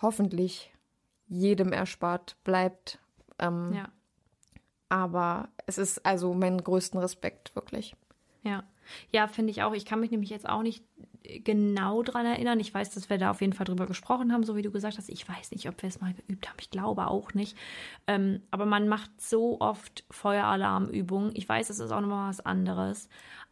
hoffentlich 0.00 0.72
jedem 1.26 1.72
erspart 1.72 2.36
bleibt. 2.44 2.98
Ähm, 3.38 3.72
ja. 3.74 3.88
Aber 4.90 5.48
es 5.66 5.78
ist 5.78 6.04
also 6.04 6.34
mein 6.34 6.62
größten 6.62 7.00
Respekt, 7.00 7.54
wirklich. 7.56 7.96
Ja. 8.42 8.64
Ja, 9.12 9.28
finde 9.28 9.52
ich 9.52 9.62
auch. 9.62 9.72
Ich 9.72 9.86
kann 9.86 10.00
mich 10.00 10.10
nämlich 10.10 10.30
jetzt 10.30 10.48
auch 10.48 10.62
nicht 10.62 10.84
genau 11.44 12.02
dran 12.02 12.26
erinnern. 12.26 12.58
Ich 12.58 12.74
weiß, 12.74 12.90
dass 12.90 13.08
wir 13.08 13.18
da 13.18 13.30
auf 13.30 13.40
jeden 13.40 13.52
Fall 13.52 13.66
drüber 13.66 13.86
gesprochen 13.86 14.32
haben, 14.32 14.42
so 14.42 14.56
wie 14.56 14.62
du 14.62 14.70
gesagt 14.70 14.98
hast. 14.98 15.08
Ich 15.08 15.28
weiß 15.28 15.52
nicht, 15.52 15.68
ob 15.68 15.80
wir 15.82 15.88
es 15.88 16.00
mal 16.00 16.12
geübt 16.14 16.48
haben. 16.48 16.56
Ich 16.60 16.70
glaube 16.70 17.06
auch 17.06 17.34
nicht. 17.34 17.56
Ähm, 18.06 18.42
aber 18.50 18.66
man 18.66 18.88
macht 18.88 19.20
so 19.20 19.60
oft 19.60 20.04
Feueralarmübungen. 20.10 21.30
Ich 21.34 21.48
weiß, 21.48 21.70
es 21.70 21.78
ist 21.78 21.92
auch 21.92 22.00
nochmal 22.00 22.30
was 22.30 22.44
anderes. 22.44 23.08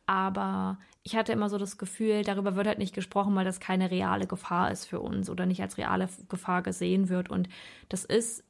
Aber 0.07 0.78
ich 1.03 1.14
hatte 1.16 1.32
immer 1.32 1.49
so 1.49 1.59
das 1.59 1.78
Gefühl, 1.78 2.22
darüber 2.24 2.57
wird 2.57 2.66
halt 2.66 2.78
nicht 2.78 2.95
gesprochen, 2.95 3.34
weil 3.36 3.45
das 3.45 3.61
keine 3.61 3.91
reale 3.91 4.26
Gefahr 4.26 4.70
ist 4.70 4.86
für 4.86 5.01
uns 5.01 5.30
oder 5.30 5.47
nicht 5.47 5.62
als 5.62 5.78
reale 5.78 6.09
Gefahr 6.28 6.62
gesehen 6.62 7.09
wird. 7.09 7.30
Und 7.30 7.49
das 7.89 8.05
ist 8.05 8.43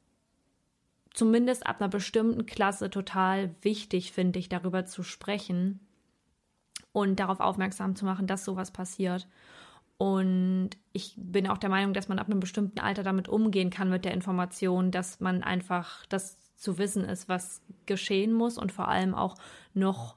zumindest 1.14 1.66
ab 1.66 1.80
einer 1.80 1.88
bestimmten 1.88 2.46
Klasse 2.46 2.90
total 2.90 3.54
wichtig, 3.62 4.12
finde 4.12 4.38
ich, 4.38 4.48
darüber 4.48 4.86
zu 4.86 5.02
sprechen 5.02 5.80
und 6.92 7.20
darauf 7.20 7.40
aufmerksam 7.40 7.96
zu 7.96 8.04
machen, 8.04 8.26
dass 8.26 8.44
sowas 8.44 8.70
passiert. 8.70 9.28
Und 9.98 10.70
ich 10.92 11.14
bin 11.16 11.48
auch 11.48 11.58
der 11.58 11.70
Meinung, 11.70 11.92
dass 11.92 12.08
man 12.08 12.18
ab 12.20 12.28
einem 12.28 12.40
bestimmten 12.40 12.78
Alter 12.78 13.02
damit 13.02 13.28
umgehen 13.28 13.70
kann 13.70 13.90
mit 13.90 14.04
der 14.04 14.14
Information, 14.14 14.90
dass 14.90 15.18
man 15.18 15.42
einfach 15.42 16.06
das 16.06 16.36
zu 16.56 16.78
wissen 16.78 17.04
ist, 17.04 17.28
was 17.28 17.62
geschehen 17.86 18.32
muss 18.32 18.58
und 18.58 18.72
vor 18.72 18.88
allem 18.88 19.14
auch 19.14 19.36
noch 19.74 20.16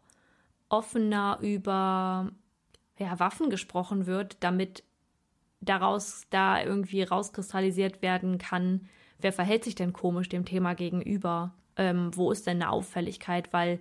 offener 0.70 1.40
über 1.42 2.32
ja, 2.98 3.20
Waffen 3.20 3.50
gesprochen 3.50 4.06
wird, 4.06 4.38
damit 4.42 4.84
daraus 5.62 6.24
da 6.30 6.62
irgendwie 6.62 7.04
rauskristallisiert 7.04 8.02
werden 8.02 8.38
kann, 8.38 8.88
wer 9.22 9.34
verhält 9.34 9.64
sich 9.64 9.76
denn 9.76 9.94
komisch 9.94 10.30
dem 10.30 10.46
Thema 10.46 10.74
gegenüber? 10.74 11.54
Ähm, 11.78 12.12
wo 12.16 12.32
ist 12.32 12.48
denn 12.48 12.62
eine 12.62 12.72
Auffälligkeit? 12.72 13.54
Weil 13.54 13.80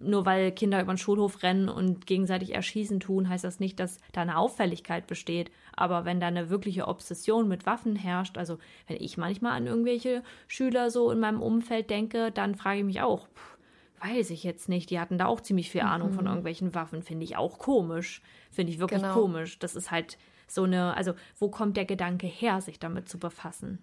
nur 0.00 0.26
weil 0.26 0.52
Kinder 0.52 0.80
über 0.80 0.92
den 0.92 0.98
Schulhof 0.98 1.42
rennen 1.42 1.68
und 1.68 2.06
gegenseitig 2.06 2.54
erschießen 2.54 3.00
tun, 3.00 3.28
heißt 3.28 3.44
das 3.44 3.60
nicht, 3.60 3.80
dass 3.80 3.98
da 4.12 4.22
eine 4.22 4.36
Auffälligkeit 4.36 5.06
besteht. 5.06 5.50
Aber 5.74 6.04
wenn 6.04 6.20
da 6.20 6.28
eine 6.28 6.50
wirkliche 6.50 6.88
Obsession 6.88 7.48
mit 7.48 7.66
Waffen 7.66 7.96
herrscht, 7.96 8.38
also 8.38 8.58
wenn 8.86 8.96
ich 9.00 9.16
manchmal 9.16 9.52
an 9.52 9.66
irgendwelche 9.66 10.22
Schüler 10.46 10.90
so 10.90 11.10
in 11.10 11.20
meinem 11.20 11.42
Umfeld 11.42 11.90
denke, 11.90 12.30
dann 12.30 12.54
frage 12.54 12.80
ich 12.80 12.84
mich 12.84 13.00
auch, 13.00 13.28
pff, 13.28 13.58
weiß 14.00 14.30
ich 14.30 14.44
jetzt 14.44 14.68
nicht. 14.68 14.90
Die 14.90 15.00
hatten 15.00 15.18
da 15.18 15.26
auch 15.26 15.40
ziemlich 15.40 15.70
viel 15.70 15.82
Ahnung 15.82 16.10
mhm. 16.10 16.14
von 16.14 16.26
irgendwelchen 16.26 16.74
Waffen. 16.74 17.02
Finde 17.02 17.24
ich 17.24 17.36
auch 17.36 17.58
komisch. 17.58 18.22
Finde 18.50 18.72
ich 18.72 18.78
wirklich 18.78 19.02
genau. 19.02 19.14
komisch. 19.14 19.58
Das 19.58 19.76
ist 19.76 19.90
halt 19.90 20.18
so 20.48 20.64
eine, 20.64 20.96
also 20.96 21.14
wo 21.38 21.48
kommt 21.48 21.76
der 21.76 21.84
Gedanke 21.84 22.26
her, 22.26 22.60
sich 22.60 22.78
damit 22.78 23.08
zu 23.08 23.18
befassen? 23.18 23.78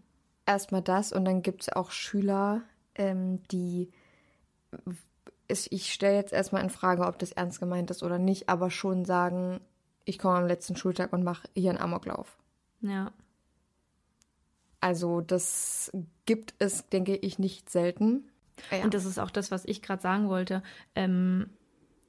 Erstmal 0.50 0.82
das 0.82 1.14
und 1.14 1.26
dann 1.26 1.43
gibt 1.43 1.62
es 1.62 1.70
auch 1.70 1.91
Schüler, 1.91 2.64
ähm, 2.95 3.43
die 3.52 3.91
ich 5.47 5.93
stelle 5.93 6.16
jetzt 6.16 6.34
erstmal 6.34 6.64
in 6.64 6.72
Frage, 6.72 7.06
ob 7.06 7.20
das 7.20 7.32
ernst 7.32 7.60
gemeint 7.60 7.91
ist 7.91 8.02
oder 8.02 8.18
nicht, 8.18 8.50
aber 8.50 8.72
schon 8.72 9.06
sagen, 9.06 9.60
ich 10.06 10.18
komme 10.18 10.39
am 10.39 10.47
letzten 10.47 10.76
Schultag 10.76 11.14
und 11.14 11.24
mache 11.24 11.47
hier 11.54 11.70
einen 11.70 11.78
Amoklauf. 11.80 12.36
Ja. 12.82 13.12
Also 14.82 15.22
das 15.22 15.91
gibt 16.26 16.56
es, 16.58 16.89
denke 16.89 17.16
ich, 17.16 17.38
nicht 17.38 17.70
selten. 17.70 18.28
Ja. 18.72 18.84
Und 18.84 18.95
das 18.95 19.06
ist 19.06 19.20
auch 19.20 19.30
das, 19.30 19.52
was 19.52 19.66
ich 19.66 19.84
gerade 19.84 20.02
sagen 20.02 20.30
wollte. 20.30 20.64
Ähm, 20.95 21.52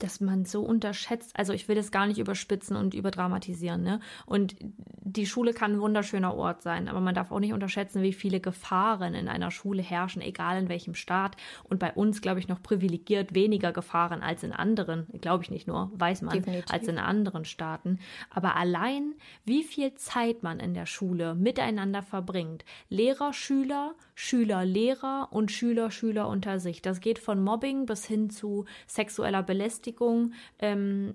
dass 0.03 0.21
man 0.21 0.45
so 0.45 0.63
unterschätzt, 0.63 1.33
also 1.37 1.53
ich 1.53 1.69
will 1.69 1.77
das 1.77 1.91
gar 1.91 2.07
nicht 2.07 2.19
überspitzen 2.19 2.77
und 2.77 2.95
überdramatisieren, 2.95 3.83
ne? 3.83 4.01
Und 4.27 4.57
die 5.03 5.27
Schule 5.27 5.53
kann 5.53 5.73
ein 5.73 5.81
wunderschöner 5.81 6.35
Ort 6.35 6.63
sein, 6.63 6.89
aber 6.89 7.01
man 7.01 7.15
darf 7.15 7.31
auch 7.31 7.41
nicht 7.41 7.53
unterschätzen, 7.53 8.03
wie 8.03 8.13
viele 8.13 8.41
Gefahren 8.41 9.15
in 9.15 9.29
einer 9.29 9.51
Schule 9.51 9.83
herrschen, 9.83 10.23
egal 10.23 10.59
in 10.59 10.69
welchem 10.69 10.95
Staat. 10.95 11.37
Und 11.65 11.79
bei 11.79 11.93
uns, 11.93 12.21
glaube 12.21 12.41
ich, 12.41 12.49
noch 12.49 12.63
privilegiert 12.63 13.35
weniger 13.35 13.73
Gefahren 13.73 14.23
als 14.23 14.43
in 14.43 14.53
anderen, 14.53 15.07
glaube 15.21 15.45
ich 15.45 15.51
nicht 15.51 15.67
nur, 15.67 15.91
weiß 15.95 16.23
man, 16.23 16.35
Definitiv. 16.35 16.73
als 16.73 16.89
in 16.89 16.99
anderen 16.99 17.45
Staaten. 17.45 17.99
Aber 18.31 18.57
allein, 18.57 19.15
wie 19.45 19.63
viel 19.63 19.95
Zeit 19.95 20.43
man 20.43 20.61
in 20.61 20.75
der 20.75 20.87
Schule 20.87 21.35
miteinander 21.35 22.03
verbringt, 22.03 22.65
Lehrer, 22.89 23.33
Schüler, 23.33 23.95
Schüler, 24.15 24.65
Lehrer 24.65 25.29
und 25.31 25.51
Schüler, 25.51 25.91
Schüler 25.91 26.29
unter 26.29 26.59
sich. 26.59 26.83
Das 26.83 27.01
geht 27.01 27.19
von 27.19 27.43
Mobbing 27.43 27.87
bis 27.87 28.05
hin 28.05 28.31
zu 28.31 28.65
sexueller 28.87 29.43
Belästigung 29.43 29.90
Belästigung, 29.91 30.33
ähm, 30.59 31.15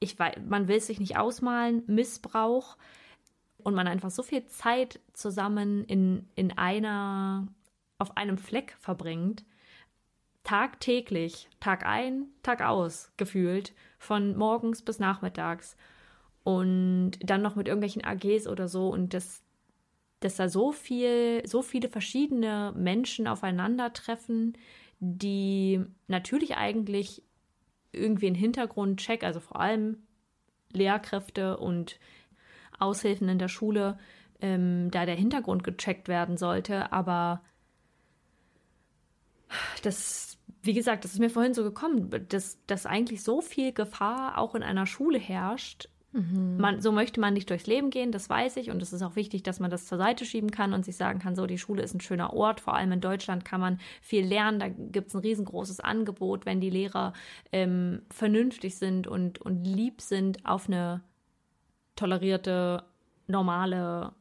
ich 0.00 0.18
weiß, 0.18 0.36
man 0.48 0.68
will 0.68 0.80
sich 0.80 1.00
nicht 1.00 1.16
ausmalen, 1.16 1.82
Missbrauch 1.86 2.76
und 3.58 3.74
man 3.74 3.86
einfach 3.86 4.10
so 4.10 4.22
viel 4.22 4.46
Zeit 4.46 5.00
zusammen 5.12 5.84
in, 5.84 6.28
in 6.34 6.56
einer, 6.58 7.46
auf 7.98 8.16
einem 8.16 8.36
Fleck 8.36 8.76
verbringt, 8.80 9.44
tagtäglich, 10.42 11.48
Tag 11.60 11.86
ein, 11.86 12.26
Tag 12.42 12.60
aus, 12.60 13.12
gefühlt, 13.16 13.72
von 13.98 14.36
morgens 14.36 14.82
bis 14.82 14.98
nachmittags 14.98 15.76
und 16.42 17.12
dann 17.22 17.40
noch 17.40 17.56
mit 17.56 17.68
irgendwelchen 17.68 18.04
AGs 18.04 18.46
oder 18.46 18.68
so 18.68 18.90
und 18.90 19.14
das, 19.14 19.42
dass 20.20 20.36
da 20.36 20.50
so 20.50 20.72
viel, 20.72 21.42
so 21.46 21.62
viele 21.62 21.88
verschiedene 21.88 22.74
Menschen 22.76 23.26
aufeinandertreffen, 23.26 24.58
die 25.00 25.82
natürlich 26.08 26.56
eigentlich 26.56 27.22
irgendwie 27.94 28.26
einen 28.26 28.36
Hintergrundcheck, 28.36 29.24
also 29.24 29.40
vor 29.40 29.60
allem 29.60 29.98
Lehrkräfte 30.72 31.56
und 31.56 31.98
Aushilfen 32.78 33.28
in 33.28 33.38
der 33.38 33.48
Schule, 33.48 33.98
ähm, 34.40 34.90
da 34.90 35.06
der 35.06 35.14
Hintergrund 35.14 35.64
gecheckt 35.64 36.08
werden 36.08 36.36
sollte. 36.36 36.92
Aber 36.92 37.42
das, 39.82 40.38
wie 40.62 40.72
gesagt, 40.72 41.04
das 41.04 41.12
ist 41.12 41.20
mir 41.20 41.30
vorhin 41.30 41.54
so 41.54 41.62
gekommen, 41.62 42.10
dass, 42.28 42.58
dass 42.66 42.86
eigentlich 42.86 43.22
so 43.22 43.40
viel 43.40 43.72
Gefahr 43.72 44.38
auch 44.38 44.54
in 44.54 44.62
einer 44.62 44.86
Schule 44.86 45.18
herrscht, 45.18 45.88
Mhm. 46.14 46.58
Man, 46.58 46.80
so 46.80 46.92
möchte 46.92 47.18
man 47.18 47.34
nicht 47.34 47.50
durchs 47.50 47.66
Leben 47.66 47.90
gehen, 47.90 48.12
das 48.12 48.30
weiß 48.30 48.56
ich. 48.58 48.70
Und 48.70 48.80
es 48.80 48.92
ist 48.92 49.02
auch 49.02 49.16
wichtig, 49.16 49.42
dass 49.42 49.58
man 49.58 49.70
das 49.70 49.86
zur 49.86 49.98
Seite 49.98 50.24
schieben 50.24 50.52
kann 50.52 50.72
und 50.72 50.84
sich 50.84 50.96
sagen 50.96 51.18
kann, 51.18 51.34
so, 51.34 51.46
die 51.46 51.58
Schule 51.58 51.82
ist 51.82 51.92
ein 51.92 52.00
schöner 52.00 52.32
Ort. 52.32 52.60
Vor 52.60 52.74
allem 52.74 52.92
in 52.92 53.00
Deutschland 53.00 53.44
kann 53.44 53.60
man 53.60 53.80
viel 54.00 54.24
lernen. 54.24 54.60
Da 54.60 54.68
gibt 54.68 55.08
es 55.08 55.14
ein 55.14 55.22
riesengroßes 55.22 55.80
Angebot, 55.80 56.46
wenn 56.46 56.60
die 56.60 56.70
Lehrer 56.70 57.14
ähm, 57.50 58.02
vernünftig 58.10 58.76
sind 58.76 59.08
und, 59.08 59.40
und 59.40 59.64
lieb 59.64 60.00
sind 60.00 60.46
auf 60.46 60.68
eine 60.68 61.02
tolerierte, 61.96 62.84
normale 63.26 64.12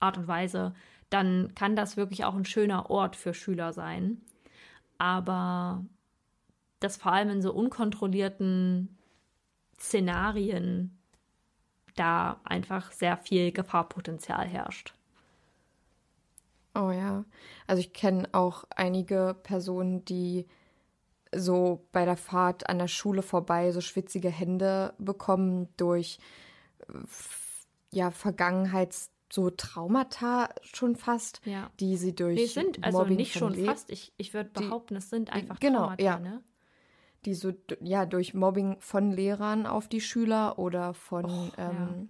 Art 0.00 0.18
und 0.18 0.28
Weise, 0.28 0.74
dann 1.08 1.54
kann 1.54 1.76
das 1.76 1.96
wirklich 1.96 2.24
auch 2.24 2.34
ein 2.34 2.44
schöner 2.44 2.90
Ort 2.90 3.16
für 3.16 3.32
Schüler 3.32 3.72
sein. 3.72 4.20
Aber 4.98 5.84
das 6.78 6.98
vor 6.98 7.12
allem 7.12 7.30
in 7.30 7.42
so 7.42 7.52
unkontrollierten 7.52 8.98
Szenarien 9.80 10.98
da 11.96 12.40
einfach 12.44 12.92
sehr 12.92 13.16
viel 13.16 13.52
Gefahrpotenzial 13.52 14.46
herrscht. 14.46 14.94
Oh 16.74 16.90
ja, 16.90 17.24
also 17.66 17.80
ich 17.80 17.92
kenne 17.92 18.28
auch 18.32 18.64
einige 18.76 19.36
Personen, 19.42 20.04
die 20.04 20.46
so 21.34 21.86
bei 21.92 22.04
der 22.04 22.16
Fahrt 22.16 22.68
an 22.68 22.78
der 22.78 22.88
Schule 22.88 23.22
vorbei 23.22 23.72
so 23.72 23.80
schwitzige 23.80 24.30
Hände 24.30 24.94
bekommen 24.98 25.68
durch 25.76 26.18
ja 27.90 28.10
Vergangenheits 28.10 29.10
so 29.32 29.50
Traumata 29.50 30.48
schon 30.62 30.96
fast, 30.96 31.40
ja. 31.44 31.70
die 31.78 31.96
sie 31.96 32.14
durch 32.14 32.36
Wir 32.36 32.48
sind 32.48 32.82
also 32.84 32.98
Mobbing 32.98 33.16
nicht 33.16 33.32
schon 33.32 33.54
fast. 33.54 33.90
Ich, 33.90 34.12
ich 34.16 34.34
würde 34.34 34.50
behaupten, 34.50 34.96
es 34.96 35.08
sind 35.08 35.32
einfach 35.32 35.60
genau, 35.60 35.80
Traumata. 35.80 36.02
Ja. 36.02 36.18
Ne? 36.18 36.42
Die 37.24 37.34
so 37.34 37.52
ja 37.80 38.06
durch 38.06 38.34
Mobbing 38.34 38.80
von 38.80 39.10
Lehrern 39.10 39.66
auf 39.66 39.88
die 39.88 40.00
Schüler 40.00 40.58
oder 40.58 40.94
von 40.94 41.24
Och, 41.24 41.52
ähm, 41.58 42.08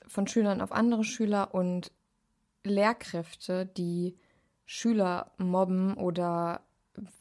ja. 0.00 0.08
von 0.08 0.26
Schülern 0.26 0.60
auf 0.60 0.72
andere 0.72 1.04
Schüler 1.04 1.54
und 1.54 1.92
Lehrkräfte, 2.64 3.66
die 3.66 4.16
Schüler 4.64 5.32
mobben 5.38 5.94
oder 5.94 6.62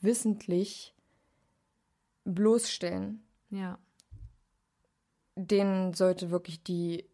wissentlich 0.02 0.94
bloßstellen. 2.26 3.24
Ja. 3.50 3.78
Denen 5.36 5.94
sollte 5.94 6.32
wirklich 6.32 6.64
die 6.64 7.06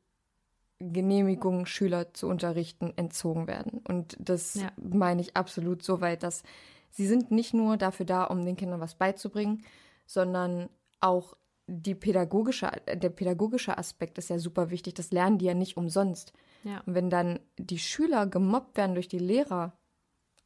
Genehmigung, 0.79 1.65
Schüler 1.65 2.13
zu 2.13 2.27
unterrichten, 2.27 2.93
entzogen 2.95 3.47
werden. 3.47 3.81
Und 3.87 4.17
das 4.19 4.55
ja. 4.55 4.71
meine 4.77 5.21
ich 5.21 5.35
absolut 5.37 5.83
so 5.83 6.01
weit, 6.01 6.23
dass 6.23 6.43
sie 6.89 7.05
sind 7.05 7.31
nicht 7.31 7.53
nur 7.53 7.77
dafür 7.77 8.05
da, 8.05 8.23
um 8.25 8.43
den 8.43 8.55
Kindern 8.55 8.79
was 8.79 8.95
beizubringen, 8.95 9.63
sondern 10.05 10.69
auch 10.99 11.35
die 11.67 11.95
pädagogische, 11.95 12.71
der 12.87 13.09
pädagogische 13.09 13.77
Aspekt 13.77 14.17
ist 14.17 14.29
ja 14.29 14.37
super 14.37 14.69
wichtig. 14.69 14.95
Das 14.95 15.11
lernen 15.11 15.37
die 15.37 15.45
ja 15.45 15.53
nicht 15.53 15.77
umsonst. 15.77 16.33
Ja. 16.63 16.81
Und 16.85 16.95
wenn 16.95 17.09
dann 17.09 17.39
die 17.57 17.79
Schüler 17.79 18.27
gemobbt 18.27 18.77
werden 18.77 18.95
durch 18.95 19.07
die 19.07 19.19
Lehrer, 19.19 19.73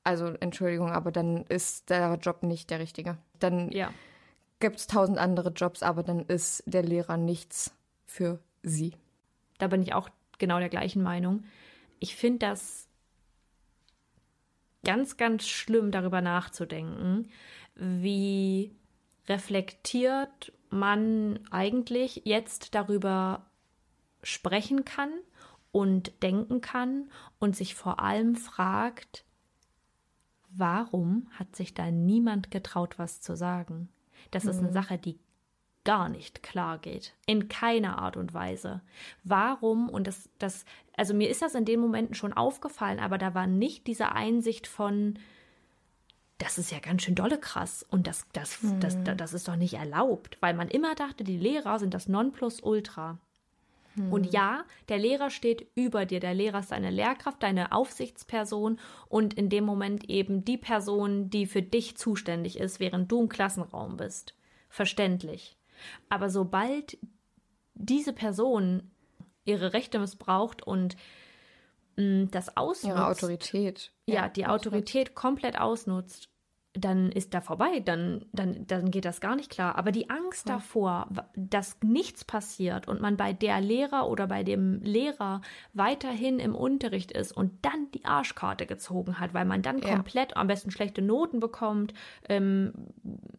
also 0.03 0.27
Entschuldigung, 0.39 0.91
aber 0.91 1.11
dann 1.11 1.45
ist 1.47 1.89
der 1.89 2.15
Job 2.15 2.43
nicht 2.43 2.69
der 2.69 2.79
richtige. 2.79 3.17
Dann 3.39 3.71
ja. 3.71 3.91
gibt 4.59 4.77
es 4.77 4.87
tausend 4.87 5.17
andere 5.17 5.49
Jobs, 5.49 5.83
aber 5.83 6.03
dann 6.03 6.21
ist 6.21 6.63
der 6.65 6.83
Lehrer 6.83 7.17
nichts 7.17 7.75
für 8.05 8.39
sie. 8.63 8.95
Da 9.57 9.67
bin 9.67 9.81
ich 9.81 9.93
auch 9.93 10.09
genau 10.37 10.59
der 10.59 10.69
gleichen 10.69 11.01
Meinung. 11.01 11.43
Ich 11.99 12.15
finde 12.15 12.39
das 12.39 12.87
ganz, 14.85 15.17
ganz 15.17 15.47
schlimm, 15.47 15.91
darüber 15.91 16.21
nachzudenken, 16.21 17.29
wie 17.75 18.76
reflektiert 19.27 20.53
man 20.69 21.39
eigentlich 21.51 22.21
jetzt 22.25 22.75
darüber 22.75 23.45
sprechen 24.23 24.85
kann 24.85 25.11
und 25.71 26.23
denken 26.23 26.61
kann 26.61 27.09
und 27.39 27.55
sich 27.55 27.75
vor 27.75 27.99
allem 27.99 28.35
fragt, 28.35 29.25
warum 30.49 31.27
hat 31.31 31.55
sich 31.55 31.73
da 31.73 31.91
niemand 31.91 32.51
getraut, 32.51 32.97
was 32.97 33.21
zu 33.21 33.35
sagen? 33.35 33.89
Das 34.31 34.43
mhm. 34.43 34.49
ist 34.49 34.57
eine 34.59 34.67
mhm. 34.69 34.73
Sache, 34.73 34.97
die 34.97 35.19
gar 35.83 36.09
nicht 36.09 36.43
klar 36.43 36.79
geht. 36.79 37.13
In 37.27 37.47
keiner 37.47 37.99
Art 37.99 38.17
und 38.17 38.33
Weise. 38.33 38.81
Warum? 39.23 39.87
Und 39.87 40.05
das, 40.05 40.29
das, 40.37 40.65
also 40.97 41.13
mir 41.13 41.29
ist 41.29 41.41
das 41.41 41.55
in 41.55 41.63
den 41.63 41.79
Momenten 41.79 42.13
schon 42.13 42.33
aufgefallen, 42.33 42.99
aber 42.99 43.17
da 43.17 43.33
war 43.33 43.47
nicht 43.47 43.87
diese 43.87 44.11
Einsicht 44.11 44.67
von, 44.67 45.17
das 46.37 46.57
ist 46.57 46.71
ja 46.71 46.79
ganz 46.79 47.03
schön 47.03 47.15
dolle 47.15 47.39
krass 47.39 47.85
und 47.89 48.07
das, 48.07 48.25
das, 48.33 48.61
mhm. 48.61 48.79
das, 48.79 49.03
das, 49.03 49.17
das 49.17 49.33
ist 49.33 49.47
doch 49.47 49.55
nicht 49.55 49.73
erlaubt, 49.73 50.37
weil 50.39 50.53
man 50.53 50.67
immer 50.67 50.95
dachte, 50.95 51.23
die 51.23 51.37
Lehrer 51.37 51.79
sind 51.79 51.93
das 51.93 52.07
Nonplusultra. 52.07 53.17
Mhm. 53.95 54.13
Und 54.13 54.33
ja, 54.33 54.63
der 54.89 54.99
Lehrer 54.99 55.29
steht 55.29 55.67
über 55.75 56.05
dir. 56.05 56.19
Der 56.19 56.35
Lehrer 56.35 56.59
ist 56.59 56.71
deine 56.71 56.91
Lehrkraft, 56.91 57.41
deine 57.41 57.71
Aufsichtsperson 57.71 58.79
und 59.09 59.33
in 59.33 59.49
dem 59.49 59.65
Moment 59.65 60.09
eben 60.09 60.45
die 60.45 60.57
Person, 60.57 61.29
die 61.29 61.47
für 61.47 61.63
dich 61.63 61.97
zuständig 61.97 62.59
ist, 62.59 62.79
während 62.79 63.11
du 63.11 63.21
im 63.21 63.29
Klassenraum 63.29 63.97
bist. 63.97 64.35
Verständlich. 64.69 65.57
Aber 66.09 66.29
sobald 66.29 66.97
diese 67.73 68.13
Person 68.13 68.91
ihre 69.45 69.73
Rechte 69.73 69.99
missbraucht 69.99 70.61
und 70.61 70.97
das 71.97 72.55
ausnutzt. 72.55 72.95
Ihre 72.95 73.07
Autorität. 73.07 73.91
Ja, 74.05 74.15
ja 74.15 74.29
die 74.29 74.45
Autorität 74.45 75.15
komplett 75.15 75.59
ausnutzt, 75.59 76.29
dann 76.73 77.11
ist 77.11 77.33
da 77.33 77.41
vorbei, 77.41 77.79
dann, 77.79 78.25
dann, 78.31 78.67
dann 78.67 78.91
geht 78.91 79.05
das 79.05 79.19
gar 79.19 79.35
nicht 79.35 79.49
klar. 79.49 79.77
Aber 79.77 79.91
die 79.91 80.09
Angst 80.09 80.47
ja. 80.47 80.55
davor, 80.55 81.09
dass 81.35 81.77
nichts 81.81 82.23
passiert 82.23 82.87
und 82.87 83.01
man 83.01 83.17
bei 83.17 83.33
der 83.33 83.61
Lehrer 83.61 84.07
oder 84.07 84.27
bei 84.27 84.43
dem 84.43 84.81
Lehrer 84.81 85.41
weiterhin 85.73 86.39
im 86.39 86.55
Unterricht 86.55 87.11
ist 87.11 87.31
und 87.31 87.53
dann 87.63 87.89
die 87.93 88.05
Arschkarte 88.05 88.65
gezogen 88.65 89.19
hat, 89.19 89.33
weil 89.33 89.45
man 89.45 89.61
dann 89.61 89.79
ja. 89.79 89.89
komplett 89.89 90.37
am 90.37 90.47
besten 90.47 90.71
schlechte 90.71 91.01
Noten 91.01 91.39
bekommt, 91.39 91.93
ähm, 92.29 92.73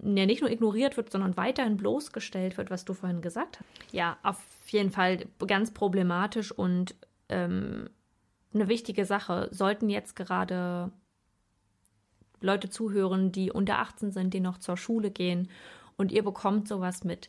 ja, 0.03 0.27
nicht 0.27 0.41
nur 0.41 0.51
ignoriert 0.51 0.97
wird, 0.97 1.11
sondern 1.11 1.37
weiterhin 1.37 1.77
bloßgestellt 1.77 2.59
wird, 2.59 2.71
was 2.71 2.85
du 2.85 2.95
vorhin 2.95 3.21
gesagt 3.21 3.61
hast. 3.61 3.95
Ja, 3.95 4.17
auf 4.23 4.41
jeden 4.69 4.91
Fall 4.91 5.27
ganz 5.47 5.73
problematisch 5.73 6.51
und 6.51 6.97
ähm, 7.29 7.89
eine 8.55 8.69
wichtige 8.69 9.05
Sache. 9.05 9.49
Sollten 9.51 9.89
jetzt 9.89 10.17
gerade 10.17 10.91
Leute 12.41 12.71
zuhören, 12.71 13.33
die 13.33 13.51
unter 13.51 13.79
18 13.79 14.13
sind, 14.13 14.35
die 14.35 14.41
noch 14.41 14.59
zur 14.59 14.77
Schule 14.77 15.11
gehen 15.11 15.49
und 15.97 16.13
ihr 16.13 16.23
bekommt 16.23 16.69
sowas 16.69 17.05
mit. 17.05 17.29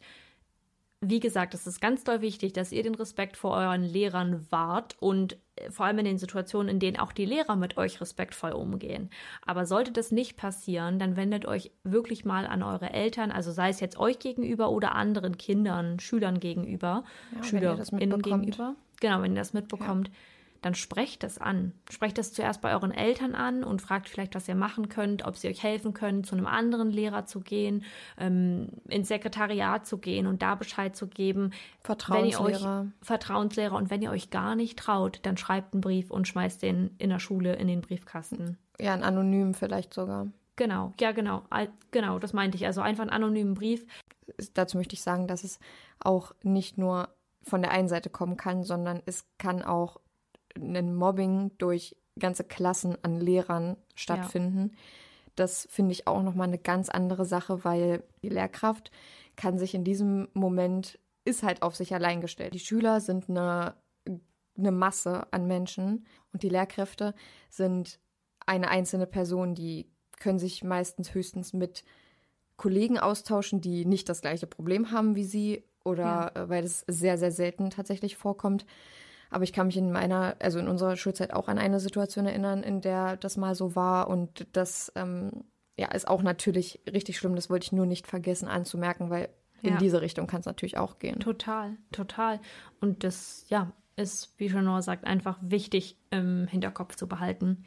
wie 1.02 1.22
gesagt, 1.22 1.54
es 1.54 1.66
ist 1.66 1.80
ganz 1.80 2.04
doll 2.04 2.20
wichtig, 2.20 2.52
dass 2.52 2.74
ihr 2.74 2.84
den 2.84 2.94
Respekt 2.94 3.38
vor 3.38 3.56
euren 3.56 3.84
Lehrern 3.84 4.46
wahrt 4.50 4.98
und 5.00 5.38
äh, 5.56 5.72
vor 5.72 5.86
allem 5.86 6.00
in 6.00 6.06
den 6.06 6.18
Situationen, 6.18 6.68
in 6.68 6.80
denen 6.80 7.00
auch 7.00 7.14
die 7.14 7.24
Lehrer 7.24 7.56
mit 7.56 7.78
euch 7.78 8.02
respektvoll 8.02 8.52
umgehen. 8.52 9.10
Aber 9.46 9.66
sollte 9.66 9.94
das 9.94 10.12
nicht 10.12 10.36
passieren, 10.36 11.00
dann 11.00 11.16
wendet 11.16 11.46
euch 11.46 11.72
wirklich 11.86 12.26
mal 12.26 12.46
an 12.46 12.64
eure 12.64 12.92
Eltern, 12.92 13.32
also 13.32 13.54
sei 13.54 13.70
es 13.70 13.80
jetzt 13.80 13.98
euch 13.98 14.20
gegenüber 14.20 14.72
oder 14.72 14.94
anderen 14.94 15.38
Kindern, 15.38 16.02
Schülern 16.02 16.42
gegenüber, 16.42 17.06
Ja, 17.34 17.44
SchülerInnen 17.44 18.22
gegenüber. 18.22 18.76
Genau, 19.00 19.22
wenn 19.22 19.32
ihr 19.32 19.40
das 19.40 19.54
mitbekommt. 19.54 20.10
Ja 20.10 20.14
dann 20.62 20.76
sprecht 20.76 21.24
das 21.24 21.38
an. 21.38 21.74
Sprecht 21.90 22.18
das 22.18 22.34
zuerst 22.34 22.62
bei 22.62 22.74
euren 22.74 22.92
Eltern 22.92 23.36
an 23.36 23.64
und 23.64 23.82
fragt 23.82 24.10
vielleicht, 24.10 24.36
was 24.36 24.48
ihr 24.48 24.56
machen 24.56 24.90
könnt, 24.90 25.26
ob 25.26 25.38
sie 25.38 25.48
euch 25.48 25.64
helfen 25.64 25.94
können, 25.94 26.24
zu 26.24 26.36
einem 26.36 26.48
anderen 26.48 26.90
Lehrer 26.90 27.26
zu 27.26 27.40
gehen, 27.40 27.84
ähm, 28.18 28.70
ins 28.88 29.08
Sekretariat 29.08 29.86
zu 29.86 29.98
gehen 29.98 30.28
und 30.28 30.42
da 30.42 30.56
Bescheid 30.56 30.96
zu 30.96 31.08
geben. 31.08 31.52
Vertrauenslehrer. 31.82 32.82
Euch, 32.82 33.06
Vertrauenslehrer. 33.06 33.76
Und 33.76 33.90
wenn 33.90 34.02
ihr 34.02 34.12
euch 34.12 34.30
gar 34.30 34.56
nicht 34.56 34.78
traut, 34.78 35.20
dann 35.24 35.38
schreibt 35.38 35.74
einen 35.74 35.82
Brief 35.82 36.12
und 36.12 36.28
schmeißt 36.28 36.62
den 36.62 36.92
in 36.98 37.10
der 37.10 37.20
Schule 37.20 37.56
in 37.56 37.68
den 37.68 37.82
Briefkasten. 37.82 38.58
Ja, 38.80 38.94
ein 38.94 39.04
anonym 39.04 39.54
vielleicht 39.54 39.94
sogar. 39.94 40.28
Genau, 40.56 40.94
ja, 41.00 41.14
genau. 41.14 41.44
Genau, 41.92 42.20
das 42.20 42.34
meinte 42.34 42.58
ich. 42.58 42.66
Also 42.66 42.82
einfach 42.82 43.04
einen 43.04 43.12
anonymen 43.12 43.54
Brief. 43.54 43.86
Dazu 44.54 44.78
möchte 44.78 44.94
ich 44.94 45.02
sagen, 45.02 45.26
dass 45.26 45.46
es 45.46 45.60
auch 46.00 46.34
nicht 46.44 46.78
nur 46.78 47.08
von 47.44 47.62
der 47.62 47.72
einen 47.72 47.88
Seite 47.88 48.10
kommen 48.10 48.36
kann, 48.36 48.64
sondern 48.64 49.02
es 49.06 49.26
kann 49.38 49.62
auch 49.62 50.02
ein 50.62 50.96
Mobbing 50.96 51.52
durch 51.58 51.96
ganze 52.20 52.44
Klassen 52.44 52.98
an 53.04 53.20
Lehrern 53.20 53.78
stattfinden. 53.96 54.72
Ja. 54.72 54.78
Das 55.36 55.68
finde 55.72 55.94
ich 55.94 56.08
auch 56.08 56.22
nochmal 56.22 56.48
eine 56.48 56.58
ganz 56.58 56.90
andere 56.90 57.26
Sache, 57.26 57.64
weil 57.64 58.04
die 58.22 58.30
Lehrkraft 58.30 58.92
kann 59.36 59.58
sich 59.58 59.74
in 59.74 59.86
diesem 59.86 60.28
Moment, 60.34 61.00
ist 61.24 61.44
halt 61.44 61.62
auf 61.62 61.76
sich 61.76 61.94
allein 61.94 62.20
gestellt. 62.20 62.54
Die 62.54 62.60
Schüler 62.60 63.00
sind 63.00 63.30
eine, 63.30 63.76
eine 64.58 64.72
Masse 64.72 65.32
an 65.32 65.48
Menschen 65.48 66.06
und 66.34 66.44
die 66.44 66.50
Lehrkräfte 66.50 67.16
sind 67.50 68.00
eine 68.46 68.70
einzelne 68.70 69.08
Person, 69.08 69.56
die 69.56 69.90
können 70.20 70.40
sich 70.40 70.64
meistens 70.64 71.14
höchstens 71.14 71.54
mit 71.54 71.86
Kollegen 72.58 73.00
austauschen, 73.00 73.62
die 73.62 73.86
nicht 73.86 74.10
das 74.10 74.22
gleiche 74.22 74.48
Problem 74.48 74.92
haben 74.92 75.16
wie 75.16 75.24
sie 75.24 75.64
oder 75.86 76.32
ja. 76.36 76.50
weil 76.50 76.66
es 76.66 76.84
sehr, 76.88 77.18
sehr 77.18 77.32
selten 77.32 77.70
tatsächlich 77.70 78.18
vorkommt. 78.18 78.66
Aber 79.30 79.44
ich 79.44 79.54
kann 79.54 79.68
mich 79.68 79.78
in 79.78 79.92
meiner, 79.92 80.36
also 80.40 80.60
in 80.60 80.68
unserer 80.68 80.98
Schulzeit 80.98 81.34
auch 81.34 81.48
an 81.48 81.60
eine 81.60 81.80
Situation 81.80 82.26
erinnern, 82.26 82.64
in 82.64 82.82
der 82.82 83.18
das 83.18 83.38
mal 83.38 83.56
so 83.56 83.76
war 83.76 84.08
und 84.08 84.48
das 84.54 84.92
ähm, 84.96 85.44
ja 85.78 85.92
ist 85.92 86.08
auch 86.08 86.24
natürlich 86.24 86.82
richtig 86.92 87.18
schlimm. 87.18 87.36
Das 87.36 87.50
wollte 87.50 87.66
ich 87.66 87.72
nur 87.72 87.86
nicht 87.86 88.08
vergessen 88.08 88.48
anzumerken, 88.48 89.10
weil 89.10 89.30
in 89.62 89.74
ja. 89.74 89.78
diese 89.78 90.02
Richtung 90.02 90.28
kann 90.28 90.40
es 90.40 90.46
natürlich 90.46 90.78
auch 90.78 91.00
gehen. 91.00 91.20
Total, 91.20 91.76
total. 91.92 92.40
Und 92.80 93.04
das, 93.04 93.46
ja, 93.50 93.72
ist, 93.96 94.34
wie 94.38 94.48
Janor 94.48 94.82
sagt, 94.82 95.06
einfach 95.06 95.38
wichtig 95.42 95.98
im 96.10 96.48
Hinterkopf 96.48 96.96
zu 96.96 97.08
behalten. 97.08 97.66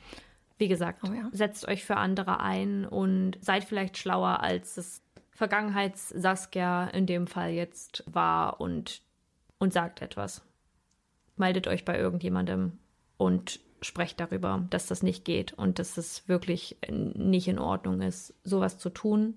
Wie 0.59 0.69
gesagt, 0.69 1.03
oh 1.07 1.13
ja. 1.13 1.29
setzt 1.33 1.69
euch 1.69 1.85
für 1.85 1.97
andere 1.97 2.41
ein 2.41 2.87
und 2.87 3.37
seid 3.41 3.65
vielleicht 3.65 3.99
schlauer, 3.99 4.41
als 4.41 4.77
es 4.77 5.03
Vergangenheits-Saskia 5.33 6.89
in 6.89 7.07
dem 7.07 7.27
Fall 7.27 7.51
jetzt 7.51 8.05
war 8.07 8.61
und, 8.61 9.03
und 9.59 9.73
sagt 9.73 10.03
etwas 10.03 10.43
meldet 11.37 11.67
euch 11.67 11.85
bei 11.85 11.99
irgendjemandem 11.99 12.73
und 13.17 13.61
sprecht 13.81 14.21
darüber, 14.21 14.67
dass 14.71 14.87
das 14.87 15.03
nicht 15.03 15.25
geht 15.25 15.53
und 15.53 15.79
dass 15.79 15.97
es 15.97 16.29
wirklich 16.29 16.77
nicht 16.89 17.49
in 17.49 17.59
Ordnung 17.59 18.01
ist, 18.01 18.35
sowas 18.45 18.79
zu 18.79 18.91
tun 18.91 19.35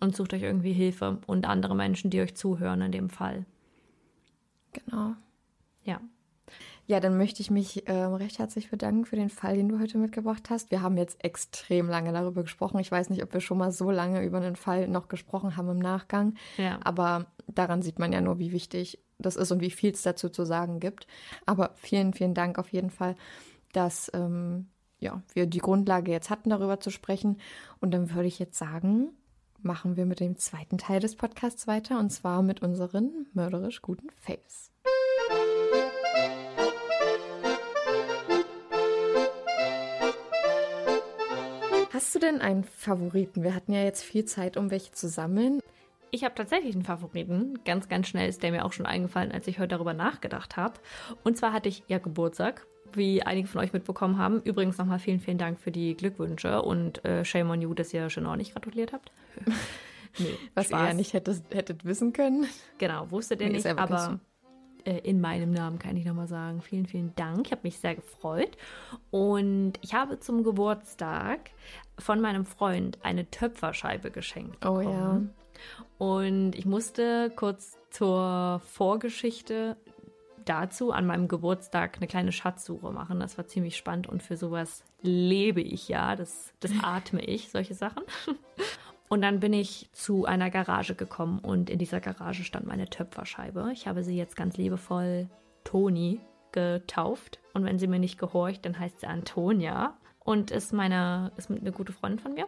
und 0.00 0.14
sucht 0.14 0.34
euch 0.34 0.42
irgendwie 0.42 0.72
Hilfe 0.72 1.18
und 1.26 1.46
andere 1.46 1.74
Menschen, 1.74 2.10
die 2.10 2.20
euch 2.20 2.34
zuhören 2.36 2.82
in 2.82 2.92
dem 2.92 3.10
Fall. 3.10 3.46
Genau. 4.72 5.14
Ja. 5.84 6.00
Ja, 6.88 7.00
dann 7.00 7.18
möchte 7.18 7.42
ich 7.42 7.50
mich 7.50 7.86
äh, 7.86 7.92
recht 7.92 8.38
herzlich 8.38 8.70
bedanken 8.70 9.04
für 9.04 9.16
den 9.16 9.28
Fall, 9.28 9.56
den 9.56 9.68
du 9.68 9.78
heute 9.78 9.98
mitgebracht 9.98 10.48
hast. 10.48 10.70
Wir 10.70 10.80
haben 10.80 10.96
jetzt 10.96 11.22
extrem 11.22 11.86
lange 11.86 12.14
darüber 12.14 12.42
gesprochen. 12.42 12.80
Ich 12.80 12.90
weiß 12.90 13.10
nicht, 13.10 13.22
ob 13.22 13.34
wir 13.34 13.42
schon 13.42 13.58
mal 13.58 13.72
so 13.72 13.90
lange 13.90 14.24
über 14.24 14.38
einen 14.38 14.56
Fall 14.56 14.88
noch 14.88 15.08
gesprochen 15.08 15.58
haben 15.58 15.68
im 15.68 15.78
Nachgang. 15.78 16.34
Ja. 16.56 16.80
Aber 16.82 17.26
daran 17.46 17.82
sieht 17.82 17.98
man 17.98 18.10
ja 18.10 18.22
nur, 18.22 18.38
wie 18.38 18.52
wichtig 18.52 18.98
das 19.18 19.36
ist 19.36 19.52
und 19.52 19.60
wie 19.60 19.70
viel 19.70 19.92
es 19.92 20.00
dazu 20.00 20.30
zu 20.30 20.46
sagen 20.46 20.80
gibt. 20.80 21.06
Aber 21.44 21.72
vielen, 21.74 22.14
vielen 22.14 22.32
Dank 22.32 22.58
auf 22.58 22.72
jeden 22.72 22.90
Fall, 22.90 23.16
dass 23.74 24.10
ähm, 24.14 24.68
ja, 24.98 25.20
wir 25.34 25.44
die 25.44 25.58
Grundlage 25.58 26.10
jetzt 26.10 26.30
hatten, 26.30 26.48
darüber 26.48 26.80
zu 26.80 26.88
sprechen. 26.88 27.36
Und 27.82 27.90
dann 27.90 28.14
würde 28.14 28.28
ich 28.28 28.38
jetzt 28.38 28.56
sagen, 28.56 29.10
machen 29.60 29.98
wir 29.98 30.06
mit 30.06 30.20
dem 30.20 30.38
zweiten 30.38 30.78
Teil 30.78 31.00
des 31.00 31.16
Podcasts 31.16 31.66
weiter 31.66 31.98
und 31.98 32.08
zwar 32.08 32.42
mit 32.42 32.62
unseren 32.62 33.26
mörderisch 33.34 33.82
guten 33.82 34.08
Faves. 34.08 34.70
Hast 41.98 42.14
du 42.14 42.20
denn 42.20 42.40
einen 42.40 42.62
Favoriten? 42.62 43.42
Wir 43.42 43.56
hatten 43.56 43.72
ja 43.72 43.82
jetzt 43.82 44.04
viel 44.04 44.24
Zeit, 44.24 44.56
um 44.56 44.70
welche 44.70 44.92
zu 44.92 45.08
sammeln. 45.08 45.58
Ich 46.12 46.22
habe 46.22 46.36
tatsächlich 46.36 46.76
einen 46.76 46.84
Favoriten. 46.84 47.58
Ganz, 47.64 47.88
ganz 47.88 48.06
schnell 48.06 48.28
ist 48.28 48.44
der 48.44 48.52
mir 48.52 48.64
auch 48.64 48.72
schon 48.72 48.86
eingefallen, 48.86 49.32
als 49.32 49.48
ich 49.48 49.58
heute 49.58 49.70
darüber 49.70 49.94
nachgedacht 49.94 50.56
habe. 50.56 50.74
Und 51.24 51.36
zwar 51.36 51.52
hatte 51.52 51.68
ich 51.68 51.82
ja 51.88 51.98
Geburtstag, 51.98 52.68
wie 52.92 53.24
einige 53.24 53.48
von 53.48 53.60
euch 53.60 53.72
mitbekommen 53.72 54.16
haben. 54.16 54.40
Übrigens 54.42 54.78
nochmal 54.78 55.00
vielen, 55.00 55.18
vielen 55.18 55.38
Dank 55.38 55.58
für 55.58 55.72
die 55.72 55.96
Glückwünsche 55.96 56.62
und 56.62 57.04
äh, 57.04 57.24
shame 57.24 57.50
on 57.50 57.62
you, 57.62 57.74
dass 57.74 57.92
ihr 57.92 58.10
schon 58.10 58.26
auch 58.26 58.36
nicht 58.36 58.52
gratuliert 58.52 58.92
habt. 58.92 59.10
nee, 60.20 60.38
Was 60.54 60.66
Spaß. 60.66 60.80
ihr 60.80 60.86
ja 60.86 60.94
nicht 60.94 61.14
hättet, 61.14 61.42
hättet 61.50 61.84
wissen 61.84 62.12
können. 62.12 62.46
Genau, 62.78 63.10
wusstet 63.10 63.40
ihr 63.40 63.48
nee, 63.48 63.54
nicht, 63.54 63.66
aber 63.66 64.20
äh, 64.88 64.98
in 64.98 65.20
meinem 65.20 65.50
Namen 65.50 65.78
kann 65.78 65.96
ich 65.96 66.06
nochmal 66.06 66.28
sagen, 66.28 66.62
vielen, 66.62 66.86
vielen 66.86 67.14
Dank. 67.14 67.46
Ich 67.46 67.52
habe 67.52 67.62
mich 67.64 67.78
sehr 67.78 67.94
gefreut. 67.94 68.56
Und 69.10 69.74
ich 69.82 69.94
habe 69.94 70.18
zum 70.18 70.42
Geburtstag 70.42 71.50
von 71.98 72.20
meinem 72.20 72.46
Freund 72.46 72.98
eine 73.02 73.30
Töpferscheibe 73.30 74.10
geschenkt. 74.10 74.60
Bekommen. 74.60 74.86
Oh 74.86 74.90
ja. 74.90 75.20
Und 75.98 76.54
ich 76.54 76.64
musste 76.64 77.30
kurz 77.34 77.76
zur 77.90 78.62
Vorgeschichte 78.64 79.76
dazu 80.44 80.92
an 80.92 81.04
meinem 81.04 81.28
Geburtstag 81.28 81.96
eine 81.98 82.06
kleine 82.06 82.32
Schatzsuche 82.32 82.90
machen. 82.90 83.20
Das 83.20 83.36
war 83.36 83.46
ziemlich 83.46 83.76
spannend 83.76 84.06
und 84.06 84.22
für 84.22 84.38
sowas 84.38 84.84
lebe 85.02 85.60
ich 85.60 85.88
ja. 85.88 86.16
Das, 86.16 86.54
das 86.60 86.72
atme 86.82 87.22
ich, 87.22 87.50
solche 87.50 87.74
Sachen. 87.74 88.04
Und 89.08 89.22
dann 89.22 89.40
bin 89.40 89.52
ich 89.52 89.88
zu 89.92 90.26
einer 90.26 90.50
Garage 90.50 90.94
gekommen 90.94 91.38
und 91.38 91.70
in 91.70 91.78
dieser 91.78 92.00
Garage 92.00 92.44
stand 92.44 92.66
meine 92.66 92.88
Töpferscheibe. 92.88 93.70
Ich 93.72 93.86
habe 93.86 94.02
sie 94.02 94.16
jetzt 94.16 94.36
ganz 94.36 94.56
liebevoll 94.56 95.28
Toni 95.64 96.20
getauft. 96.52 97.40
Und 97.54 97.64
wenn 97.64 97.78
sie 97.78 97.86
mir 97.86 97.98
nicht 97.98 98.18
gehorcht, 98.18 98.64
dann 98.64 98.78
heißt 98.78 99.00
sie 99.00 99.06
Antonia 99.06 99.96
und 100.20 100.50
ist 100.50 100.72
meine, 100.72 101.32
ist 101.36 101.50
eine 101.50 101.72
gute 101.72 101.92
Freundin 101.92 102.18
von 102.18 102.34
mir. 102.34 102.46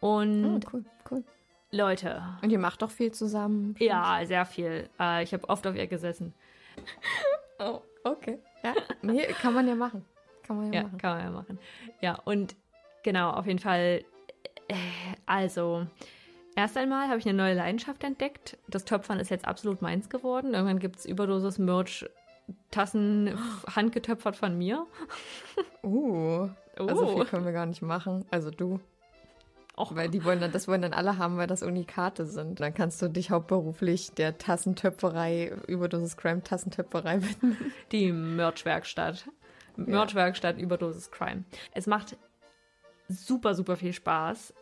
Und 0.00 0.64
oh, 0.64 0.68
cool, 0.72 0.84
cool. 1.10 1.24
Leute. 1.72 2.22
Und 2.42 2.50
ihr 2.50 2.58
macht 2.58 2.82
doch 2.82 2.90
viel 2.90 3.12
zusammen. 3.12 3.74
Ja, 3.78 4.20
sehr 4.24 4.46
viel. 4.46 4.88
Äh, 5.00 5.22
ich 5.24 5.32
habe 5.32 5.48
oft 5.48 5.66
auf 5.66 5.74
ihr 5.74 5.86
gesessen. 5.86 6.34
oh, 7.58 7.80
okay. 8.04 8.38
Ja, 8.62 8.74
nee, 9.02 9.26
kann 9.40 9.54
man 9.54 9.66
ja 9.66 9.74
machen. 9.74 10.04
Kann 10.44 10.56
man 10.56 10.72
ja, 10.72 10.80
ja 10.80 10.86
machen. 10.86 10.98
kann 10.98 11.16
man 11.16 11.24
ja 11.24 11.30
machen. 11.30 11.58
Ja, 12.00 12.18
und 12.24 12.56
genau, 13.02 13.30
auf 13.30 13.46
jeden 13.46 13.58
Fall. 13.58 14.04
Äh, 14.68 14.74
also, 15.26 15.86
erst 16.54 16.76
einmal 16.76 17.08
habe 17.08 17.18
ich 17.18 17.28
eine 17.28 17.36
neue 17.36 17.54
Leidenschaft 17.54 18.04
entdeckt. 18.04 18.58
Das 18.68 18.84
Töpfern 18.84 19.20
ist 19.20 19.30
jetzt 19.30 19.46
absolut 19.46 19.82
meins 19.82 20.08
geworden. 20.08 20.54
Irgendwann 20.54 20.78
gibt 20.78 20.96
es 20.96 21.06
Überdosis 21.06 21.58
Merch. 21.58 22.06
Tassen 22.70 23.36
handgetöpfert 23.74 24.36
von 24.36 24.56
mir. 24.56 24.86
Uh, 25.82 25.88
uh. 25.88 26.50
Also 26.76 27.08
viel 27.08 27.24
können 27.24 27.44
wir 27.44 27.52
gar 27.52 27.66
nicht 27.66 27.82
machen. 27.82 28.24
Also 28.30 28.50
du. 28.50 28.80
Auch 29.76 29.94
weil 29.94 30.08
die 30.08 30.24
wollen 30.24 30.40
dann, 30.40 30.52
das 30.52 30.68
wollen 30.68 30.80
dann 30.80 30.94
alle 30.94 31.18
haben, 31.18 31.36
weil 31.36 31.46
das 31.46 31.62
Unikate 31.62 32.24
sind. 32.24 32.60
Dann 32.60 32.72
kannst 32.72 33.02
du 33.02 33.08
dich 33.08 33.30
hauptberuflich 33.30 34.12
der 34.12 34.38
Tassentöpferei, 34.38 35.52
Überdosis 35.66 36.16
Crime 36.16 36.42
Tassentöpferei 36.42 37.22
widmen. 37.22 37.58
Die 37.92 38.10
Merch-Werkstatt. 38.10 39.26
Merch-Werkstatt 39.76 40.58
Überdosis 40.58 41.10
Crime. 41.10 41.44
Es 41.72 41.86
macht 41.86 42.16
super, 43.08 43.54
super 43.54 43.76
viel 43.76 43.92
Spaß. 43.92 44.54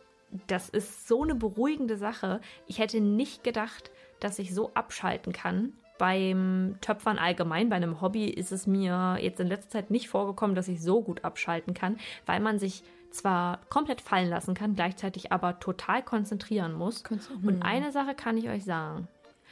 Das 0.47 0.69
ist 0.69 1.07
so 1.07 1.23
eine 1.23 1.35
beruhigende 1.35 1.97
Sache. 1.97 2.41
Ich 2.67 2.79
hätte 2.79 2.99
nicht 2.99 3.43
gedacht, 3.43 3.91
dass 4.19 4.39
ich 4.39 4.53
so 4.53 4.71
abschalten 4.73 5.33
kann. 5.33 5.73
Beim 5.97 6.75
Töpfern 6.81 7.17
allgemein, 7.17 7.69
bei 7.69 7.77
einem 7.77 8.01
Hobby 8.01 8.25
ist 8.25 8.51
es 8.51 8.67
mir 8.67 9.17
jetzt 9.21 9.39
in 9.39 9.47
letzter 9.47 9.69
Zeit 9.69 9.91
nicht 9.91 10.09
vorgekommen, 10.09 10.55
dass 10.55 10.67
ich 10.67 10.81
so 10.81 11.01
gut 11.01 11.23
abschalten 11.23 11.73
kann, 11.73 11.97
weil 12.25 12.41
man 12.41 12.59
sich 12.59 12.83
zwar 13.11 13.61
komplett 13.69 14.01
fallen 14.01 14.29
lassen 14.29 14.55
kann, 14.55 14.75
gleichzeitig 14.75 15.31
aber 15.31 15.59
total 15.59 16.03
konzentrieren 16.03 16.73
muss. 16.73 17.03
Und 17.43 17.63
eine 17.63 17.93
Sache 17.93 18.13
kann 18.13 18.37
ich 18.37 18.49
euch 18.49 18.65
sagen. 18.65 19.07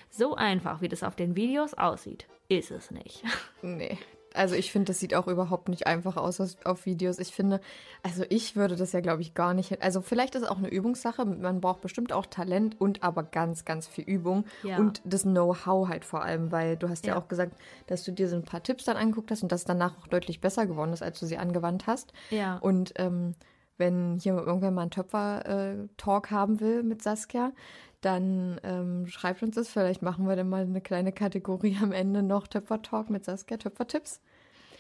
So 0.10 0.36
einfach, 0.36 0.82
wie 0.82 0.90
das 0.90 1.02
auf 1.02 1.16
den 1.16 1.38
Videos 1.38 1.74
aussieht, 1.76 2.28
ist 2.50 2.72
es 2.72 2.92
nicht. 2.92 3.24
Nee, 3.62 3.98
Also 4.34 4.56
ich 4.56 4.72
finde, 4.72 4.88
das 4.88 5.00
sieht 5.00 5.14
auch 5.14 5.28
überhaupt 5.28 5.70
nicht 5.70 5.88
einfach 5.88 6.18
aus 6.18 6.40
auf 6.64 6.86
Videos. 6.86 7.20
Ich 7.20 7.34
finde, 7.34 7.62
also 8.02 8.24
ich 8.30 8.56
würde 8.56 8.76
das 8.76 8.92
ja, 8.92 9.02
glaube 9.02 9.22
ich, 9.22 9.34
gar 9.34 9.54
nicht. 9.54 9.82
Also 9.82 10.02
vielleicht 10.02 10.36
ist 10.36 10.44
es 10.44 10.48
auch 10.48 10.58
eine 10.58 10.70
Übungssache. 10.70 11.26
Man 11.26 11.62
braucht 11.62 11.82
bestimmt 11.82 12.12
auch 12.14 12.26
Talent 12.26 12.80
und 12.80 13.04
aber 13.04 13.24
ganz, 13.24 13.66
ganz 13.66 13.88
viel 13.88 14.06
Übung 14.06 14.46
ja. 14.64 14.78
und 14.78 15.02
das 15.06 15.24
Know-how 15.24 15.88
halt 15.88 16.06
vor 16.06 16.24
allem, 16.24 16.52
weil 16.52 16.78
du 16.78 16.90
hast 16.90 17.06
ja. 17.06 17.14
ja. 17.14 17.20
auch 17.20 17.28
gesagt, 17.28 17.54
dass 17.88 18.04
du 18.04 18.12
dir 18.12 18.28
so 18.28 18.36
ein 18.36 18.44
paar 18.44 18.64
Tipps 18.64 18.86
dann 18.86 18.98
angeguckt 18.98 19.32
hast 19.32 19.44
und 19.44 19.52
das 19.52 19.66
danach 19.66 19.98
auch 20.00 20.08
deutlich 20.08 20.42
besser 20.42 20.66
geworden 20.66 20.94
ist, 20.94 21.04
als 21.04 21.20
du 21.20 21.26
sie 21.26 21.38
angewandt 21.38 21.88
hast. 21.88 22.14
Ja. 22.30 22.58
Und 22.58 22.94
ähm, 22.98 23.36
wenn 23.78 24.20
hier 24.22 24.34
irgendwer 24.34 24.72
mal 24.72 24.84
einen 24.84 24.92
Töpfer-Talk 24.92 26.28
äh, 26.28 26.34
haben 26.34 26.60
will 26.60 26.84
mit 26.84 27.02
Saskia, 27.02 27.52
dann 28.06 28.60
ähm, 28.64 29.08
schreibt 29.08 29.44
uns 29.44 29.56
das. 29.56 29.70
Vielleicht 29.70 30.02
machen 30.02 30.28
wir 30.28 30.36
dann 30.36 30.50
mal 30.50 30.64
eine 30.64 30.82
kleine 30.82 31.12
Kategorie 31.12 31.78
am 31.82 31.92
Ende 31.92 32.24
noch 32.24 32.48
Töpfer-Talk 32.48 33.10
mit 33.10 33.26
Saskia, 33.26 33.58
Töpfer-Tipps. 33.58 34.22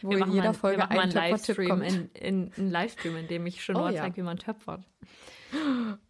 Wo 0.02 0.10
wir 0.10 0.20
in 0.20 0.32
jeder 0.32 0.48
mal, 0.48 0.54
Folge 0.54 0.90
ein 0.90 1.10
Töpfer-Tipp 1.10 1.70
kommt. 1.70 1.84
In, 1.84 2.10
in, 2.14 2.52
in 2.58 2.72
Livestream, 2.72 3.16
in 3.18 3.28
dem 3.28 3.46
ich 3.46 3.64
schon 3.64 3.78
oh, 3.78 3.88
ja. 3.88 4.02
zeige, 4.02 4.18
wie 4.18 4.22
man 4.24 4.38
töpfert. 4.38 4.84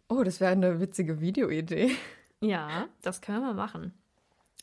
Oh, 0.08 0.22
das 0.22 0.40
wäre 0.40 0.52
eine 0.52 0.80
witzige 0.80 1.20
Videoidee. 1.20 1.92
Ja, 2.40 2.88
das 3.02 3.20
können 3.20 3.40
wir 3.40 3.46
mal 3.48 3.54
machen. 3.54 3.92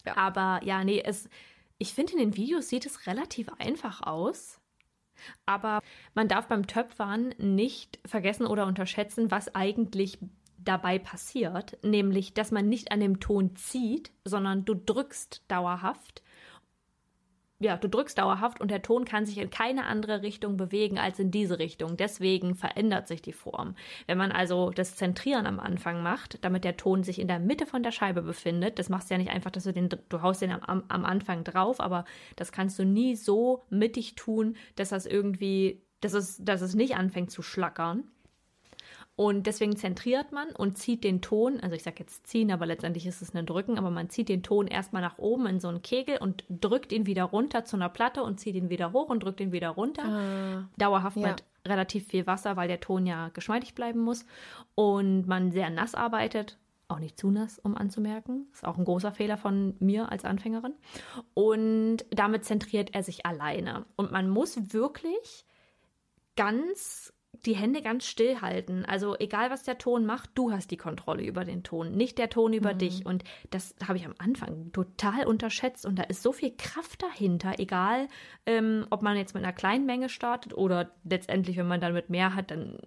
Ja. 0.06 0.18
Aber 0.18 0.60
ja, 0.64 0.84
nee, 0.84 1.02
es, 1.04 1.30
ich 1.78 1.94
finde, 1.94 2.14
in 2.14 2.20
den 2.20 2.38
Videos 2.38 2.70
sieht 2.70 2.86
es 2.86 3.08
relativ 3.08 3.50
einfach 3.58 4.02
aus. 4.02 4.60
Aber 5.46 5.82
man 6.14 6.28
darf 6.28 6.48
beim 6.48 6.68
Töpfern 6.68 7.34
nicht 7.38 8.00
vergessen 8.06 8.48
oder 8.48 8.66
unterschätzen, 8.66 9.32
was 9.32 9.54
eigentlich 9.54 10.18
dabei 10.64 11.00
passiert, 11.00 11.78
nämlich 11.84 12.34
dass 12.34 12.52
man 12.52 12.68
nicht 12.68 12.92
an 12.92 13.00
dem 13.00 13.20
Ton 13.20 13.56
zieht, 13.56 14.12
sondern 14.24 14.66
du 14.66 14.74
drückst 14.76 15.44
dauerhaft. 15.48 16.24
Ja, 17.60 17.78
du 17.78 17.88
drückst 17.88 18.18
dauerhaft 18.18 18.60
und 18.60 18.72
der 18.72 18.82
Ton 18.82 19.06
kann 19.06 19.28
sich 19.28 19.38
in 19.38 19.52
keine 19.52 19.86
andere 19.86 20.24
Richtung 20.24 20.58
bewegen 20.58 20.98
als 20.98 21.20
in 21.20 21.30
diese 21.30 21.60
Richtung. 21.60 21.96
Deswegen 21.96 22.56
verändert 22.56 23.08
sich 23.08 23.22
die 23.22 23.34
Form. 23.34 23.76
Wenn 24.08 24.18
man 24.18 24.32
also 24.32 24.72
das 24.72 24.96
Zentrieren 24.96 25.46
am 25.46 25.60
Anfang 25.60 26.02
macht, 26.02 26.44
damit 26.44 26.64
der 26.64 26.76
Ton 26.76 27.04
sich 27.04 27.20
in 27.20 27.28
der 27.28 27.38
Mitte 27.38 27.68
von 27.68 27.84
der 27.84 27.92
Scheibe 27.92 28.24
befindet, 28.24 28.80
das 28.80 28.90
machst 28.90 29.10
du 29.10 29.14
ja 29.14 29.20
nicht 29.20 29.30
einfach, 29.30 29.52
dass 29.52 29.66
du 29.66 29.74
den, 29.74 29.90
du 29.90 30.22
haust 30.24 30.42
den 30.42 30.52
am, 30.52 30.84
am 30.88 31.06
Anfang 31.06 31.44
drauf, 31.44 31.80
aber 31.80 32.06
das 32.36 32.52
kannst 32.52 32.80
du 32.80 32.84
nie 32.84 33.16
so 33.16 33.64
mittig 33.70 34.16
tun, 34.16 34.56
dass 34.76 34.90
das 34.90 35.06
irgendwie, 35.06 35.84
dass 36.00 36.14
es, 36.14 36.44
dass 36.44 36.62
es 36.62 36.74
nicht 36.74 36.96
anfängt 36.96 37.30
zu 37.30 37.44
schlackern 37.44 38.06
und 39.22 39.46
deswegen 39.46 39.78
zentriert 39.78 40.32
man 40.32 40.50
und 40.50 40.80
zieht 40.80 41.04
den 41.04 41.22
Ton, 41.22 41.60
also 41.60 41.76
ich 41.76 41.84
sage 41.84 41.98
jetzt 42.00 42.26
ziehen, 42.26 42.52
aber 42.52 42.66
letztendlich 42.66 43.06
ist 43.06 43.22
es 43.22 43.36
ein 43.36 43.46
Drücken, 43.46 43.78
aber 43.78 43.92
man 43.92 44.10
zieht 44.10 44.30
den 44.30 44.42
Ton 44.42 44.66
erstmal 44.66 45.04
nach 45.04 45.20
oben 45.20 45.46
in 45.46 45.60
so 45.60 45.68
einen 45.68 45.84
Kegel 45.84 46.18
und 46.18 46.44
drückt 46.50 46.92
ihn 46.92 47.06
wieder 47.06 47.26
runter 47.26 47.64
zu 47.64 47.76
einer 47.76 47.90
Platte 47.90 48.24
und 48.24 48.40
zieht 48.40 48.56
ihn 48.56 48.72
wieder 48.72 48.94
hoch 48.94 49.10
und 49.10 49.22
drückt 49.22 49.40
ihn 49.40 49.52
wieder 49.52 49.70
runter. 49.70 50.06
Ah, 50.06 50.70
Dauerhaft 50.76 51.18
ja. 51.18 51.28
mit 51.28 51.44
relativ 51.68 52.08
viel 52.08 52.26
Wasser, 52.26 52.58
weil 52.58 52.68
der 52.68 52.80
Ton 52.80 53.06
ja 53.06 53.30
geschmeidig 53.30 53.76
bleiben 53.76 54.00
muss. 54.00 54.26
Und 54.74 55.28
man 55.28 55.52
sehr 55.52 55.70
nass 55.70 55.94
arbeitet, 55.94 56.58
auch 56.88 56.98
nicht 56.98 57.20
zu 57.20 57.30
nass, 57.30 57.60
um 57.60 57.78
anzumerken. 57.78 58.48
Ist 58.52 58.66
auch 58.66 58.80
ein 58.80 58.86
großer 58.86 59.12
Fehler 59.12 59.38
von 59.38 59.76
mir 59.78 60.12
als 60.12 60.26
Anfängerin. 60.26 60.74
Und 61.36 61.98
damit 62.10 62.44
zentriert 62.44 62.96
er 62.96 63.04
sich 63.04 63.28
alleine. 63.28 63.86
Und 63.98 64.12
man 64.12 64.32
muss 64.32 64.74
wirklich 64.74 65.46
ganz 66.36 67.14
die 67.46 67.56
Hände 67.56 67.82
ganz 67.82 68.06
still 68.06 68.42
halten. 68.42 68.86
Also 68.86 69.16
egal, 69.18 69.50
was 69.50 69.64
der 69.64 69.78
Ton 69.78 70.06
macht, 70.06 70.30
du 70.36 70.52
hast 70.52 70.70
die 70.70 70.78
Kontrolle 70.78 71.24
über 71.24 71.44
den 71.44 71.64
Ton, 71.64 71.92
nicht 71.92 72.18
der 72.18 72.30
Ton 72.30 72.54
über 72.54 72.74
mhm. 72.74 72.78
dich. 72.78 73.06
Und 73.06 73.24
das 73.50 73.76
habe 73.88 73.98
ich 73.98 74.06
am 74.06 74.14
Anfang 74.20 74.72
total 74.72 75.26
unterschätzt. 75.26 75.86
Und 75.86 75.98
da 75.98 76.04
ist 76.04 76.22
so 76.22 76.32
viel 76.32 76.56
Kraft 76.56 77.02
dahinter, 77.02 77.54
egal, 77.58 78.08
ähm, 78.46 78.86
ob 78.90 79.02
man 79.02 79.18
jetzt 79.18 79.34
mit 79.34 79.44
einer 79.44 79.54
kleinen 79.54 79.86
Menge 79.86 80.10
startet 80.10 80.54
oder 80.56 80.92
letztendlich, 81.04 81.58
wenn 81.58 81.68
man 81.68 81.82
dann 81.82 81.94
mit 81.94 82.10
mehr 82.10 82.36
hat, 82.36 82.52
dann, 82.52 82.78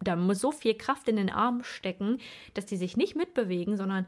dann 0.00 0.20
muss 0.20 0.40
so 0.40 0.52
viel 0.52 0.74
Kraft 0.74 1.08
in 1.08 1.16
den 1.16 1.30
Arm 1.30 1.62
stecken, 1.62 2.18
dass 2.54 2.66
die 2.66 2.76
sich 2.76 2.96
nicht 2.96 3.16
mitbewegen, 3.16 3.76
sondern 3.76 4.06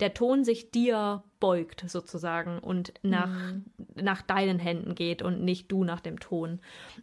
der 0.00 0.12
Ton 0.12 0.44
sich 0.44 0.70
dir 0.70 1.24
beugt 1.40 1.84
sozusagen 1.86 2.58
und 2.58 2.92
nach, 3.02 3.28
mhm. 3.28 3.64
nach 3.94 4.22
deinen 4.22 4.58
Händen 4.58 4.94
geht 4.94 5.22
und 5.22 5.42
nicht 5.42 5.72
du 5.72 5.84
nach 5.84 6.00
dem 6.00 6.20
Ton. 6.20 6.60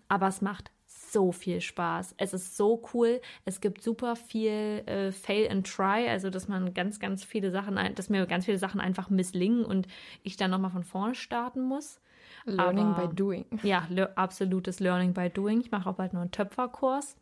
Aber 0.08 0.28
es 0.28 0.42
macht 0.42 0.72
so 1.14 1.32
viel 1.32 1.62
Spaß. 1.62 2.16
Es 2.18 2.34
ist 2.34 2.58
so 2.58 2.84
cool. 2.94 3.22
Es 3.46 3.62
gibt 3.62 3.82
super 3.82 4.16
viel 4.16 4.84
äh, 4.86 5.12
Fail 5.12 5.50
and 5.50 5.66
Try, 5.66 6.10
also 6.10 6.30
dass 6.30 6.48
man 6.48 6.74
ganz, 6.74 7.00
ganz 7.00 7.24
viele 7.24 7.52
Sachen, 7.52 7.80
dass 7.96 8.10
mir 8.10 8.26
ganz 8.26 8.46
viele 8.46 8.58
Sachen 8.58 8.82
einfach 8.82 9.10
misslingen 9.10 9.64
und 9.64 9.88
ich 10.24 10.36
dann 10.36 10.52
nochmal 10.52 10.72
von 10.72 10.84
vorne 10.84 11.16
starten 11.16 11.62
muss. 11.62 12.02
Learning 12.46 12.88
Aber, 12.88 13.08
by 13.08 13.16
doing. 13.16 13.46
Ja, 13.64 13.88
le 13.90 14.18
absolutes 14.18 14.80
Learning 14.80 15.14
by 15.14 15.30
doing. 15.30 15.62
Ich 15.62 15.72
mache 15.72 15.90
auch 15.90 15.96
bald 15.96 16.14
noch 16.14 16.22
einen 16.22 16.32
Töpferkurs 16.32 17.16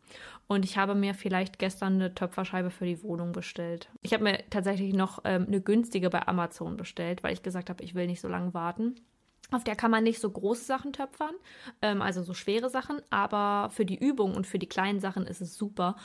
und 0.48 0.64
ich 0.64 0.76
habe 0.78 0.94
mir 0.94 1.14
vielleicht 1.14 1.58
gestern 1.58 1.94
eine 1.94 2.14
Töpferscheibe 2.14 2.70
für 2.70 2.86
die 2.86 3.02
Wohnung 3.02 3.32
bestellt. 3.32 3.88
Ich 4.02 4.12
habe 4.12 4.24
mir 4.24 4.38
tatsächlich 4.50 4.94
noch 4.94 5.20
ähm, 5.24 5.46
eine 5.46 5.60
günstige 5.60 6.10
bei 6.10 6.26
Amazon 6.26 6.76
bestellt, 6.76 7.22
weil 7.22 7.32
ich 7.32 7.42
gesagt 7.42 7.70
habe, 7.70 7.84
ich 7.84 7.94
will 7.94 8.06
nicht 8.06 8.20
so 8.20 8.28
lange 8.28 8.52
warten. 8.54 8.96
Auf 9.52 9.64
der 9.64 9.76
kann 9.76 9.90
man 9.90 10.04
nicht 10.04 10.20
so 10.20 10.30
große 10.30 10.64
Sachen 10.64 10.92
töpfern, 10.92 11.34
ähm, 11.82 12.02
also 12.02 12.22
so 12.22 12.34
schwere 12.34 12.70
Sachen, 12.70 13.00
aber 13.10 13.70
für 13.70 13.84
die 13.84 13.98
Übung 13.98 14.34
und 14.34 14.46
für 14.46 14.58
die 14.58 14.68
kleinen 14.68 15.00
Sachen 15.00 15.26
ist 15.26 15.40
es 15.40 15.56
super. 15.56 15.96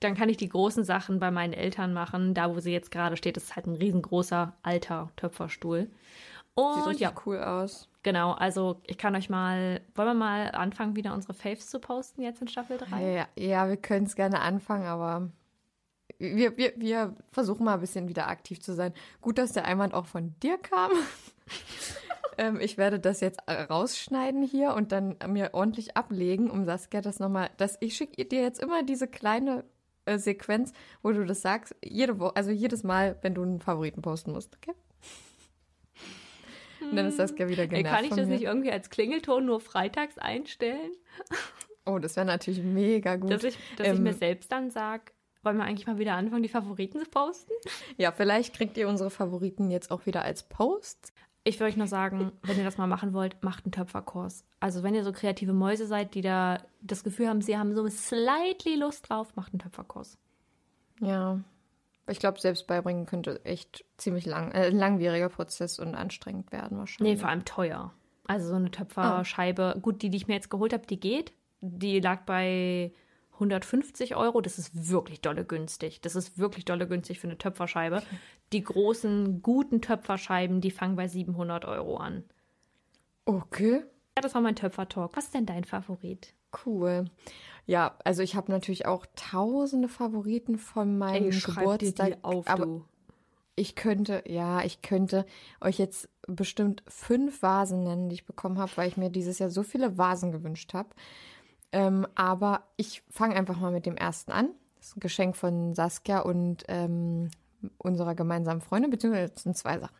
Dann 0.00 0.14
kann 0.14 0.28
ich 0.28 0.36
die 0.36 0.48
großen 0.48 0.84
Sachen 0.84 1.18
bei 1.20 1.30
meinen 1.30 1.52
Eltern 1.52 1.92
machen. 1.92 2.34
Da, 2.34 2.54
wo 2.54 2.60
sie 2.60 2.72
jetzt 2.72 2.90
gerade 2.90 3.16
steht, 3.16 3.36
ist 3.36 3.56
halt 3.56 3.66
ein 3.66 3.76
riesengroßer 3.76 4.54
alter 4.62 5.10
Töpferstuhl. 5.16 5.90
Und 6.54 6.84
Sieht 6.84 7.00
ja 7.00 7.12
cool 7.26 7.38
aus. 7.38 7.88
Genau, 8.02 8.32
also 8.32 8.80
ich 8.86 8.98
kann 8.98 9.16
euch 9.16 9.28
mal, 9.28 9.80
wollen 9.94 10.08
wir 10.08 10.14
mal 10.14 10.50
anfangen, 10.50 10.94
wieder 10.94 11.14
unsere 11.14 11.34
Faves 11.34 11.68
zu 11.68 11.80
posten 11.80 12.22
jetzt 12.22 12.42
in 12.42 12.48
Staffel 12.48 12.78
3? 12.78 13.12
Ja, 13.12 13.28
ja 13.36 13.68
wir 13.68 13.76
können 13.76 14.06
es 14.06 14.14
gerne 14.14 14.40
anfangen, 14.40 14.86
aber 14.86 15.30
wir, 16.18 16.56
wir, 16.56 16.72
wir 16.76 17.16
versuchen 17.32 17.64
mal 17.64 17.74
ein 17.74 17.80
bisschen 17.80 18.08
wieder 18.08 18.28
aktiv 18.28 18.60
zu 18.60 18.74
sein. 18.74 18.92
Gut, 19.20 19.38
dass 19.38 19.52
der 19.52 19.64
Einwand 19.64 19.94
auch 19.94 20.06
von 20.06 20.34
dir 20.42 20.58
kam. 20.58 20.92
ähm, 22.38 22.60
ich 22.60 22.78
werde 22.78 23.00
das 23.00 23.20
jetzt 23.20 23.40
rausschneiden 23.48 24.42
hier 24.42 24.74
und 24.74 24.92
dann 24.92 25.16
mir 25.28 25.50
ordentlich 25.52 25.96
ablegen, 25.96 26.50
um 26.50 26.64
Saskia 26.64 27.00
das 27.00 27.18
nochmal, 27.20 27.50
dass 27.56 27.76
ich 27.80 27.96
schicke 27.96 28.24
dir 28.24 28.42
jetzt 28.42 28.60
immer 28.60 28.82
diese 28.82 29.08
kleine 29.08 29.64
äh, 30.06 30.18
Sequenz, 30.18 30.72
wo 31.02 31.12
du 31.12 31.24
das 31.24 31.42
sagst, 31.42 31.74
jede 31.84 32.18
Woche, 32.18 32.36
also 32.36 32.50
jedes 32.50 32.82
Mal, 32.82 33.16
wenn 33.22 33.34
du 33.34 33.42
einen 33.42 33.60
Favoriten 33.60 34.02
posten 34.02 34.32
musst, 34.32 34.56
okay? 34.56 34.76
Und 36.82 36.96
dann 36.96 37.06
ist 37.06 37.16
Saskia 37.16 37.48
wieder 37.48 37.66
genervt. 37.66 37.96
Kann 37.96 38.04
ich 38.04 38.10
das 38.10 38.28
nicht 38.28 38.42
irgendwie 38.42 38.70
als 38.70 38.90
Klingelton 38.90 39.46
nur 39.46 39.60
freitags 39.60 40.18
einstellen? 40.18 40.92
Oh, 41.86 41.98
das 41.98 42.16
wäre 42.16 42.24
natürlich 42.24 42.62
mega 42.62 43.16
gut. 43.16 43.30
Dass 43.30 43.44
ich, 43.44 43.58
dass 43.76 43.88
ähm, 43.88 43.96
ich 43.96 44.00
mir 44.00 44.14
selbst 44.14 44.50
dann 44.50 44.70
sage, 44.70 45.12
wollen 45.42 45.58
wir 45.58 45.64
eigentlich 45.64 45.86
mal 45.86 45.98
wieder 45.98 46.14
anfangen, 46.14 46.42
die 46.42 46.48
Favoriten 46.48 46.98
zu 46.98 47.10
posten? 47.10 47.52
Ja, 47.98 48.10
vielleicht 48.12 48.54
kriegt 48.54 48.78
ihr 48.78 48.88
unsere 48.88 49.10
Favoriten 49.10 49.70
jetzt 49.70 49.90
auch 49.90 50.06
wieder 50.06 50.22
als 50.22 50.44
Posts. 50.44 51.12
Ich 51.46 51.60
würde 51.60 51.70
euch 51.70 51.76
nur 51.76 51.86
sagen, 51.86 52.32
wenn 52.42 52.56
ihr 52.56 52.64
das 52.64 52.78
mal 52.78 52.86
machen 52.86 53.12
wollt, 53.12 53.42
macht 53.42 53.64
einen 53.64 53.72
Töpferkurs. 53.72 54.46
Also 54.60 54.82
wenn 54.82 54.94
ihr 54.94 55.04
so 55.04 55.12
kreative 55.12 55.52
Mäuse 55.52 55.86
seid, 55.86 56.14
die 56.14 56.22
da 56.22 56.62
das 56.80 57.04
Gefühl 57.04 57.28
haben, 57.28 57.42
sie 57.42 57.58
haben 57.58 57.74
so 57.74 57.86
slightly 57.88 58.76
Lust 58.76 59.10
drauf, 59.10 59.36
macht 59.36 59.52
einen 59.52 59.60
Töpferkurs. 59.60 60.16
Ja, 61.00 61.40
ich 62.06 62.18
glaube, 62.18 62.40
selbst 62.40 62.66
beibringen 62.66 63.06
könnte 63.06 63.44
echt 63.44 63.84
ziemlich 63.96 64.26
lang, 64.26 64.52
äh, 64.52 64.68
langwieriger 64.70 65.28
Prozess 65.28 65.78
und 65.78 65.94
anstrengend 65.94 66.52
werden 66.52 66.78
wahrscheinlich. 66.78 67.14
Nee, 67.14 67.20
vor 67.20 67.30
allem 67.30 67.44
teuer. 67.44 67.92
Also 68.26 68.48
so 68.48 68.54
eine 68.54 68.70
Töpferscheibe, 68.70 69.74
oh. 69.76 69.80
gut, 69.80 70.02
die, 70.02 70.10
die 70.10 70.16
ich 70.16 70.28
mir 70.28 70.34
jetzt 70.34 70.50
geholt 70.50 70.72
habe, 70.72 70.86
die 70.86 71.00
geht. 71.00 71.32
Die 71.60 72.00
lag 72.00 72.24
bei 72.24 72.92
150 73.34 74.16
Euro. 74.16 74.40
Das 74.40 74.58
ist 74.58 74.88
wirklich 74.90 75.20
dolle 75.20 75.44
günstig. 75.44 76.00
Das 76.00 76.16
ist 76.16 76.38
wirklich 76.38 76.64
dolle 76.64 76.86
günstig 76.86 77.20
für 77.20 77.26
eine 77.26 77.38
Töpferscheibe. 77.38 78.02
Die 78.52 78.62
großen, 78.62 79.42
guten 79.42 79.80
Töpferscheiben, 79.80 80.60
die 80.60 80.70
fangen 80.70 80.96
bei 80.96 81.08
700 81.08 81.64
Euro 81.64 81.96
an. 81.96 82.24
Okay. 83.24 83.82
Ja, 84.16 84.22
das 84.22 84.34
war 84.34 84.40
mein 84.40 84.56
Töpfertalk. 84.56 85.16
Was 85.16 85.26
ist 85.26 85.34
denn 85.34 85.46
dein 85.46 85.64
Favorit? 85.64 86.34
Cool. 86.64 87.06
Ja, 87.66 87.96
also 88.04 88.22
ich 88.22 88.36
habe 88.36 88.52
natürlich 88.52 88.86
auch 88.86 89.06
tausende 89.16 89.88
Favoriten 89.88 90.58
von 90.58 90.98
meinem 90.98 91.30
Ey, 91.30 91.40
Geburtstag. 91.40 92.18
Auf, 92.22 92.46
aber 92.46 92.66
du. 92.66 92.84
ich 93.56 93.74
könnte, 93.74 94.22
ja, 94.26 94.62
ich 94.62 94.82
könnte 94.82 95.26
euch 95.60 95.78
jetzt 95.78 96.08
bestimmt 96.26 96.82
fünf 96.86 97.42
Vasen 97.42 97.82
nennen, 97.82 98.08
die 98.08 98.14
ich 98.14 98.26
bekommen 98.26 98.58
habe, 98.58 98.72
weil 98.76 98.88
ich 98.88 98.96
mir 98.96 99.10
dieses 99.10 99.38
Jahr 99.38 99.50
so 99.50 99.62
viele 99.62 99.98
Vasen 99.98 100.30
gewünscht 100.30 100.74
habe. 100.74 100.90
Ähm, 101.74 102.06
aber 102.14 102.62
ich 102.76 103.02
fange 103.10 103.34
einfach 103.34 103.58
mal 103.58 103.72
mit 103.72 103.84
dem 103.84 103.96
ersten 103.96 104.30
an. 104.30 104.50
Das 104.76 104.86
ist 104.90 104.96
ein 104.96 105.00
Geschenk 105.00 105.36
von 105.36 105.74
Saskia 105.74 106.20
und 106.20 106.62
ähm, 106.68 107.32
unserer 107.78 108.14
gemeinsamen 108.14 108.60
Freundin, 108.60 108.92
beziehungsweise 108.92 109.32
es 109.34 109.42
sind 109.42 109.56
zwei 109.56 109.80
Sachen. 109.80 109.96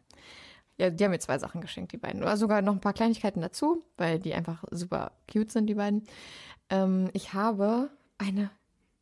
Ja, 0.79 0.91
die 0.91 1.03
haben 1.03 1.11
mir 1.11 1.19
zwei 1.19 1.37
Sachen 1.37 1.61
geschenkt, 1.61 1.91
die 1.91 1.97
beiden. 1.97 2.23
Oder 2.23 2.37
sogar 2.37 2.63
noch 2.63 2.75
ein 2.75 2.81
paar 2.81 2.93
Kleinigkeiten 2.93 3.41
dazu, 3.41 3.83
weil 3.97 4.21
die 4.21 4.35
einfach 4.35 4.63
super 4.71 5.11
cute 5.31 5.51
sind, 5.51 5.67
die 5.67 5.75
beiden. 5.75 6.05
Ähm, 6.71 7.11
ich 7.13 7.35
habe 7.35 7.91
eine 8.19 8.53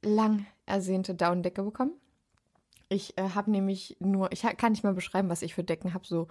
lang 0.00 0.46
ersehnte 0.64 1.14
Daunendecke 1.14 1.62
bekommen. 1.62 1.92
Ich 2.88 3.18
äh, 3.18 3.28
habe 3.34 3.50
nämlich 3.50 3.98
nur, 4.00 4.32
ich 4.32 4.42
kann 4.56 4.72
nicht 4.72 4.82
mal 4.84 4.94
beschreiben, 4.94 5.28
was 5.28 5.42
ich 5.42 5.54
für 5.54 5.64
Decken 5.64 5.92
habe. 5.92 6.06
So, 6.06 6.28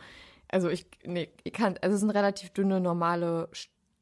also 0.47 0.69
ich, 0.69 0.87
nee, 1.05 1.29
ich 1.43 1.53
kann, 1.53 1.77
also 1.83 1.93
es 1.93 2.01
sind 2.01 2.09
relativ 2.09 2.49
dünne, 2.49 2.81
normale 2.81 3.47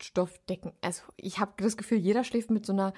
Stoffdecken. 0.02 0.72
Also 0.82 1.04
ich 1.18 1.40
habe 1.40 1.54
das 1.58 1.78
Gefühl, 1.78 1.98
jeder 1.98 2.24
schläft 2.24 2.52
mit 2.52 2.66
so 2.66 2.74
einer 2.74 2.94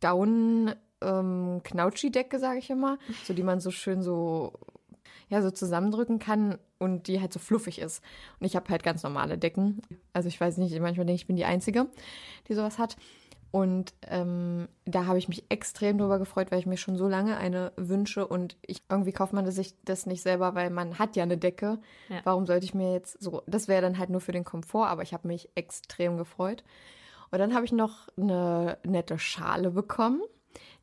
Down 0.00 0.74
ähm, 1.00 1.60
Knautschi-Decke, 1.62 2.38
sage 2.38 2.58
ich 2.58 2.70
immer, 2.70 2.98
so 3.24 3.34
die 3.34 3.42
man 3.42 3.60
so 3.60 3.70
schön 3.70 4.02
so 4.02 4.52
ja 5.28 5.42
so 5.42 5.50
zusammendrücken 5.50 6.18
kann 6.18 6.58
und 6.78 7.06
die 7.06 7.20
halt 7.20 7.32
so 7.32 7.38
fluffig 7.38 7.78
ist. 7.78 8.02
Und 8.40 8.46
ich 8.46 8.56
habe 8.56 8.68
halt 8.68 8.82
ganz 8.82 9.02
normale 9.02 9.38
Decken. 9.38 9.80
Also 10.12 10.28
ich 10.28 10.40
weiß 10.40 10.56
nicht, 10.58 10.72
manchmal 10.80 11.06
denke 11.06 11.14
ich, 11.14 11.22
ich 11.22 11.26
bin 11.26 11.36
die 11.36 11.44
Einzige, 11.44 11.86
die 12.48 12.54
sowas 12.54 12.78
hat. 12.78 12.96
Und 13.52 13.94
ähm, 14.06 14.68
da 14.84 15.06
habe 15.06 15.18
ich 15.18 15.28
mich 15.28 15.44
extrem 15.50 15.98
drüber 15.98 16.20
gefreut, 16.20 16.50
weil 16.50 16.60
ich 16.60 16.66
mir 16.66 16.76
schon 16.76 16.96
so 16.96 17.08
lange 17.08 17.36
eine 17.36 17.72
wünsche 17.76 18.26
und 18.26 18.56
ich 18.64 18.82
irgendwie 18.88 19.12
kauft 19.12 19.32
man 19.32 19.50
sich 19.50 19.74
das 19.84 20.06
nicht 20.06 20.22
selber, 20.22 20.54
weil 20.54 20.70
man 20.70 20.98
hat 21.00 21.16
ja 21.16 21.24
eine 21.24 21.36
Decke. 21.36 21.78
Ja. 22.08 22.20
Warum 22.22 22.46
sollte 22.46 22.64
ich 22.64 22.74
mir 22.74 22.92
jetzt 22.92 23.20
so? 23.20 23.42
Das 23.46 23.66
wäre 23.66 23.82
dann 23.82 23.98
halt 23.98 24.10
nur 24.10 24.20
für 24.20 24.32
den 24.32 24.44
Komfort, 24.44 24.86
aber 24.86 25.02
ich 25.02 25.12
habe 25.12 25.26
mich 25.26 25.48
extrem 25.56 26.16
gefreut. 26.16 26.62
Und 27.32 27.38
dann 27.38 27.54
habe 27.54 27.64
ich 27.64 27.72
noch 27.72 28.08
eine 28.16 28.78
nette 28.84 29.18
Schale 29.18 29.70
bekommen. 29.72 30.22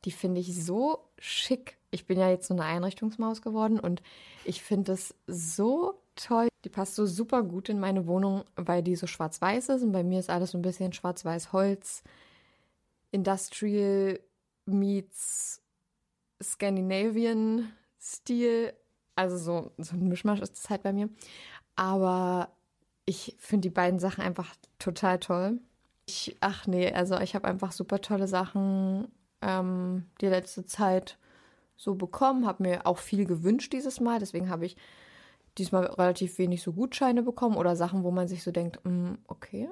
Die 0.03 0.11
finde 0.11 0.41
ich 0.41 0.63
so 0.63 0.99
schick. 1.19 1.77
Ich 1.91 2.05
bin 2.05 2.19
ja 2.19 2.29
jetzt 2.29 2.47
so 2.47 2.53
eine 2.53 2.63
Einrichtungsmaus 2.63 3.41
geworden 3.41 3.79
und 3.79 4.01
ich 4.43 4.61
finde 4.61 4.91
es 4.91 5.15
so 5.25 6.01
toll. 6.15 6.49
Die 6.65 6.69
passt 6.69 6.95
so 6.95 7.05
super 7.05 7.43
gut 7.43 7.69
in 7.69 7.79
meine 7.79 8.07
Wohnung, 8.07 8.43
weil 8.57 8.83
die 8.83 8.97
so 8.97 9.07
schwarz-weiß 9.07 9.69
ist 9.69 9.83
und 9.83 9.93
bei 9.93 10.03
mir 10.03 10.19
ist 10.19 10.29
alles 10.29 10.51
so 10.51 10.57
ein 10.57 10.61
bisschen 10.61 10.91
schwarz-weiß-Holz. 10.91 12.03
Industrial 13.11 14.19
meets 14.65 15.61
Scandinavian 16.41 17.71
Stil. 17.99 18.73
Also 19.15 19.37
so, 19.37 19.71
so 19.77 19.95
ein 19.95 20.07
Mischmasch 20.07 20.41
ist 20.41 20.57
das 20.57 20.69
halt 20.69 20.83
bei 20.83 20.93
mir. 20.93 21.09
Aber 21.75 22.51
ich 23.05 23.35
finde 23.39 23.69
die 23.69 23.73
beiden 23.73 23.99
Sachen 23.99 24.23
einfach 24.23 24.55
total 24.79 25.19
toll. 25.19 25.59
Ich, 26.05 26.37
ach 26.39 26.67
nee, 26.67 26.91
also 26.91 27.17
ich 27.19 27.35
habe 27.35 27.47
einfach 27.47 27.71
super 27.71 28.01
tolle 28.01 28.27
Sachen 28.27 29.07
ähm, 29.41 30.05
die 30.21 30.27
letzte 30.27 30.65
Zeit 30.65 31.17
so 31.75 31.95
bekommen, 31.95 32.45
habe 32.45 32.63
mir 32.63 32.85
auch 32.85 32.97
viel 32.97 33.25
gewünscht 33.25 33.73
dieses 33.73 33.99
Mal. 33.99 34.19
Deswegen 34.19 34.49
habe 34.49 34.65
ich 34.65 34.77
diesmal 35.57 35.85
relativ 35.85 36.37
wenig 36.37 36.61
so 36.61 36.73
Gutscheine 36.73 37.23
bekommen 37.23 37.55
oder 37.55 37.75
Sachen, 37.75 38.03
wo 38.03 38.11
man 38.11 38.27
sich 38.27 38.43
so 38.43 38.51
denkt, 38.51 38.83
mm, 38.83 39.13
okay. 39.27 39.69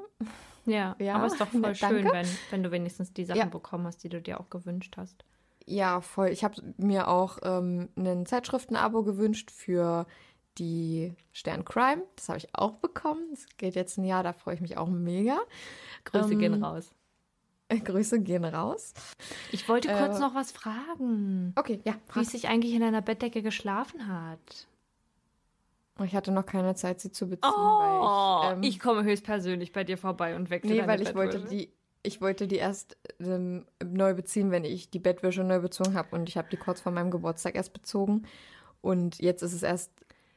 Ja, 0.66 0.96
Ja, 1.00 1.16
aber 1.16 1.28
ist 1.28 1.40
doch 1.40 1.48
voll 1.50 1.62
danke. 1.62 1.76
schön, 1.78 2.06
wenn, 2.12 2.28
wenn 2.52 2.64
du 2.64 2.72
wenigstens 2.72 3.14
die 3.14 3.26
Sachen 3.26 3.38
Ja. 3.40 3.46
bekommen 3.46 3.86
hast, 3.88 4.04
die 4.04 4.10
du 4.10 4.22
dir 4.22 4.40
auch 4.40 4.50
gewünscht 4.50 4.96
hast. 4.98 5.24
Ja, 5.68 6.02
voll. 6.02 6.30
Ich 6.30 6.44
habe 6.44 6.62
mir 6.78 7.08
auch 7.08 7.40
ähm, 7.44 7.90
ein 7.98 8.26
Zeitschriftenabo 8.26 9.04
gewünscht 9.04 9.50
für 9.52 10.06
die 10.58 11.14
Stern 11.34 11.66
Crime. 11.66 12.04
Das 12.16 12.30
habe 12.30 12.38
ich 12.38 12.54
auch 12.56 12.76
bekommen. 12.76 13.24
Das 13.32 13.46
geht 13.58 13.76
jetzt 13.76 13.98
ein 13.98 14.06
Jahr, 14.06 14.24
da 14.24 14.32
freue 14.34 14.56
ich 14.56 14.62
mich 14.62 14.78
auch 14.78 14.88
mega. 14.88 15.40
Grüße 16.06 16.34
Ähm, 16.34 16.40
gehen 16.40 16.64
raus. 16.64 16.94
Grüße 17.84 18.22
gehen 18.22 18.46
raus. 18.46 18.94
Ich 19.52 19.68
wollte 19.68 19.88
kurz 19.90 20.18
äh, 20.18 20.22
noch 20.22 20.36
was 20.36 20.52
fragen. 20.52 21.52
Okay, 21.56 21.82
ja. 21.84 21.96
Wie 22.14 22.20
es 22.22 22.30
sich 22.32 22.48
eigentlich 22.48 22.74
in 22.74 22.82
deiner 22.82 23.02
Bettdecke 23.02 23.42
geschlafen 23.42 24.08
hat. 24.08 24.68
Ich 26.04 26.14
hatte 26.16 26.32
noch 26.32 26.46
keine 26.46 26.76
Zeit, 26.76 27.00
sie 27.00 27.12
zu 27.12 27.28
beziehen, 27.30 27.52
Oh, 27.56 27.80
weil 27.80 28.52
ich, 28.52 28.58
ähm, 28.58 28.64
ich 28.64 28.80
komme 28.80 29.04
höchstpersönlich 29.04 29.72
bei 29.72 29.84
dir 29.86 29.98
vorbei 29.98 30.36
und 30.36 30.50
wechsle 30.50 30.76
Nee, 30.76 30.88
weil 30.88 31.02
ich 31.02 31.16
wollte 31.16 31.40
Bettwäsche. 31.40 31.56
die, 31.56 31.74
ich 32.04 32.20
wollte 32.22 32.48
die 32.48 32.58
erst 32.58 32.98
ähm, 33.20 33.66
neu 33.84 34.14
beziehen, 34.14 34.52
wenn 34.52 34.66
ich 34.66 34.90
die 34.90 35.00
Bettwäsche 35.00 35.44
neu 35.44 35.60
bezogen 35.60 35.94
habe 35.96 36.14
und 36.16 36.28
ich 36.28 36.38
habe 36.38 36.50
die 36.52 36.58
kurz 36.58 36.82
vor 36.82 36.92
meinem 36.92 37.12
Geburtstag 37.12 37.56
erst 37.56 37.72
bezogen 37.74 38.24
und 38.82 39.20
jetzt 39.20 39.42
ist 39.42 39.54
es 39.54 39.64
erst 39.64 39.92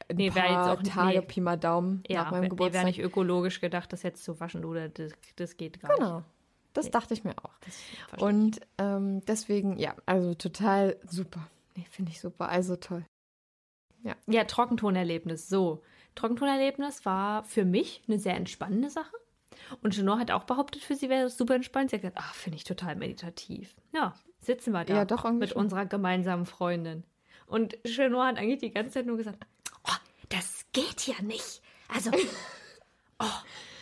ein 0.09 0.15
Nee, 0.15 0.33
wär 0.33 0.43
paar 0.43 0.71
auch 0.73 0.81
Tage 0.81 1.19
nee. 1.19 1.25
Pi 1.25 1.41
mal 1.41 1.57
Daumen 1.57 2.03
Ja, 2.07 2.23
nach 2.23 2.31
meinem 2.31 2.43
nee, 2.43 2.49
Geburtstag. 2.49 2.73
wäre 2.75 2.85
nicht 2.85 2.99
ökologisch 2.99 3.59
gedacht, 3.59 3.91
das 3.91 4.01
jetzt 4.03 4.23
zu 4.23 4.39
waschen, 4.39 4.63
oder 4.65 4.87
das, 4.89 5.11
das 5.35 5.57
geht 5.57 5.81
gar 5.81 5.93
genau, 5.95 6.15
nicht. 6.19 6.27
das 6.73 6.89
dachte 6.89 7.13
ich 7.13 7.23
mir 7.25 7.35
auch. 7.37 7.51
Und 8.17 8.61
ähm, 8.77 9.23
deswegen, 9.25 9.77
ja, 9.77 9.93
also 10.05 10.33
total 10.35 10.95
super. 11.05 11.47
Nee, 11.75 11.85
finde 11.91 12.11
ich 12.11 12.21
super, 12.21 12.47
also 12.49 12.77
toll. 12.77 13.05
Ja, 14.27 14.43
Trockentonerlebnis. 14.45 15.49
So, 15.49 15.81
Trockentonerlebnis 16.15 17.05
war 17.05 17.43
für 17.43 17.65
mich 17.65 18.01
eine 18.07 18.19
sehr 18.19 18.35
entspannende 18.35 18.89
Sache. 18.89 19.15
Und 19.81 19.93
Genor 19.93 20.19
hat 20.19 20.31
auch 20.31 20.43
behauptet, 20.45 20.81
für 20.83 20.95
sie 20.95 21.09
wäre 21.09 21.23
das 21.23 21.37
super 21.37 21.55
entspannt. 21.55 21.89
Sie 21.89 21.95
hat 21.97 22.01
gesagt, 22.01 22.17
ach, 22.19 22.33
finde 22.33 22.57
ich 22.57 22.63
total 22.63 22.95
meditativ. 22.95 23.75
Ja, 23.93 24.15
sitzen 24.39 24.71
wir 24.71 24.85
da 24.85 24.95
Ja, 24.95 25.05
doch, 25.05 25.29
mit 25.31 25.49
schon. 25.49 25.61
unserer 25.63 25.85
gemeinsamen 25.85 26.45
Freundin. 26.45 27.03
Und 27.45 27.77
Genor 27.83 28.25
hat 28.27 28.37
eigentlich 28.37 28.59
die 28.59 28.71
ganze 28.71 28.91
Zeit 28.93 29.05
nur 29.05 29.17
gesagt, 29.17 29.37
oh, 29.85 29.91
das 30.29 30.65
geht 30.71 31.05
ja 31.07 31.21
nicht. 31.21 31.61
Also, 31.87 32.11
oh, 33.19 33.25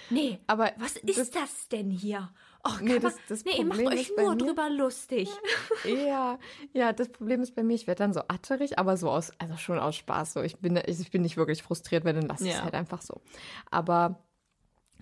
nee, 0.10 0.40
Aber 0.48 0.72
was 0.78 0.96
das- 1.04 1.18
ist 1.18 1.36
das, 1.36 1.68
denn 1.70 1.90
hier? 1.92 2.30
Kann 2.76 2.86
Nee, 2.86 3.00
das- 3.00 3.16
das 3.30 3.46
nee, 3.46 3.52
ihr 3.58 3.66
macht 3.66 3.80
Problem 3.80 4.00
euch 4.00 4.12
nur 4.18 4.30
mir- 4.36 4.38
drüber 4.38 4.70
lustig. 4.70 5.30
Ja, 5.86 6.38
ja, 6.74 6.92
das 6.94 7.10
Problem 7.10 7.42
ist 7.42 7.56
bei 7.56 7.64
mir, 7.64 7.76
ich 7.76 7.88
werde 7.88 8.00
dann 8.04 8.14
so 8.14 8.22
atterig, 8.28 8.78
aber 8.80 8.98
so 8.98 9.10
aus, 9.10 9.32
also 9.40 9.56
schon 9.58 9.80
aus 9.80 9.96
Spaß. 9.96 10.34
So, 10.34 10.42
ich 10.42 10.58
bin, 10.58 10.80
ich, 10.86 11.12
bin 11.12 11.22
nicht 11.22 11.38
wirklich 11.38 11.64
frustriert, 11.64 12.04
weil 12.06 12.14
dann 12.14 12.28
lasse 12.28 12.44
ich 12.46 12.52
Ja. 12.52 12.58
es 12.58 12.64
halt 12.64 12.74
einfach 12.74 13.02
so. 13.02 13.22
Aber 13.72 14.24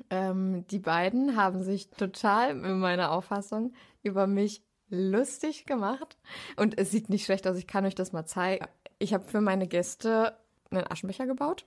ähm, 0.10 0.66
die 0.68 0.80
beiden 0.80 1.36
haben 1.38 1.64
sich 1.64 1.90
total 1.92 2.52
in 2.52 2.80
meiner 2.80 3.12
Auffassung 3.12 3.74
über 4.04 4.28
mich 4.28 4.62
lustig 4.90 5.66
gemacht. 5.66 6.18
Und 6.58 6.78
es 6.78 6.92
sieht 6.92 7.10
nicht 7.10 7.26
schlecht 7.26 7.48
aus, 7.48 7.58
ich 7.58 7.68
kann 7.68 7.86
euch 7.86 7.96
das 7.96 8.12
mal 8.14 8.26
zeigen. 8.26 8.66
Ich 9.00 9.14
habe 9.14 9.26
für 9.26 9.42
meine 9.42 9.68
Gäste 9.68 10.38
einen 10.70 10.86
Aschenbecher 10.90 11.26
gebaut 11.26 11.66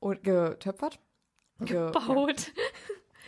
und 0.00 0.22
getöpfert. 0.22 0.98
Ge 1.60 1.90
Baut. 1.90 2.40
Ich 2.40 2.52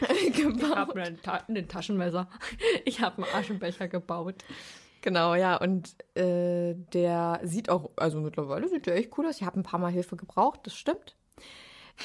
gebaut. 0.34 0.76
habe 0.76 1.02
ein, 1.02 1.20
Ta 1.22 1.44
ein 1.48 1.68
Taschenmesser. 1.68 2.28
Ich 2.84 3.00
habe 3.00 3.22
einen 3.22 3.34
Aschenbecher 3.34 3.88
gebaut. 3.88 4.44
Genau, 5.00 5.34
ja, 5.34 5.56
und 5.56 5.94
äh, 6.16 6.74
der 6.92 7.40
sieht 7.44 7.70
auch, 7.70 7.90
also 7.96 8.20
mittlerweile 8.20 8.68
sieht 8.68 8.86
der 8.86 8.96
echt 8.96 9.16
cool 9.16 9.26
aus. 9.26 9.40
Ich 9.40 9.46
habe 9.46 9.60
ein 9.60 9.62
paar 9.62 9.78
Mal 9.78 9.92
Hilfe 9.92 10.16
gebraucht, 10.16 10.60
das 10.64 10.74
stimmt. 10.74 11.16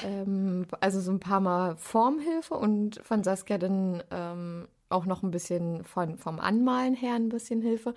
Ähm, 0.04 0.66
also 0.80 1.00
so 1.00 1.10
ein 1.10 1.20
paar 1.20 1.40
Mal 1.40 1.76
Formhilfe 1.76 2.54
und 2.54 3.00
von 3.04 3.24
Saskia 3.24 3.58
dann 3.58 4.02
ähm, 4.10 4.68
auch 4.88 5.06
noch 5.06 5.22
ein 5.22 5.30
bisschen 5.30 5.84
von, 5.84 6.18
vom 6.18 6.38
Anmalen 6.38 6.94
her 6.94 7.14
ein 7.14 7.28
bisschen 7.28 7.60
Hilfe. 7.60 7.94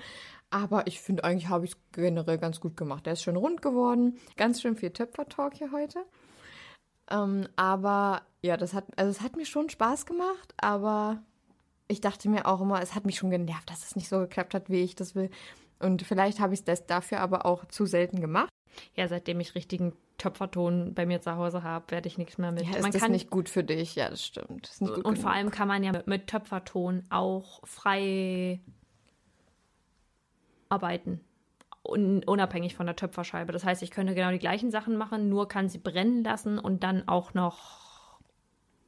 Aber 0.49 0.87
ich 0.87 1.01
finde 1.01 1.23
eigentlich 1.23 1.49
habe 1.49 1.65
ich 1.65 1.71
es 1.71 1.77
generell 1.91 2.37
ganz 2.37 2.59
gut 2.59 2.77
gemacht. 2.77 3.05
Der 3.05 3.13
ist 3.13 3.23
schön 3.23 3.35
rund 3.35 3.61
geworden. 3.61 4.17
Ganz 4.35 4.61
schön 4.61 4.75
viel 4.75 4.91
Töpfer-Talk 4.91 5.55
hier 5.55 5.71
heute. 5.71 6.05
Ähm, 7.09 7.47
aber 7.55 8.21
ja, 8.41 8.57
das 8.57 8.73
hat, 8.73 8.85
also 8.97 9.11
es 9.11 9.21
hat 9.21 9.35
mir 9.35 9.45
schon 9.45 9.69
Spaß 9.69 10.05
gemacht, 10.05 10.53
aber 10.57 11.21
ich 11.87 12.01
dachte 12.01 12.29
mir 12.29 12.45
auch 12.45 12.61
immer, 12.61 12.81
es 12.81 12.95
hat 12.95 13.05
mich 13.05 13.17
schon 13.17 13.29
genervt, 13.29 13.69
dass 13.69 13.85
es 13.85 13.95
nicht 13.95 14.09
so 14.09 14.19
geklappt 14.19 14.53
hat, 14.53 14.69
wie 14.69 14.83
ich 14.83 14.95
das 14.95 15.15
will. 15.15 15.29
Und 15.79 16.01
vielleicht 16.01 16.39
habe 16.39 16.53
ich 16.53 16.61
es 16.65 16.85
dafür 16.85 17.19
aber 17.19 17.45
auch 17.45 17.65
zu 17.65 17.85
selten 17.85 18.19
gemacht. 18.19 18.49
Ja, 18.95 19.07
seitdem 19.07 19.39
ich 19.39 19.55
richtigen 19.55 19.93
Töpferton 20.17 20.93
bei 20.93 21.05
mir 21.05 21.21
zu 21.21 21.35
Hause 21.35 21.63
habe, 21.63 21.91
werde 21.91 22.07
ich 22.07 22.17
nichts 22.17 22.37
mehr 22.37 22.51
mit. 22.51 22.63
Ja, 22.63 22.75
ist 22.75 22.81
man 22.81 22.91
das 22.91 23.01
kann 23.01 23.11
nicht 23.11 23.29
gut 23.29 23.49
für 23.49 23.63
dich? 23.63 23.95
Ja, 23.95 24.09
das 24.09 24.25
stimmt. 24.25 24.69
Das 24.69 24.81
und 24.81 25.03
genug. 25.03 25.17
vor 25.17 25.31
allem 25.31 25.51
kann 25.51 25.67
man 25.67 25.83
ja 25.83 25.91
mit, 25.91 26.07
mit 26.07 26.27
Töpferton 26.27 27.03
auch 27.09 27.65
frei 27.65 28.59
arbeiten. 30.69 31.21
Un, 31.87 32.23
unabhängig 32.25 32.75
von 32.75 32.85
der 32.85 32.95
Töpferscheibe. 32.97 33.53
Das 33.53 33.63
heißt, 33.63 33.81
ich 33.81 33.91
könnte 33.91 34.13
genau 34.13 34.31
die 34.31 34.39
gleichen 34.39 34.71
Sachen 34.71 34.97
machen, 34.97 35.29
nur 35.29 35.47
kann 35.47 35.69
sie 35.69 35.77
brennen 35.77 36.23
lassen 36.23 36.59
und 36.59 36.83
dann 36.83 37.07
auch 37.07 37.33
noch 37.33 38.19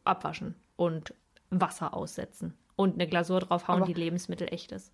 abwaschen 0.04 0.56
und 0.76 1.14
Wasser 1.50 1.94
aussetzen 1.94 2.58
und 2.76 2.96
eine 2.96 3.08
Glasur 3.08 3.40
draufhauen, 3.40 3.84
Aber- 3.84 3.88
die 3.88 4.00
Lebensmittel 4.00 4.48
echt 4.52 4.72
ist. 4.72 4.92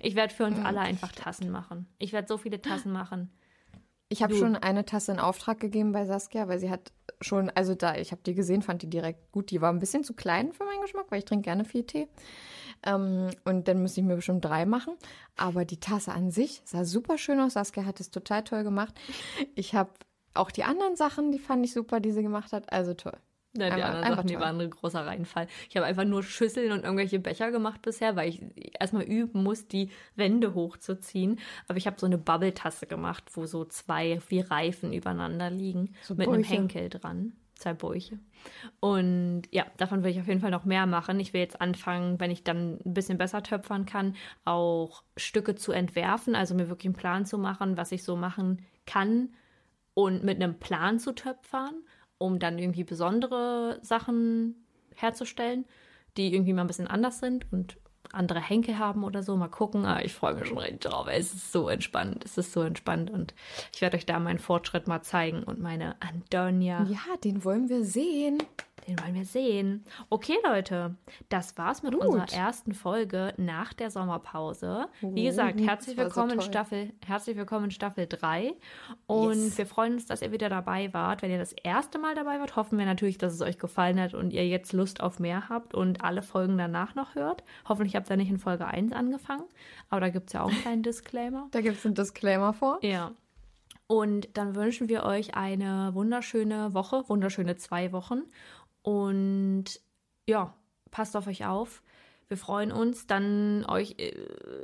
Ich 0.00 0.14
werde 0.16 0.34
für 0.34 0.44
uns 0.44 0.58
alle 0.64 0.80
einfach 0.80 1.12
Tassen 1.12 1.50
machen. 1.50 1.86
Ich 1.98 2.12
werde 2.12 2.26
so 2.28 2.38
viele 2.38 2.60
Tassen 2.60 2.92
machen. 2.92 3.30
Ich 4.08 4.22
habe 4.22 4.34
schon 4.34 4.54
eine 4.56 4.84
Tasse 4.84 5.12
in 5.12 5.18
Auftrag 5.18 5.58
gegeben 5.60 5.92
bei 5.92 6.04
Saskia, 6.04 6.46
weil 6.46 6.58
sie 6.58 6.70
hat 6.70 6.92
schon, 7.20 7.50
also 7.50 7.74
da, 7.74 7.96
ich 7.96 8.12
habe 8.12 8.20
die 8.24 8.34
gesehen, 8.34 8.62
fand 8.62 8.82
die 8.82 8.90
direkt 8.90 9.32
gut. 9.32 9.50
Die 9.50 9.60
war 9.60 9.72
ein 9.72 9.78
bisschen 9.78 10.04
zu 10.04 10.14
klein 10.14 10.52
für 10.52 10.64
meinen 10.64 10.82
Geschmack, 10.82 11.06
weil 11.08 11.20
ich 11.20 11.24
trinke 11.24 11.44
gerne 11.44 11.64
viel 11.64 11.84
Tee. 11.84 12.08
Ähm, 12.82 13.30
und 13.44 13.68
dann 13.68 13.82
müsste 13.82 14.00
ich 14.00 14.06
mir 14.06 14.16
bestimmt 14.16 14.44
drei 14.44 14.66
machen. 14.66 14.94
Aber 15.36 15.64
die 15.64 15.78
Tasse 15.78 16.12
an 16.12 16.30
sich 16.30 16.62
sah 16.64 16.84
super 16.84 17.18
schön 17.18 17.40
aus. 17.40 17.54
Saskia 17.54 17.84
hat 17.84 18.00
es 18.00 18.10
total 18.10 18.44
toll 18.44 18.64
gemacht. 18.64 18.94
Ich 19.54 19.74
habe 19.74 19.90
auch 20.34 20.50
die 20.50 20.64
anderen 20.64 20.96
Sachen, 20.96 21.32
die 21.32 21.38
fand 21.38 21.64
ich 21.64 21.72
super, 21.72 22.00
die 22.00 22.12
sie 22.12 22.22
gemacht 22.22 22.52
hat. 22.52 22.72
Also 22.72 22.94
toll. 22.94 23.16
Ja, 23.56 23.74
die 23.74 23.82
anderen 23.82 24.16
Sachen, 24.16 24.26
die 24.26 24.40
waren 24.40 24.60
ein 24.60 24.70
großer 24.70 25.06
Reinfall. 25.06 25.46
Ich 25.70 25.76
habe 25.76 25.86
einfach 25.86 26.04
nur 26.04 26.24
Schüsseln 26.24 26.72
und 26.72 26.82
irgendwelche 26.82 27.20
Becher 27.20 27.52
gemacht 27.52 27.82
bisher, 27.82 28.16
weil 28.16 28.28
ich 28.28 28.42
erstmal 28.80 29.04
üben 29.04 29.44
muss, 29.44 29.68
die 29.68 29.90
Wände 30.16 30.54
hochzuziehen. 30.54 31.38
Aber 31.68 31.78
ich 31.78 31.86
habe 31.86 32.00
so 32.00 32.06
eine 32.06 32.18
Bubble-Tasse 32.18 32.86
gemacht, 32.86 33.24
wo 33.34 33.46
so 33.46 33.64
zwei 33.64 34.20
wie 34.28 34.40
Reifen 34.40 34.92
übereinander 34.92 35.50
liegen, 35.50 35.94
So 36.02 36.16
mit 36.16 36.26
einem 36.26 36.42
Bäuche. 36.42 36.52
Henkel 36.52 36.88
dran. 36.88 37.32
Zwei 37.56 37.74
Bäuche. 37.74 38.18
Und 38.80 39.42
ja, 39.52 39.64
davon 39.76 40.02
will 40.02 40.10
ich 40.10 40.20
auf 40.20 40.26
jeden 40.26 40.40
Fall 40.40 40.50
noch 40.50 40.64
mehr 40.64 40.86
machen. 40.86 41.20
Ich 41.20 41.32
will 41.32 41.40
jetzt 41.40 41.60
anfangen, 41.60 42.18
wenn 42.20 42.30
ich 42.30 42.42
dann 42.44 42.80
ein 42.84 42.94
bisschen 42.94 43.16
besser 43.16 43.42
töpfern 43.42 43.86
kann, 43.86 44.16
auch 44.44 45.04
Stücke 45.16 45.54
zu 45.54 45.72
entwerfen, 45.72 46.34
also 46.34 46.54
mir 46.54 46.68
wirklich 46.68 46.86
einen 46.86 46.94
Plan 46.96 47.26
zu 47.26 47.38
machen, 47.38 47.76
was 47.76 47.92
ich 47.92 48.02
so 48.02 48.16
machen 48.16 48.66
kann 48.86 49.30
und 49.94 50.24
mit 50.24 50.42
einem 50.42 50.58
Plan 50.58 50.98
zu 50.98 51.14
töpfern, 51.14 51.74
um 52.18 52.38
dann 52.38 52.58
irgendwie 52.58 52.84
besondere 52.84 53.78
Sachen 53.82 54.66
herzustellen. 54.96 55.64
die 56.16 56.32
irgendwie 56.34 56.52
mal 56.52 56.62
ein 56.62 56.68
bisschen 56.68 56.86
anders 56.88 57.18
sind 57.18 57.50
und 57.52 57.76
andere 58.14 58.40
Henke 58.40 58.78
haben 58.78 59.04
oder 59.04 59.22
so. 59.22 59.36
Mal 59.36 59.48
gucken. 59.48 59.84
Aber 59.84 60.04
ich 60.04 60.14
freue 60.14 60.34
mich 60.34 60.48
schon 60.48 60.58
richtig 60.58 60.80
drauf. 60.80 61.06
Es 61.10 61.34
ist 61.34 61.52
so 61.52 61.68
entspannt. 61.68 62.24
Es 62.24 62.38
ist 62.38 62.52
so 62.52 62.62
entspannt. 62.62 63.10
Und 63.10 63.34
ich 63.74 63.80
werde 63.80 63.96
euch 63.96 64.06
da 64.06 64.18
meinen 64.18 64.38
Fortschritt 64.38 64.86
mal 64.88 65.02
zeigen 65.02 65.42
und 65.42 65.60
meine 65.60 65.96
Antonia. 66.00 66.84
Ja, 66.84 67.16
den 67.22 67.44
wollen 67.44 67.68
wir 67.68 67.84
sehen. 67.84 68.38
Den 68.86 69.00
wollen 69.00 69.14
wir 69.14 69.24
sehen. 69.24 69.82
Okay, 70.10 70.34
Leute, 70.44 70.94
das 71.30 71.56
war's 71.56 71.82
mit 71.82 71.94
Gut. 71.94 72.04
unserer 72.04 72.30
ersten 72.38 72.74
Folge 72.74 73.32
nach 73.38 73.72
der 73.72 73.90
Sommerpause. 73.90 74.88
Wie 75.00 75.24
gesagt, 75.24 75.58
Oh, 75.58 75.64
herzlich 75.64 75.96
das 75.96 76.04
war 76.04 76.10
so 76.10 76.16
willkommen 76.16 76.32
in. 76.38 76.40
Staffel, 76.42 76.92
herzlich 77.06 77.36
willkommen 77.38 77.64
in 77.66 77.70
Staffel 77.70 78.06
3. 78.06 78.52
Und 79.06 79.32
Yes. 79.42 79.56
wir 79.56 79.64
freuen 79.64 79.94
uns, 79.94 80.04
dass 80.04 80.20
ihr 80.20 80.32
wieder 80.32 80.50
dabei 80.50 80.92
wart. 80.92 81.22
Wenn 81.22 81.30
ihr 81.30 81.38
das 81.38 81.52
erste 81.54 81.98
Mal 81.98 82.14
dabei 82.14 82.38
wart, 82.40 82.56
hoffen 82.56 82.78
wir 82.78 82.84
natürlich, 82.84 83.16
dass 83.16 83.32
es 83.32 83.40
euch 83.40 83.58
gefallen 83.58 83.98
hat 83.98 84.12
und 84.12 84.34
ihr 84.34 84.46
jetzt 84.46 84.74
Lust 84.74 85.00
auf 85.02 85.18
mehr 85.18 85.48
habt 85.48 85.72
und 85.72 86.04
alle 86.04 86.20
Folgen 86.20 86.58
danach 86.58 86.94
noch 86.94 87.14
hört. 87.14 87.42
Hoffentlich 87.66 87.96
habt 87.96 88.03
ihr 88.10 88.16
nicht 88.16 88.30
in 88.30 88.38
Folge 88.38 88.66
1 88.66 88.92
angefangen. 88.92 89.44
Aber 89.88 90.00
da 90.00 90.08
gibt 90.08 90.28
es 90.28 90.32
ja 90.32 90.42
auch 90.42 90.50
einen 90.50 90.60
kleinen 90.60 90.82
Disclaimer. 90.84 91.48
Da 91.50 91.60
gibt 91.60 91.78
es 91.78 91.86
einen 91.86 91.94
Disclaimer 91.94 92.52
vor. 92.52 92.78
Ja. 92.82 93.12
Und 93.86 94.28
dann 94.34 94.54
wünschen 94.54 94.88
wir 94.88 95.04
euch 95.04 95.34
eine 95.34 95.90
wunderschöne 95.94 96.74
Woche, 96.74 97.04
wunderschöne 97.08 97.56
zwei 97.56 97.92
Wochen. 97.92 98.22
Und 98.82 99.80
ja, 100.26 100.54
passt 100.90 101.16
auf 101.16 101.26
euch 101.26 101.44
auf. 101.44 101.82
Wir 102.28 102.38
freuen 102.38 102.72
uns, 102.72 103.06
dann 103.06 103.66
euch 103.66 103.96
äh, 103.98 104.14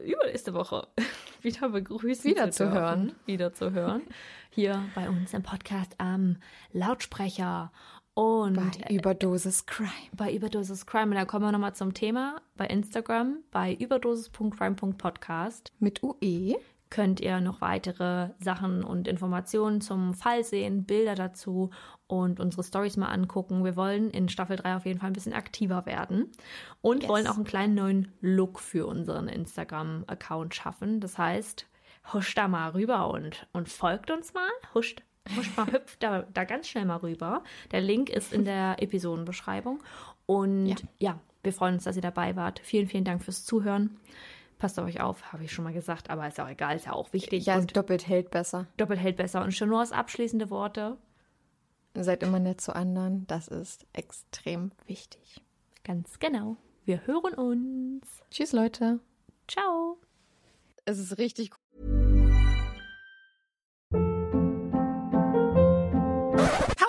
übernächste 0.04 0.54
Woche 0.54 0.88
wieder 1.42 1.68
begrüßen 1.68 2.30
Wieder 2.30 2.50
zu 2.50 2.58
zu 2.58 2.64
dürfen, 2.64 2.78
hören. 2.78 3.12
Wieder 3.26 3.52
zu 3.52 3.72
hören. 3.72 4.02
Hier 4.50 4.82
bei 4.94 5.08
uns 5.08 5.34
im 5.34 5.42
Podcast 5.42 5.94
am 5.98 6.38
Lautsprecher. 6.72 7.70
Und 8.14 8.54
Bei 8.54 8.94
Überdosis 8.94 9.64
Crime. 9.66 9.90
bei 10.12 10.34
Überdosis 10.34 10.84
Crime. 10.84 11.06
Und 11.10 11.14
da 11.14 11.24
kommen 11.24 11.44
wir 11.44 11.52
nochmal 11.52 11.74
zum 11.74 11.94
Thema 11.94 12.40
bei 12.56 12.66
Instagram, 12.66 13.38
bei 13.50 13.72
überdosis.crime.podcast 13.74 15.72
Mit 15.78 16.02
UE. 16.02 16.56
könnt 16.90 17.20
ihr 17.20 17.40
noch 17.40 17.60
weitere 17.60 18.30
Sachen 18.40 18.82
und 18.84 19.06
Informationen 19.08 19.80
zum 19.80 20.12
Fall 20.12 20.42
sehen, 20.44 20.84
Bilder 20.84 21.14
dazu 21.14 21.70
und 22.08 22.40
unsere 22.40 22.64
Stories 22.64 22.96
mal 22.96 23.06
angucken. 23.08 23.64
Wir 23.64 23.76
wollen 23.76 24.10
in 24.10 24.28
Staffel 24.28 24.56
3 24.56 24.76
auf 24.76 24.86
jeden 24.86 24.98
Fall 24.98 25.10
ein 25.10 25.14
bisschen 25.14 25.32
aktiver 25.32 25.86
werden 25.86 26.30
und 26.82 27.02
Yes. 27.04 27.08
wollen 27.08 27.26
auch 27.28 27.36
einen 27.36 27.44
kleinen 27.44 27.74
neuen 27.76 28.12
Look 28.20 28.58
für 28.58 28.86
unseren 28.86 29.28
Instagram-Account 29.28 30.54
schaffen. 30.54 30.98
Das 31.00 31.16
heißt, 31.16 31.66
huscht 32.12 32.36
da 32.36 32.48
mal 32.48 32.70
rüber 32.70 33.08
und, 33.10 33.46
und 33.52 33.68
folgt 33.68 34.10
uns 34.10 34.34
mal. 34.34 34.48
Huscht, 34.74 35.04
huscht 35.36 35.56
mal, 35.56 35.70
hüpft 35.70 36.02
da, 36.02 36.22
da 36.32 36.44
ganz 36.44 36.68
schnell 36.68 36.84
mal 36.84 36.96
rüber. 36.96 37.42
Der 37.70 37.80
Link 37.80 38.08
ist 38.10 38.32
in 38.32 38.44
der 38.44 38.76
Episodenbeschreibung. 38.82 39.82
Und 40.26 40.66
Ja. 40.66 40.76
ja, 40.98 41.20
wir 41.42 41.52
freuen 41.52 41.74
uns, 41.74 41.84
dass 41.84 41.96
ihr 41.96 42.02
dabei 42.02 42.36
wart. 42.36 42.60
Vielen, 42.60 42.86
vielen 42.88 43.04
Dank 43.04 43.22
fürs 43.22 43.44
Zuhören. 43.44 43.98
Passt 44.58 44.78
auf 44.78 44.84
euch 44.86 45.00
auf, 45.00 45.32
habe 45.32 45.44
ich 45.44 45.52
schon 45.52 45.64
mal 45.64 45.72
gesagt, 45.72 46.10
aber 46.10 46.28
ist 46.28 46.38
auch 46.38 46.48
egal, 46.48 46.76
ist 46.76 46.84
ja 46.86 46.92
auch 46.92 47.12
wichtig. 47.14 47.46
Ja, 47.46 47.56
und 47.56 47.74
doppelt 47.76 48.06
hält 48.06 48.30
besser. 48.30 48.66
doppelt 48.76 49.00
hält 49.00 49.16
besser. 49.16 49.42
Und 49.42 49.52
schon 49.54 49.70
nur 49.70 49.80
als 49.80 49.92
abschließende 49.92 50.50
Worte. 50.50 50.98
Seid 51.94 52.22
immer 52.22 52.38
nett 52.38 52.60
zu 52.60 52.74
anderen. 52.76 53.26
Das 53.26 53.48
ist 53.48 53.86
extrem 53.94 54.70
wichtig. 54.86 55.42
Ganz 55.82 56.18
genau. 56.18 56.56
Wir 56.84 57.06
hören 57.06 57.34
uns. 57.34 58.06
Tschüss, 58.30 58.52
Leute. 58.52 59.00
Ciao. 59.48 59.98
Es 60.84 60.98
ist 60.98 61.16
richtig 61.18 61.50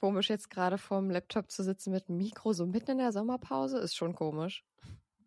komisch, 0.00 0.28
jetzt 0.30 0.50
gerade 0.50 0.78
vorm 0.78 1.10
Laptop 1.10 1.50
zu 1.50 1.62
sitzen 1.62 1.92
mit 1.92 2.08
dem 2.08 2.16
Mikro, 2.16 2.52
so 2.52 2.66
mitten 2.66 2.92
in 2.92 2.98
der 2.98 3.12
Sommerpause, 3.12 3.78
ist 3.78 3.96
schon 3.96 4.14
komisch. 4.14 4.64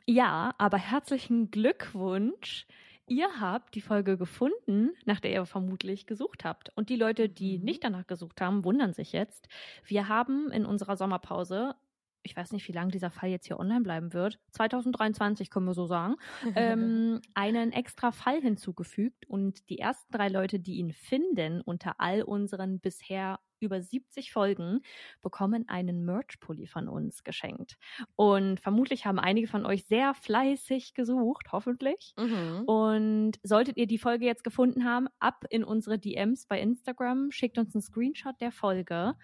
Ja, 0.05 0.55
aber 0.57 0.77
herzlichen 0.77 1.51
Glückwunsch. 1.51 2.65
Ihr 3.09 3.39
habt 3.39 3.73
die 3.73 3.81
Folge 3.81 4.17
gefunden, 4.17 4.91
nach 5.05 5.19
der 5.19 5.31
ihr 5.31 5.45
vermutlich 5.45 6.05
gesucht 6.05 6.45
habt. 6.45 6.71
Und 6.75 6.89
die 6.89 6.95
Leute, 6.95 7.27
die 7.27 7.57
nicht 7.57 7.83
danach 7.83 8.05
gesucht 8.05 8.39
haben, 8.39 8.63
wundern 8.63 8.93
sich 8.93 9.11
jetzt. 9.11 9.47
Wir 9.83 10.07
haben 10.07 10.51
in 10.51 10.65
unserer 10.65 10.95
Sommerpause, 10.95 11.75
ich 12.21 12.35
weiß 12.35 12.51
nicht, 12.51 12.67
wie 12.67 12.71
lange 12.71 12.91
dieser 12.91 13.09
Fall 13.09 13.29
jetzt 13.29 13.47
hier 13.47 13.59
online 13.59 13.81
bleiben 13.81 14.13
wird, 14.13 14.39
2023 14.51 15.49
können 15.49 15.65
wir 15.65 15.73
so 15.73 15.87
sagen, 15.87 16.15
ähm, 16.55 17.19
einen 17.33 17.71
extra 17.71 18.11
Fall 18.11 18.41
hinzugefügt. 18.41 19.27
Und 19.27 19.69
die 19.69 19.79
ersten 19.79 20.11
drei 20.11 20.27
Leute, 20.27 20.59
die 20.59 20.75
ihn 20.75 20.91
finden 20.91 21.61
unter 21.61 21.99
all 21.99 22.21
unseren 22.21 22.79
bisher 22.79 23.39
über 23.61 23.81
70 23.81 24.31
Folgen, 24.31 24.81
bekommen 25.21 25.67
einen 25.67 26.05
Merch-Pulli 26.05 26.67
von 26.67 26.87
uns 26.87 27.23
geschenkt. 27.23 27.77
Und 28.15 28.59
vermutlich 28.59 29.05
haben 29.05 29.19
einige 29.19 29.47
von 29.47 29.65
euch 29.65 29.85
sehr 29.85 30.13
fleißig 30.13 30.93
gesucht, 30.93 31.47
hoffentlich. 31.51 32.13
Mhm. 32.17 32.63
Und 32.65 33.39
solltet 33.43 33.77
ihr 33.77 33.87
die 33.87 33.97
Folge 33.97 34.25
jetzt 34.25 34.43
gefunden 34.43 34.85
haben, 34.85 35.07
ab 35.19 35.45
in 35.49 35.63
unsere 35.63 35.99
DMs 35.99 36.45
bei 36.45 36.59
Instagram, 36.59 37.31
schickt 37.31 37.57
uns 37.57 37.75
einen 37.75 37.81
Screenshot 37.81 38.39
der 38.41 38.51
Folge 38.51 39.15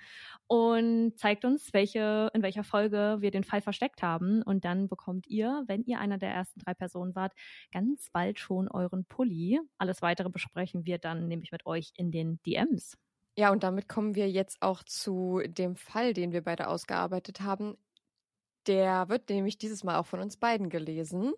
und 0.47 1.17
zeigt 1.17 1.45
uns, 1.45 1.73
welche, 1.73 2.29
in 2.33 2.41
welcher 2.41 2.63
Folge 2.63 3.17
wir 3.19 3.31
den 3.31 3.43
Fall 3.43 3.61
versteckt 3.61 4.03
haben. 4.03 4.41
Und 4.43 4.65
dann 4.65 4.87
bekommt 4.87 5.27
ihr, 5.27 5.63
wenn 5.67 5.83
ihr 5.83 5.99
einer 5.99 6.17
der 6.17 6.29
ersten 6.31 6.59
drei 6.59 6.73
Personen 6.73 7.15
wart, 7.15 7.33
ganz 7.71 8.09
bald 8.11 8.39
schon 8.39 8.67
euren 8.67 9.05
Pulli. 9.05 9.59
Alles 9.77 10.01
weitere 10.01 10.29
besprechen 10.29 10.85
wir 10.85 10.97
dann 10.97 11.27
nämlich 11.27 11.51
mit 11.51 11.65
euch 11.65 11.91
in 11.95 12.11
den 12.11 12.39
DMs. 12.45 12.97
Ja, 13.37 13.51
und 13.51 13.63
damit 13.63 13.89
kommen 13.89 14.15
wir 14.15 14.29
jetzt 14.29 14.61
auch 14.61 14.83
zu 14.83 15.41
dem 15.45 15.75
Fall, 15.75 16.13
den 16.13 16.31
wir 16.31 16.41
beide 16.43 16.67
ausgearbeitet 16.69 17.41
haben. 17.41 17.77
Der 18.67 19.09
wird 19.09 19.29
nämlich 19.29 19.57
dieses 19.57 19.83
Mal 19.83 19.97
auch 19.97 20.07
von 20.07 20.21
uns 20.21 20.37
beiden 20.37 20.69
gelesen. 20.69 21.33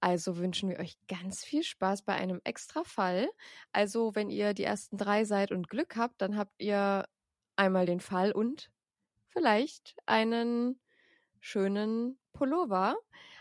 Also 0.00 0.38
wünschen 0.38 0.68
wir 0.68 0.78
euch 0.78 0.96
ganz 1.08 1.44
viel 1.44 1.62
Spaß 1.64 2.02
bei 2.02 2.14
einem 2.14 2.40
extra 2.44 2.84
Fall. 2.84 3.28
Also, 3.72 4.14
wenn 4.14 4.30
ihr 4.30 4.54
die 4.54 4.64
ersten 4.64 4.96
drei 4.96 5.24
seid 5.24 5.50
und 5.52 5.68
Glück 5.68 5.96
habt, 5.96 6.20
dann 6.22 6.36
habt 6.36 6.62
ihr 6.62 7.04
einmal 7.56 7.86
den 7.86 8.00
Fall 8.00 8.32
und 8.32 8.70
vielleicht 9.28 9.96
einen 10.06 10.80
schönen 11.40 12.18
Pullover. 12.32 12.96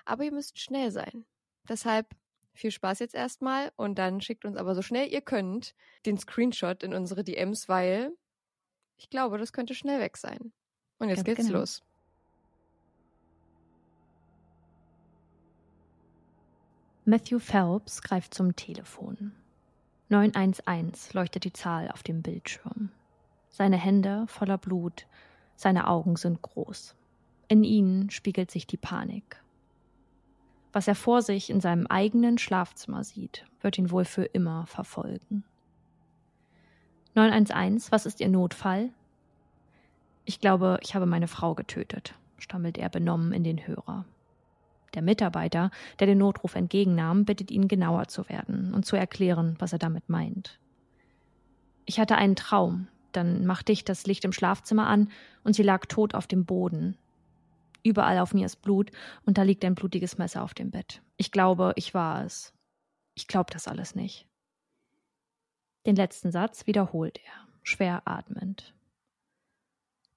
Aber 0.06 0.24
ihr 0.24 0.32
müsst 0.34 0.60
schnell 0.60 0.92
sein. 0.92 1.26
Deshalb 1.70 2.16
viel 2.58 2.72
Spaß 2.72 3.00
jetzt 3.00 3.16
erstmal 3.16 3.72
und 3.76 3.98
dann 4.00 4.22
schickt 4.22 4.46
uns 4.46 4.58
aber 4.58 4.76
so 4.76 4.82
schnell 4.82 5.12
ihr 5.12 5.22
könnt 5.22 5.76
den 6.06 6.18
Screenshot 6.18 6.84
in 6.84 6.94
unsere 6.94 7.24
DMs, 7.24 7.70
weil 7.70 8.12
ich 8.98 9.10
glaube, 9.10 9.38
das 9.38 9.54
könnte 9.54 9.76
schnell 9.76 10.00
weg 10.00 10.18
sein. 10.18 10.52
Und 11.00 11.10
jetzt 11.10 11.26
Ganz 11.26 11.38
geht's 11.38 11.48
genau. 11.48 11.60
los. 11.60 11.84
Matthew 17.06 17.40
Phelps 17.40 18.02
greift 18.02 18.34
zum 18.34 18.56
Telefon. 18.56 19.32
911 20.10 21.14
leuchtet 21.14 21.46
die 21.46 21.54
Zahl 21.54 21.90
auf 21.92 22.04
dem 22.04 22.22
Bildschirm. 22.22 22.92
Seine 23.50 23.78
Hände 23.78 24.26
voller 24.28 24.58
Blut, 24.58 25.08
seine 25.56 25.88
Augen 25.88 26.18
sind 26.18 26.42
groß. 26.42 26.96
In 27.48 27.64
ihnen 27.64 28.10
spiegelt 28.10 28.52
sich 28.52 28.68
die 28.68 28.78
Panik. 28.78 29.42
Was 30.78 30.88
er 30.88 30.94
vor 30.94 31.24
sich 31.24 31.50
in 31.50 31.60
seinem 31.60 31.88
eigenen 31.88 32.38
Schlafzimmer 32.38 33.04
sieht, 33.04 33.46
wird 33.62 33.80
ihn 33.80 33.90
wohl 33.90 34.06
für 34.06 34.26
immer 34.26 34.68
verfolgen. 34.68 35.44
911, 37.16 37.92
was 37.92 38.06
ist 38.06 38.20
Ihr 38.20 38.30
Notfall? 38.30 38.92
Ich 40.24 40.40
glaube, 40.40 40.78
ich 40.84 40.94
habe 40.94 41.08
meine 41.08 41.28
Frau 41.28 41.56
getötet, 41.56 42.14
stammelt 42.38 42.78
er 42.78 42.90
benommen 42.90 43.34
in 43.34 43.44
den 43.44 43.66
Hörer. 43.66 44.06
Der 44.94 45.02
Mitarbeiter, 45.02 45.72
der 46.00 46.06
den 46.06 46.20
Notruf 46.20 46.54
entgegennahm, 46.54 47.26
bittet 47.26 47.50
ihn 47.50 47.68
genauer 47.68 48.08
zu 48.08 48.30
werden 48.30 48.76
und 48.76 48.86
zu 48.86 48.96
erklären, 48.96 49.56
was 49.58 49.74
er 49.74 49.80
damit 49.80 50.10
meint. 50.10 50.60
Ich 51.86 52.00
hatte 52.00 52.18
einen 52.18 52.36
Traum, 52.36 52.88
dann 53.14 53.48
machte 53.48 53.72
ich 53.72 53.84
das 53.84 54.06
Licht 54.06 54.26
im 54.26 54.32
Schlafzimmer 54.32 54.86
an 54.86 55.10
und 55.44 55.54
sie 55.54 55.64
lag 55.64 55.88
tot 55.88 56.14
auf 56.14 56.28
dem 56.28 56.46
Boden. 56.46 57.00
Überall 57.84 58.20
auf 58.20 58.34
mir 58.34 58.46
ist 58.46 58.62
Blut 58.62 58.92
und 59.26 59.38
da 59.38 59.44
liegt 59.44 59.64
ein 59.66 59.76
blutiges 59.76 60.18
Messer 60.18 60.44
auf 60.44 60.54
dem 60.54 60.72
Bett. 60.72 61.02
Ich 61.18 61.32
glaube, 61.32 61.74
ich 61.76 61.94
war 61.94 62.24
es. 62.26 62.54
Ich 63.16 63.28
glaube 63.28 63.52
das 63.52 63.68
alles 63.68 63.96
nicht. 63.96 64.28
Den 65.86 65.96
letzten 65.96 66.32
Satz 66.32 66.68
wiederholt 66.68 67.18
er, 67.18 67.48
schwer 67.64 68.02
atmend. 68.06 68.74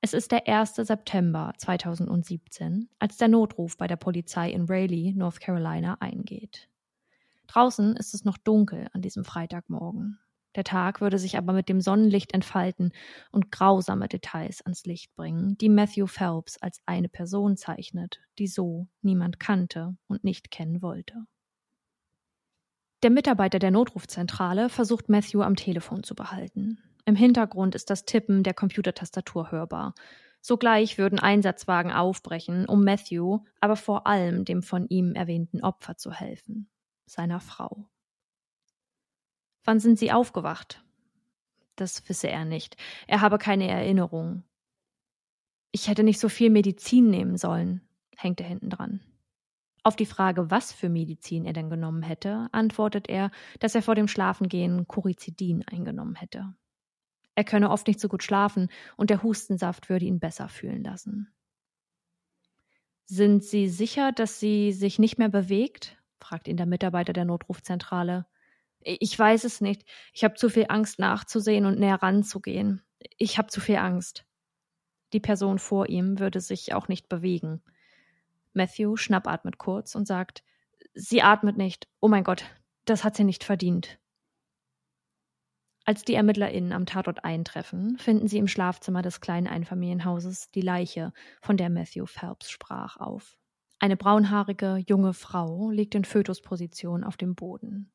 Es 0.03 0.15
ist 0.15 0.32
der 0.32 0.49
1. 0.49 0.77
September 0.77 1.53
2017, 1.59 2.89
als 2.99 3.19
der 3.19 3.28
Notruf 3.28 3.77
bei 3.77 3.87
der 3.87 3.97
Polizei 3.97 4.51
in 4.51 4.65
Raleigh, 4.66 5.12
North 5.12 5.41
Carolina, 5.41 5.99
eingeht. 6.01 6.69
Draußen 7.49 7.97
ist 7.97 8.15
es 8.15 8.24
noch 8.24 8.39
dunkel 8.39 8.89
an 8.93 9.03
diesem 9.03 9.24
Freitagmorgen. 9.24 10.19
Der 10.56 10.64
Tag 10.64 11.01
würde 11.01 11.18
sich 11.18 11.39
aber 11.39 11.52
mit 11.52 11.68
dem 11.68 11.81
Sonnenlicht 11.81 12.35
entfalten 12.35 12.93
und 13.31 13.52
grausame 13.52 14.09
Details 14.09 14.62
ans 14.62 14.85
Licht 14.85 15.14
bringen, 15.14 15.56
die 15.59 15.68
Matthew 15.68 16.06
Phelps 16.06 16.59
als 16.59 16.81
eine 16.86 17.09
Person 17.09 17.56
zeichnet, 17.56 18.20
die 18.39 18.48
so 18.48 18.89
niemand 19.01 19.39
kannte 19.39 19.97
und 20.09 20.24
nicht 20.24 20.51
kennen 20.51 20.82
wollte. 20.82 21.24
Der 23.02 23.10
Mitarbeiter 23.10 23.59
der 23.59 23.70
Notrufzentrale 23.70 24.68
versucht 24.68 25.09
Matthew 25.09 25.40
am 25.40 25.56
Telefon 25.56 26.02
zu 26.02 26.14
behalten. 26.14 26.78
Im 27.06 27.14
Hintergrund 27.14 27.74
ist 27.74 27.89
das 27.89 28.05
Tippen 28.05 28.43
der 28.43 28.52
Computertastatur 28.52 29.51
hörbar. 29.51 29.94
Sogleich 30.43 30.98
würden 30.98 31.18
Einsatzwagen 31.18 31.93
aufbrechen, 31.93 32.66
um 32.66 32.85
Matthew, 32.85 33.40
aber 33.60 33.77
vor 33.77 34.06
allem 34.06 34.44
dem 34.44 34.62
von 34.62 34.86
ihm 34.89 35.14
erwähnten 35.14 35.62
Opfer 35.62 35.97
zu 35.97 36.12
helfen, 36.12 36.68
seiner 37.06 37.40
Frau. 37.40 37.89
Wann 39.65 39.81
sind 39.81 39.99
Sie 39.99 40.12
aufgewacht? 40.12 40.82
Das 41.77 42.09
wisse 42.09 42.28
er 42.28 42.45
nicht. 42.45 42.77
Er 43.07 43.20
habe 43.20 43.39
keine 43.39 43.69
Erinnerung. 43.69 44.43
Ich 45.73 45.89
hätte 45.89 46.03
nicht 46.03 46.19
so 46.19 46.28
viel 46.28 46.51
Medizin 46.51 47.11
nehmen 47.11 47.37
sollen, 47.37 47.81
hängt 48.16 48.41
er 48.41 48.47
hinten 48.47 48.70
dran. 48.70 49.01
Auf 49.82 49.97
die 49.97 50.07
Frage, 50.07 50.51
was 50.51 50.73
für 50.73 50.89
Medizin 50.89 51.47
er 51.47 51.53
denn 51.53 51.70
genommen 51.70 52.03
hätte, 52.03 52.49
antwortet 52.53 53.09
er, 53.09 53.31
dass 53.61 53.74
er 53.74 53.82
vor 53.82 53.95
dem 53.95 54.09
Schlafengehen 54.09 54.87
Corizidin 54.87 55.65
eingenommen 55.66 56.16
hätte. 56.16 56.55
Er 57.35 57.45
könne 57.45 57.70
oft 57.70 57.87
nicht 57.87 58.01
so 58.01 58.09
gut 58.09 58.23
schlafen 58.23 58.69
und 58.97 59.09
der 59.09 59.23
Hustensaft 59.23 59.89
würde 59.89 60.05
ihn 60.05 60.20
besser 60.20 60.49
fühlen 60.49 60.85
lassen. 60.85 61.32
Sind 63.07 63.43
Sie 63.43 63.69
sicher, 63.69 64.12
dass 64.12 64.39
sie 64.39 64.73
sich 64.73 64.99
nicht 64.99 65.19
mehr 65.19 65.31
bewegt? 65.31 65.97
fragt 66.19 66.47
ihn 66.47 66.57
der 66.57 66.66
Mitarbeiter 66.66 67.12
der 67.12 67.24
Notrufzentrale. 67.24 68.27
Ich 68.81 69.19
weiß 69.19 69.44
es 69.44 69.61
nicht. 69.61 69.85
Ich 70.12 70.24
habe 70.24 70.35
zu 70.35 70.48
viel 70.48 70.66
Angst 70.69 70.98
nachzusehen 70.98 71.66
und 71.66 71.78
näher 71.78 72.02
ranzugehen. 72.02 72.82
Ich 73.19 73.39
habe 73.39 73.48
zu 73.48 73.61
viel 73.61 73.77
Angst. 73.77 74.24
Die 75.12 75.20
Person 75.20 75.59
vor 75.59 75.89
ihm 75.89 76.19
würde 76.19 76.40
sich 76.40 76.73
auch 76.73 76.89
nicht 76.89 77.09
bewegen. 77.09 77.62
Matthew 78.52 78.97
schnappatmet 78.97 79.59
kurz 79.59 79.94
und 79.94 80.07
sagt, 80.07 80.43
Sie 80.94 81.23
atmet 81.23 81.57
nicht. 81.57 81.89
Oh 82.01 82.09
mein 82.09 82.24
Gott, 82.24 82.44
das 82.85 83.05
hat 83.05 83.16
sie 83.16 83.24
nicht 83.24 83.44
verdient. 83.44 83.98
Als 85.85 86.05
die 86.05 86.15
ErmittlerInnen 86.15 86.73
am 86.73 86.86
Tatort 86.86 87.24
eintreffen, 87.24 87.98
finden 87.98 88.28
sie 88.28 88.39
im 88.39 88.48
Schlafzimmer 88.48 89.02
des 89.02 89.20
kleinen 89.20 89.47
Einfamilienhauses 89.47 90.51
die 90.51 90.61
Leiche, 90.61 91.12
von 91.40 91.57
der 91.57 91.70
Matthew 91.70 92.07
Phelps 92.07 92.51
sprach, 92.51 92.97
auf. 92.97 93.36
Eine 93.78 93.97
braunhaarige, 93.97 94.82
junge 94.86 95.15
Frau 95.15 95.70
liegt 95.70 95.94
in 95.94 96.05
Fötusposition 96.05 97.02
auf 97.02 97.16
dem 97.16 97.35
Boden. 97.35 97.90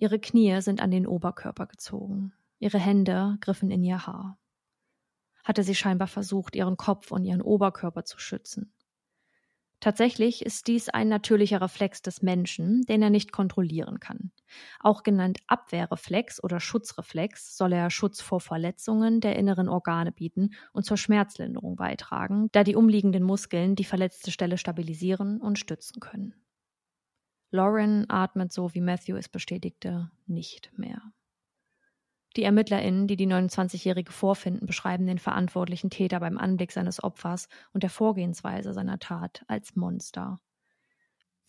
Ihre 0.00 0.18
Knie 0.18 0.62
sind 0.62 0.80
an 0.80 0.90
den 0.90 1.06
Oberkörper 1.06 1.66
gezogen. 1.66 2.32
Ihre 2.58 2.78
Hände 2.78 3.36
griffen 3.42 3.70
in 3.70 3.84
ihr 3.84 4.06
Haar. 4.06 4.38
Hatte 5.44 5.62
sie 5.62 5.74
scheinbar 5.74 6.08
versucht, 6.08 6.56
ihren 6.56 6.78
Kopf 6.78 7.10
und 7.10 7.26
ihren 7.26 7.42
Oberkörper 7.42 8.06
zu 8.06 8.18
schützen. 8.18 8.72
Tatsächlich 9.78 10.42
ist 10.42 10.68
dies 10.68 10.88
ein 10.88 11.08
natürlicher 11.08 11.60
Reflex 11.60 12.00
des 12.00 12.22
Menschen, 12.22 12.80
den 12.82 13.02
er 13.02 13.10
nicht 13.10 13.30
kontrollieren 13.30 14.00
kann. 14.00 14.32
Auch 14.78 15.02
genannt 15.02 15.40
Abwehrreflex 15.48 16.42
oder 16.42 16.60
Schutzreflex 16.60 17.58
soll 17.58 17.74
er 17.74 17.90
Schutz 17.90 18.22
vor 18.22 18.40
Verletzungen 18.40 19.20
der 19.20 19.36
inneren 19.36 19.68
Organe 19.68 20.12
bieten 20.12 20.54
und 20.72 20.86
zur 20.86 20.96
Schmerzlinderung 20.96 21.76
beitragen, 21.76 22.48
da 22.52 22.64
die 22.64 22.74
umliegenden 22.74 23.22
Muskeln 23.22 23.74
die 23.74 23.84
verletzte 23.84 24.30
Stelle 24.30 24.56
stabilisieren 24.56 25.42
und 25.42 25.58
stützen 25.58 26.00
können. 26.00 26.34
Lauren 27.50 28.08
atmet 28.08 28.52
so, 28.52 28.74
wie 28.74 28.80
Matthew 28.80 29.16
es 29.16 29.28
bestätigte, 29.28 30.10
nicht 30.26 30.70
mehr. 30.76 31.02
Die 32.36 32.44
ErmittlerInnen, 32.44 33.08
die 33.08 33.16
die 33.16 33.26
29-Jährige 33.26 34.12
vorfinden, 34.12 34.66
beschreiben 34.66 35.06
den 35.06 35.18
verantwortlichen 35.18 35.90
Täter 35.90 36.20
beim 36.20 36.38
Anblick 36.38 36.70
seines 36.70 37.02
Opfers 37.02 37.48
und 37.72 37.82
der 37.82 37.90
Vorgehensweise 37.90 38.72
seiner 38.72 39.00
Tat 39.00 39.44
als 39.48 39.74
Monster. 39.74 40.38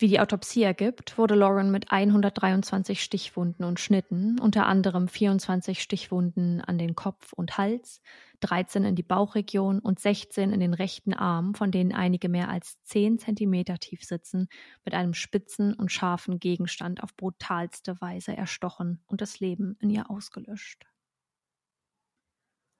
Wie 0.01 0.07
die 0.07 0.19
Autopsie 0.19 0.63
ergibt, 0.63 1.19
wurde 1.19 1.35
Lauren 1.35 1.69
mit 1.69 1.91
123 1.91 3.03
Stichwunden 3.03 3.63
und 3.63 3.79
Schnitten, 3.79 4.39
unter 4.39 4.65
anderem 4.65 5.07
24 5.07 5.79
Stichwunden 5.79 6.59
an 6.59 6.79
den 6.79 6.95
Kopf 6.95 7.33
und 7.33 7.59
Hals, 7.59 8.01
13 8.39 8.83
in 8.83 8.95
die 8.95 9.03
Bauchregion 9.03 9.77
und 9.77 9.99
16 9.99 10.53
in 10.53 10.59
den 10.59 10.73
rechten 10.73 11.13
Arm, 11.13 11.53
von 11.53 11.69
denen 11.69 11.91
einige 11.91 12.29
mehr 12.29 12.49
als 12.49 12.81
10 12.85 13.19
Zentimeter 13.19 13.77
tief 13.77 14.03
sitzen, 14.03 14.47
mit 14.83 14.95
einem 14.95 15.13
spitzen 15.13 15.75
und 15.75 15.91
scharfen 15.91 16.39
Gegenstand 16.39 17.03
auf 17.03 17.15
brutalste 17.15 18.01
Weise 18.01 18.35
erstochen 18.35 19.03
und 19.05 19.21
das 19.21 19.39
Leben 19.39 19.77
in 19.81 19.91
ihr 19.91 20.09
ausgelöscht. 20.09 20.87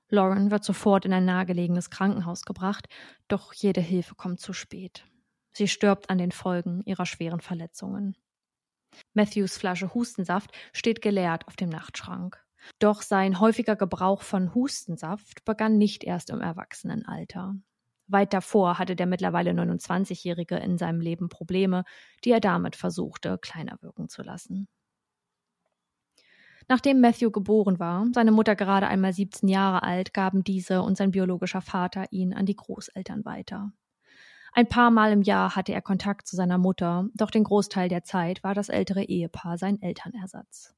Lauren 0.10 0.49
wird 0.49 0.64
sofort 0.64 1.06
in 1.06 1.14
ein 1.14 1.26
nahegelegenes 1.26 1.91
Krankenhaus 1.91 2.45
gebracht, 2.45 2.89
doch 3.27 3.53
jede 3.53 3.80
Hilfe 3.80 4.15
kommt 4.15 4.39
zu 4.39 4.53
spät. 4.53 5.06
Sie 5.53 5.67
stirbt 5.67 6.09
an 6.09 6.17
den 6.17 6.31
Folgen 6.31 6.81
ihrer 6.85 7.05
schweren 7.05 7.41
Verletzungen. 7.41 8.15
Matthews 9.13 9.57
Flasche 9.57 9.93
Hustensaft 9.93 10.51
steht 10.73 11.01
geleert 11.01 11.47
auf 11.47 11.55
dem 11.55 11.69
Nachtschrank. 11.69 12.43
Doch 12.79 13.01
sein 13.01 13.39
häufiger 13.39 13.75
Gebrauch 13.75 14.21
von 14.21 14.53
Hustensaft 14.53 15.43
begann 15.45 15.77
nicht 15.77 16.03
erst 16.03 16.29
im 16.29 16.41
Erwachsenenalter. 16.41 17.55
Weit 18.07 18.33
davor 18.33 18.77
hatte 18.77 18.95
der 18.95 19.07
mittlerweile 19.07 19.51
29-Jährige 19.51 20.57
in 20.57 20.77
seinem 20.77 20.99
Leben 20.99 21.29
Probleme, 21.29 21.85
die 22.23 22.31
er 22.31 22.41
damit 22.41 22.75
versuchte, 22.75 23.37
kleiner 23.37 23.81
wirken 23.81 24.09
zu 24.09 24.21
lassen. 24.21 24.67
Nachdem 26.67 27.01
Matthew 27.01 27.31
geboren 27.31 27.79
war, 27.79 28.05
seine 28.13 28.31
Mutter 28.31 28.55
gerade 28.55 28.87
einmal 28.87 29.13
17 29.13 29.49
Jahre 29.49 29.83
alt, 29.83 30.13
gaben 30.13 30.43
diese 30.43 30.81
und 30.83 30.97
sein 30.97 31.11
biologischer 31.11 31.61
Vater 31.61 32.05
ihn 32.11 32.33
an 32.33 32.45
die 32.45 32.55
Großeltern 32.55 33.25
weiter. 33.25 33.71
Ein 34.53 34.67
paar 34.67 34.91
Mal 34.91 35.13
im 35.13 35.21
Jahr 35.21 35.55
hatte 35.55 35.73
er 35.73 35.81
Kontakt 35.81 36.27
zu 36.27 36.35
seiner 36.35 36.57
Mutter, 36.57 37.07
doch 37.15 37.31
den 37.31 37.45
Großteil 37.45 37.87
der 37.87 38.03
Zeit 38.03 38.43
war 38.43 38.53
das 38.53 38.67
ältere 38.67 39.03
Ehepaar 39.03 39.57
sein 39.57 39.81
Elternersatz. 39.81 40.75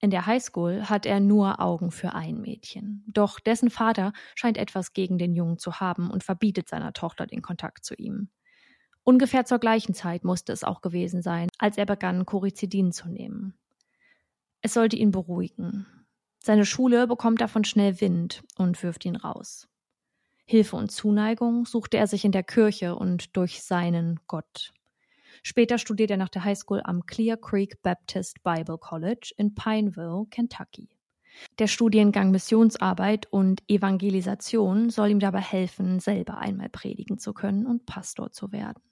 In 0.00 0.10
der 0.10 0.26
Highschool 0.26 0.88
hat 0.88 1.06
er 1.06 1.20
nur 1.20 1.60
Augen 1.60 1.90
für 1.90 2.14
ein 2.14 2.40
Mädchen. 2.40 3.04
Doch 3.06 3.40
dessen 3.40 3.70
Vater 3.70 4.12
scheint 4.34 4.58
etwas 4.58 4.92
gegen 4.92 5.18
den 5.18 5.34
Jungen 5.34 5.58
zu 5.58 5.80
haben 5.80 6.10
und 6.10 6.24
verbietet 6.24 6.68
seiner 6.68 6.92
Tochter 6.92 7.26
den 7.26 7.42
Kontakt 7.42 7.84
zu 7.84 7.94
ihm. 7.94 8.28
Ungefähr 9.02 9.44
zur 9.44 9.58
gleichen 9.58 9.94
Zeit 9.94 10.24
musste 10.24 10.52
es 10.52 10.64
auch 10.64 10.80
gewesen 10.80 11.20
sein, 11.20 11.48
als 11.58 11.76
er 11.76 11.86
begann, 11.86 12.24
Corizidin 12.24 12.90
zu 12.90 13.08
nehmen. 13.08 13.54
Es 14.62 14.72
sollte 14.72 14.96
ihn 14.96 15.10
beruhigen. 15.10 15.86
Seine 16.38 16.64
Schule 16.64 17.06
bekommt 17.06 17.40
davon 17.42 17.64
schnell 17.64 18.00
Wind 18.00 18.42
und 18.56 18.82
wirft 18.82 19.04
ihn 19.04 19.16
raus. 19.16 19.68
Hilfe 20.46 20.76
und 20.76 20.90
Zuneigung 20.90 21.64
suchte 21.64 21.96
er 21.96 22.06
sich 22.06 22.24
in 22.24 22.32
der 22.32 22.42
Kirche 22.42 22.96
und 22.96 23.36
durch 23.36 23.62
seinen 23.62 24.20
Gott. 24.26 24.72
Später 25.42 25.78
studiert 25.78 26.10
er 26.10 26.16
nach 26.16 26.28
der 26.28 26.44
Highschool 26.44 26.80
am 26.84 27.06
Clear 27.06 27.36
Creek 27.36 27.82
Baptist 27.82 28.42
Bible 28.42 28.78
College 28.78 29.32
in 29.36 29.54
Pineville, 29.54 30.26
Kentucky. 30.30 30.88
Der 31.58 31.66
Studiengang 31.66 32.30
Missionsarbeit 32.30 33.26
und 33.30 33.62
Evangelisation 33.68 34.90
soll 34.90 35.10
ihm 35.10 35.20
dabei 35.20 35.40
helfen, 35.40 35.98
selber 35.98 36.38
einmal 36.38 36.68
predigen 36.68 37.18
zu 37.18 37.32
können 37.32 37.66
und 37.66 37.86
Pastor 37.86 38.30
zu 38.30 38.52
werden. 38.52 38.82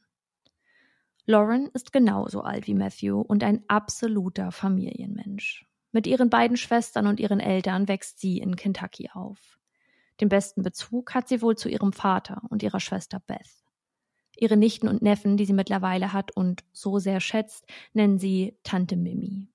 Lauren 1.24 1.68
ist 1.72 1.92
genauso 1.92 2.40
alt 2.40 2.66
wie 2.66 2.74
Matthew 2.74 3.20
und 3.20 3.44
ein 3.44 3.62
absoluter 3.68 4.50
Familienmensch. 4.50 5.66
Mit 5.92 6.06
ihren 6.06 6.30
beiden 6.30 6.56
Schwestern 6.56 7.06
und 7.06 7.20
ihren 7.20 7.38
Eltern 7.38 7.86
wächst 7.86 8.18
sie 8.18 8.38
in 8.38 8.56
Kentucky 8.56 9.10
auf. 9.12 9.58
Den 10.22 10.28
besten 10.28 10.62
Bezug 10.62 11.16
hat 11.16 11.26
sie 11.26 11.42
wohl 11.42 11.56
zu 11.56 11.68
ihrem 11.68 11.92
Vater 11.92 12.42
und 12.48 12.62
ihrer 12.62 12.78
Schwester 12.78 13.18
Beth. 13.18 13.64
Ihre 14.36 14.56
Nichten 14.56 14.86
und 14.86 15.02
Neffen, 15.02 15.36
die 15.36 15.46
sie 15.46 15.52
mittlerweile 15.52 16.12
hat 16.12 16.30
und 16.36 16.62
so 16.70 17.00
sehr 17.00 17.18
schätzt, 17.18 17.66
nennen 17.92 18.20
sie 18.20 18.56
Tante 18.62 18.94
Mimi. 18.94 19.48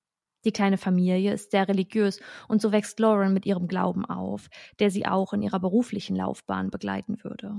Die 0.43 0.51
kleine 0.51 0.77
Familie 0.77 1.31
ist 1.31 1.51
sehr 1.51 1.69
religiös 1.69 2.19
und 2.49 2.61
so 2.61 2.73
wächst 2.73 2.99
Lauren 2.99 3.33
mit 3.33 3.45
ihrem 3.45 3.69
Glauben 3.69 4.03
auf, 4.03 4.49
der 4.79 4.91
sie 4.91 5.05
auch 5.05 5.31
in 5.31 5.41
ihrer 5.41 5.61
beruflichen 5.61 6.17
Laufbahn 6.17 6.69
begleiten 6.69 7.23
würde. 7.23 7.55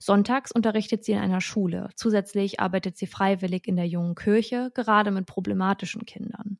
Sonntags 0.00 0.50
unterrichtet 0.50 1.04
sie 1.04 1.12
in 1.12 1.20
einer 1.20 1.40
Schule. 1.40 1.90
Zusätzlich 1.94 2.58
arbeitet 2.58 2.96
sie 2.96 3.06
freiwillig 3.06 3.68
in 3.68 3.76
der 3.76 3.86
jungen 3.86 4.16
Kirche, 4.16 4.72
gerade 4.74 5.12
mit 5.12 5.26
problematischen 5.26 6.04
Kindern. 6.04 6.58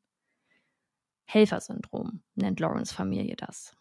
Helfersyndrom 1.25 2.23
nennt 2.35 2.61
Laurens 2.61 2.93
Familie 2.93 3.35
das. 3.35 3.75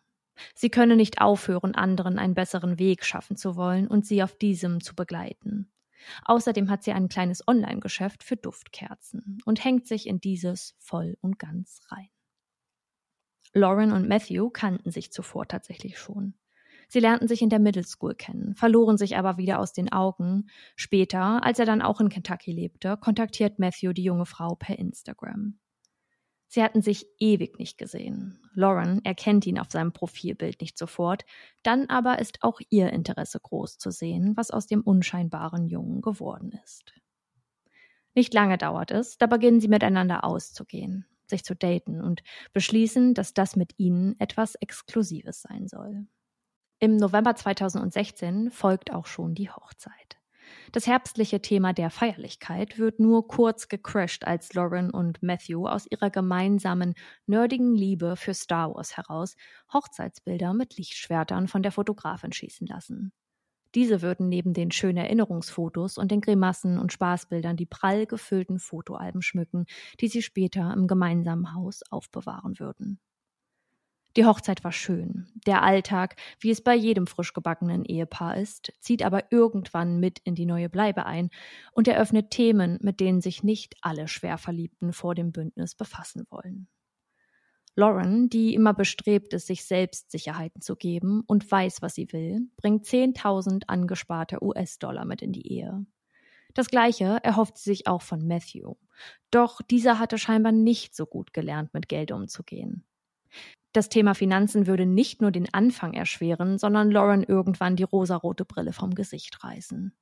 Sie 0.55 0.71
könne 0.71 0.97
nicht 0.97 1.21
aufhören, 1.21 1.75
anderen 1.75 2.19
einen 2.19 2.35
besseren 2.35 2.79
Weg 2.79 3.05
schaffen 3.05 3.37
zu 3.37 3.57
wollen 3.57 3.89
und 3.89 4.07
sie 4.07 4.23
auf 4.23 4.37
diesem 4.37 4.81
zu 4.81 4.95
begleiten. 4.95 5.71
Außerdem 6.25 6.71
hat 6.71 6.83
sie 6.83 6.93
ein 6.93 7.09
kleines 7.09 7.47
Online-Geschäft 7.47 8.25
für 8.25 8.37
Duftkerzen 8.37 9.39
und 9.45 9.65
hängt 9.65 9.87
sich 9.87 10.07
in 10.07 10.21
dieses 10.21 10.75
voll 10.79 11.17
und 11.21 11.39
ganz 11.39 11.81
rein. 11.89 12.09
Lauren 13.55 13.93
und 13.93 14.09
Matthew 14.09 14.51
kannten 14.51 14.91
sich 14.91 15.13
zuvor 15.13 15.47
tatsächlich 15.47 15.99
schon. 15.99 16.35
Sie 16.89 17.01
lernten 17.01 17.29
sich 17.29 17.43
in 17.43 17.51
der 17.51 17.59
Middle 17.59 17.85
School 17.85 18.15
kennen, 18.15 18.55
verloren 18.55 18.99
sich 18.99 19.17
aber 19.17 19.39
wieder 19.39 19.61
aus 19.61 19.73
den 19.73 19.93
Augen. 19.93 20.49
Später, 20.77 21.45
als 21.45 21.59
er 21.59 21.67
dann 21.67 21.83
auch 21.83 22.01
in 22.01 22.09
Kentucky 22.09 22.53
lebte, 22.53 22.97
kontaktiert 22.97 23.59
Matthew 23.59 23.93
die 23.93 24.05
junge 24.05 24.27
Frau 24.27 24.55
per 24.57 24.79
Instagram. 24.79 25.59
Sie 26.55 26.63
hatten 26.63 26.83
sich 26.83 27.07
ewig 27.19 27.59
nicht 27.59 27.79
gesehen. 27.79 28.39
Lauren 28.53 29.03
erkennt 29.07 29.47
ihn 29.47 29.59
auf 29.59 29.71
seinem 29.71 29.95
Profilbild 29.95 30.61
nicht 30.61 30.77
sofort, 30.77 31.25
dann 31.63 31.89
aber 31.89 32.19
ist 32.19 32.43
auch 32.43 32.61
ihr 32.69 32.93
Interesse 32.93 33.41
groß 33.41 33.79
zu 33.79 33.91
sehen, 33.91 34.37
was 34.37 34.51
aus 34.51 34.67
dem 34.67 34.83
unscheinbaren 34.83 35.67
Jungen 35.67 36.03
geworden 36.03 36.53
ist. 36.63 36.93
Nicht 38.15 38.35
lange 38.35 38.59
dauert 38.59 38.91
es, 38.91 39.17
da 39.17 39.27
beginnen 39.29 39.63
sie 39.63 39.69
miteinander 39.69 40.25
auszugehen, 40.25 41.07
sich 41.27 41.43
zu 41.43 41.57
daten 41.57 42.03
und 42.03 42.23
beschließen, 42.53 43.15
dass 43.15 43.33
das 43.33 43.57
mit 43.57 43.73
ihnen 43.79 44.21
etwas 44.21 44.55
Exklusives 44.57 45.41
sein 45.41 45.69
soll. 45.69 46.07
Im 46.81 46.99
November 46.99 47.35
2016 47.35 48.51
folgt 48.51 48.93
auch 48.93 49.07
schon 49.07 49.35
die 49.35 49.49
Hochzeit. 49.49 50.22
Das 50.73 50.87
herbstliche 50.87 51.41
Thema 51.41 51.73
der 51.73 51.91
Feierlichkeit 51.91 52.79
wird 52.79 53.01
nur 53.01 53.27
kurz 53.29 53.69
gecrashed, 53.69 54.27
als 54.27 54.53
Lauren 54.55 54.91
und 54.91 55.23
Matthew 55.23 55.67
aus 55.67 55.87
ihrer 55.91 56.11
gemeinsamen 56.11 56.95
nerdigen 57.27 57.75
Liebe 57.75 58.17
für 58.17 58.35
Star 58.35 58.75
Wars 58.75 58.97
heraus 58.97 59.37
Hochzeitsbilder 59.73 60.55
mit 60.55 60.77
Lichtschwertern 60.77 61.49
von 61.49 61.63
der 61.63 61.73
Fotografin 61.73 62.33
schießen 62.33 62.67
lassen. 62.67 63.13
Diese 63.75 64.03
würden 64.03 64.29
neben 64.29 64.53
den 64.53 64.71
schönen 64.71 64.99
Erinnerungsfotos 64.99 65.97
und 65.97 66.11
den 66.11 66.21
Grimassen 66.21 66.79
und 66.79 66.93
Spaßbildern 66.93 67.57
die 67.57 67.67
prall 67.67 68.07
gefüllten 68.07 68.59
Fotoalben 68.59 69.23
schmücken, 69.23 69.65
die 70.01 70.09
sie 70.09 70.23
später 70.23 70.73
im 70.75 70.87
gemeinsamen 70.87 71.55
Haus 71.55 71.83
aufbewahren 71.91 72.59
würden. 72.59 73.01
Die 74.17 74.27
Hochzeit 74.27 74.63
war 74.63 74.73
schön. 74.73 75.27
Der 75.47 75.63
Alltag, 75.63 76.17
wie 76.39 76.51
es 76.51 76.63
bei 76.63 76.75
jedem 76.75 77.07
frisch 77.07 77.33
gebackenen 77.33 77.85
Ehepaar 77.85 78.37
ist, 78.37 78.73
zieht 78.81 79.03
aber 79.03 79.33
irgendwann 79.33 80.01
mit 80.01 80.19
in 80.25 80.35
die 80.35 80.45
neue 80.45 80.69
Bleibe 80.69 81.07
ein 81.07 81.31
und 81.73 81.89
eröffnet 81.89 82.31
Themen, 82.31 82.79
mit 82.83 83.01
denen 83.01 83.23
sich 83.23 83.43
nicht 83.43 83.75
alle 83.81 84.09
Schwerverliebten 84.09 84.93
vor 84.93 85.15
dem 85.15 85.33
Bündnis 85.33 85.75
befassen 85.75 86.27
wollen. 86.29 86.69
Lauren, 87.75 88.29
die 88.29 88.55
immer 88.55 88.75
bestrebt 88.75 89.33
ist, 89.33 89.47
sich 89.47 89.65
selbst 89.65 90.11
Sicherheiten 90.11 90.61
zu 90.61 90.77
geben 90.77 91.23
und 91.27 91.51
weiß, 91.51 91.81
was 91.81 91.95
sie 91.95 92.13
will, 92.13 92.41
bringt 92.57 92.85
10.000 92.85 93.63
angesparte 93.67 94.45
US-Dollar 94.45 95.07
mit 95.07 95.23
in 95.23 95.33
die 95.33 95.51
Ehe. 95.51 95.87
Das 96.53 96.69
Gleiche 96.69 97.19
erhofft 97.23 97.57
sie 97.57 97.71
sich 97.71 97.87
auch 97.87 98.03
von 98.03 98.27
Matthew. 98.27 98.75
Doch 99.31 99.63
dieser 99.63 99.99
hatte 99.99 100.19
scheinbar 100.19 100.53
nicht 100.53 100.95
so 100.95 101.07
gut 101.07 101.33
gelernt, 101.33 101.73
mit 101.73 101.89
Geld 101.89 102.13
umzugehen. 102.13 102.85
Das 103.73 103.89
Thema 103.89 104.15
Finanzen 104.15 104.67
würde 104.67 104.85
nicht 104.85 105.23
nur 105.23 105.31
den 105.31 105.53
Anfang 105.53 105.95
erschweren, 105.95 106.59
sondern 106.59 106.91
Lauren 106.91 107.23
irgendwann 107.23 107.77
die 107.77 107.85
rosarote 107.85 108.45
Brille 108.45 108.73
vom 108.73 108.95
Gesicht 108.95 109.43
reißen. 109.43 109.95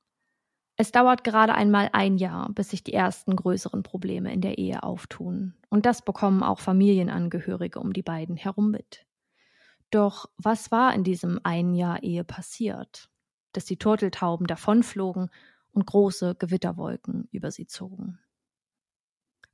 Es 0.75 0.91
dauert 0.91 1.23
gerade 1.23 1.53
einmal 1.53 1.89
ein 1.93 2.17
Jahr, 2.17 2.51
bis 2.53 2.69
sich 2.69 2.83
die 2.83 2.93
ersten 2.93 3.35
größeren 3.35 3.83
Probleme 3.83 4.33
in 4.33 4.41
der 4.41 4.57
Ehe 4.57 4.83
auftun. 4.83 5.53
Und 5.69 5.85
das 5.85 6.01
bekommen 6.01 6.43
auch 6.43 6.59
Familienangehörige 6.59 7.79
um 7.79 7.93
die 7.93 8.01
beiden 8.01 8.35
herum 8.35 8.71
mit. 8.71 9.05
Doch 9.89 10.29
was 10.37 10.71
war 10.71 10.93
in 10.93 11.03
diesem 11.03 11.39
einen 11.43 11.75
Jahr 11.75 12.03
Ehe 12.03 12.23
passiert? 12.23 13.09
Dass 13.53 13.65
die 13.65 13.77
Turteltauben 13.77 14.47
davonflogen 14.47 15.29
und 15.71 15.85
große 15.85 16.35
Gewitterwolken 16.35 17.27
über 17.31 17.51
sie 17.51 17.67
zogen. 17.67 18.19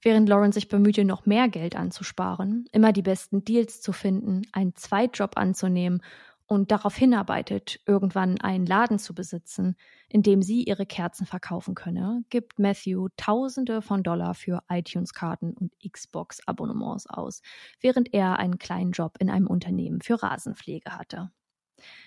Während 0.02 0.30
Lauren 0.30 0.52
sich 0.52 0.68
bemühte, 0.68 1.06
noch 1.06 1.26
mehr 1.26 1.50
Geld 1.50 1.76
anzusparen, 1.76 2.66
immer 2.72 2.94
die 2.94 3.02
besten 3.02 3.44
Deals 3.44 3.82
zu 3.82 3.94
finden, 3.94 4.44
einen 4.52 4.76
Zweitjob 4.76 5.38
anzunehmen 5.38 6.02
und 6.46 6.72
darauf 6.72 6.96
hinarbeitet, 6.96 7.82
irgendwann 7.86 8.40
einen 8.40 8.66
Laden 8.66 9.00
zu 9.00 9.14
besitzen, 9.14 9.76
in 10.08 10.24
dem 10.24 10.42
sie 10.42 10.64
ihre 10.64 10.86
Kerzen 10.86 11.26
verkaufen 11.26 11.76
könne, 11.76 12.24
gibt 12.30 12.58
Matthew 12.58 13.10
Tausende 13.18 13.82
von 13.82 14.02
Dollar 14.02 14.34
für 14.34 14.62
iTunes-Karten 14.70 15.54
und 15.54 15.74
Xbox-Abonnements 15.80 17.08
aus, 17.08 17.42
während 17.82 18.14
er 18.14 18.40
einen 18.40 18.60
kleinen 18.60 18.92
Job 18.92 19.18
in 19.20 19.30
einem 19.30 19.48
Unternehmen 19.48 20.02
für 20.02 20.24
Rasenpflege 20.24 20.98
hatte. 20.98 21.32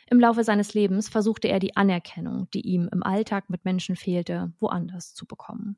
Im 0.08 0.18
Laufe 0.18 0.42
seines 0.42 0.74
Lebens 0.74 1.08
versuchte 1.08 1.48
er 1.48 1.58
die 1.58 1.76
Anerkennung, 1.76 2.48
die 2.54 2.62
ihm 2.62 2.88
im 2.90 3.02
Alltag 3.02 3.50
mit 3.50 3.64
Menschen 3.64 3.94
fehlte, 3.94 4.52
woanders 4.58 5.14
zu 5.14 5.26
bekommen. 5.26 5.76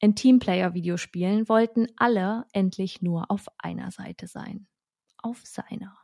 In 0.00 0.14
Teamplayer-Videospielen 0.14 1.48
wollten 1.48 1.88
alle 1.96 2.46
endlich 2.52 3.02
nur 3.02 3.30
auf 3.30 3.46
einer 3.58 3.90
Seite 3.90 4.28
sein. 4.28 4.68
Auf 5.20 5.40
seiner. 5.44 5.98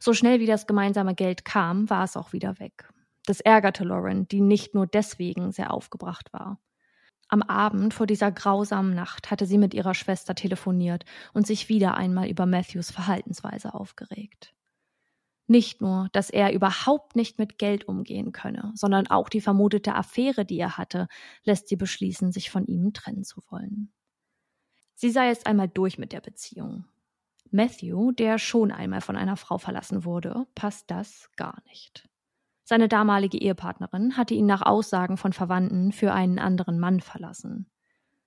So 0.00 0.14
schnell 0.14 0.40
wie 0.40 0.46
das 0.46 0.66
gemeinsame 0.66 1.14
Geld 1.14 1.44
kam, 1.44 1.90
war 1.90 2.04
es 2.04 2.16
auch 2.16 2.32
wieder 2.32 2.58
weg. 2.58 2.88
Das 3.26 3.40
ärgerte 3.40 3.84
Lauren, 3.84 4.26
die 4.28 4.40
nicht 4.40 4.74
nur 4.74 4.86
deswegen 4.86 5.52
sehr 5.52 5.72
aufgebracht 5.72 6.32
war. 6.32 6.58
Am 7.28 7.42
Abend 7.42 7.92
vor 7.92 8.06
dieser 8.06 8.32
grausamen 8.32 8.94
Nacht 8.94 9.30
hatte 9.30 9.44
sie 9.44 9.58
mit 9.58 9.74
ihrer 9.74 9.92
Schwester 9.92 10.34
telefoniert 10.34 11.04
und 11.34 11.46
sich 11.46 11.68
wieder 11.68 11.94
einmal 11.94 12.28
über 12.28 12.46
Matthews 12.46 12.90
Verhaltensweise 12.90 13.74
aufgeregt. 13.74 14.54
Nicht 15.50 15.80
nur, 15.80 16.08
dass 16.12 16.28
er 16.28 16.52
überhaupt 16.52 17.16
nicht 17.16 17.38
mit 17.38 17.58
Geld 17.58 17.88
umgehen 17.88 18.32
könne, 18.32 18.70
sondern 18.74 19.06
auch 19.06 19.30
die 19.30 19.40
vermutete 19.40 19.94
Affäre, 19.94 20.44
die 20.44 20.58
er 20.58 20.76
hatte, 20.76 21.08
lässt 21.42 21.68
sie 21.68 21.76
beschließen, 21.76 22.32
sich 22.32 22.50
von 22.50 22.66
ihm 22.66 22.92
trennen 22.92 23.24
zu 23.24 23.40
wollen. 23.48 23.90
Sie 24.94 25.10
sei 25.10 25.28
jetzt 25.28 25.46
einmal 25.46 25.68
durch 25.68 25.96
mit 25.96 26.12
der 26.12 26.20
Beziehung. 26.20 26.84
Matthew, 27.50 28.12
der 28.12 28.38
schon 28.38 28.70
einmal 28.70 29.00
von 29.00 29.16
einer 29.16 29.38
Frau 29.38 29.56
verlassen 29.56 30.04
wurde, 30.04 30.46
passt 30.54 30.90
das 30.90 31.30
gar 31.36 31.62
nicht. 31.64 32.06
Seine 32.64 32.86
damalige 32.86 33.38
Ehepartnerin 33.38 34.18
hatte 34.18 34.34
ihn 34.34 34.44
nach 34.44 34.60
Aussagen 34.60 35.16
von 35.16 35.32
Verwandten 35.32 35.92
für 35.92 36.12
einen 36.12 36.38
anderen 36.38 36.78
Mann 36.78 37.00
verlassen. 37.00 37.70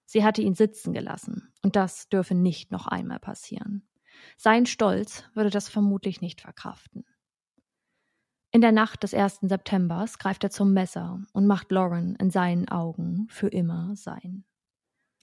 Sie 0.05 0.23
hatte 0.23 0.41
ihn 0.41 0.55
sitzen 0.55 0.91
gelassen, 0.91 1.53
und 1.61 1.75
das 1.75 2.09
dürfe 2.09 2.33
nicht 2.33 2.71
noch 2.71 2.87
einmal 2.87 3.19
passieren. 3.19 3.87
Sein 4.37 4.65
Stolz 4.65 5.23
würde 5.33 5.49
das 5.49 5.69
vermutlich 5.69 6.21
nicht 6.21 6.41
verkraften. 6.41 7.05
In 8.53 8.61
der 8.61 8.73
Nacht 8.73 9.03
des 9.03 9.13
1. 9.13 9.39
Septembers 9.43 10.19
greift 10.19 10.43
er 10.43 10.49
zum 10.49 10.73
Messer 10.73 11.21
und 11.31 11.47
macht 11.47 11.71
Lauren 11.71 12.15
in 12.17 12.31
seinen 12.31 12.67
Augen 12.67 13.27
für 13.29 13.47
immer 13.47 13.95
sein. 13.95 14.43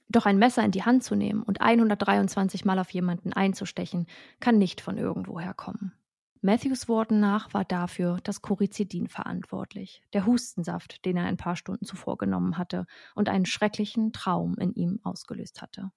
Doch 0.09 0.25
ein 0.25 0.39
Messer 0.39 0.65
in 0.65 0.71
die 0.71 0.85
Hand 0.85 1.05
zu 1.05 1.15
nehmen 1.15 1.43
und 1.43 1.61
123 1.61 2.65
Mal 2.65 2.79
auf 2.79 2.91
jemanden 2.91 3.35
einzustechen, 3.35 4.07
kann 4.41 4.57
nicht 4.57 4.81
von 4.81 4.97
irgendwoher 4.97 5.53
kommen. 5.53 5.93
Matthews 6.41 6.89
Worten 6.89 7.21
nach 7.21 7.53
war 7.53 7.65
dafür 7.65 8.19
das 8.23 8.41
Corizidin 8.41 9.09
verantwortlich, 9.09 10.03
der 10.13 10.25
Hustensaft, 10.25 11.05
den 11.05 11.17
er 11.17 11.25
ein 11.25 11.37
paar 11.37 11.57
Stunden 11.57 11.85
zuvor 11.85 12.17
genommen 12.17 12.57
hatte 12.57 12.87
und 13.15 13.29
einen 13.29 13.45
schrecklichen 13.45 14.13
Traum 14.13 14.55
in 14.57 14.73
ihm 14.73 15.01
ausgelöst 15.03 15.61
hatte. 15.61 15.91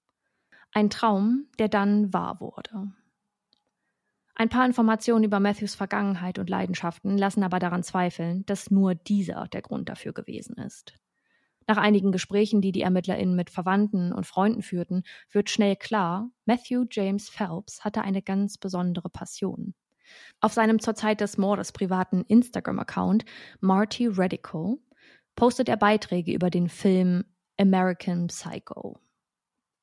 Ein 0.74 0.90
Traum, 0.90 1.48
der 1.60 1.68
dann 1.68 2.14
wahr 2.14 2.40
wurde. 2.40 2.92
Ein 4.36 4.50
paar 4.50 4.66
Informationen 4.66 5.26
über 5.26 5.40
Matthews 5.40 5.76
Vergangenheit 5.76 6.40
und 6.40 6.50
Leidenschaften 6.50 7.18
lassen 7.18 7.44
aber 7.44 7.60
daran 7.60 7.84
zweifeln, 7.84 8.46
dass 8.46 8.72
nur 8.72 8.96
dieser 8.96 9.48
der 9.50 9.62
Grund 9.62 9.90
dafür 9.90 10.14
gewesen 10.14 10.56
ist. 10.56 10.94
Nach 11.68 11.78
einigen 11.78 12.12
Gesprächen, 12.12 12.62
die 12.62 12.72
die 12.72 12.82
ErmittlerInnen 12.82 13.36
mit 13.36 13.50
Verwandten 13.50 14.12
und 14.14 14.26
Freunden 14.26 14.62
führten, 14.62 15.04
wird 15.32 15.50
schnell 15.50 15.76
klar, 15.76 16.30
Matthew 16.46 16.86
James 16.90 17.30
Phelps 17.30 17.84
hatte 17.84 18.02
eine 18.02 18.22
ganz 18.22 18.58
besondere 18.58 19.10
Passion. 19.10 19.74
Auf 20.40 20.54
seinem 20.54 20.80
zur 20.80 20.96
Zeit 20.96 21.22
des 21.22 21.38
Mordes 21.38 21.72
privaten 21.72 22.24
Instagram-Account 22.28 23.26
Marty 23.60 24.08
Radical 24.08 24.78
postet 25.36 25.70
er 25.70 25.78
Beiträge 25.78 26.34
über 26.34 26.50
den 26.50 26.68
Film 26.68 27.26
American 27.60 28.28
Psycho. 28.28 29.00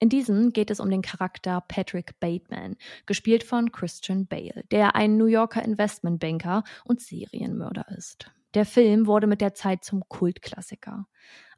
In 0.01 0.09
diesem 0.09 0.53
geht 0.53 0.71
es 0.71 0.79
um 0.79 0.91
den 0.91 1.03
Charakter 1.03 1.61
Patrick 1.67 2.21
Bateman, 2.21 2.77
gespielt 3.07 3.43
von 3.43 3.73
Christian 3.73 4.27
Bale, 4.27 4.65
der 4.71 4.95
ein 4.95 5.17
New 5.17 5.27
Yorker 5.27 5.65
Investmentbanker 5.65 6.63
und 6.85 7.01
Serienmörder 7.01 7.87
ist. 7.97 8.31
Der 8.55 8.65
Film 8.65 9.07
wurde 9.07 9.27
mit 9.27 9.41
der 9.41 9.55
Zeit 9.55 9.85
zum 9.85 10.09
Kultklassiker. 10.09 11.07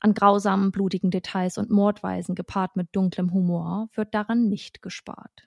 An 0.01 0.15
grausamen, 0.15 0.73
blutigen 0.73 1.11
Details 1.11 1.59
und 1.59 1.71
Mordweisen 1.71 2.35
gepaart 2.35 2.77
mit 2.77 2.89
dunklem 2.97 3.33
Humor 3.33 3.89
wird 3.95 4.15
daran 4.15 4.49
nicht 4.49 4.81
gespart. 4.81 5.47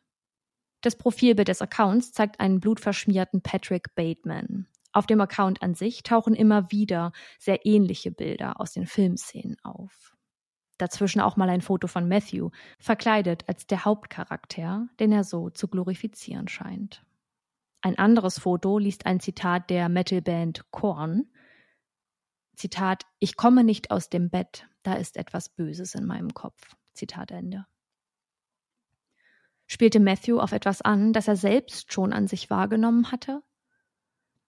Das 0.81 0.95
Profilbild 0.95 1.47
des 1.47 1.61
Accounts 1.61 2.11
zeigt 2.11 2.39
einen 2.39 2.59
blutverschmierten 2.59 3.41
Patrick 3.41 3.95
Bateman. 3.95 4.67
Auf 4.91 5.07
dem 5.07 5.19
Account 5.21 5.63
an 5.63 5.73
sich 5.73 6.03
tauchen 6.03 6.35
immer 6.35 6.71
wieder 6.71 7.11
sehr 7.39 7.65
ähnliche 7.65 8.11
Bilder 8.11 8.59
aus 8.59 8.73
den 8.73 8.85
Filmszenen 8.85 9.57
auf. 9.63 10.12
Dazwischen 10.83 11.21
auch 11.21 11.37
mal 11.37 11.49
ein 11.49 11.61
Foto 11.61 11.87
von 11.87 12.09
Matthew, 12.09 12.49
verkleidet 12.77 13.47
als 13.47 13.65
der 13.65 13.85
Hauptcharakter, 13.85 14.89
den 14.99 15.13
er 15.13 15.23
so 15.23 15.49
zu 15.49 15.69
glorifizieren 15.69 16.49
scheint. 16.49 17.05
Ein 17.79 17.97
anderes 17.97 18.37
Foto 18.37 18.79
liest 18.79 19.05
ein 19.05 19.21
Zitat 19.21 19.69
der 19.69 19.87
Metalband 19.87 20.69
Korn. 20.71 21.29
Zitat, 22.57 23.03
ich 23.19 23.37
komme 23.37 23.63
nicht 23.63 23.91
aus 23.91 24.09
dem 24.09 24.29
Bett, 24.29 24.67
da 24.83 24.95
ist 24.95 25.15
etwas 25.15 25.47
Böses 25.47 25.95
in 25.95 26.05
meinem 26.05 26.33
Kopf. 26.33 26.75
Zitat 26.93 27.31
Ende. 27.31 27.65
Spielte 29.65 30.01
Matthew 30.01 30.37
auf 30.37 30.51
etwas 30.51 30.81
an, 30.81 31.13
das 31.13 31.29
er 31.29 31.37
selbst 31.37 31.93
schon 31.93 32.11
an 32.11 32.27
sich 32.27 32.49
wahrgenommen 32.49 33.09
hatte? 33.09 33.41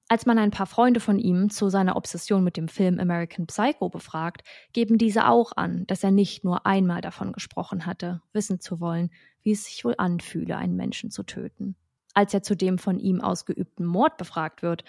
Als 0.08 0.28
man 0.28 0.38
ein 0.38 0.52
paar 0.52 0.68
Freunde 0.68 1.00
von 1.00 1.18
ihm 1.18 1.50
zu 1.50 1.70
seiner 1.70 1.96
Obsession 1.96 2.44
mit 2.44 2.58
dem 2.58 2.68
Film 2.68 3.00
American 3.00 3.48
Psycho 3.48 3.90
befragt, 3.90 4.44
geben 4.72 5.00
diese 5.00 5.28
auch 5.28 5.54
an, 5.56 5.88
dass 5.88 6.04
er 6.04 6.12
nicht 6.12 6.44
nur 6.44 6.68
einmal 6.68 7.02
davon 7.02 7.32
gesprochen 7.34 7.88
hatte, 7.88 8.22
wissen 8.32 8.60
zu 8.60 8.80
wollen, 8.80 9.10
wie 9.42 9.52
es 9.54 9.66
sich 9.66 9.84
wohl 9.84 9.96
anfühle, 9.98 10.58
einen 10.58 10.76
Menschen 10.76 11.10
zu 11.10 11.24
töten. 11.24 11.76
Als 12.14 12.34
er 12.36 12.44
zu 12.44 12.56
dem 12.56 12.78
von 12.78 13.00
ihm 13.00 13.20
ausgeübten 13.20 13.86
Mord 13.86 14.18
befragt 14.18 14.62
wird, 14.62 14.84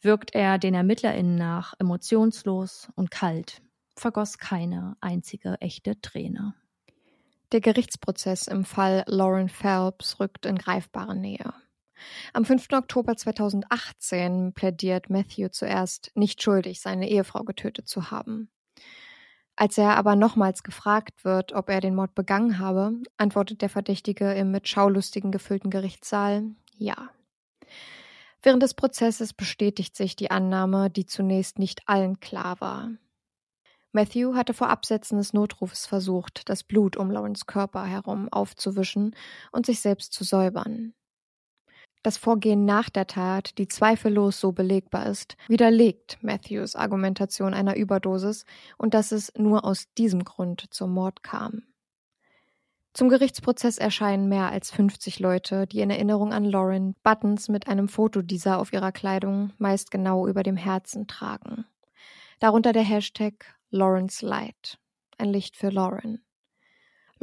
wirkt 0.00 0.34
er 0.34 0.58
den 0.58 0.74
ErmittlerInnen 0.74 1.36
nach 1.36 1.74
emotionslos 1.78 2.88
und 2.94 3.10
kalt, 3.10 3.60
vergoss 3.96 4.38
keine 4.38 4.96
einzige 5.00 5.60
echte 5.60 6.00
Träne. 6.00 6.54
Der 7.52 7.60
Gerichtsprozess 7.60 8.48
im 8.48 8.64
Fall 8.64 9.04
Lauren 9.06 9.48
Phelps 9.48 10.18
rückt 10.20 10.46
in 10.46 10.56
greifbare 10.56 11.14
Nähe. 11.14 11.52
Am 12.32 12.44
5. 12.44 12.68
Oktober 12.72 13.16
2018 13.16 14.52
plädiert 14.54 15.10
Matthew 15.10 15.48
zuerst 15.48 16.10
nicht 16.14 16.42
schuldig, 16.42 16.80
seine 16.80 17.08
Ehefrau 17.08 17.44
getötet 17.44 17.88
zu 17.88 18.10
haben. 18.10 18.50
Als 19.56 19.78
er 19.78 19.96
aber 19.96 20.16
nochmals 20.16 20.64
gefragt 20.64 21.24
wird, 21.24 21.52
ob 21.52 21.70
er 21.70 21.80
den 21.80 21.94
Mord 21.94 22.14
begangen 22.14 22.58
habe, 22.58 22.94
antwortet 23.16 23.62
der 23.62 23.68
Verdächtige 23.68 24.32
im 24.34 24.50
mit 24.50 24.68
Schaulustigen 24.68 25.30
gefüllten 25.30 25.70
Gerichtssaal 25.70 26.44
ja. 26.76 27.10
Während 28.42 28.62
des 28.62 28.74
Prozesses 28.74 29.32
bestätigt 29.32 29.96
sich 29.96 30.16
die 30.16 30.30
Annahme, 30.30 30.90
die 30.90 31.06
zunächst 31.06 31.58
nicht 31.58 31.82
allen 31.86 32.20
klar 32.20 32.60
war. 32.60 32.90
Matthew 33.92 34.34
hatte 34.34 34.54
vor 34.54 34.70
Absetzen 34.70 35.18
des 35.18 35.32
Notrufes 35.32 35.86
versucht, 35.86 36.48
das 36.48 36.64
Blut 36.64 36.96
um 36.96 37.12
Lawrence 37.12 37.44
Körper 37.46 37.86
herum 37.86 38.28
aufzuwischen 38.28 39.14
und 39.52 39.66
sich 39.66 39.80
selbst 39.80 40.12
zu 40.12 40.24
säubern. 40.24 40.94
Das 42.04 42.18
Vorgehen 42.18 42.66
nach 42.66 42.90
der 42.90 43.06
Tat, 43.06 43.56
die 43.56 43.66
zweifellos 43.66 44.38
so 44.38 44.52
belegbar 44.52 45.06
ist, 45.06 45.38
widerlegt 45.48 46.18
Matthews 46.20 46.76
Argumentation 46.76 47.54
einer 47.54 47.76
Überdosis 47.76 48.44
und 48.76 48.92
dass 48.92 49.10
es 49.10 49.32
nur 49.38 49.64
aus 49.64 49.86
diesem 49.96 50.22
Grund 50.22 50.66
zum 50.68 50.92
Mord 50.92 51.22
kam. 51.22 51.62
Zum 52.92 53.08
Gerichtsprozess 53.08 53.78
erscheinen 53.78 54.28
mehr 54.28 54.50
als 54.50 54.70
50 54.70 55.18
Leute, 55.18 55.66
die 55.66 55.80
in 55.80 55.88
Erinnerung 55.88 56.34
an 56.34 56.44
Lauren 56.44 56.94
Buttons 57.02 57.48
mit 57.48 57.68
einem 57.68 57.88
Foto 57.88 58.20
dieser 58.20 58.58
auf 58.58 58.74
ihrer 58.74 58.92
Kleidung 58.92 59.54
meist 59.56 59.90
genau 59.90 60.26
über 60.26 60.42
dem 60.42 60.58
Herzen 60.58 61.06
tragen. 61.06 61.64
Darunter 62.38 62.74
der 62.74 62.84
Hashtag 62.84 63.46
Lawrence 63.70 64.24
Light, 64.24 64.78
ein 65.16 65.30
Licht 65.30 65.56
für 65.56 65.70
Lauren. 65.70 66.22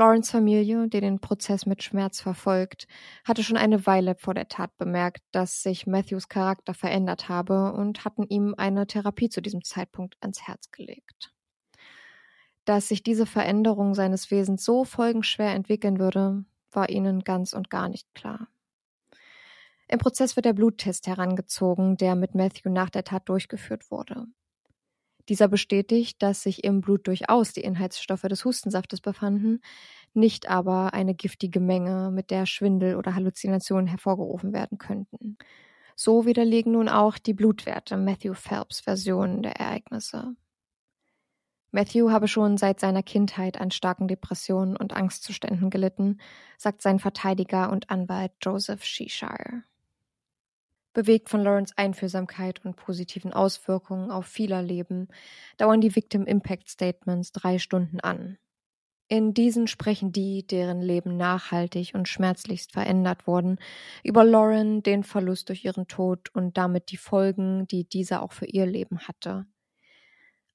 Lawrence 0.02 0.32
Familie, 0.32 0.88
die 0.88 1.00
den 1.00 1.20
Prozess 1.20 1.68
mit 1.68 1.84
Schmerz 1.84 2.22
verfolgt, 2.22 2.88
hatte 3.24 3.44
schon 3.44 3.56
eine 3.56 3.86
Weile 3.86 4.16
vor 4.16 4.34
der 4.34 4.48
Tat 4.48 4.76
bemerkt, 4.80 5.22
dass 5.32 5.62
sich 5.62 5.86
Matthews 5.86 6.28
Charakter 6.28 6.74
verändert 6.74 7.30
habe 7.30 7.72
und 7.74 8.04
hatten 8.04 8.24
ihm 8.24 8.56
eine 8.58 8.88
Therapie 8.88 9.30
zu 9.30 9.42
diesem 9.42 9.64
Zeitpunkt 9.64 10.18
ans 10.20 10.48
Herz 10.48 10.72
gelegt. 10.72 11.36
Dass 12.66 12.88
sich 12.88 13.04
diese 13.04 13.28
Veränderung 13.28 13.94
seines 13.94 14.32
Wesens 14.32 14.66
so 14.66 14.86
folgenschwer 14.86 15.54
entwickeln 15.54 16.00
würde, 16.00 16.46
war 16.72 16.90
ihnen 16.90 17.20
ganz 17.20 17.54
und 17.54 17.70
gar 17.70 17.88
nicht 17.88 18.12
klar. 18.16 18.48
Im 19.88 20.00
Prozess 20.00 20.36
wird 20.36 20.48
der 20.48 20.54
Bluttest 20.54 21.06
herangezogen, 21.06 21.96
der 21.96 22.16
mit 22.16 22.34
Matthew 22.34 22.72
nach 22.72 22.90
der 22.90 23.04
Tat 23.04 23.30
durchgeführt 23.30 23.92
wurde. 23.92 24.26
Dieser 25.30 25.48
bestätigt, 25.48 26.22
dass 26.22 26.44
sich 26.44 26.64
im 26.64 26.82
Blut 26.82 27.08
durchaus 27.08 27.54
die 27.54 27.62
Inhaltsstoffe 27.62 28.22
des 28.22 28.46
Hustensaftes 28.46 29.02
befanden, 29.02 29.62
nicht 30.14 30.50
aber 30.50 30.94
eine 30.94 31.16
giftige 31.16 31.60
Menge, 31.60 32.12
mit 32.12 32.32
der 32.32 32.46
Schwindel 32.46 32.96
oder 32.96 33.16
Halluzinationen 33.16 33.88
hervorgerufen 33.88 34.54
werden 34.54 34.78
könnten. 34.78 35.38
So 35.96 36.26
widerlegen 36.26 36.74
nun 36.74 36.90
auch 36.90 37.18
die 37.18 37.34
Blutwerte 37.34 37.98
Matthew 37.98 38.34
Phelps 38.34 38.80
Versionen 38.82 39.44
der 39.44 39.58
Ereignisse. 39.58 40.36
Matthew 41.72 42.12
habe 42.12 42.28
schon 42.28 42.58
seit 42.58 42.82
seiner 42.82 43.04
Kindheit 43.04 43.60
an 43.60 43.72
starken 43.72 44.10
Depressionen 44.10 44.76
und 44.76 44.94
Angstzuständen 44.94 45.70
gelitten, 45.70 46.20
sagt 46.58 46.82
sein 46.82 47.00
Verteidiger 47.00 47.72
und 47.72 47.90
Anwalt 47.90 48.34
Joseph 48.42 48.84
Sheshire. 48.84 49.64
Bewegt 50.94 51.30
von 51.30 51.42
Lawrence 51.42 51.74
Einfühlsamkeit 51.78 52.66
und 52.66 52.76
positiven 52.76 53.32
Auswirkungen 53.32 54.12
auf 54.12 54.26
vieler 54.26 54.62
Leben, 54.62 55.08
dauern 55.58 55.80
die 55.80 55.96
Victim 55.96 56.26
Impact 56.26 56.70
Statements 56.70 57.32
drei 57.32 57.60
Stunden 57.60 58.00
an. 58.02 58.38
In 59.08 59.34
diesen 59.34 59.68
sprechen 59.68 60.14
die, 60.14 60.48
deren 60.48 60.82
Leben 60.82 61.18
nachhaltig 61.18 61.92
und 61.96 62.08
schmerzlichst 62.08 62.72
verändert 62.72 63.28
wurden, 63.28 63.60
über 64.06 64.24
Lauren, 64.24 64.84
den 64.84 65.04
Verlust 65.04 65.50
durch 65.50 65.66
ihren 65.66 65.88
Tod 65.88 66.34
und 66.34 66.58
damit 66.58 66.92
die 66.92 66.98
Folgen, 66.98 67.68
die 67.68 67.84
dieser 67.84 68.24
auch 68.24 68.32
für 68.32 68.46
ihr 68.46 68.66
Leben 68.66 69.00
hatte. 69.00 69.46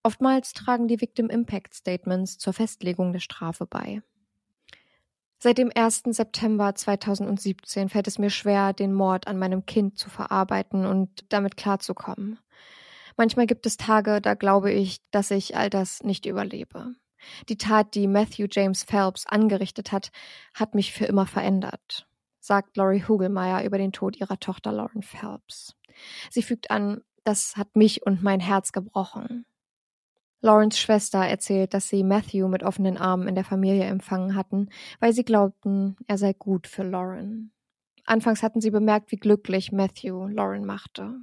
Oftmals 0.02 0.54
tragen 0.54 0.88
die 0.88 1.00
Victim 1.00 1.28
Impact 1.28 1.74
Statements 1.74 2.38
zur 2.38 2.52
Festlegung 2.54 3.12
der 3.12 3.20
Strafe 3.20 3.66
bei. 3.66 4.02
Seit 5.38 5.58
dem 5.58 5.70
1. 5.74 6.04
September 6.06 6.74
2017 6.74 7.90
fällt 7.90 8.08
es 8.08 8.18
mir 8.18 8.30
schwer, 8.30 8.72
den 8.72 8.94
Mord 8.94 9.26
an 9.26 9.38
meinem 9.38 9.66
Kind 9.66 9.98
zu 9.98 10.08
verarbeiten 10.08 10.86
und 10.86 11.10
damit 11.28 11.56
klarzukommen. 11.56 12.38
Manchmal 13.16 13.46
gibt 13.46 13.66
es 13.66 13.76
Tage, 13.76 14.20
da 14.20 14.34
glaube 14.34 14.72
ich, 14.72 14.98
dass 15.10 15.30
ich 15.30 15.56
all 15.56 15.70
das 15.70 16.02
nicht 16.02 16.26
überlebe. 16.26 16.94
Die 17.48 17.56
Tat, 17.56 17.94
die 17.94 18.06
Matthew 18.06 18.46
James 18.50 18.84
Phelps 18.84 19.26
angerichtet 19.26 19.92
hat, 19.92 20.10
hat 20.54 20.74
mich 20.74 20.92
für 20.92 21.06
immer 21.06 21.26
verändert, 21.26 22.06
sagt 22.40 22.76
Laurie 22.76 23.04
Hugelmeier 23.04 23.64
über 23.64 23.78
den 23.78 23.92
Tod 23.92 24.16
ihrer 24.16 24.38
Tochter 24.38 24.72
Lauren 24.72 25.02
Phelps. 25.02 25.74
Sie 26.30 26.42
fügt 26.42 26.70
an, 26.70 27.02
das 27.24 27.56
hat 27.56 27.74
mich 27.74 28.06
und 28.06 28.22
mein 28.22 28.40
Herz 28.40 28.72
gebrochen. 28.72 29.46
Laurens 30.46 30.78
Schwester 30.78 31.18
erzählt, 31.18 31.74
dass 31.74 31.88
sie 31.88 32.04
Matthew 32.04 32.46
mit 32.46 32.62
offenen 32.62 32.96
Armen 32.96 33.26
in 33.26 33.34
der 33.34 33.44
Familie 33.44 33.84
empfangen 33.84 34.36
hatten, 34.36 34.68
weil 35.00 35.12
sie 35.12 35.24
glaubten, 35.24 35.96
er 36.06 36.18
sei 36.18 36.34
gut 36.34 36.68
für 36.68 36.84
Lauren. 36.84 37.50
Anfangs 38.04 38.44
hatten 38.44 38.60
sie 38.60 38.70
bemerkt, 38.70 39.10
wie 39.10 39.16
glücklich 39.16 39.72
Matthew 39.72 40.28
Lauren 40.28 40.64
machte. 40.64 41.16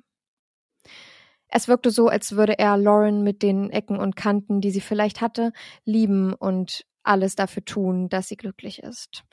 Es 1.47 1.69
wirkte 1.69 1.89
so, 1.89 2.09
als 2.09 2.33
würde 2.35 2.59
er 2.59 2.75
Lauren 2.75 3.23
mit 3.23 3.43
den 3.43 3.69
Ecken 3.69 3.97
und 3.97 4.17
Kanten, 4.17 4.59
die 4.59 4.71
sie 4.71 4.81
vielleicht 4.81 5.21
hatte, 5.21 5.53
lieben 5.85 6.33
und 6.33 6.85
alles 7.03 7.35
dafür 7.35 7.63
tun, 7.63 8.09
dass 8.09 8.27
sie 8.27 8.35
glücklich 8.35 8.83
ist. 8.83 9.23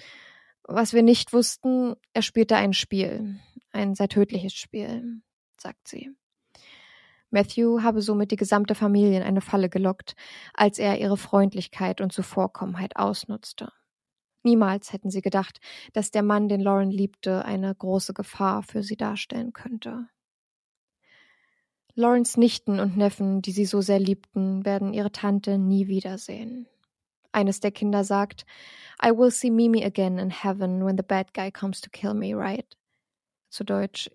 Was 0.62 0.92
wir 0.92 1.02
nicht 1.02 1.32
wussten, 1.32 1.96
er 2.12 2.22
spielte 2.22 2.54
ein 2.54 2.74
Spiel, 2.74 3.40
ein 3.72 3.96
sehr 3.96 4.08
tödliches 4.08 4.54
Spiel, 4.54 5.20
sagt 5.58 5.88
sie. 5.88 6.12
Matthew 7.30 7.82
habe 7.82 8.02
somit 8.02 8.30
die 8.30 8.36
gesamte 8.36 8.74
Familie 8.74 9.16
in 9.16 9.22
eine 9.22 9.40
Falle 9.40 9.68
gelockt, 9.68 10.14
als 10.52 10.78
er 10.78 10.98
ihre 10.98 11.16
Freundlichkeit 11.16 12.00
und 12.00 12.12
Zuvorkommenheit 12.12 12.96
ausnutzte. 12.96 13.72
Niemals 14.42 14.92
hätten 14.92 15.10
sie 15.10 15.20
gedacht, 15.20 15.60
dass 15.92 16.10
der 16.10 16.22
Mann, 16.22 16.48
den 16.48 16.60
Lauren 16.60 16.90
liebte, 16.90 17.44
eine 17.44 17.74
große 17.74 18.14
Gefahr 18.14 18.62
für 18.62 18.82
sie 18.82 18.96
darstellen 18.96 19.52
könnte. 19.52 20.08
Laurens 21.94 22.36
Nichten 22.36 22.80
und 22.80 22.96
Neffen, 22.96 23.42
die 23.42 23.52
sie 23.52 23.66
so 23.66 23.80
sehr 23.80 23.98
liebten, 23.98 24.64
werden 24.64 24.94
ihre 24.94 25.12
Tante 25.12 25.58
nie 25.58 25.88
wiedersehen. 25.88 26.66
Eines 27.32 27.60
der 27.60 27.72
Kinder 27.72 28.04
sagt, 28.04 28.46
I 29.04 29.10
will 29.10 29.30
see 29.30 29.50
Mimi 29.50 29.84
again 29.84 30.18
in 30.18 30.30
heaven 30.30 30.84
when 30.84 30.96
the 30.96 31.02
bad 31.02 31.32
guy 31.34 31.50
comes 31.50 31.80
to 31.80 31.90
kill 31.90 32.14
me, 32.14 32.34
right? 32.34 32.76
Zu 33.50 33.64
Deutsch, 33.64 34.10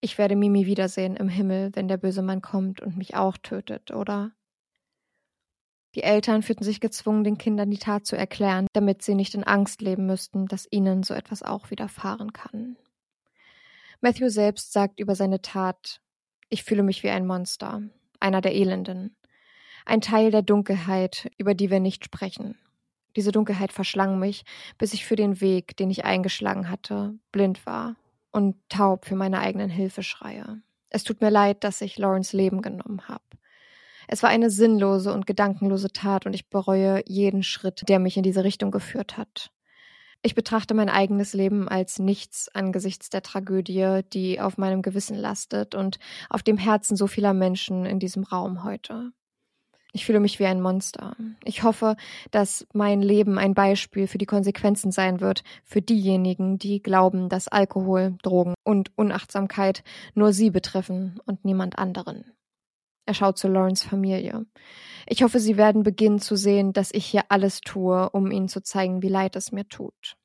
ich 0.00 0.18
werde 0.18 0.36
Mimi 0.36 0.66
wiedersehen 0.66 1.16
im 1.16 1.28
Himmel, 1.28 1.70
wenn 1.74 1.88
der 1.88 1.96
böse 1.96 2.22
Mann 2.22 2.42
kommt 2.42 2.80
und 2.80 2.96
mich 2.96 3.14
auch 3.14 3.36
tötet, 3.38 3.90
oder? 3.90 4.32
Die 5.94 6.02
Eltern 6.02 6.42
fühlten 6.42 6.64
sich 6.64 6.80
gezwungen, 6.80 7.24
den 7.24 7.38
Kindern 7.38 7.70
die 7.70 7.78
Tat 7.78 8.04
zu 8.04 8.16
erklären, 8.16 8.66
damit 8.74 9.02
sie 9.02 9.14
nicht 9.14 9.34
in 9.34 9.44
Angst 9.44 9.80
leben 9.80 10.04
müssten, 10.04 10.46
dass 10.46 10.70
ihnen 10.70 11.02
so 11.02 11.14
etwas 11.14 11.42
auch 11.42 11.70
widerfahren 11.70 12.34
kann. 12.34 12.76
Matthew 14.02 14.28
selbst 14.28 14.72
sagt 14.72 15.00
über 15.00 15.14
seine 15.14 15.40
Tat, 15.40 16.02
ich 16.50 16.64
fühle 16.64 16.82
mich 16.82 17.02
wie 17.02 17.08
ein 17.08 17.26
Monster, 17.26 17.82
einer 18.20 18.42
der 18.42 18.54
Elenden, 18.54 19.16
ein 19.86 20.02
Teil 20.02 20.30
der 20.30 20.42
Dunkelheit, 20.42 21.30
über 21.38 21.54
die 21.54 21.70
wir 21.70 21.80
nicht 21.80 22.04
sprechen. 22.04 22.58
Diese 23.16 23.32
Dunkelheit 23.32 23.72
verschlang 23.72 24.18
mich, 24.18 24.44
bis 24.76 24.92
ich 24.92 25.06
für 25.06 25.16
den 25.16 25.40
Weg, 25.40 25.78
den 25.78 25.90
ich 25.90 26.04
eingeschlagen 26.04 26.68
hatte, 26.68 27.18
blind 27.32 27.64
war 27.64 27.96
und 28.36 28.56
taub 28.68 29.06
für 29.06 29.16
meine 29.16 29.40
eigenen 29.40 29.70
Hilfeschreie. 29.70 30.60
Es 30.90 31.04
tut 31.04 31.22
mir 31.22 31.30
leid, 31.30 31.64
dass 31.64 31.80
ich 31.80 31.96
Lawrence 31.96 32.36
Leben 32.36 32.60
genommen 32.60 33.08
habe. 33.08 33.24
Es 34.08 34.22
war 34.22 34.28
eine 34.28 34.50
sinnlose 34.50 35.12
und 35.12 35.26
gedankenlose 35.26 35.90
Tat 35.90 36.26
und 36.26 36.34
ich 36.34 36.50
bereue 36.50 37.02
jeden 37.06 37.42
Schritt, 37.42 37.88
der 37.88 37.98
mich 37.98 38.18
in 38.18 38.22
diese 38.22 38.44
Richtung 38.44 38.70
geführt 38.70 39.16
hat. 39.16 39.50
Ich 40.20 40.34
betrachte 40.34 40.74
mein 40.74 40.90
eigenes 40.90 41.32
Leben 41.32 41.66
als 41.66 41.98
nichts 41.98 42.48
angesichts 42.54 43.08
der 43.08 43.22
Tragödie, 43.22 44.00
die 44.12 44.38
auf 44.38 44.58
meinem 44.58 44.82
Gewissen 44.82 45.16
lastet 45.16 45.74
und 45.74 45.98
auf 46.28 46.42
dem 46.42 46.58
Herzen 46.58 46.94
so 46.94 47.06
vieler 47.06 47.32
Menschen 47.32 47.86
in 47.86 47.98
diesem 47.98 48.22
Raum 48.22 48.64
heute. 48.64 49.12
Ich 49.96 50.04
fühle 50.04 50.20
mich 50.20 50.38
wie 50.38 50.44
ein 50.44 50.60
Monster. 50.60 51.16
Ich 51.42 51.62
hoffe, 51.62 51.96
dass 52.30 52.66
mein 52.74 53.00
Leben 53.00 53.38
ein 53.38 53.54
Beispiel 53.54 54.06
für 54.06 54.18
die 54.18 54.26
Konsequenzen 54.26 54.92
sein 54.92 55.22
wird, 55.22 55.42
für 55.64 55.80
diejenigen, 55.80 56.58
die 56.58 56.82
glauben, 56.82 57.30
dass 57.30 57.48
Alkohol, 57.48 58.14
Drogen 58.22 58.52
und 58.62 58.90
Unachtsamkeit 58.98 59.82
nur 60.12 60.34
sie 60.34 60.50
betreffen 60.50 61.18
und 61.24 61.46
niemand 61.46 61.78
anderen. 61.78 62.30
Er 63.06 63.14
schaut 63.14 63.38
zu 63.38 63.48
Lawrence 63.48 63.88
Familie. 63.88 64.44
Ich 65.06 65.22
hoffe, 65.22 65.40
sie 65.40 65.56
werden 65.56 65.82
beginnen 65.82 66.20
zu 66.20 66.36
sehen, 66.36 66.74
dass 66.74 66.92
ich 66.92 67.06
hier 67.06 67.22
alles 67.30 67.62
tue, 67.62 68.10
um 68.10 68.30
ihnen 68.30 68.48
zu 68.48 68.62
zeigen, 68.62 69.00
wie 69.00 69.08
leid 69.08 69.34
es 69.34 69.50
mir 69.50 69.66
tut. 69.66 70.18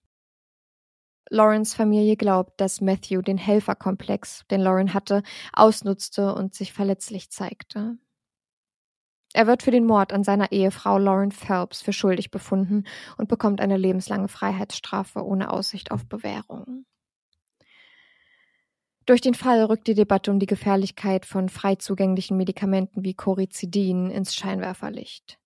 Lawrence 1.29 1.77
Familie 1.77 2.17
glaubt, 2.17 2.59
dass 2.59 2.81
Matthew 2.81 3.21
den 3.21 3.37
Helferkomplex, 3.37 4.43
den 4.51 4.59
Lauren 4.59 4.93
hatte, 4.93 5.23
ausnutzte 5.53 6.35
und 6.35 6.55
sich 6.55 6.73
verletzlich 6.73 7.31
zeigte. 7.31 7.97
Er 9.33 9.47
wird 9.47 9.63
für 9.63 9.71
den 9.71 9.85
Mord 9.85 10.11
an 10.11 10.23
seiner 10.23 10.51
Ehefrau 10.51 10.97
Lauren 10.97 11.31
Phelps 11.31 11.81
für 11.81 11.93
schuldig 11.93 12.31
befunden 12.31 12.83
und 13.17 13.29
bekommt 13.29 13.61
eine 13.61 13.77
lebenslange 13.77 14.27
Freiheitsstrafe 14.27 15.23
ohne 15.25 15.51
Aussicht 15.51 15.91
auf 15.91 16.05
Bewährung. 16.05 16.85
Durch 19.05 19.21
den 19.21 19.33
Fall 19.33 19.63
rückt 19.63 19.87
die 19.87 19.95
Debatte 19.95 20.31
um 20.31 20.39
die 20.39 20.45
Gefährlichkeit 20.45 21.25
von 21.25 21.49
frei 21.49 21.75
zugänglichen 21.75 22.37
Medikamenten 22.37 23.03
wie 23.03 23.13
Corizidin 23.13 24.11
ins 24.11 24.35
Scheinwerferlicht. 24.35 25.39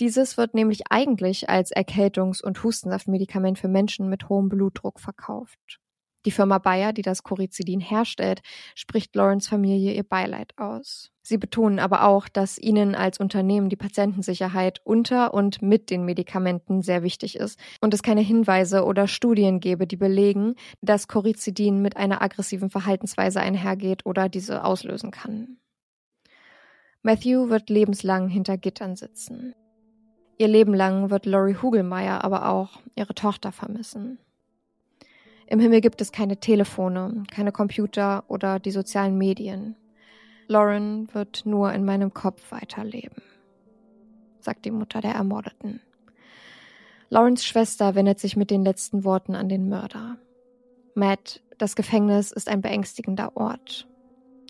Dieses 0.00 0.36
wird 0.36 0.54
nämlich 0.54 0.90
eigentlich 0.90 1.48
als 1.48 1.74
Erkältungs- 1.74 2.42
und 2.42 2.62
Hustensaftmedikament 2.62 3.58
für 3.58 3.68
Menschen 3.68 4.08
mit 4.08 4.28
hohem 4.28 4.48
Blutdruck 4.48 5.00
verkauft. 5.00 5.80
Die 6.26 6.30
Firma 6.30 6.58
Bayer, 6.58 6.92
die 6.92 7.02
das 7.02 7.22
Corizidin 7.22 7.80
herstellt, 7.80 8.40
spricht 8.74 9.14
Lawrence 9.14 9.48
Familie 9.48 9.92
ihr 9.92 10.04
Beileid 10.04 10.52
aus. 10.56 11.10
Sie 11.22 11.38
betonen 11.38 11.78
aber 11.78 12.04
auch, 12.04 12.28
dass 12.28 12.58
ihnen 12.58 12.94
als 12.94 13.18
Unternehmen 13.18 13.70
die 13.70 13.76
Patientensicherheit 13.76 14.80
unter 14.84 15.32
und 15.32 15.62
mit 15.62 15.88
den 15.88 16.04
Medikamenten 16.04 16.82
sehr 16.82 17.02
wichtig 17.02 17.36
ist 17.36 17.58
und 17.80 17.94
es 17.94 18.02
keine 18.02 18.20
Hinweise 18.20 18.84
oder 18.84 19.08
Studien 19.08 19.60
gebe, 19.60 19.86
die 19.86 19.96
belegen, 19.96 20.54
dass 20.82 21.08
Corizidin 21.08 21.80
mit 21.80 21.96
einer 21.96 22.20
aggressiven 22.20 22.68
Verhaltensweise 22.68 23.40
einhergeht 23.40 24.04
oder 24.04 24.28
diese 24.28 24.64
auslösen 24.64 25.10
kann. 25.10 25.56
Matthew 27.02 27.48
wird 27.48 27.68
lebenslang 27.68 28.28
hinter 28.28 28.56
Gittern 28.56 28.96
sitzen. 28.96 29.54
Ihr 30.36 30.48
Leben 30.48 30.74
lang 30.74 31.10
wird 31.10 31.26
Lori 31.26 31.54
Hugelmeier 31.54 32.24
aber 32.24 32.48
auch 32.48 32.80
ihre 32.96 33.14
Tochter 33.14 33.52
vermissen. 33.52 34.18
Im 35.46 35.60
Himmel 35.60 35.80
gibt 35.80 36.00
es 36.00 36.12
keine 36.12 36.38
Telefone, 36.38 37.24
keine 37.30 37.52
Computer 37.52 38.24
oder 38.28 38.58
die 38.58 38.70
sozialen 38.70 39.18
Medien. 39.18 39.76
Lauren 40.46 41.12
wird 41.14 41.46
nur 41.46 41.72
in 41.72 41.84
meinem 41.84 42.12
Kopf 42.12 42.50
weiterleben, 42.50 43.22
sagt 44.40 44.64
die 44.64 44.70
Mutter 44.70 45.00
der 45.00 45.14
Ermordeten. 45.14 45.80
Laurens 47.10 47.44
Schwester 47.44 47.94
wendet 47.94 48.18
sich 48.18 48.36
mit 48.36 48.50
den 48.50 48.64
letzten 48.64 49.04
Worten 49.04 49.34
an 49.34 49.48
den 49.48 49.68
Mörder. 49.68 50.18
Matt, 50.94 51.42
das 51.58 51.76
Gefängnis 51.76 52.32
ist 52.32 52.48
ein 52.48 52.60
beängstigender 52.60 53.36
Ort. 53.36 53.86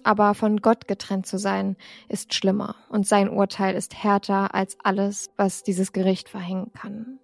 Aber 0.03 0.35
von 0.35 0.59
Gott 0.59 0.87
getrennt 0.87 1.27
zu 1.27 1.39
sein, 1.39 1.77
ist 2.09 2.35
schlimmer 2.35 2.77
und 2.91 3.07
sein 3.07 3.31
Urteil 3.31 3.75
ist 3.75 3.95
härter 4.03 4.55
als 4.55 4.77
alles, 4.83 5.31
was 5.37 5.63
dieses 5.63 5.93
Gericht 5.93 6.29
verhängen 6.29 6.73
kann. 6.73 7.19